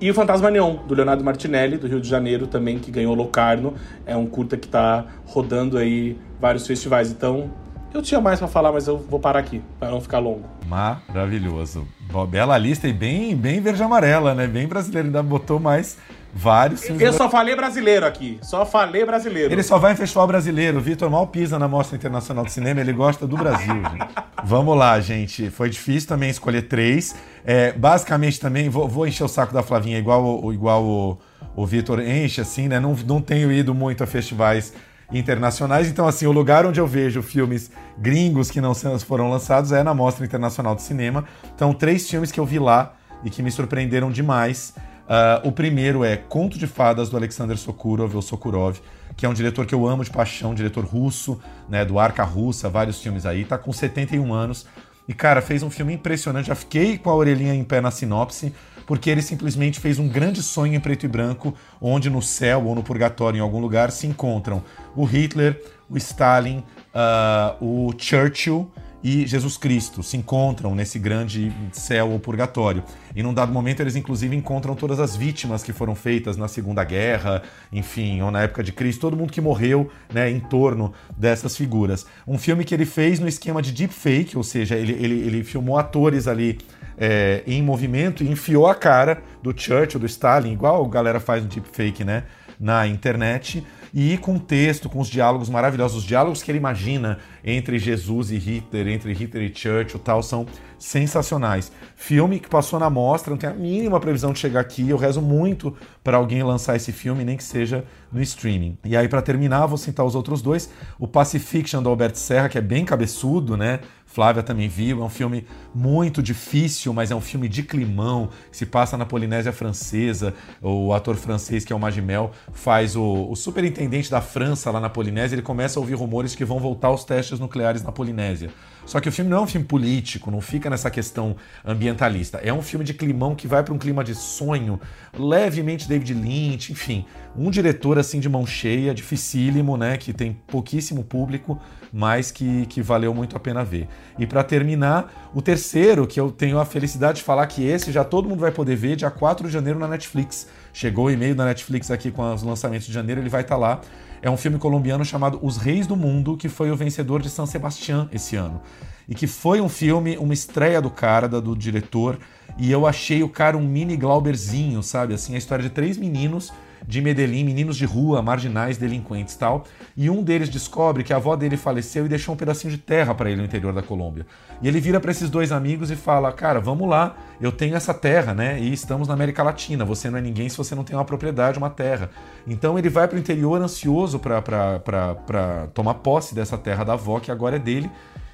E 0.00 0.10
o 0.10 0.14
Fantasma 0.14 0.50
Neon, 0.50 0.76
do 0.86 0.94
Leonardo 0.94 1.22
Martinelli, 1.22 1.76
do 1.76 1.86
Rio 1.86 2.00
de 2.00 2.08
Janeiro, 2.08 2.46
também, 2.46 2.78
que 2.78 2.90
ganhou 2.90 3.14
Locarno. 3.14 3.74
É 4.04 4.16
um 4.16 4.26
curta 4.26 4.56
que 4.56 4.66
tá 4.66 5.06
rodando 5.26 5.78
aí 5.78 6.16
vários 6.40 6.66
festivais. 6.66 7.12
Então, 7.12 7.50
eu 7.92 8.02
tinha 8.02 8.20
mais 8.20 8.38
para 8.38 8.48
falar, 8.48 8.72
mas 8.72 8.86
eu 8.86 8.98
vou 8.98 9.18
parar 9.18 9.40
aqui, 9.40 9.62
para 9.78 9.90
não 9.90 10.00
ficar 10.00 10.18
longo. 10.18 10.44
Maravilhoso. 10.66 11.86
Bela 12.28 12.56
lista 12.58 12.88
e 12.88 12.92
bem, 12.92 13.36
bem 13.36 13.60
verde 13.60 13.82
amarela, 13.82 14.34
né? 14.34 14.46
Bem 14.46 14.66
brasileiro. 14.66 15.08
Ainda 15.08 15.22
botou 15.22 15.60
mais 15.60 15.96
vários 16.32 16.82
filmes. 16.82 17.02
Eu 17.02 17.12
só 17.12 17.28
falei 17.28 17.54
brasileiro 17.54 18.06
aqui. 18.06 18.38
Só 18.42 18.64
falei 18.64 19.04
brasileiro. 19.04 19.52
Ele 19.52 19.62
só 19.62 19.78
vai 19.78 19.92
em 19.92 19.96
festival 19.96 20.26
brasileiro. 20.26 20.78
O 20.78 20.80
Vitor 20.80 21.10
mal 21.10 21.26
pisa 21.26 21.58
na 21.58 21.68
Mostra 21.68 21.96
Internacional 21.96 22.44
de 22.44 22.52
Cinema. 22.52 22.80
Ele 22.80 22.92
gosta 22.92 23.26
do 23.26 23.36
Brasil, 23.36 23.74
gente. 23.90 24.14
Vamos 24.44 24.76
lá, 24.76 25.00
gente. 25.00 25.50
Foi 25.50 25.68
difícil 25.68 26.08
também 26.08 26.30
escolher 26.30 26.62
três. 26.62 27.14
É, 27.44 27.72
basicamente 27.72 28.38
também, 28.38 28.68
vou, 28.68 28.88
vou, 28.88 29.06
encher 29.06 29.24
o 29.24 29.28
saco 29.28 29.52
da 29.52 29.62
Flavinha 29.62 29.98
igual, 29.98 30.52
igual 30.52 30.84
o, 30.84 31.18
o 31.56 31.66
Vitor 31.66 32.00
enche, 32.00 32.40
assim, 32.40 32.68
né? 32.68 32.78
Não, 32.78 32.94
não 33.06 33.20
tenho 33.20 33.50
ido 33.50 33.74
muito 33.74 34.04
a 34.04 34.06
festivais 34.06 34.72
internacionais. 35.12 35.88
Então, 35.88 36.06
assim, 36.06 36.26
o 36.26 36.32
lugar 36.32 36.64
onde 36.66 36.80
eu 36.80 36.86
vejo 36.86 37.22
filmes 37.22 37.70
gringos 37.98 38.50
que 38.50 38.60
não 38.60 38.74
foram 39.00 39.30
lançados 39.30 39.72
é 39.72 39.82
na 39.82 39.94
Mostra 39.94 40.24
Internacional 40.24 40.74
de 40.74 40.82
Cinema. 40.82 41.24
Então, 41.54 41.72
três 41.72 42.08
filmes 42.08 42.30
que 42.30 42.38
eu 42.38 42.46
vi 42.46 42.58
lá 42.58 42.94
e 43.24 43.30
que 43.30 43.42
me 43.42 43.50
surpreenderam 43.50 44.10
demais. 44.10 44.74
Uh, 45.10 45.48
o 45.48 45.52
primeiro 45.52 46.04
é 46.04 46.16
Conto 46.16 46.56
de 46.56 46.66
Fadas, 46.66 47.10
do 47.10 47.16
Alexander 47.16 47.58
Sokurov, 47.58 48.14
ou 48.14 48.22
Sokurov, 48.22 48.78
que 49.16 49.26
é 49.26 49.28
um 49.28 49.34
diretor 49.34 49.66
que 49.66 49.74
eu 49.74 49.86
amo 49.86 50.04
de 50.04 50.10
paixão, 50.10 50.54
diretor 50.54 50.84
russo, 50.84 51.40
né, 51.68 51.84
do 51.84 51.98
Arca 51.98 52.22
Russa, 52.22 52.68
vários 52.68 53.02
filmes 53.02 53.26
aí. 53.26 53.44
Tá 53.44 53.58
com 53.58 53.72
71 53.72 54.32
anos. 54.32 54.66
E, 55.08 55.12
cara, 55.12 55.42
fez 55.42 55.64
um 55.64 55.70
filme 55.70 55.94
impressionante. 55.94 56.46
Já 56.46 56.54
fiquei 56.54 56.96
com 56.96 57.10
a 57.10 57.14
orelhinha 57.14 57.52
em 57.52 57.64
pé 57.64 57.80
na 57.80 57.90
sinopse 57.90 58.54
porque 58.90 59.08
ele 59.08 59.22
simplesmente 59.22 59.78
fez 59.78 60.00
um 60.00 60.08
grande 60.08 60.42
sonho 60.42 60.74
em 60.74 60.80
preto 60.80 61.06
e 61.06 61.08
branco, 61.08 61.54
onde 61.80 62.10
no 62.10 62.20
céu 62.20 62.64
ou 62.64 62.74
no 62.74 62.82
purgatório, 62.82 63.38
em 63.38 63.40
algum 63.40 63.60
lugar, 63.60 63.92
se 63.92 64.04
encontram 64.04 64.64
o 64.96 65.04
Hitler, 65.04 65.62
o 65.88 65.96
Stalin, 65.96 66.64
uh, 66.92 67.64
o 67.64 67.94
Churchill 67.96 68.68
e 69.00 69.28
Jesus 69.28 69.56
Cristo 69.56 70.02
se 70.02 70.16
encontram 70.16 70.74
nesse 70.74 70.98
grande 70.98 71.52
céu 71.70 72.10
ou 72.10 72.18
purgatório. 72.18 72.82
E 73.14 73.22
num 73.22 73.32
dado 73.32 73.52
momento 73.52 73.78
eles 73.78 73.94
inclusive 73.94 74.34
encontram 74.34 74.74
todas 74.74 74.98
as 74.98 75.14
vítimas 75.14 75.62
que 75.62 75.72
foram 75.72 75.94
feitas 75.94 76.36
na 76.36 76.48
Segunda 76.48 76.82
Guerra, 76.82 77.44
enfim, 77.72 78.20
ou 78.22 78.32
na 78.32 78.42
época 78.42 78.60
de 78.60 78.72
Cristo, 78.72 79.02
todo 79.02 79.16
mundo 79.16 79.32
que 79.32 79.40
morreu, 79.40 79.88
né, 80.12 80.28
em 80.28 80.40
torno 80.40 80.92
dessas 81.16 81.56
figuras. 81.56 82.06
Um 82.26 82.36
filme 82.36 82.64
que 82.64 82.74
ele 82.74 82.86
fez 82.86 83.20
no 83.20 83.28
esquema 83.28 83.62
de 83.62 83.70
deepfake, 83.70 84.36
ou 84.36 84.42
seja, 84.42 84.74
ele, 84.74 84.94
ele, 84.94 85.20
ele 85.20 85.44
filmou 85.44 85.78
atores 85.78 86.26
ali 86.26 86.58
é, 87.00 87.42
em 87.46 87.62
movimento 87.62 88.22
e 88.22 88.30
enfiou 88.30 88.66
a 88.66 88.74
cara 88.74 89.22
do 89.42 89.58
Churchill, 89.58 89.98
do 89.98 90.06
Stalin, 90.06 90.52
igual 90.52 90.84
a 90.84 90.88
galera 90.88 91.18
faz 91.18 91.42
no 91.42 91.48
deepfake, 91.48 92.04
né? 92.04 92.24
Na 92.60 92.86
internet. 92.86 93.64
e 93.92 94.16
com 94.18 94.38
texto, 94.38 94.88
com 94.88 95.00
os 95.00 95.08
diálogos 95.08 95.48
maravilhosos, 95.48 95.98
os 95.98 96.04
diálogos 96.04 96.42
que 96.42 96.50
ele 96.50 96.58
imagina 96.58 97.18
entre 97.44 97.78
Jesus 97.78 98.30
e 98.30 98.38
Hitler, 98.38 98.86
entre 98.88 99.12
Hitler 99.12 99.50
e 99.50 99.54
Churchill, 99.54 99.98
tal, 99.98 100.22
são 100.22 100.46
sensacionais. 100.78 101.72
Filme 101.96 102.38
que 102.38 102.48
passou 102.48 102.78
na 102.78 102.88
mostra, 102.88 103.30
não 103.30 103.36
tem 103.36 103.50
a 103.50 103.52
mínima 103.52 103.98
previsão 103.98 104.32
de 104.32 104.38
chegar 104.38 104.60
aqui. 104.60 104.88
Eu 104.88 104.96
rezo 104.96 105.20
muito 105.20 105.76
para 106.02 106.16
alguém 106.16 106.42
lançar 106.42 106.76
esse 106.76 106.92
filme, 106.92 107.24
nem 107.24 107.36
que 107.36 107.44
seja 107.44 107.84
no 108.12 108.22
streaming. 108.22 108.78
E 108.84 108.96
aí 108.96 109.08
para 109.08 109.20
terminar, 109.22 109.66
vou 109.66 109.76
citar 109.76 110.06
os 110.06 110.14
outros 110.14 110.40
dois, 110.40 110.70
o 110.98 111.08
Pacifiction 111.08 111.82
do 111.82 111.88
Alberto 111.88 112.18
Serra, 112.18 112.48
que 112.48 112.58
é 112.58 112.62
bem 112.62 112.84
cabeçudo, 112.84 113.56
né? 113.56 113.80
Flávia 114.12 114.42
também 114.42 114.68
viu, 114.68 115.02
é 115.02 115.04
um 115.04 115.08
filme 115.08 115.46
muito 115.72 116.20
difícil, 116.20 116.92
mas 116.92 117.12
é 117.12 117.14
um 117.14 117.20
filme 117.20 117.48
de 117.48 117.62
climão, 117.62 118.28
que 118.50 118.56
se 118.56 118.66
passa 118.66 118.96
na 118.96 119.06
Polinésia 119.06 119.52
Francesa. 119.52 120.34
O 120.60 120.92
ator 120.92 121.14
francês, 121.14 121.64
que 121.64 121.72
é 121.72 121.76
o 121.76 121.78
Magimel, 121.78 122.32
faz 122.52 122.96
o, 122.96 123.28
o 123.30 123.36
superintendente 123.36 124.10
da 124.10 124.20
França 124.20 124.68
lá 124.72 124.80
na 124.80 124.90
Polinésia, 124.90 125.36
ele 125.36 125.42
começa 125.42 125.78
a 125.78 125.80
ouvir 125.80 125.94
rumores 125.94 126.34
que 126.34 126.44
vão 126.44 126.58
voltar 126.58 126.88
aos 126.88 127.04
testes 127.04 127.38
nucleares 127.38 127.84
na 127.84 127.92
Polinésia. 127.92 128.50
Só 128.84 128.98
que 128.98 129.08
o 129.08 129.12
filme 129.12 129.30
não 129.30 129.38
é 129.38 129.40
um 129.42 129.46
filme 129.46 129.64
político, 129.64 130.28
não 130.28 130.40
fica 130.40 130.68
nessa 130.68 130.90
questão 130.90 131.36
ambientalista. 131.64 132.38
É 132.38 132.52
um 132.52 132.62
filme 132.62 132.84
de 132.84 132.92
climão 132.92 133.36
que 133.36 133.46
vai 133.46 133.62
para 133.62 133.72
um 133.72 133.78
clima 133.78 134.02
de 134.02 134.16
sonho, 134.16 134.80
levemente 135.16 135.86
David 135.86 136.14
Lynch, 136.14 136.72
enfim, 136.72 137.04
um 137.36 137.48
diretor 137.48 137.96
assim 137.96 138.18
de 138.18 138.28
mão 138.28 138.44
cheia, 138.44 138.92
dificílimo, 138.92 139.76
né, 139.76 139.96
que 139.96 140.12
tem 140.12 140.32
pouquíssimo 140.48 141.04
público, 141.04 141.60
mas 141.92 142.30
que, 142.30 142.66
que 142.66 142.82
valeu 142.82 143.12
muito 143.14 143.36
a 143.36 143.40
pena 143.40 143.64
ver. 143.64 143.88
E 144.18 144.26
para 144.26 144.42
terminar, 144.42 145.30
o 145.34 145.42
terceiro, 145.42 146.06
que 146.06 146.20
eu 146.20 146.30
tenho 146.30 146.58
a 146.58 146.64
felicidade 146.64 147.18
de 147.18 147.24
falar 147.24 147.46
que 147.46 147.66
esse 147.66 147.90
já 147.90 148.04
todo 148.04 148.28
mundo 148.28 148.40
vai 148.40 148.52
poder 148.52 148.76
ver, 148.76 148.96
dia 148.96 149.10
4 149.10 149.46
de 149.46 149.52
janeiro 149.52 149.78
na 149.78 149.88
Netflix. 149.88 150.46
Chegou 150.72 151.06
o 151.06 151.10
e-mail 151.10 151.34
da 151.34 151.44
Netflix 151.44 151.90
aqui 151.90 152.10
com 152.10 152.32
os 152.32 152.42
lançamentos 152.42 152.86
de 152.86 152.92
janeiro, 152.92 153.20
ele 153.20 153.28
vai 153.28 153.42
estar 153.42 153.56
tá 153.56 153.60
lá. 153.60 153.80
É 154.22 154.30
um 154.30 154.36
filme 154.36 154.58
colombiano 154.58 155.04
chamado 155.04 155.38
Os 155.42 155.56
Reis 155.56 155.86
do 155.86 155.96
Mundo, 155.96 156.36
que 156.36 156.48
foi 156.48 156.70
o 156.70 156.76
vencedor 156.76 157.22
de 157.22 157.30
San 157.30 157.46
Sebastián 157.46 158.08
esse 158.12 158.36
ano. 158.36 158.60
E 159.08 159.14
que 159.14 159.26
foi 159.26 159.60
um 159.60 159.68
filme, 159.68 160.16
uma 160.18 160.34
estreia 160.34 160.80
do 160.80 160.90
cara, 160.90 161.26
do 161.26 161.56
diretor, 161.56 162.18
e 162.58 162.70
eu 162.70 162.86
achei 162.86 163.22
o 163.22 163.28
cara 163.28 163.56
um 163.56 163.66
mini 163.66 163.96
Glauberzinho, 163.96 164.82
sabe? 164.82 165.14
Assim, 165.14 165.34
a 165.34 165.38
história 165.38 165.62
de 165.62 165.70
três 165.70 165.96
meninos 165.96 166.52
de 166.90 167.00
Medellín, 167.00 167.44
meninos 167.44 167.76
de 167.76 167.84
rua, 167.84 168.20
marginais, 168.20 168.76
delinquentes 168.76 169.36
tal. 169.36 169.64
E 169.96 170.10
um 170.10 170.22
deles 170.22 170.48
descobre 170.48 171.04
que 171.04 171.12
a 171.12 171.16
avó 171.16 171.36
dele 171.36 171.56
faleceu 171.56 172.04
e 172.04 172.08
deixou 172.08 172.34
um 172.34 172.36
pedacinho 172.36 172.72
de 172.72 172.78
terra 172.78 173.14
para 173.14 173.30
ele 173.30 173.40
no 173.40 173.46
interior 173.46 173.72
da 173.72 173.80
Colômbia. 173.80 174.26
E 174.60 174.66
ele 174.66 174.80
vira 174.80 174.98
para 174.98 175.12
esses 175.12 175.30
dois 175.30 175.52
amigos 175.52 175.90
e 175.90 175.96
fala: 175.96 176.32
Cara, 176.32 176.60
vamos 176.60 176.88
lá, 176.88 177.16
eu 177.40 177.52
tenho 177.52 177.76
essa 177.76 177.94
terra, 177.94 178.34
né? 178.34 178.60
E 178.60 178.72
estamos 178.72 179.06
na 179.06 179.14
América 179.14 179.42
Latina. 179.42 179.84
Você 179.84 180.10
não 180.10 180.18
é 180.18 180.20
ninguém 180.20 180.48
se 180.48 180.58
você 180.58 180.74
não 180.74 180.82
tem 180.82 180.96
uma 180.96 181.04
propriedade, 181.04 181.58
uma 181.58 181.70
terra. 181.70 182.10
Então 182.44 182.76
ele 182.76 182.88
vai 182.88 183.06
para 183.06 183.16
o 183.16 183.20
interior 183.20 183.62
ansioso 183.62 184.18
para 184.18 185.68
tomar 185.72 185.94
posse 185.94 186.34
dessa 186.34 186.58
terra 186.58 186.82
da 186.82 186.94
avó, 186.94 187.20
que 187.20 187.30
agora 187.30 187.54
é 187.54 187.58
dele. 187.60 187.88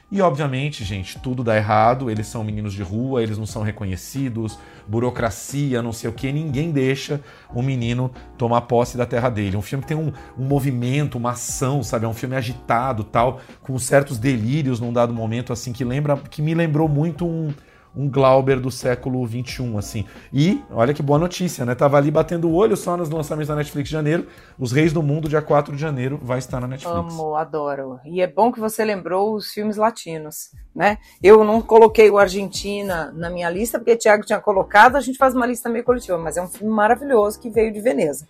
E 0.08 0.22
obviamente, 0.22 0.84
gente, 0.84 1.18
tudo 1.18 1.42
dá 1.42 1.56
errado, 1.56 2.08
eles 2.08 2.28
são 2.28 2.44
meninos 2.44 2.72
de 2.72 2.82
rua, 2.82 3.24
eles 3.24 3.36
não 3.36 3.44
são 3.44 3.62
reconhecidos, 3.62 4.56
burocracia, 4.86 5.82
não 5.82 5.92
sei 5.92 6.08
o 6.08 6.12
que, 6.12 6.30
ninguém 6.30 6.70
deixa 6.70 7.20
o 7.52 7.60
menino 7.60 8.12
tomar 8.38 8.60
posse 8.62 8.96
da 8.96 9.04
terra 9.04 9.28
dele. 9.28 9.56
Um 9.56 9.62
filme 9.62 9.82
que 9.82 9.88
tem 9.88 9.96
um, 9.96 10.12
um 10.38 10.44
movimento, 10.44 11.18
uma 11.18 11.32
ação, 11.32 11.82
sabe? 11.82 12.04
É 12.04 12.08
um 12.08 12.14
filme 12.14 12.36
agitado, 12.36 13.02
tal, 13.02 13.40
com 13.62 13.76
certos 13.80 14.16
delírios 14.16 14.78
num 14.78 14.92
dado 14.92 15.12
momento, 15.12 15.52
assim, 15.52 15.72
que 15.72 15.84
lembra, 15.84 16.16
que 16.16 16.40
me 16.40 16.54
lembrou 16.54 16.88
muito 16.88 17.26
um, 17.26 17.52
um 17.96 18.10
Glauber 18.10 18.60
do 18.60 18.70
século 18.70 19.26
XXI, 19.26 19.76
assim. 19.78 20.04
E, 20.32 20.62
olha 20.70 20.92
que 20.92 21.02
boa 21.02 21.18
notícia, 21.18 21.64
né? 21.64 21.74
Tava 21.74 21.96
ali 21.96 22.10
batendo 22.10 22.48
o 22.48 22.54
olho 22.54 22.76
só 22.76 22.96
nos 22.96 23.08
lançamentos 23.08 23.48
da 23.48 23.56
Netflix 23.56 23.88
de 23.88 23.92
janeiro. 23.92 24.26
Os 24.58 24.70
Reis 24.70 24.92
do 24.92 25.02
Mundo, 25.02 25.28
dia 25.28 25.40
4 25.40 25.74
de 25.74 25.80
janeiro, 25.80 26.20
vai 26.22 26.38
estar 26.38 26.60
na 26.60 26.68
Netflix. 26.68 27.14
Amo, 27.14 27.34
adoro. 27.34 27.98
E 28.04 28.20
é 28.20 28.26
bom 28.26 28.52
que 28.52 28.60
você 28.60 28.84
lembrou 28.84 29.34
os 29.34 29.50
filmes 29.50 29.76
latinos, 29.76 30.50
né? 30.74 30.98
Eu 31.22 31.42
não 31.42 31.62
coloquei 31.62 32.10
o 32.10 32.18
Argentina 32.18 33.12
na 33.16 33.30
minha 33.30 33.48
lista, 33.48 33.78
porque 33.78 33.92
o 33.92 33.98
Thiago 33.98 34.26
tinha 34.26 34.40
colocado, 34.40 34.96
a 34.96 35.00
gente 35.00 35.16
faz 35.16 35.34
uma 35.34 35.46
lista 35.46 35.70
meio 35.70 35.84
coletiva, 35.84 36.18
mas 36.18 36.36
é 36.36 36.42
um 36.42 36.48
filme 36.48 36.72
maravilhoso 36.72 37.40
que 37.40 37.48
veio 37.48 37.72
de 37.72 37.80
Veneza. 37.80 38.28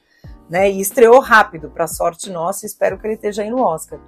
Né, 0.48 0.70
e 0.70 0.80
estreou 0.80 1.18
rápido, 1.18 1.68
para 1.68 1.88
sorte 1.88 2.30
nossa, 2.30 2.66
espero 2.66 2.96
que 2.98 3.04
ele 3.04 3.14
esteja 3.14 3.42
aí 3.42 3.50
no 3.50 3.60
Oscar. 3.60 3.98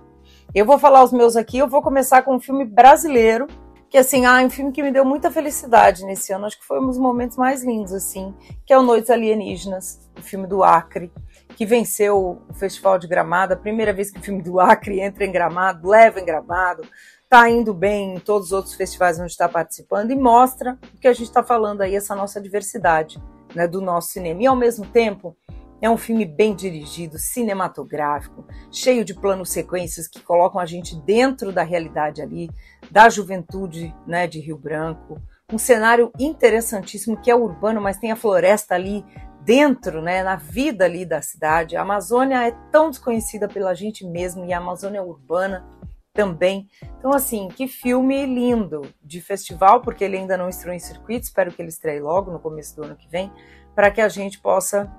Eu 0.54 0.64
vou 0.64 0.78
falar 0.78 1.02
os 1.02 1.12
meus 1.12 1.34
aqui, 1.34 1.58
eu 1.58 1.66
vou 1.66 1.82
começar 1.82 2.22
com 2.22 2.36
um 2.36 2.40
filme 2.40 2.64
brasileiro, 2.64 3.48
que 3.90 3.96
assim, 3.96 4.26
ah, 4.26 4.42
é 4.42 4.46
um 4.46 4.50
filme 4.50 4.70
que 4.70 4.82
me 4.82 4.92
deu 4.92 5.04
muita 5.04 5.30
felicidade 5.30 6.04
nesse 6.04 6.32
ano, 6.32 6.46
acho 6.46 6.58
que 6.58 6.66
foi 6.66 6.80
um 6.80 6.86
dos 6.86 6.98
momentos 6.98 7.36
mais 7.36 7.64
lindos, 7.64 7.92
assim, 7.92 8.34
que 8.66 8.72
é 8.72 8.78
o 8.78 8.82
Noites 8.82 9.10
Alienígenas, 9.10 10.08
o 10.18 10.22
filme 10.22 10.46
do 10.46 10.62
Acre, 10.62 11.10
que 11.56 11.64
venceu 11.64 12.38
o 12.48 12.54
Festival 12.54 12.98
de 12.98 13.08
Gramado, 13.08 13.54
a 13.54 13.56
primeira 13.56 13.92
vez 13.92 14.10
que 14.10 14.20
o 14.20 14.22
filme 14.22 14.42
do 14.42 14.60
Acre 14.60 15.00
entra 15.00 15.24
em 15.24 15.32
Gramado, 15.32 15.88
leva 15.88 16.20
em 16.20 16.24
Gramado, 16.24 16.82
tá 17.28 17.48
indo 17.48 17.74
bem 17.74 18.14
em 18.14 18.20
todos 18.20 18.48
os 18.48 18.52
outros 18.52 18.74
festivais 18.74 19.18
onde 19.18 19.32
está 19.32 19.48
participando 19.48 20.10
e 20.10 20.16
mostra 20.16 20.78
o 20.94 20.98
que 20.98 21.08
a 21.08 21.12
gente 21.12 21.26
está 21.26 21.42
falando 21.42 21.80
aí, 21.80 21.94
essa 21.94 22.14
nossa 22.14 22.40
diversidade, 22.40 23.20
né, 23.54 23.66
do 23.66 23.80
nosso 23.80 24.08
cinema. 24.12 24.42
E 24.42 24.46
ao 24.46 24.56
mesmo 24.56 24.86
tempo, 24.86 25.36
é 25.80 25.88
um 25.88 25.96
filme 25.96 26.24
bem 26.24 26.54
dirigido, 26.54 27.18
cinematográfico, 27.18 28.46
cheio 28.70 29.04
de 29.04 29.14
planos 29.14 29.50
sequências 29.50 30.08
que 30.08 30.20
colocam 30.20 30.60
a 30.60 30.66
gente 30.66 30.96
dentro 31.02 31.52
da 31.52 31.62
realidade 31.62 32.20
ali, 32.20 32.50
da 32.90 33.08
juventude 33.08 33.94
né, 34.06 34.26
de 34.26 34.40
Rio 34.40 34.58
Branco. 34.58 35.20
Um 35.52 35.58
cenário 35.58 36.12
interessantíssimo 36.18 37.20
que 37.20 37.30
é 37.30 37.34
urbano, 37.34 37.80
mas 37.80 37.96
tem 37.96 38.10
a 38.10 38.16
floresta 38.16 38.74
ali 38.74 39.04
dentro, 39.42 40.02
né, 40.02 40.22
na 40.22 40.36
vida 40.36 40.84
ali 40.84 41.06
da 41.06 41.22
cidade. 41.22 41.76
A 41.76 41.82
Amazônia 41.82 42.46
é 42.46 42.50
tão 42.70 42.90
desconhecida 42.90 43.48
pela 43.48 43.72
gente 43.72 44.04
mesmo 44.04 44.44
e 44.44 44.52
a 44.52 44.58
Amazônia 44.58 45.02
urbana 45.02 45.66
também. 46.12 46.68
Então, 46.98 47.12
assim, 47.12 47.48
que 47.48 47.68
filme 47.68 48.26
lindo 48.26 48.82
de 49.02 49.20
festival, 49.20 49.80
porque 49.80 50.02
ele 50.02 50.16
ainda 50.16 50.36
não 50.36 50.48
estreou 50.48 50.74
em 50.74 50.80
circuito, 50.80 51.24
espero 51.24 51.52
que 51.52 51.62
ele 51.62 51.68
estreie 51.68 52.00
logo 52.00 52.32
no 52.32 52.40
começo 52.40 52.74
do 52.74 52.82
ano 52.82 52.96
que 52.96 53.08
vem, 53.08 53.32
para 53.74 53.90
que 53.90 54.00
a 54.00 54.08
gente 54.08 54.40
possa 54.40 54.92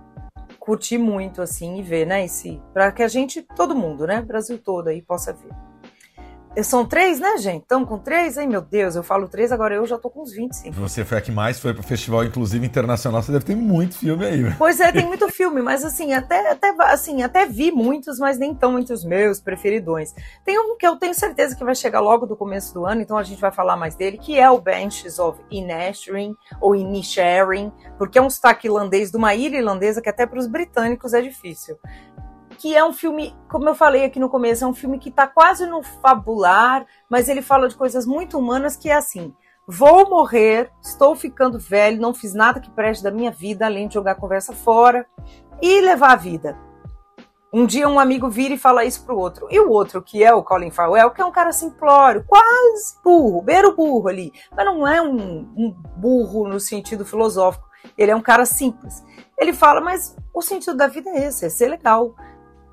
curtir 0.60 0.98
muito, 0.98 1.42
assim, 1.42 1.80
e 1.80 1.82
ver, 1.82 2.06
né? 2.06 2.26
Esse, 2.26 2.62
para 2.74 2.92
que 2.92 3.04
a 3.04 3.08
gente, 3.08 3.42
todo 3.42 3.76
mundo, 3.76 4.08
né? 4.08 4.22
Brasil 4.22 4.58
todo 4.58 4.88
aí 4.88 5.02
possa 5.02 5.34
ver. 5.34 5.50
São 6.64 6.84
três, 6.86 7.20
né, 7.20 7.38
gente? 7.38 7.62
Estamos 7.62 7.88
com 7.88 7.98
três? 7.98 8.38
Ai, 8.38 8.48
meu 8.48 8.60
Deus, 8.60 8.96
eu 8.96 9.04
falo 9.04 9.28
três, 9.28 9.52
agora 9.52 9.76
eu 9.76 9.86
já 9.86 9.98
tô 9.98 10.10
com 10.10 10.24
uns 10.24 10.32
25. 10.34 10.76
Você 10.76 11.06
foi 11.06 11.18
a 11.20 11.22
que 11.22 11.32
mais 11.32 11.60
foi 11.60 11.74
pro 11.74 11.84
festival, 11.84 12.24
inclusive 12.26 12.66
internacional, 12.66 13.22
você 13.22 13.32
deve 13.32 13.46
ter 13.46 13.56
muito 13.56 13.96
filme 13.96 14.26
aí. 14.26 14.42
Né? 14.42 14.56
Pois 14.58 14.80
é, 14.80 14.92
tem 14.92 15.06
muito 15.06 15.30
filme, 15.32 15.62
mas 15.62 15.86
assim, 15.86 16.12
até, 16.12 16.52
até, 16.52 16.74
assim, 16.86 17.22
até 17.22 17.46
vi 17.46 17.72
muitos, 17.72 18.18
mas 18.20 18.38
nem 18.38 18.54
tão 18.54 18.78
entre 18.80 18.94
os 18.94 19.06
meus 19.06 19.40
preferidões. 19.40 20.14
Tem 20.44 20.60
um 20.60 20.76
que 20.76 20.86
eu 20.86 20.96
tenho 20.98 21.14
certeza 21.14 21.56
que 21.56 21.64
vai 21.64 21.76
chegar 21.76 22.00
logo 22.00 22.26
do 22.26 22.36
começo 22.36 22.74
do 22.74 22.86
ano, 22.86 23.02
então 23.02 23.18
a 23.18 23.24
gente 23.24 23.40
vai 23.40 23.52
falar 23.52 23.78
mais 23.78 23.96
dele, 23.96 24.18
que 24.18 24.38
é 24.38 24.50
o 24.50 24.60
Benches 24.60 25.20
of 25.20 25.40
Inisherin, 25.52 26.36
ou 26.60 26.76
Inisherin, 26.76 27.72
porque 27.98 28.18
é 28.18 28.22
um 28.22 28.30
sotaque 28.30 28.68
irlandês 28.68 29.12
de 29.12 29.18
uma 29.18 29.36
ilha 29.36 29.58
irlandesa 29.58 30.02
que 30.02 30.10
até 30.10 30.26
para 30.26 30.40
os 30.40 30.48
britânicos 30.48 31.14
é 31.14 31.22
difícil 31.22 31.78
que 32.60 32.76
é 32.76 32.84
um 32.84 32.92
filme, 32.92 33.34
como 33.50 33.70
eu 33.70 33.74
falei 33.74 34.04
aqui 34.04 34.20
no 34.20 34.30
começo, 34.30 34.66
é 34.66 34.68
um 34.68 34.74
filme 34.74 35.00
que 35.00 35.08
está 35.08 35.26
quase 35.26 35.66
no 35.66 35.82
fabular, 35.82 36.86
mas 37.10 37.30
ele 37.30 37.42
fala 37.42 37.70
de 37.70 37.76
coisas 37.76 38.06
muito 38.06 38.38
humanas 38.38 38.76
que 38.76 38.90
é 38.90 38.96
assim. 38.96 39.34
Vou 39.66 40.10
morrer, 40.10 40.70
estou 40.82 41.16
ficando 41.16 41.58
velho, 41.58 42.02
não 42.02 42.14
fiz 42.14 42.34
nada 42.34 42.60
que 42.60 42.70
preste 42.70 43.02
da 43.02 43.12
minha 43.12 43.32
vida, 43.32 43.66
além 43.66 43.88
de 43.88 43.94
jogar 43.94 44.16
conversa 44.16 44.52
fora 44.52 45.06
e 45.62 45.80
levar 45.80 46.12
a 46.12 46.18
vida. 46.18 46.58
Um 47.52 47.66
dia 47.66 47.88
um 47.88 48.00
amigo 48.00 48.30
vira 48.30 48.54
e 48.54 48.58
fala 48.58 48.84
isso 48.84 49.06
pro 49.06 49.18
outro. 49.18 49.48
E 49.50 49.60
o 49.60 49.70
outro, 49.70 50.02
que 50.02 50.24
é 50.24 50.34
o 50.34 50.44
Colin 50.44 50.70
Farrell, 50.70 51.12
que 51.12 51.22
é 51.22 51.26
um 51.26 51.32
cara 51.32 51.54
simplório, 51.54 52.26
quase 52.28 52.96
burro, 53.04 53.42
beiro 53.42 53.76
burro 53.76 54.10
ali. 54.10 54.34
Mas 54.56 54.66
não 54.66 54.88
é 54.88 55.02
um, 55.02 55.50
um 55.58 55.76
burro 55.96 56.48
no 56.48 56.60
sentido 56.60 57.06
filosófico. 57.06 57.68
Ele 57.98 58.12
é 58.12 58.16
um 58.16 58.22
cara 58.22 58.46
simples. 58.46 59.04
Ele 59.38 59.54
fala, 59.54 59.82
mas 59.82 60.16
o 60.34 60.42
sentido 60.42 60.78
da 60.78 60.88
vida 60.88 61.10
é 61.10 61.26
esse, 61.26 61.46
é 61.46 61.50
ser 61.50 61.70
legal. 61.70 62.14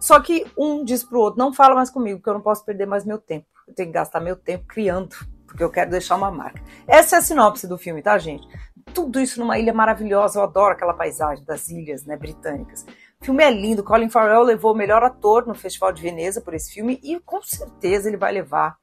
Só 0.07 0.21
que 0.21 0.47
um 0.57 0.85
diz 0.85 1.03
pro 1.03 1.19
outro, 1.19 1.37
não 1.37 1.53
fala 1.53 1.75
mais 1.75 1.91
comigo, 1.91 2.23
que 2.23 2.29
eu 2.29 2.35
não 2.35 2.41
posso 2.41 2.65
perder 2.65 2.87
mais 2.87 3.05
meu 3.05 3.19
tempo. 3.19 3.45
Eu 3.67 3.75
tenho 3.75 3.89
que 3.89 3.93
gastar 3.93 4.21
meu 4.21 4.37
tempo 4.37 4.65
criando, 4.65 5.17
porque 5.49 5.65
eu 5.65 5.69
quero 5.69 5.91
deixar 5.91 6.15
uma 6.15 6.31
marca. 6.31 6.63
Essa 6.87 7.17
é 7.17 7.19
a 7.19 7.23
sinopse 7.23 7.67
do 7.67 7.77
filme, 7.77 8.01
tá, 8.01 8.17
gente? 8.17 8.47
Tudo 8.95 9.19
isso 9.19 9.41
numa 9.41 9.59
ilha 9.59 9.75
maravilhosa, 9.75 10.39
eu 10.39 10.45
adoro 10.45 10.75
aquela 10.75 10.95
paisagem 10.95 11.45
das 11.45 11.71
ilhas 11.71 12.05
né, 12.05 12.17
britânicas. 12.17 12.87
O 13.21 13.25
filme 13.25 13.43
é 13.43 13.51
lindo, 13.51 13.83
Colin 13.83 14.09
Farrell 14.09 14.45
levou 14.45 14.75
o 14.75 14.77
melhor 14.77 15.03
ator 15.03 15.45
no 15.45 15.57
Festival 15.57 15.91
de 15.91 16.01
Veneza 16.03 16.41
por 16.41 16.55
esse 16.55 16.73
filme 16.73 17.01
e 17.03 17.19
com 17.19 17.43
certeza 17.43 18.09
ele 18.09 18.17
vai 18.17 18.31
levar 18.31 18.77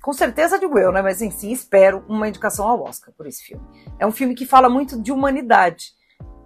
com 0.00 0.12
certeza 0.12 0.58
digo 0.58 0.78
eu, 0.78 0.90
né? 0.90 1.00
Mas 1.00 1.22
em 1.22 1.30
si 1.30 1.52
espero 1.52 2.04
uma 2.08 2.26
indicação 2.26 2.66
ao 2.66 2.82
Oscar 2.82 3.14
por 3.14 3.26
esse 3.26 3.44
filme. 3.44 3.64
É 4.00 4.06
um 4.06 4.10
filme 4.10 4.34
que 4.34 4.46
fala 4.46 4.68
muito 4.68 5.00
de 5.00 5.12
humanidade. 5.12 5.92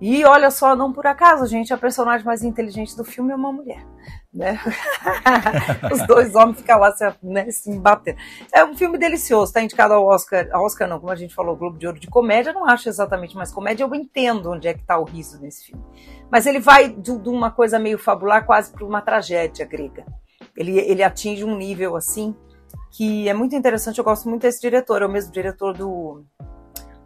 E 0.01 0.25
olha 0.25 0.51
só, 0.51 0.77
não 0.77 0.93
por 0.93 1.07
acaso, 1.07 1.47
gente, 1.47 1.73
a 1.73 1.79
personagem 1.79 2.27
mais 2.27 2.43
inteligente 2.43 2.95
do 2.95 3.05
filme 3.05 3.33
é 3.33 3.37
uma 3.37 3.51
mulher. 3.51 3.83
né? 4.33 4.61
Os 5.91 6.07
dois 6.07 6.35
homens 6.35 6.59
ficam 6.59 6.79
lá 6.79 6.93
se, 6.93 7.05
né, 7.23 7.51
se 7.51 7.79
batendo. 7.79 8.19
É 8.53 8.63
um 8.63 8.77
filme 8.77 8.99
delicioso, 8.99 9.45
está 9.45 9.63
indicado 9.63 9.95
ao 9.95 10.07
Oscar, 10.07 10.49
Oscar 10.55 10.87
não, 10.87 11.01
como 11.01 11.11
a 11.11 11.17
gente 11.17 11.35
falou, 11.35 11.57
Globo 11.57 11.79
de 11.79 11.87
Ouro 11.87 11.99
de 11.99 12.09
comédia, 12.09 12.53
não 12.53 12.67
acho 12.67 12.91
exatamente 12.91 13.35
mais 13.35 13.51
comédia, 13.51 13.85
eu 13.85 13.95
entendo 13.95 14.51
onde 14.51 14.69
é 14.69 14.75
que 14.75 14.81
está 14.81 14.99
o 14.99 15.05
riso 15.05 15.41
nesse 15.41 15.67
filme. 15.67 15.83
Mas 16.31 16.45
ele 16.45 16.61
vai 16.61 16.91
de, 16.91 17.19
de 17.19 17.29
uma 17.31 17.51
coisa 17.51 17.79
meio 17.79 17.97
fabular 17.99 18.45
quase 18.45 18.73
para 18.73 18.85
uma 18.85 19.01
tragédia 19.01 19.65
grega. 19.65 20.05
Ele, 20.55 20.79
ele 20.79 21.03
atinge 21.03 21.43
um 21.43 21.57
nível 21.57 21.97
assim 21.97 22.37
que 22.93 23.29
é 23.29 23.35
muito 23.35 23.57
interessante, 23.57 23.99
eu 23.99 24.05
gosto 24.05 24.29
muito 24.29 24.43
desse 24.43 24.61
diretor, 24.61 25.03
é 25.03 25.07
o 25.07 25.11
mesmo 25.11 25.33
diretor 25.33 25.75
do 25.75 26.25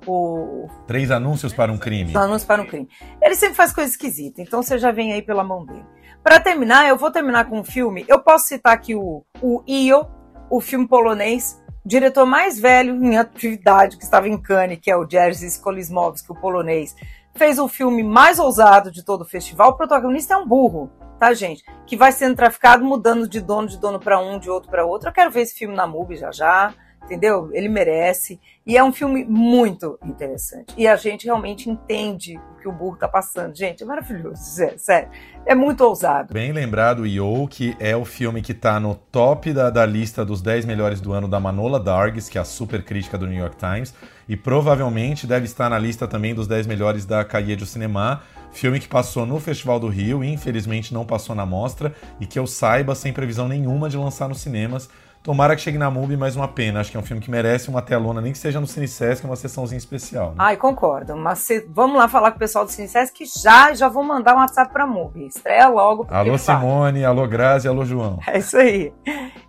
o 0.06 0.68
Três 0.86 1.10
anúncios 1.10 1.52
para 1.52 1.72
um 1.72 1.78
crime. 1.78 2.16
Anúncios 2.16 2.44
para 2.44 2.62
um 2.62 2.66
crime. 2.66 2.88
Ele 3.20 3.34
sempre 3.34 3.54
faz 3.54 3.72
coisa 3.72 3.90
esquisita, 3.90 4.40
então 4.40 4.62
você 4.62 4.78
já 4.78 4.90
vem 4.90 5.12
aí 5.12 5.22
pela 5.22 5.44
mão 5.44 5.64
dele. 5.64 5.84
Para 6.22 6.38
terminar, 6.38 6.88
eu 6.88 6.96
vou 6.96 7.10
terminar 7.10 7.48
com 7.48 7.60
um 7.60 7.64
filme. 7.64 8.04
Eu 8.06 8.20
posso 8.20 8.46
citar 8.46 8.74
aqui 8.74 8.94
o, 8.94 9.24
o 9.40 9.62
Io, 9.66 10.06
o 10.50 10.60
filme 10.60 10.86
polonês, 10.86 11.62
diretor 11.84 12.26
mais 12.26 12.58
velho 12.58 12.94
em 12.94 13.16
atividade 13.16 13.96
que 13.96 14.04
estava 14.04 14.28
em 14.28 14.36
Cannes, 14.36 14.78
que 14.80 14.90
é 14.90 14.96
o 14.96 15.08
Jerzy 15.08 15.46
Skolimowski, 15.46 16.30
o 16.30 16.34
polonês. 16.34 16.94
Fez 17.34 17.58
o 17.58 17.68
filme 17.68 18.02
mais 18.02 18.38
ousado 18.38 18.90
de 18.90 19.04
todo 19.04 19.22
o 19.22 19.28
festival. 19.28 19.70
O 19.70 19.76
protagonista 19.76 20.34
é 20.34 20.36
um 20.36 20.46
burro, 20.46 20.90
tá, 21.18 21.32
gente? 21.32 21.62
Que 21.86 21.96
vai 21.96 22.12
sendo 22.12 22.36
traficado, 22.36 22.84
mudando 22.84 23.28
de 23.28 23.40
dono 23.40 23.68
de 23.68 23.78
dono 23.78 23.98
para 23.98 24.18
um, 24.18 24.38
de 24.38 24.50
outro 24.50 24.70
para 24.70 24.84
outro. 24.84 25.08
Eu 25.08 25.12
quero 25.12 25.30
ver 25.30 25.42
esse 25.42 25.54
filme 25.54 25.74
na 25.74 25.86
MUBI 25.86 26.16
já 26.16 26.30
já 26.30 26.74
entendeu? 27.10 27.50
Ele 27.52 27.68
merece. 27.68 28.40
E 28.70 28.76
é 28.76 28.84
um 28.84 28.92
filme 28.92 29.24
muito 29.24 29.98
interessante. 30.04 30.72
E 30.78 30.86
a 30.86 30.94
gente 30.94 31.24
realmente 31.24 31.68
entende 31.68 32.38
o 32.38 32.60
que 32.60 32.68
o 32.68 32.72
burro 32.72 32.96
tá 32.96 33.08
passando. 33.08 33.52
Gente, 33.52 33.82
é 33.82 33.86
maravilhoso, 33.86 34.40
sério. 34.76 35.08
É 35.44 35.56
muito 35.56 35.80
ousado. 35.80 36.32
Bem 36.32 36.52
lembrado, 36.52 37.04
Yo, 37.04 37.48
que 37.48 37.76
é 37.80 37.96
o 37.96 38.04
filme 38.04 38.40
que 38.40 38.54
tá 38.54 38.78
no 38.78 38.94
top 38.94 39.52
da, 39.52 39.70
da 39.70 39.84
lista 39.84 40.24
dos 40.24 40.40
10 40.40 40.66
melhores 40.66 41.00
do 41.00 41.12
ano 41.12 41.26
da 41.26 41.40
Manola 41.40 41.80
Dargis, 41.80 42.28
que 42.28 42.38
é 42.38 42.40
a 42.40 42.44
super 42.44 42.84
crítica 42.84 43.18
do 43.18 43.26
New 43.26 43.40
York 43.40 43.56
Times. 43.56 43.92
E 44.28 44.36
provavelmente 44.36 45.26
deve 45.26 45.46
estar 45.46 45.68
na 45.68 45.76
lista 45.76 46.06
também 46.06 46.32
dos 46.32 46.46
10 46.46 46.68
melhores 46.68 47.04
da 47.04 47.24
Cahiers 47.24 47.58
du 47.58 47.66
Cinema. 47.66 48.22
Filme 48.52 48.78
que 48.78 48.86
passou 48.86 49.26
no 49.26 49.40
Festival 49.40 49.80
do 49.80 49.88
Rio, 49.88 50.22
infelizmente 50.22 50.94
não 50.94 51.04
passou 51.04 51.34
na 51.34 51.44
mostra, 51.44 51.92
e 52.20 52.26
que 52.26 52.38
eu 52.38 52.46
saiba, 52.46 52.94
sem 52.94 53.12
previsão 53.12 53.48
nenhuma 53.48 53.88
de 53.88 53.96
lançar 53.96 54.28
nos 54.28 54.40
cinemas. 54.40 54.88
Tomara 55.22 55.54
que 55.54 55.60
chegue 55.60 55.76
na 55.76 55.90
MUBI, 55.90 56.16
mas 56.16 56.34
uma 56.34 56.48
pena. 56.48 56.80
Acho 56.80 56.90
que 56.90 56.96
é 56.96 57.00
um 57.00 57.02
filme 57.02 57.20
que 57.20 57.30
merece 57.30 57.68
uma 57.68 57.82
telona, 57.82 58.22
nem 58.22 58.32
que 58.32 58.38
seja 58.38 58.58
no 58.58 58.66
CineSesc, 58.66 59.24
uma 59.26 59.36
sessãozinha 59.36 59.76
especial. 59.76 60.30
Né? 60.30 60.36
Ai, 60.38 60.56
concordo. 60.56 61.14
Mas 61.14 61.40
se... 61.40 61.60
vamos 61.68 61.98
lá 61.98 62.08
falar 62.08 62.30
com 62.30 62.36
o 62.36 62.40
pessoal 62.40 62.64
do 62.64 62.70
CineSesc 62.70 63.26
já, 63.38 63.74
já 63.74 63.86
vou 63.86 64.02
mandar 64.02 64.34
um 64.34 64.38
WhatsApp 64.38 64.72
pra 64.72 64.86
MUBI. 64.86 65.26
Estreia 65.26 65.68
logo. 65.68 66.06
Alô 66.08 66.38
Simone, 66.38 67.04
alô 67.04 67.28
Grazi, 67.28 67.68
alô 67.68 67.84
João. 67.84 68.18
É 68.26 68.38
isso 68.38 68.56
aí. 68.56 68.94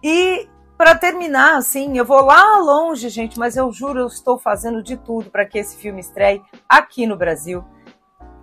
E 0.04 0.46
para 0.78 0.94
terminar, 0.96 1.56
assim, 1.56 1.98
eu 1.98 2.04
vou 2.04 2.22
lá 2.22 2.58
longe, 2.58 3.08
gente, 3.08 3.40
mas 3.40 3.56
eu 3.56 3.72
juro, 3.72 4.00
eu 4.00 4.08
estou 4.08 4.38
fazendo 4.38 4.84
de 4.84 4.98
tudo 4.98 5.30
para 5.30 5.46
que 5.46 5.58
esse 5.58 5.78
filme 5.78 6.02
estreie 6.02 6.42
aqui 6.68 7.08
no 7.08 7.16
Brasil. 7.16 7.64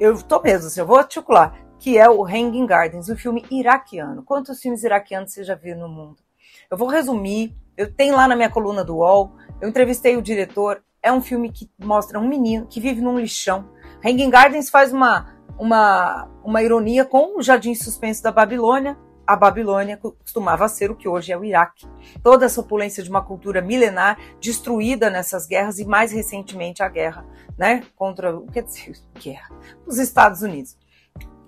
Eu 0.00 0.16
tô 0.22 0.40
mesmo, 0.40 0.68
assim, 0.68 0.80
eu 0.80 0.86
vou 0.86 0.96
articular, 0.96 1.52
que 1.78 1.98
é 1.98 2.08
o 2.08 2.24
Hanging 2.24 2.64
Gardens, 2.64 3.10
o 3.10 3.16
filme 3.16 3.44
iraquiano. 3.50 4.22
Quantos 4.22 4.60
filmes 4.60 4.82
iraquianos 4.82 5.32
você 5.32 5.44
já 5.44 5.54
viu 5.54 5.76
no 5.76 5.88
mundo? 5.88 6.27
Eu 6.70 6.76
vou 6.76 6.88
resumir. 6.88 7.56
Eu 7.76 7.90
tenho 7.90 8.14
lá 8.14 8.28
na 8.28 8.36
minha 8.36 8.50
coluna 8.50 8.84
do 8.84 8.96
UOL. 8.96 9.32
Eu 9.60 9.68
entrevistei 9.68 10.16
o 10.16 10.22
diretor. 10.22 10.82
É 11.02 11.10
um 11.10 11.20
filme 11.20 11.50
que 11.50 11.70
mostra 11.78 12.18
um 12.18 12.28
menino 12.28 12.66
que 12.66 12.80
vive 12.80 13.00
num 13.00 13.18
lixão. 13.18 13.70
Hanging 14.04 14.28
Gardens 14.28 14.68
faz 14.68 14.92
uma, 14.92 15.34
uma, 15.58 16.28
uma 16.44 16.62
ironia 16.62 17.06
com 17.06 17.38
o 17.38 17.42
Jardim 17.42 17.74
Suspenso 17.74 18.22
da 18.22 18.30
Babilônia. 18.30 18.98
A 19.26 19.34
Babilônia 19.34 19.96
costumava 19.96 20.68
ser 20.68 20.90
o 20.90 20.96
que 20.96 21.08
hoje 21.08 21.32
é 21.32 21.38
o 21.38 21.44
Iraque. 21.44 21.86
Toda 22.22 22.44
essa 22.44 22.60
opulência 22.60 23.02
de 23.02 23.08
uma 23.08 23.24
cultura 23.24 23.62
milenar 23.62 24.18
destruída 24.40 25.08
nessas 25.08 25.46
guerras 25.46 25.78
e 25.78 25.86
mais 25.86 26.12
recentemente 26.12 26.82
a 26.82 26.88
guerra, 26.88 27.26
né, 27.56 27.82
contra 27.94 28.34
o 28.34 28.46
que 28.46 28.62
dizer, 28.62 28.94
guerra, 29.20 29.50
os 29.86 29.98
Estados 29.98 30.42
Unidos. 30.42 30.76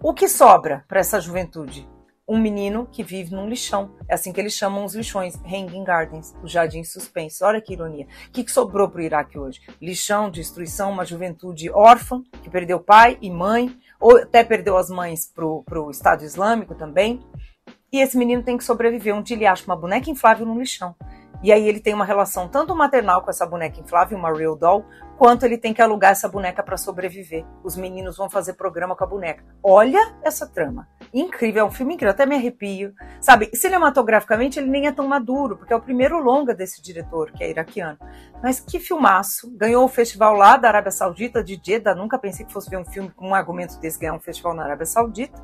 O 0.03 0.13
que 0.13 0.29
sobra 0.29 0.85
para 0.89 1.01
essa 1.01 1.21
juventude? 1.21 1.89
Um 2.31 2.39
menino 2.39 2.87
que 2.87 3.03
vive 3.03 3.35
num 3.35 3.49
lixão. 3.49 3.91
É 4.09 4.15
assim 4.15 4.33
que 4.33 4.41
eles 4.41 4.55
chamam 4.55 4.85
os 4.85 4.95
lixões, 4.95 5.35
Hanging 5.45 5.83
Gardens, 5.83 6.33
os 6.45 6.53
jardins 6.53 6.93
suspensos. 6.93 7.43
Olha 7.43 7.61
que 7.61 7.73
ironia. 7.73 8.07
O 8.29 8.31
que, 8.31 8.49
sobrou 8.49 8.89
para 8.89 9.01
o 9.01 9.03
Iraque 9.03 9.37
hoje? 9.37 9.61
Lixão, 9.83 10.31
destruição, 10.31 10.93
uma 10.93 11.05
juventude 11.05 11.69
órfã, 11.73 12.23
que 12.41 12.49
perdeu 12.49 12.79
pai 12.79 13.19
e 13.21 13.29
mãe, 13.29 13.77
ou 13.99 14.17
até 14.17 14.45
perdeu 14.45 14.77
as 14.77 14.89
mães 14.89 15.27
para 15.27 15.45
o 15.45 15.91
Estado 15.91 16.23
Islâmico 16.23 16.73
também. 16.73 17.21
E 17.93 17.99
esse 18.01 18.17
menino 18.17 18.45
tem 18.45 18.57
que 18.57 18.63
sobreviver. 18.63 19.21
Dia 19.23 19.37
ele 19.37 19.47
acha 19.47 19.65
uma 19.65 19.75
boneca 19.75 20.09
inflável 20.09 20.47
no 20.47 20.57
lixão. 20.57 20.95
E 21.43 21.51
aí 21.51 21.67
ele 21.67 21.81
tem 21.81 21.95
uma 21.95 22.05
relação 22.05 22.47
tanto 22.49 22.77
maternal 22.77 23.23
com 23.23 23.31
essa 23.31 23.45
boneca 23.45 23.81
inflável, 23.81 24.17
uma 24.17 24.33
real 24.33 24.55
doll, 24.55 24.85
quanto 25.19 25.45
ele 25.45 25.59
tem 25.59 25.75
que 25.75 25.83
alugar 25.83 26.13
essa 26.13 26.29
boneca 26.29 26.63
para 26.63 26.77
sobreviver. 26.77 27.45
Os 27.65 27.77
meninos 27.77 28.19
vão 28.19 28.31
fazer 28.31 28.53
programa 28.53 28.95
com 28.95 29.03
a 29.03 29.07
boneca. 29.07 29.43
Olha 29.65 30.15
essa 30.23 30.47
trama. 30.47 30.87
Incrível, 31.13 31.65
é 31.65 31.69
um 31.69 31.73
filme 31.73 31.95
incrível, 31.95 32.13
até 32.13 32.25
me 32.25 32.37
arrepio. 32.37 32.95
Sabe, 33.21 33.51
cinematograficamente 33.55 34.59
ele 34.59 34.71
nem 34.71 34.87
é 34.87 34.93
tão 34.93 35.09
maduro, 35.09 35.57
porque 35.57 35.73
é 35.73 35.77
o 35.77 35.81
primeiro 35.81 36.23
longa 36.23 36.55
desse 36.55 36.81
diretor, 36.81 37.33
que 37.33 37.43
é 37.43 37.51
iraquiano. 37.51 37.99
Mas 38.43 38.61
que 38.61 38.79
filmaço. 38.79 39.51
Ganhou 39.57 39.85
o 39.85 39.89
festival 39.89 40.35
lá 40.35 40.57
da 40.57 40.69
Arábia 40.69 40.93
Saudita, 40.93 41.43
de 41.43 41.61
Jeddah. 41.63 41.95
Nunca 41.95 42.19
pensei 42.19 42.47
que 42.47 42.53
fosse 42.53 42.71
ver 42.71 42.79
um 42.79 42.85
filme 42.85 43.11
com 43.11 43.31
um 43.31 43.35
argumento 43.35 43.79
desse 43.81 43.99
ganhar 43.99 44.15
um 44.15 44.21
festival 44.21 44.55
na 44.55 44.65
Arábia 44.65 44.87
Saudita. 44.87 45.43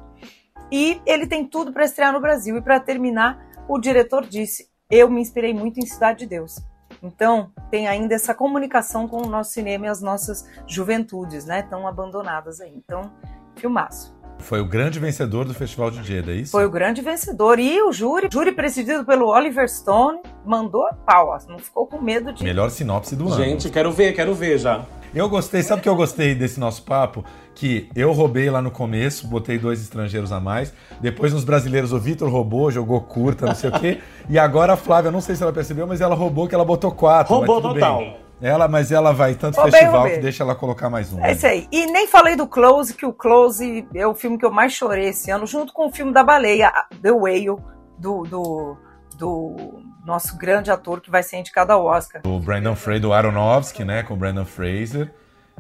E 0.71 1.01
ele 1.05 1.27
tem 1.27 1.45
tudo 1.47 1.73
para 1.73 1.85
estrear 1.85 2.13
no 2.13 2.21
Brasil. 2.21 2.57
E 2.57 2.63
para 2.63 2.79
terminar, 2.79 3.45
o 3.69 3.79
diretor 3.79 4.25
disse: 4.25 4.69
eu 4.91 5.11
me 5.11 5.21
inspirei 5.21 5.53
muito 5.53 5.81
em 5.81 5.87
Cidade 5.87 6.21
de 6.21 6.27
Deus. 6.27 6.63
Então, 7.03 7.53
tem 7.71 7.89
ainda 7.89 8.15
essa 8.15 8.35
comunicação 8.35 9.09
com 9.09 9.19
o 9.23 9.29
nosso 9.29 9.53
cinema 9.53 9.87
e 9.87 9.89
as 9.89 10.01
nossas 10.01 10.49
juventudes, 10.67 11.45
né? 11.45 11.63
Tão 11.63 11.87
abandonadas 11.87 12.61
aí. 12.61 12.73
Então, 12.75 13.13
filmaço. 13.57 14.16
Foi 14.39 14.61
o 14.61 14.65
grande 14.65 14.99
vencedor 15.01 15.45
do 15.45 15.55
Festival 15.55 15.91
de 15.91 16.03
Jeddah, 16.03 16.33
é 16.33 16.37
isso? 16.37 16.53
Foi 16.53 16.65
o 16.65 16.71
grande 16.71 17.03
vencedor. 17.03 17.59
E 17.59 17.83
o 17.83 17.93
júri, 17.93 18.29
júri 18.33 18.53
presidido 18.53 19.05
pelo 19.05 19.27
Oliver 19.29 19.69
Stone, 19.69 20.21
mandou 20.45 20.87
a 20.87 20.95
pau. 20.95 21.37
Não 21.49 21.59
ficou 21.59 21.87
com 21.87 22.01
medo 22.01 22.33
de. 22.33 22.45
Melhor 22.45 22.71
sinopse 22.71 23.17
do 23.17 23.27
ano. 23.27 23.37
Gente, 23.37 23.69
quero 23.71 23.91
ver, 23.91 24.13
quero 24.13 24.35
ver 24.35 24.59
já. 24.59 24.85
Eu 25.15 25.29
gostei, 25.29 25.63
sabe 25.63 25.81
o 25.81 25.83
que 25.83 25.89
eu 25.89 25.97
gostei 25.97 26.35
desse 26.35 26.61
nosso 26.61 26.83
papo? 26.83 27.25
Que 27.55 27.89
eu 27.97 28.13
roubei 28.13 28.51
lá 28.51 28.61
no 28.61 28.71
começo, 28.71 29.27
botei 29.27 29.59
dois 29.59 29.81
estrangeiros 29.81 30.31
a 30.31 30.39
mais. 30.39 30.75
Depois, 31.01 31.33
nos 31.33 31.43
brasileiros, 31.43 31.93
o 31.93 31.99
Vitor 31.99 32.29
roubou, 32.29 32.71
jogou 32.71 33.01
curta, 33.01 33.47
não 33.47 33.55
sei 33.55 33.71
o 33.71 33.81
quê. 33.81 34.01
E 34.29 34.39
agora 34.39 34.75
a 34.75 34.77
Flávia, 34.77 35.11
não 35.11 35.23
sei 35.23 35.35
se 35.35 35.43
ela 35.43 35.53
percebeu, 35.53 35.87
mas 35.87 36.03
ela 36.03 36.15
roubou 36.15 36.47
que 36.47 36.55
ela 36.55 36.65
botou 36.67 36.93
quatro. 36.93 37.35
Roubou 37.35 37.63
total. 37.63 37.99
Bem. 37.99 38.26
Ela, 38.41 38.69
mas 38.69 38.93
ela 38.93 39.13
vai 39.13 39.35
tanto 39.35 39.57
roubei, 39.57 39.73
festival 39.73 40.05
que 40.05 40.19
deixa 40.19 40.43
ela 40.43 40.55
colocar 40.55 40.91
mais 40.91 41.13
um. 41.13 41.25
É 41.25 41.33
isso 41.33 41.47
aí. 41.47 41.67
E 41.73 41.87
nem 41.87 42.07
falei 42.07 42.37
do 42.37 42.47
Close, 42.47 42.93
que 42.93 43.07
o 43.07 43.13
Close 43.13 43.87
é 43.95 44.07
o 44.07 44.15
filme 44.15 44.37
que 44.37 44.45
eu 44.45 44.51
mais 44.51 44.73
chorei 44.73 45.09
esse 45.09 45.31
ano, 45.31 45.47
junto 45.47 45.73
com 45.73 45.87
o 45.87 45.93
filme 45.93 46.13
da 46.13 46.23
baleia, 46.23 46.71
The 47.03 47.13
Whale, 47.13 47.57
do, 47.99 48.23
do, 48.25 48.77
do 49.17 49.57
nosso 50.05 50.37
grande 50.37 50.71
ator 50.71 51.01
que 51.01 51.11
vai 51.11 51.23
ser 51.23 51.39
indicado 51.39 51.73
ao 51.73 51.85
Oscar. 51.85 52.23
O 52.27 52.39
Brandon 52.39 52.77
Fraser, 52.77 53.01
do 53.01 53.13
Aronofsky, 53.13 53.85
né, 53.85 54.03
com 54.03 54.15
o 54.15 54.17
Brandon 54.17 54.45
Fraser. 54.45 55.13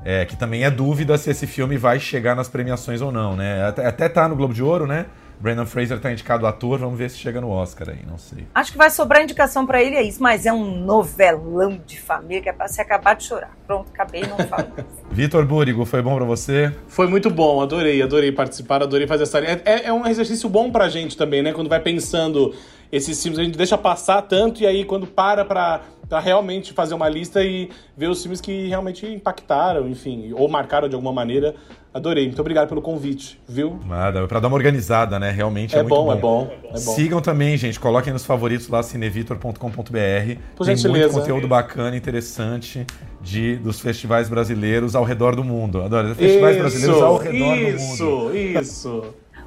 É, 0.04 0.26
que 0.26 0.36
também 0.36 0.62
é 0.62 0.70
dúvida 0.70 1.16
se 1.16 1.30
esse 1.30 1.46
filme 1.46 1.78
vai 1.78 1.98
chegar 1.98 2.36
nas 2.36 2.48
premiações 2.50 3.00
ou 3.00 3.10
não, 3.10 3.34
né? 3.34 3.66
Até, 3.66 3.86
até 3.86 4.08
tá 4.10 4.28
no 4.28 4.36
Globo 4.36 4.52
de 4.52 4.62
Ouro, 4.62 4.86
né? 4.86 5.06
Brandon 5.38 5.66
Fraser 5.66 6.00
tá 6.00 6.10
indicado 6.10 6.46
ator, 6.46 6.78
vamos 6.78 6.98
ver 6.98 7.10
se 7.10 7.18
chega 7.18 7.40
no 7.40 7.50
Oscar 7.50 7.90
aí, 7.90 8.00
não 8.08 8.18
sei. 8.18 8.46
Acho 8.54 8.72
que 8.72 8.78
vai 8.78 8.90
sobrar 8.90 9.22
indicação 9.22 9.66
para 9.66 9.82
ele, 9.82 9.96
é 9.96 10.02
isso, 10.02 10.22
mas 10.22 10.46
é 10.46 10.52
um 10.52 10.64
novelão 10.64 11.80
de 11.86 12.00
família 12.00 12.42
que 12.42 12.48
é 12.48 12.52
pra 12.52 12.68
se 12.68 12.80
acabar 12.80 13.14
de 13.14 13.24
chorar. 13.24 13.56
Pronto, 13.66 13.88
acabei, 13.92 14.22
não 14.22 14.38
falo 14.48 14.68
mais. 14.76 14.86
Vitor 15.10 15.44
Búrigo, 15.44 15.84
foi 15.84 16.02
bom 16.02 16.16
para 16.16 16.24
você? 16.24 16.72
Foi 16.88 17.06
muito 17.06 17.30
bom, 17.30 17.60
adorei, 17.60 18.02
adorei 18.02 18.32
participar, 18.32 18.82
adorei 18.82 19.06
fazer 19.06 19.24
essa. 19.24 19.38
É, 19.40 19.62
é, 19.64 19.86
é 19.86 19.92
um 19.92 20.06
exercício 20.06 20.48
bom 20.48 20.70
pra 20.70 20.88
gente 20.88 21.16
também, 21.16 21.42
né? 21.42 21.52
Quando 21.52 21.68
vai 21.68 21.80
pensando 21.80 22.54
esses 22.90 23.22
filmes, 23.22 23.38
a 23.38 23.44
gente 23.44 23.56
deixa 23.56 23.76
passar 23.76 24.22
tanto 24.22 24.62
e 24.62 24.66
aí 24.66 24.84
quando 24.84 25.06
para 25.06 25.44
pra 25.44 25.82
para 26.08 26.20
realmente 26.20 26.72
fazer 26.72 26.94
uma 26.94 27.08
lista 27.08 27.42
e 27.42 27.68
ver 27.96 28.08
os 28.08 28.22
filmes 28.22 28.40
que 28.40 28.68
realmente 28.68 29.06
impactaram, 29.06 29.88
enfim, 29.88 30.32
ou 30.34 30.48
marcaram 30.48 30.88
de 30.88 30.94
alguma 30.94 31.12
maneira. 31.12 31.54
Adorei. 31.92 32.26
Muito 32.26 32.40
obrigado 32.40 32.68
pelo 32.68 32.82
convite, 32.82 33.40
viu? 33.48 33.80
Nada, 33.86 34.28
para 34.28 34.38
dar 34.38 34.48
uma 34.48 34.56
organizada, 34.56 35.18
né? 35.18 35.30
Realmente 35.30 35.74
é, 35.74 35.78
é 35.78 35.82
bom, 35.82 36.04
bom, 36.04 36.12
É 36.12 36.16
bom, 36.16 36.50
é 36.64 36.72
bom. 36.72 36.78
Sigam 36.78 37.22
também, 37.22 37.56
gente. 37.56 37.80
Coloquem 37.80 38.12
nos 38.12 38.26
favoritos 38.26 38.68
lá 38.68 38.82
cinevitor.com.br. 38.82 39.58
Tem 39.58 40.38
gentileza. 40.60 40.88
muito 40.90 41.10
conteúdo 41.10 41.48
bacana, 41.48 41.96
interessante 41.96 42.86
de 43.22 43.56
dos 43.56 43.80
festivais 43.80 44.28
brasileiros 44.28 44.94
ao 44.94 45.04
redor 45.04 45.34
do 45.34 45.42
mundo. 45.42 45.82
Adoro. 45.82 46.14
Festivais 46.14 46.56
isso, 46.56 46.60
brasileiros 46.60 47.02
ao 47.02 47.16
redor 47.16 47.56
isso, 47.56 47.96
do 47.96 48.04
mundo. 48.04 48.36
Isso, 48.36 48.60
isso. 48.60 49.04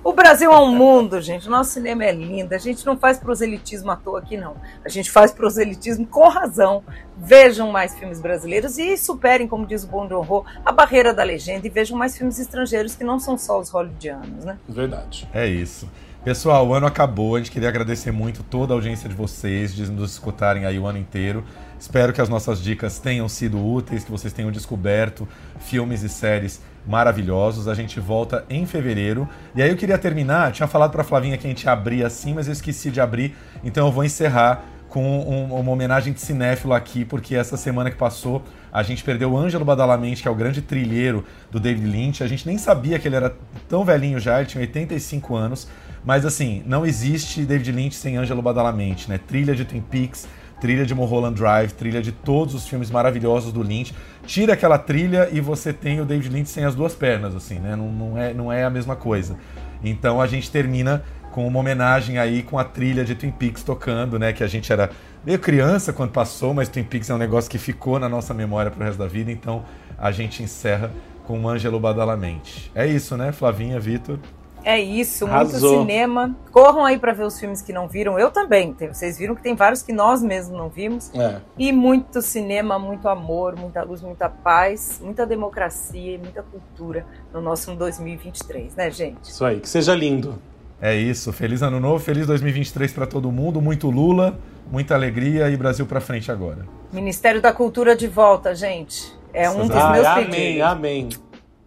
O 0.10 0.14
Brasil 0.14 0.52
é 0.52 0.60
um 0.60 0.76
mundo, 0.76 1.22
gente. 1.22 1.48
O 1.48 1.52
nosso 1.52 1.69
cinema 1.69 2.03
é 2.03 2.11
lindo. 2.11 2.56
A 2.56 2.57
gente 2.57 2.84
não 2.84 2.98
faz 2.98 3.19
proselitismo 3.19 3.91
à 3.91 3.95
toa 3.95 4.18
aqui, 4.18 4.38
não. 4.38 4.56
A 4.84 4.90
gente 4.90 5.11
faz 5.11 5.31
proselitismo 5.31 6.07
com 6.07 6.27
razão. 6.27 6.84
Vejam 7.15 7.72
mais 7.72 7.94
filmes 7.94 8.19
brasileiros 8.19 8.80
e 8.80 8.98
superem, 8.98 9.48
como 9.48 9.68
diz 9.68 9.84
o 9.84 9.88
Bom 9.88 10.07
John 10.07 10.26
Ho, 10.27 10.44
a 10.65 10.72
barreira 10.72 11.14
da 11.14 11.22
legenda 11.22 11.68
e 11.68 11.69
vejam 11.69 11.95
mais 11.95 12.18
filmes 12.18 12.40
estrangeiros 12.40 12.95
que 12.95 13.03
não 13.03 13.19
são 13.19 13.38
só 13.38 13.60
os 13.60 13.69
hollywoodianos, 13.69 14.45
né? 14.45 14.57
Verdade. 14.68 15.30
É 15.31 15.45
isso. 15.45 15.88
Pessoal, 16.23 16.68
o 16.68 16.73
ano 16.73 16.88
acabou. 16.88 17.36
A 17.36 17.38
gente 17.38 17.52
queria 17.52 17.69
agradecer 17.69 18.11
muito 18.11 18.41
toda 18.41 18.73
a 18.73 18.76
audiência 18.76 19.07
de 19.07 19.14
vocês, 19.14 19.76
de 19.76 19.91
nos 19.91 20.14
escutarem 20.14 20.65
aí 20.65 20.80
o 20.80 20.88
ano 20.88 20.98
inteiro. 20.98 21.44
Espero 21.80 22.11
que 22.11 22.19
as 22.19 22.27
nossas 22.27 22.60
dicas 22.60 22.98
tenham 22.98 23.30
sido 23.30 23.64
úteis, 23.64 24.03
que 24.03 24.11
vocês 24.11 24.34
tenham 24.34 24.52
descoberto 24.52 25.27
filmes 25.60 26.02
e 26.02 26.10
séries 26.10 26.60
maravilhosos. 26.85 27.68
A 27.68 27.73
gente 27.73 27.99
volta 27.99 28.45
em 28.49 28.65
fevereiro. 28.65 29.27
E 29.56 29.61
aí 29.61 29.69
eu 29.69 29.76
queria 29.76 29.97
terminar, 29.97 30.51
tinha 30.51 30.68
falado 30.68 30.91
pra 30.91 31.03
Flavinha 31.03 31.38
que 31.38 31.45
a 31.45 31.49
gente 31.49 31.64
ia 31.64 31.72
abrir 31.72 32.03
assim, 32.03 32.34
mas 32.34 32.47
eu 32.47 32.53
esqueci 32.53 32.91
de 32.91 33.01
abrir, 33.01 33.35
então 33.64 33.88
eu 33.88 33.91
vou 33.91 34.03
encerrar 34.03 34.64
com 34.89 35.03
um, 35.03 35.53
uma 35.60 35.72
homenagem 35.72 36.11
de 36.11 36.19
cinéfilo 36.19 36.73
aqui, 36.73 37.06
porque 37.06 37.35
essa 37.35 37.56
semana 37.56 37.91
que 37.91 37.97
passou 37.97 38.43
a 38.72 38.84
gente 38.84 39.03
perdeu 39.03 39.31
o 39.31 39.38
Ângelo 39.38 39.65
Badalamente, 39.65 40.22
que 40.22 40.27
é 40.27 40.31
o 40.31 40.35
grande 40.35 40.61
trilheiro 40.61 41.23
do 41.51 41.60
David 41.60 41.88
Lynch. 41.88 42.23
A 42.23 42.27
gente 42.27 42.45
nem 42.45 42.57
sabia 42.57 42.99
que 42.99 43.07
ele 43.07 43.15
era 43.15 43.35
tão 43.68 43.84
velhinho 43.84 44.19
já, 44.19 44.39
ele 44.39 44.47
tinha 44.47 44.61
85 44.61 45.35
anos. 45.35 45.68
Mas 46.03 46.26
assim, 46.26 46.64
não 46.65 46.85
existe 46.85 47.43
David 47.43 47.72
Lynch 47.72 47.95
sem 47.95 48.18
Ângelo 48.18 48.41
Badalamente, 48.41 49.10
né? 49.10 49.19
Trilha 49.19 49.56
de 49.56 49.65
Twin 49.65 49.81
Peaks, 49.81 50.27
trilha 50.61 50.85
de 50.85 50.93
Mulholland 50.93 51.35
Drive, 51.35 51.72
trilha 51.73 52.01
de 52.01 52.11
todos 52.11 52.53
os 52.53 52.68
filmes 52.68 52.91
maravilhosos 52.91 53.51
do 53.51 53.61
Lynch. 53.61 53.93
Tira 54.30 54.53
aquela 54.53 54.77
trilha 54.77 55.27
e 55.31 55.41
você 55.41 55.73
tem 55.73 55.99
o 55.99 56.06
David 56.06 56.30
Lynch 56.30 56.49
sem 56.51 56.64
as 56.64 56.76
duas 56.76 56.93
pernas, 56.93 57.35
assim, 57.35 57.57
né? 57.57 57.76
Não, 57.76 57.91
não, 57.91 58.15
é, 58.15 58.31
não 58.31 58.53
é 58.53 58.64
a 58.64 58.69
mesma 58.69 58.95
coisa. 58.95 59.35
Então 59.84 60.22
a 60.22 60.27
gente 60.27 60.51
termina 60.51 61.03
com 61.31 61.47
uma 61.47 61.57
homenagem 61.60 62.19
aí 62.19 62.43
com 62.43 62.60
a 62.60 62.64
trilha 62.64 63.03
de 63.03 63.15
Twin 63.15 63.31
Peaks 63.31 63.64
tocando, 63.64 64.19
né? 64.19 64.31
Que 64.31 64.43
a 64.43 64.47
gente 64.47 64.72
era 64.72 64.91
meio 65.26 65.39
criança 65.39 65.91
quando 65.91 66.11
passou, 66.11 66.53
mas 66.53 66.69
Twin 66.69 66.84
Peaks 66.84 67.10
é 67.10 67.15
um 67.15 67.18
negócio 67.18 67.49
que 67.49 67.57
ficou 67.57 67.97
na 67.97 68.07
nossa 68.07 68.31
memória 68.31 68.69
pro 68.69 68.84
resto 68.84 68.99
da 68.99 69.07
vida, 69.07 69.31
então 69.31 69.65
a 69.97 70.11
gente 70.11 70.43
encerra 70.43 70.91
com 71.26 71.49
Ângelo 71.49 71.80
Badalamente. 71.80 72.72
É 72.76 72.85
isso, 72.85 73.18
né, 73.18 73.31
Flavinha, 73.31 73.80
Vitor? 73.80 74.19
É 74.64 74.80
isso, 74.80 75.26
Arrasou. 75.26 75.72
muito 75.72 75.81
cinema. 75.81 76.36
Corram 76.52 76.86
aí 76.86 76.99
para 76.99 77.14
ver 77.14 77.23
os 77.23 77.40
filmes 77.40 77.61
que 77.61 77.72
não 77.73 77.88
viram. 77.88 78.19
Eu 78.19 78.31
também. 78.31 78.76
Vocês 78.91 79.18
viram 79.18 79.36
que 79.36 79.41
tem 79.41 79.56
vários 79.56 79.81
que 79.81 79.94
nós 79.94 80.22
mesmos 80.22 80.57
não 80.57 80.69
vimos. 80.69 81.11
É. 81.14 81.40
E 81.57 81.72
muito 81.72 82.22
cinema, 82.22 82.77
muito 82.77 83.07
amor, 83.07 83.56
muita 83.56 83.81
luz, 83.84 84.02
muita 84.02 84.30
paz, 84.30 84.99
muita 85.03 85.26
democracia 85.26 86.15
e 86.15 86.18
muita 86.18 86.44
cultura 86.44 87.06
no 87.34 87.41
nosso 87.41 87.73
2023, 87.76 88.76
né, 88.76 88.91
gente? 88.91 89.23
Isso 89.23 89.44
aí, 89.45 89.60
que 89.60 89.69
seja 89.69 89.95
lindo. 89.95 90.40
É 90.81 90.95
isso. 90.95 91.31
Feliz 91.34 91.61
ano 91.61 91.80
novo, 91.80 91.99
feliz 92.03 92.26
2023 92.27 92.94
para 92.94 93.06
todo 93.06 93.31
mundo, 93.31 93.61
muito 93.61 93.90
Lula, 93.90 94.40
muita 94.72 94.95
alegria 94.95 95.49
e 95.49 95.57
Brasil 95.57 95.86
para 95.86 95.99
frente 95.99 96.31
agora. 96.31 96.65
Ministério 96.91 97.41
da 97.41 97.52
Cultura 97.52 97.95
de 97.95 98.07
volta, 98.07 98.56
gente. 98.56 99.14
É 99.34 99.49
um 99.49 99.68
dos 99.68 99.76
Ai, 99.76 99.94
meus 99.94 100.07
amém, 100.07 100.30
pedidos. 100.30 100.61
amém. 100.64 101.10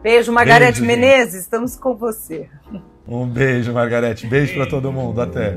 Beijo, 0.02 0.32
Margarete 0.32 0.80
Beijo, 0.80 0.86
gente. 0.86 1.00
Menezes. 1.00 1.42
Estamos 1.42 1.76
com 1.76 1.94
você. 1.94 2.48
Um 3.06 3.26
beijo, 3.26 3.72
Margarete. 3.72 4.26
Beijo 4.26 4.54
para 4.54 4.66
todo 4.66 4.92
mundo. 4.92 5.20
Até. 5.20 5.56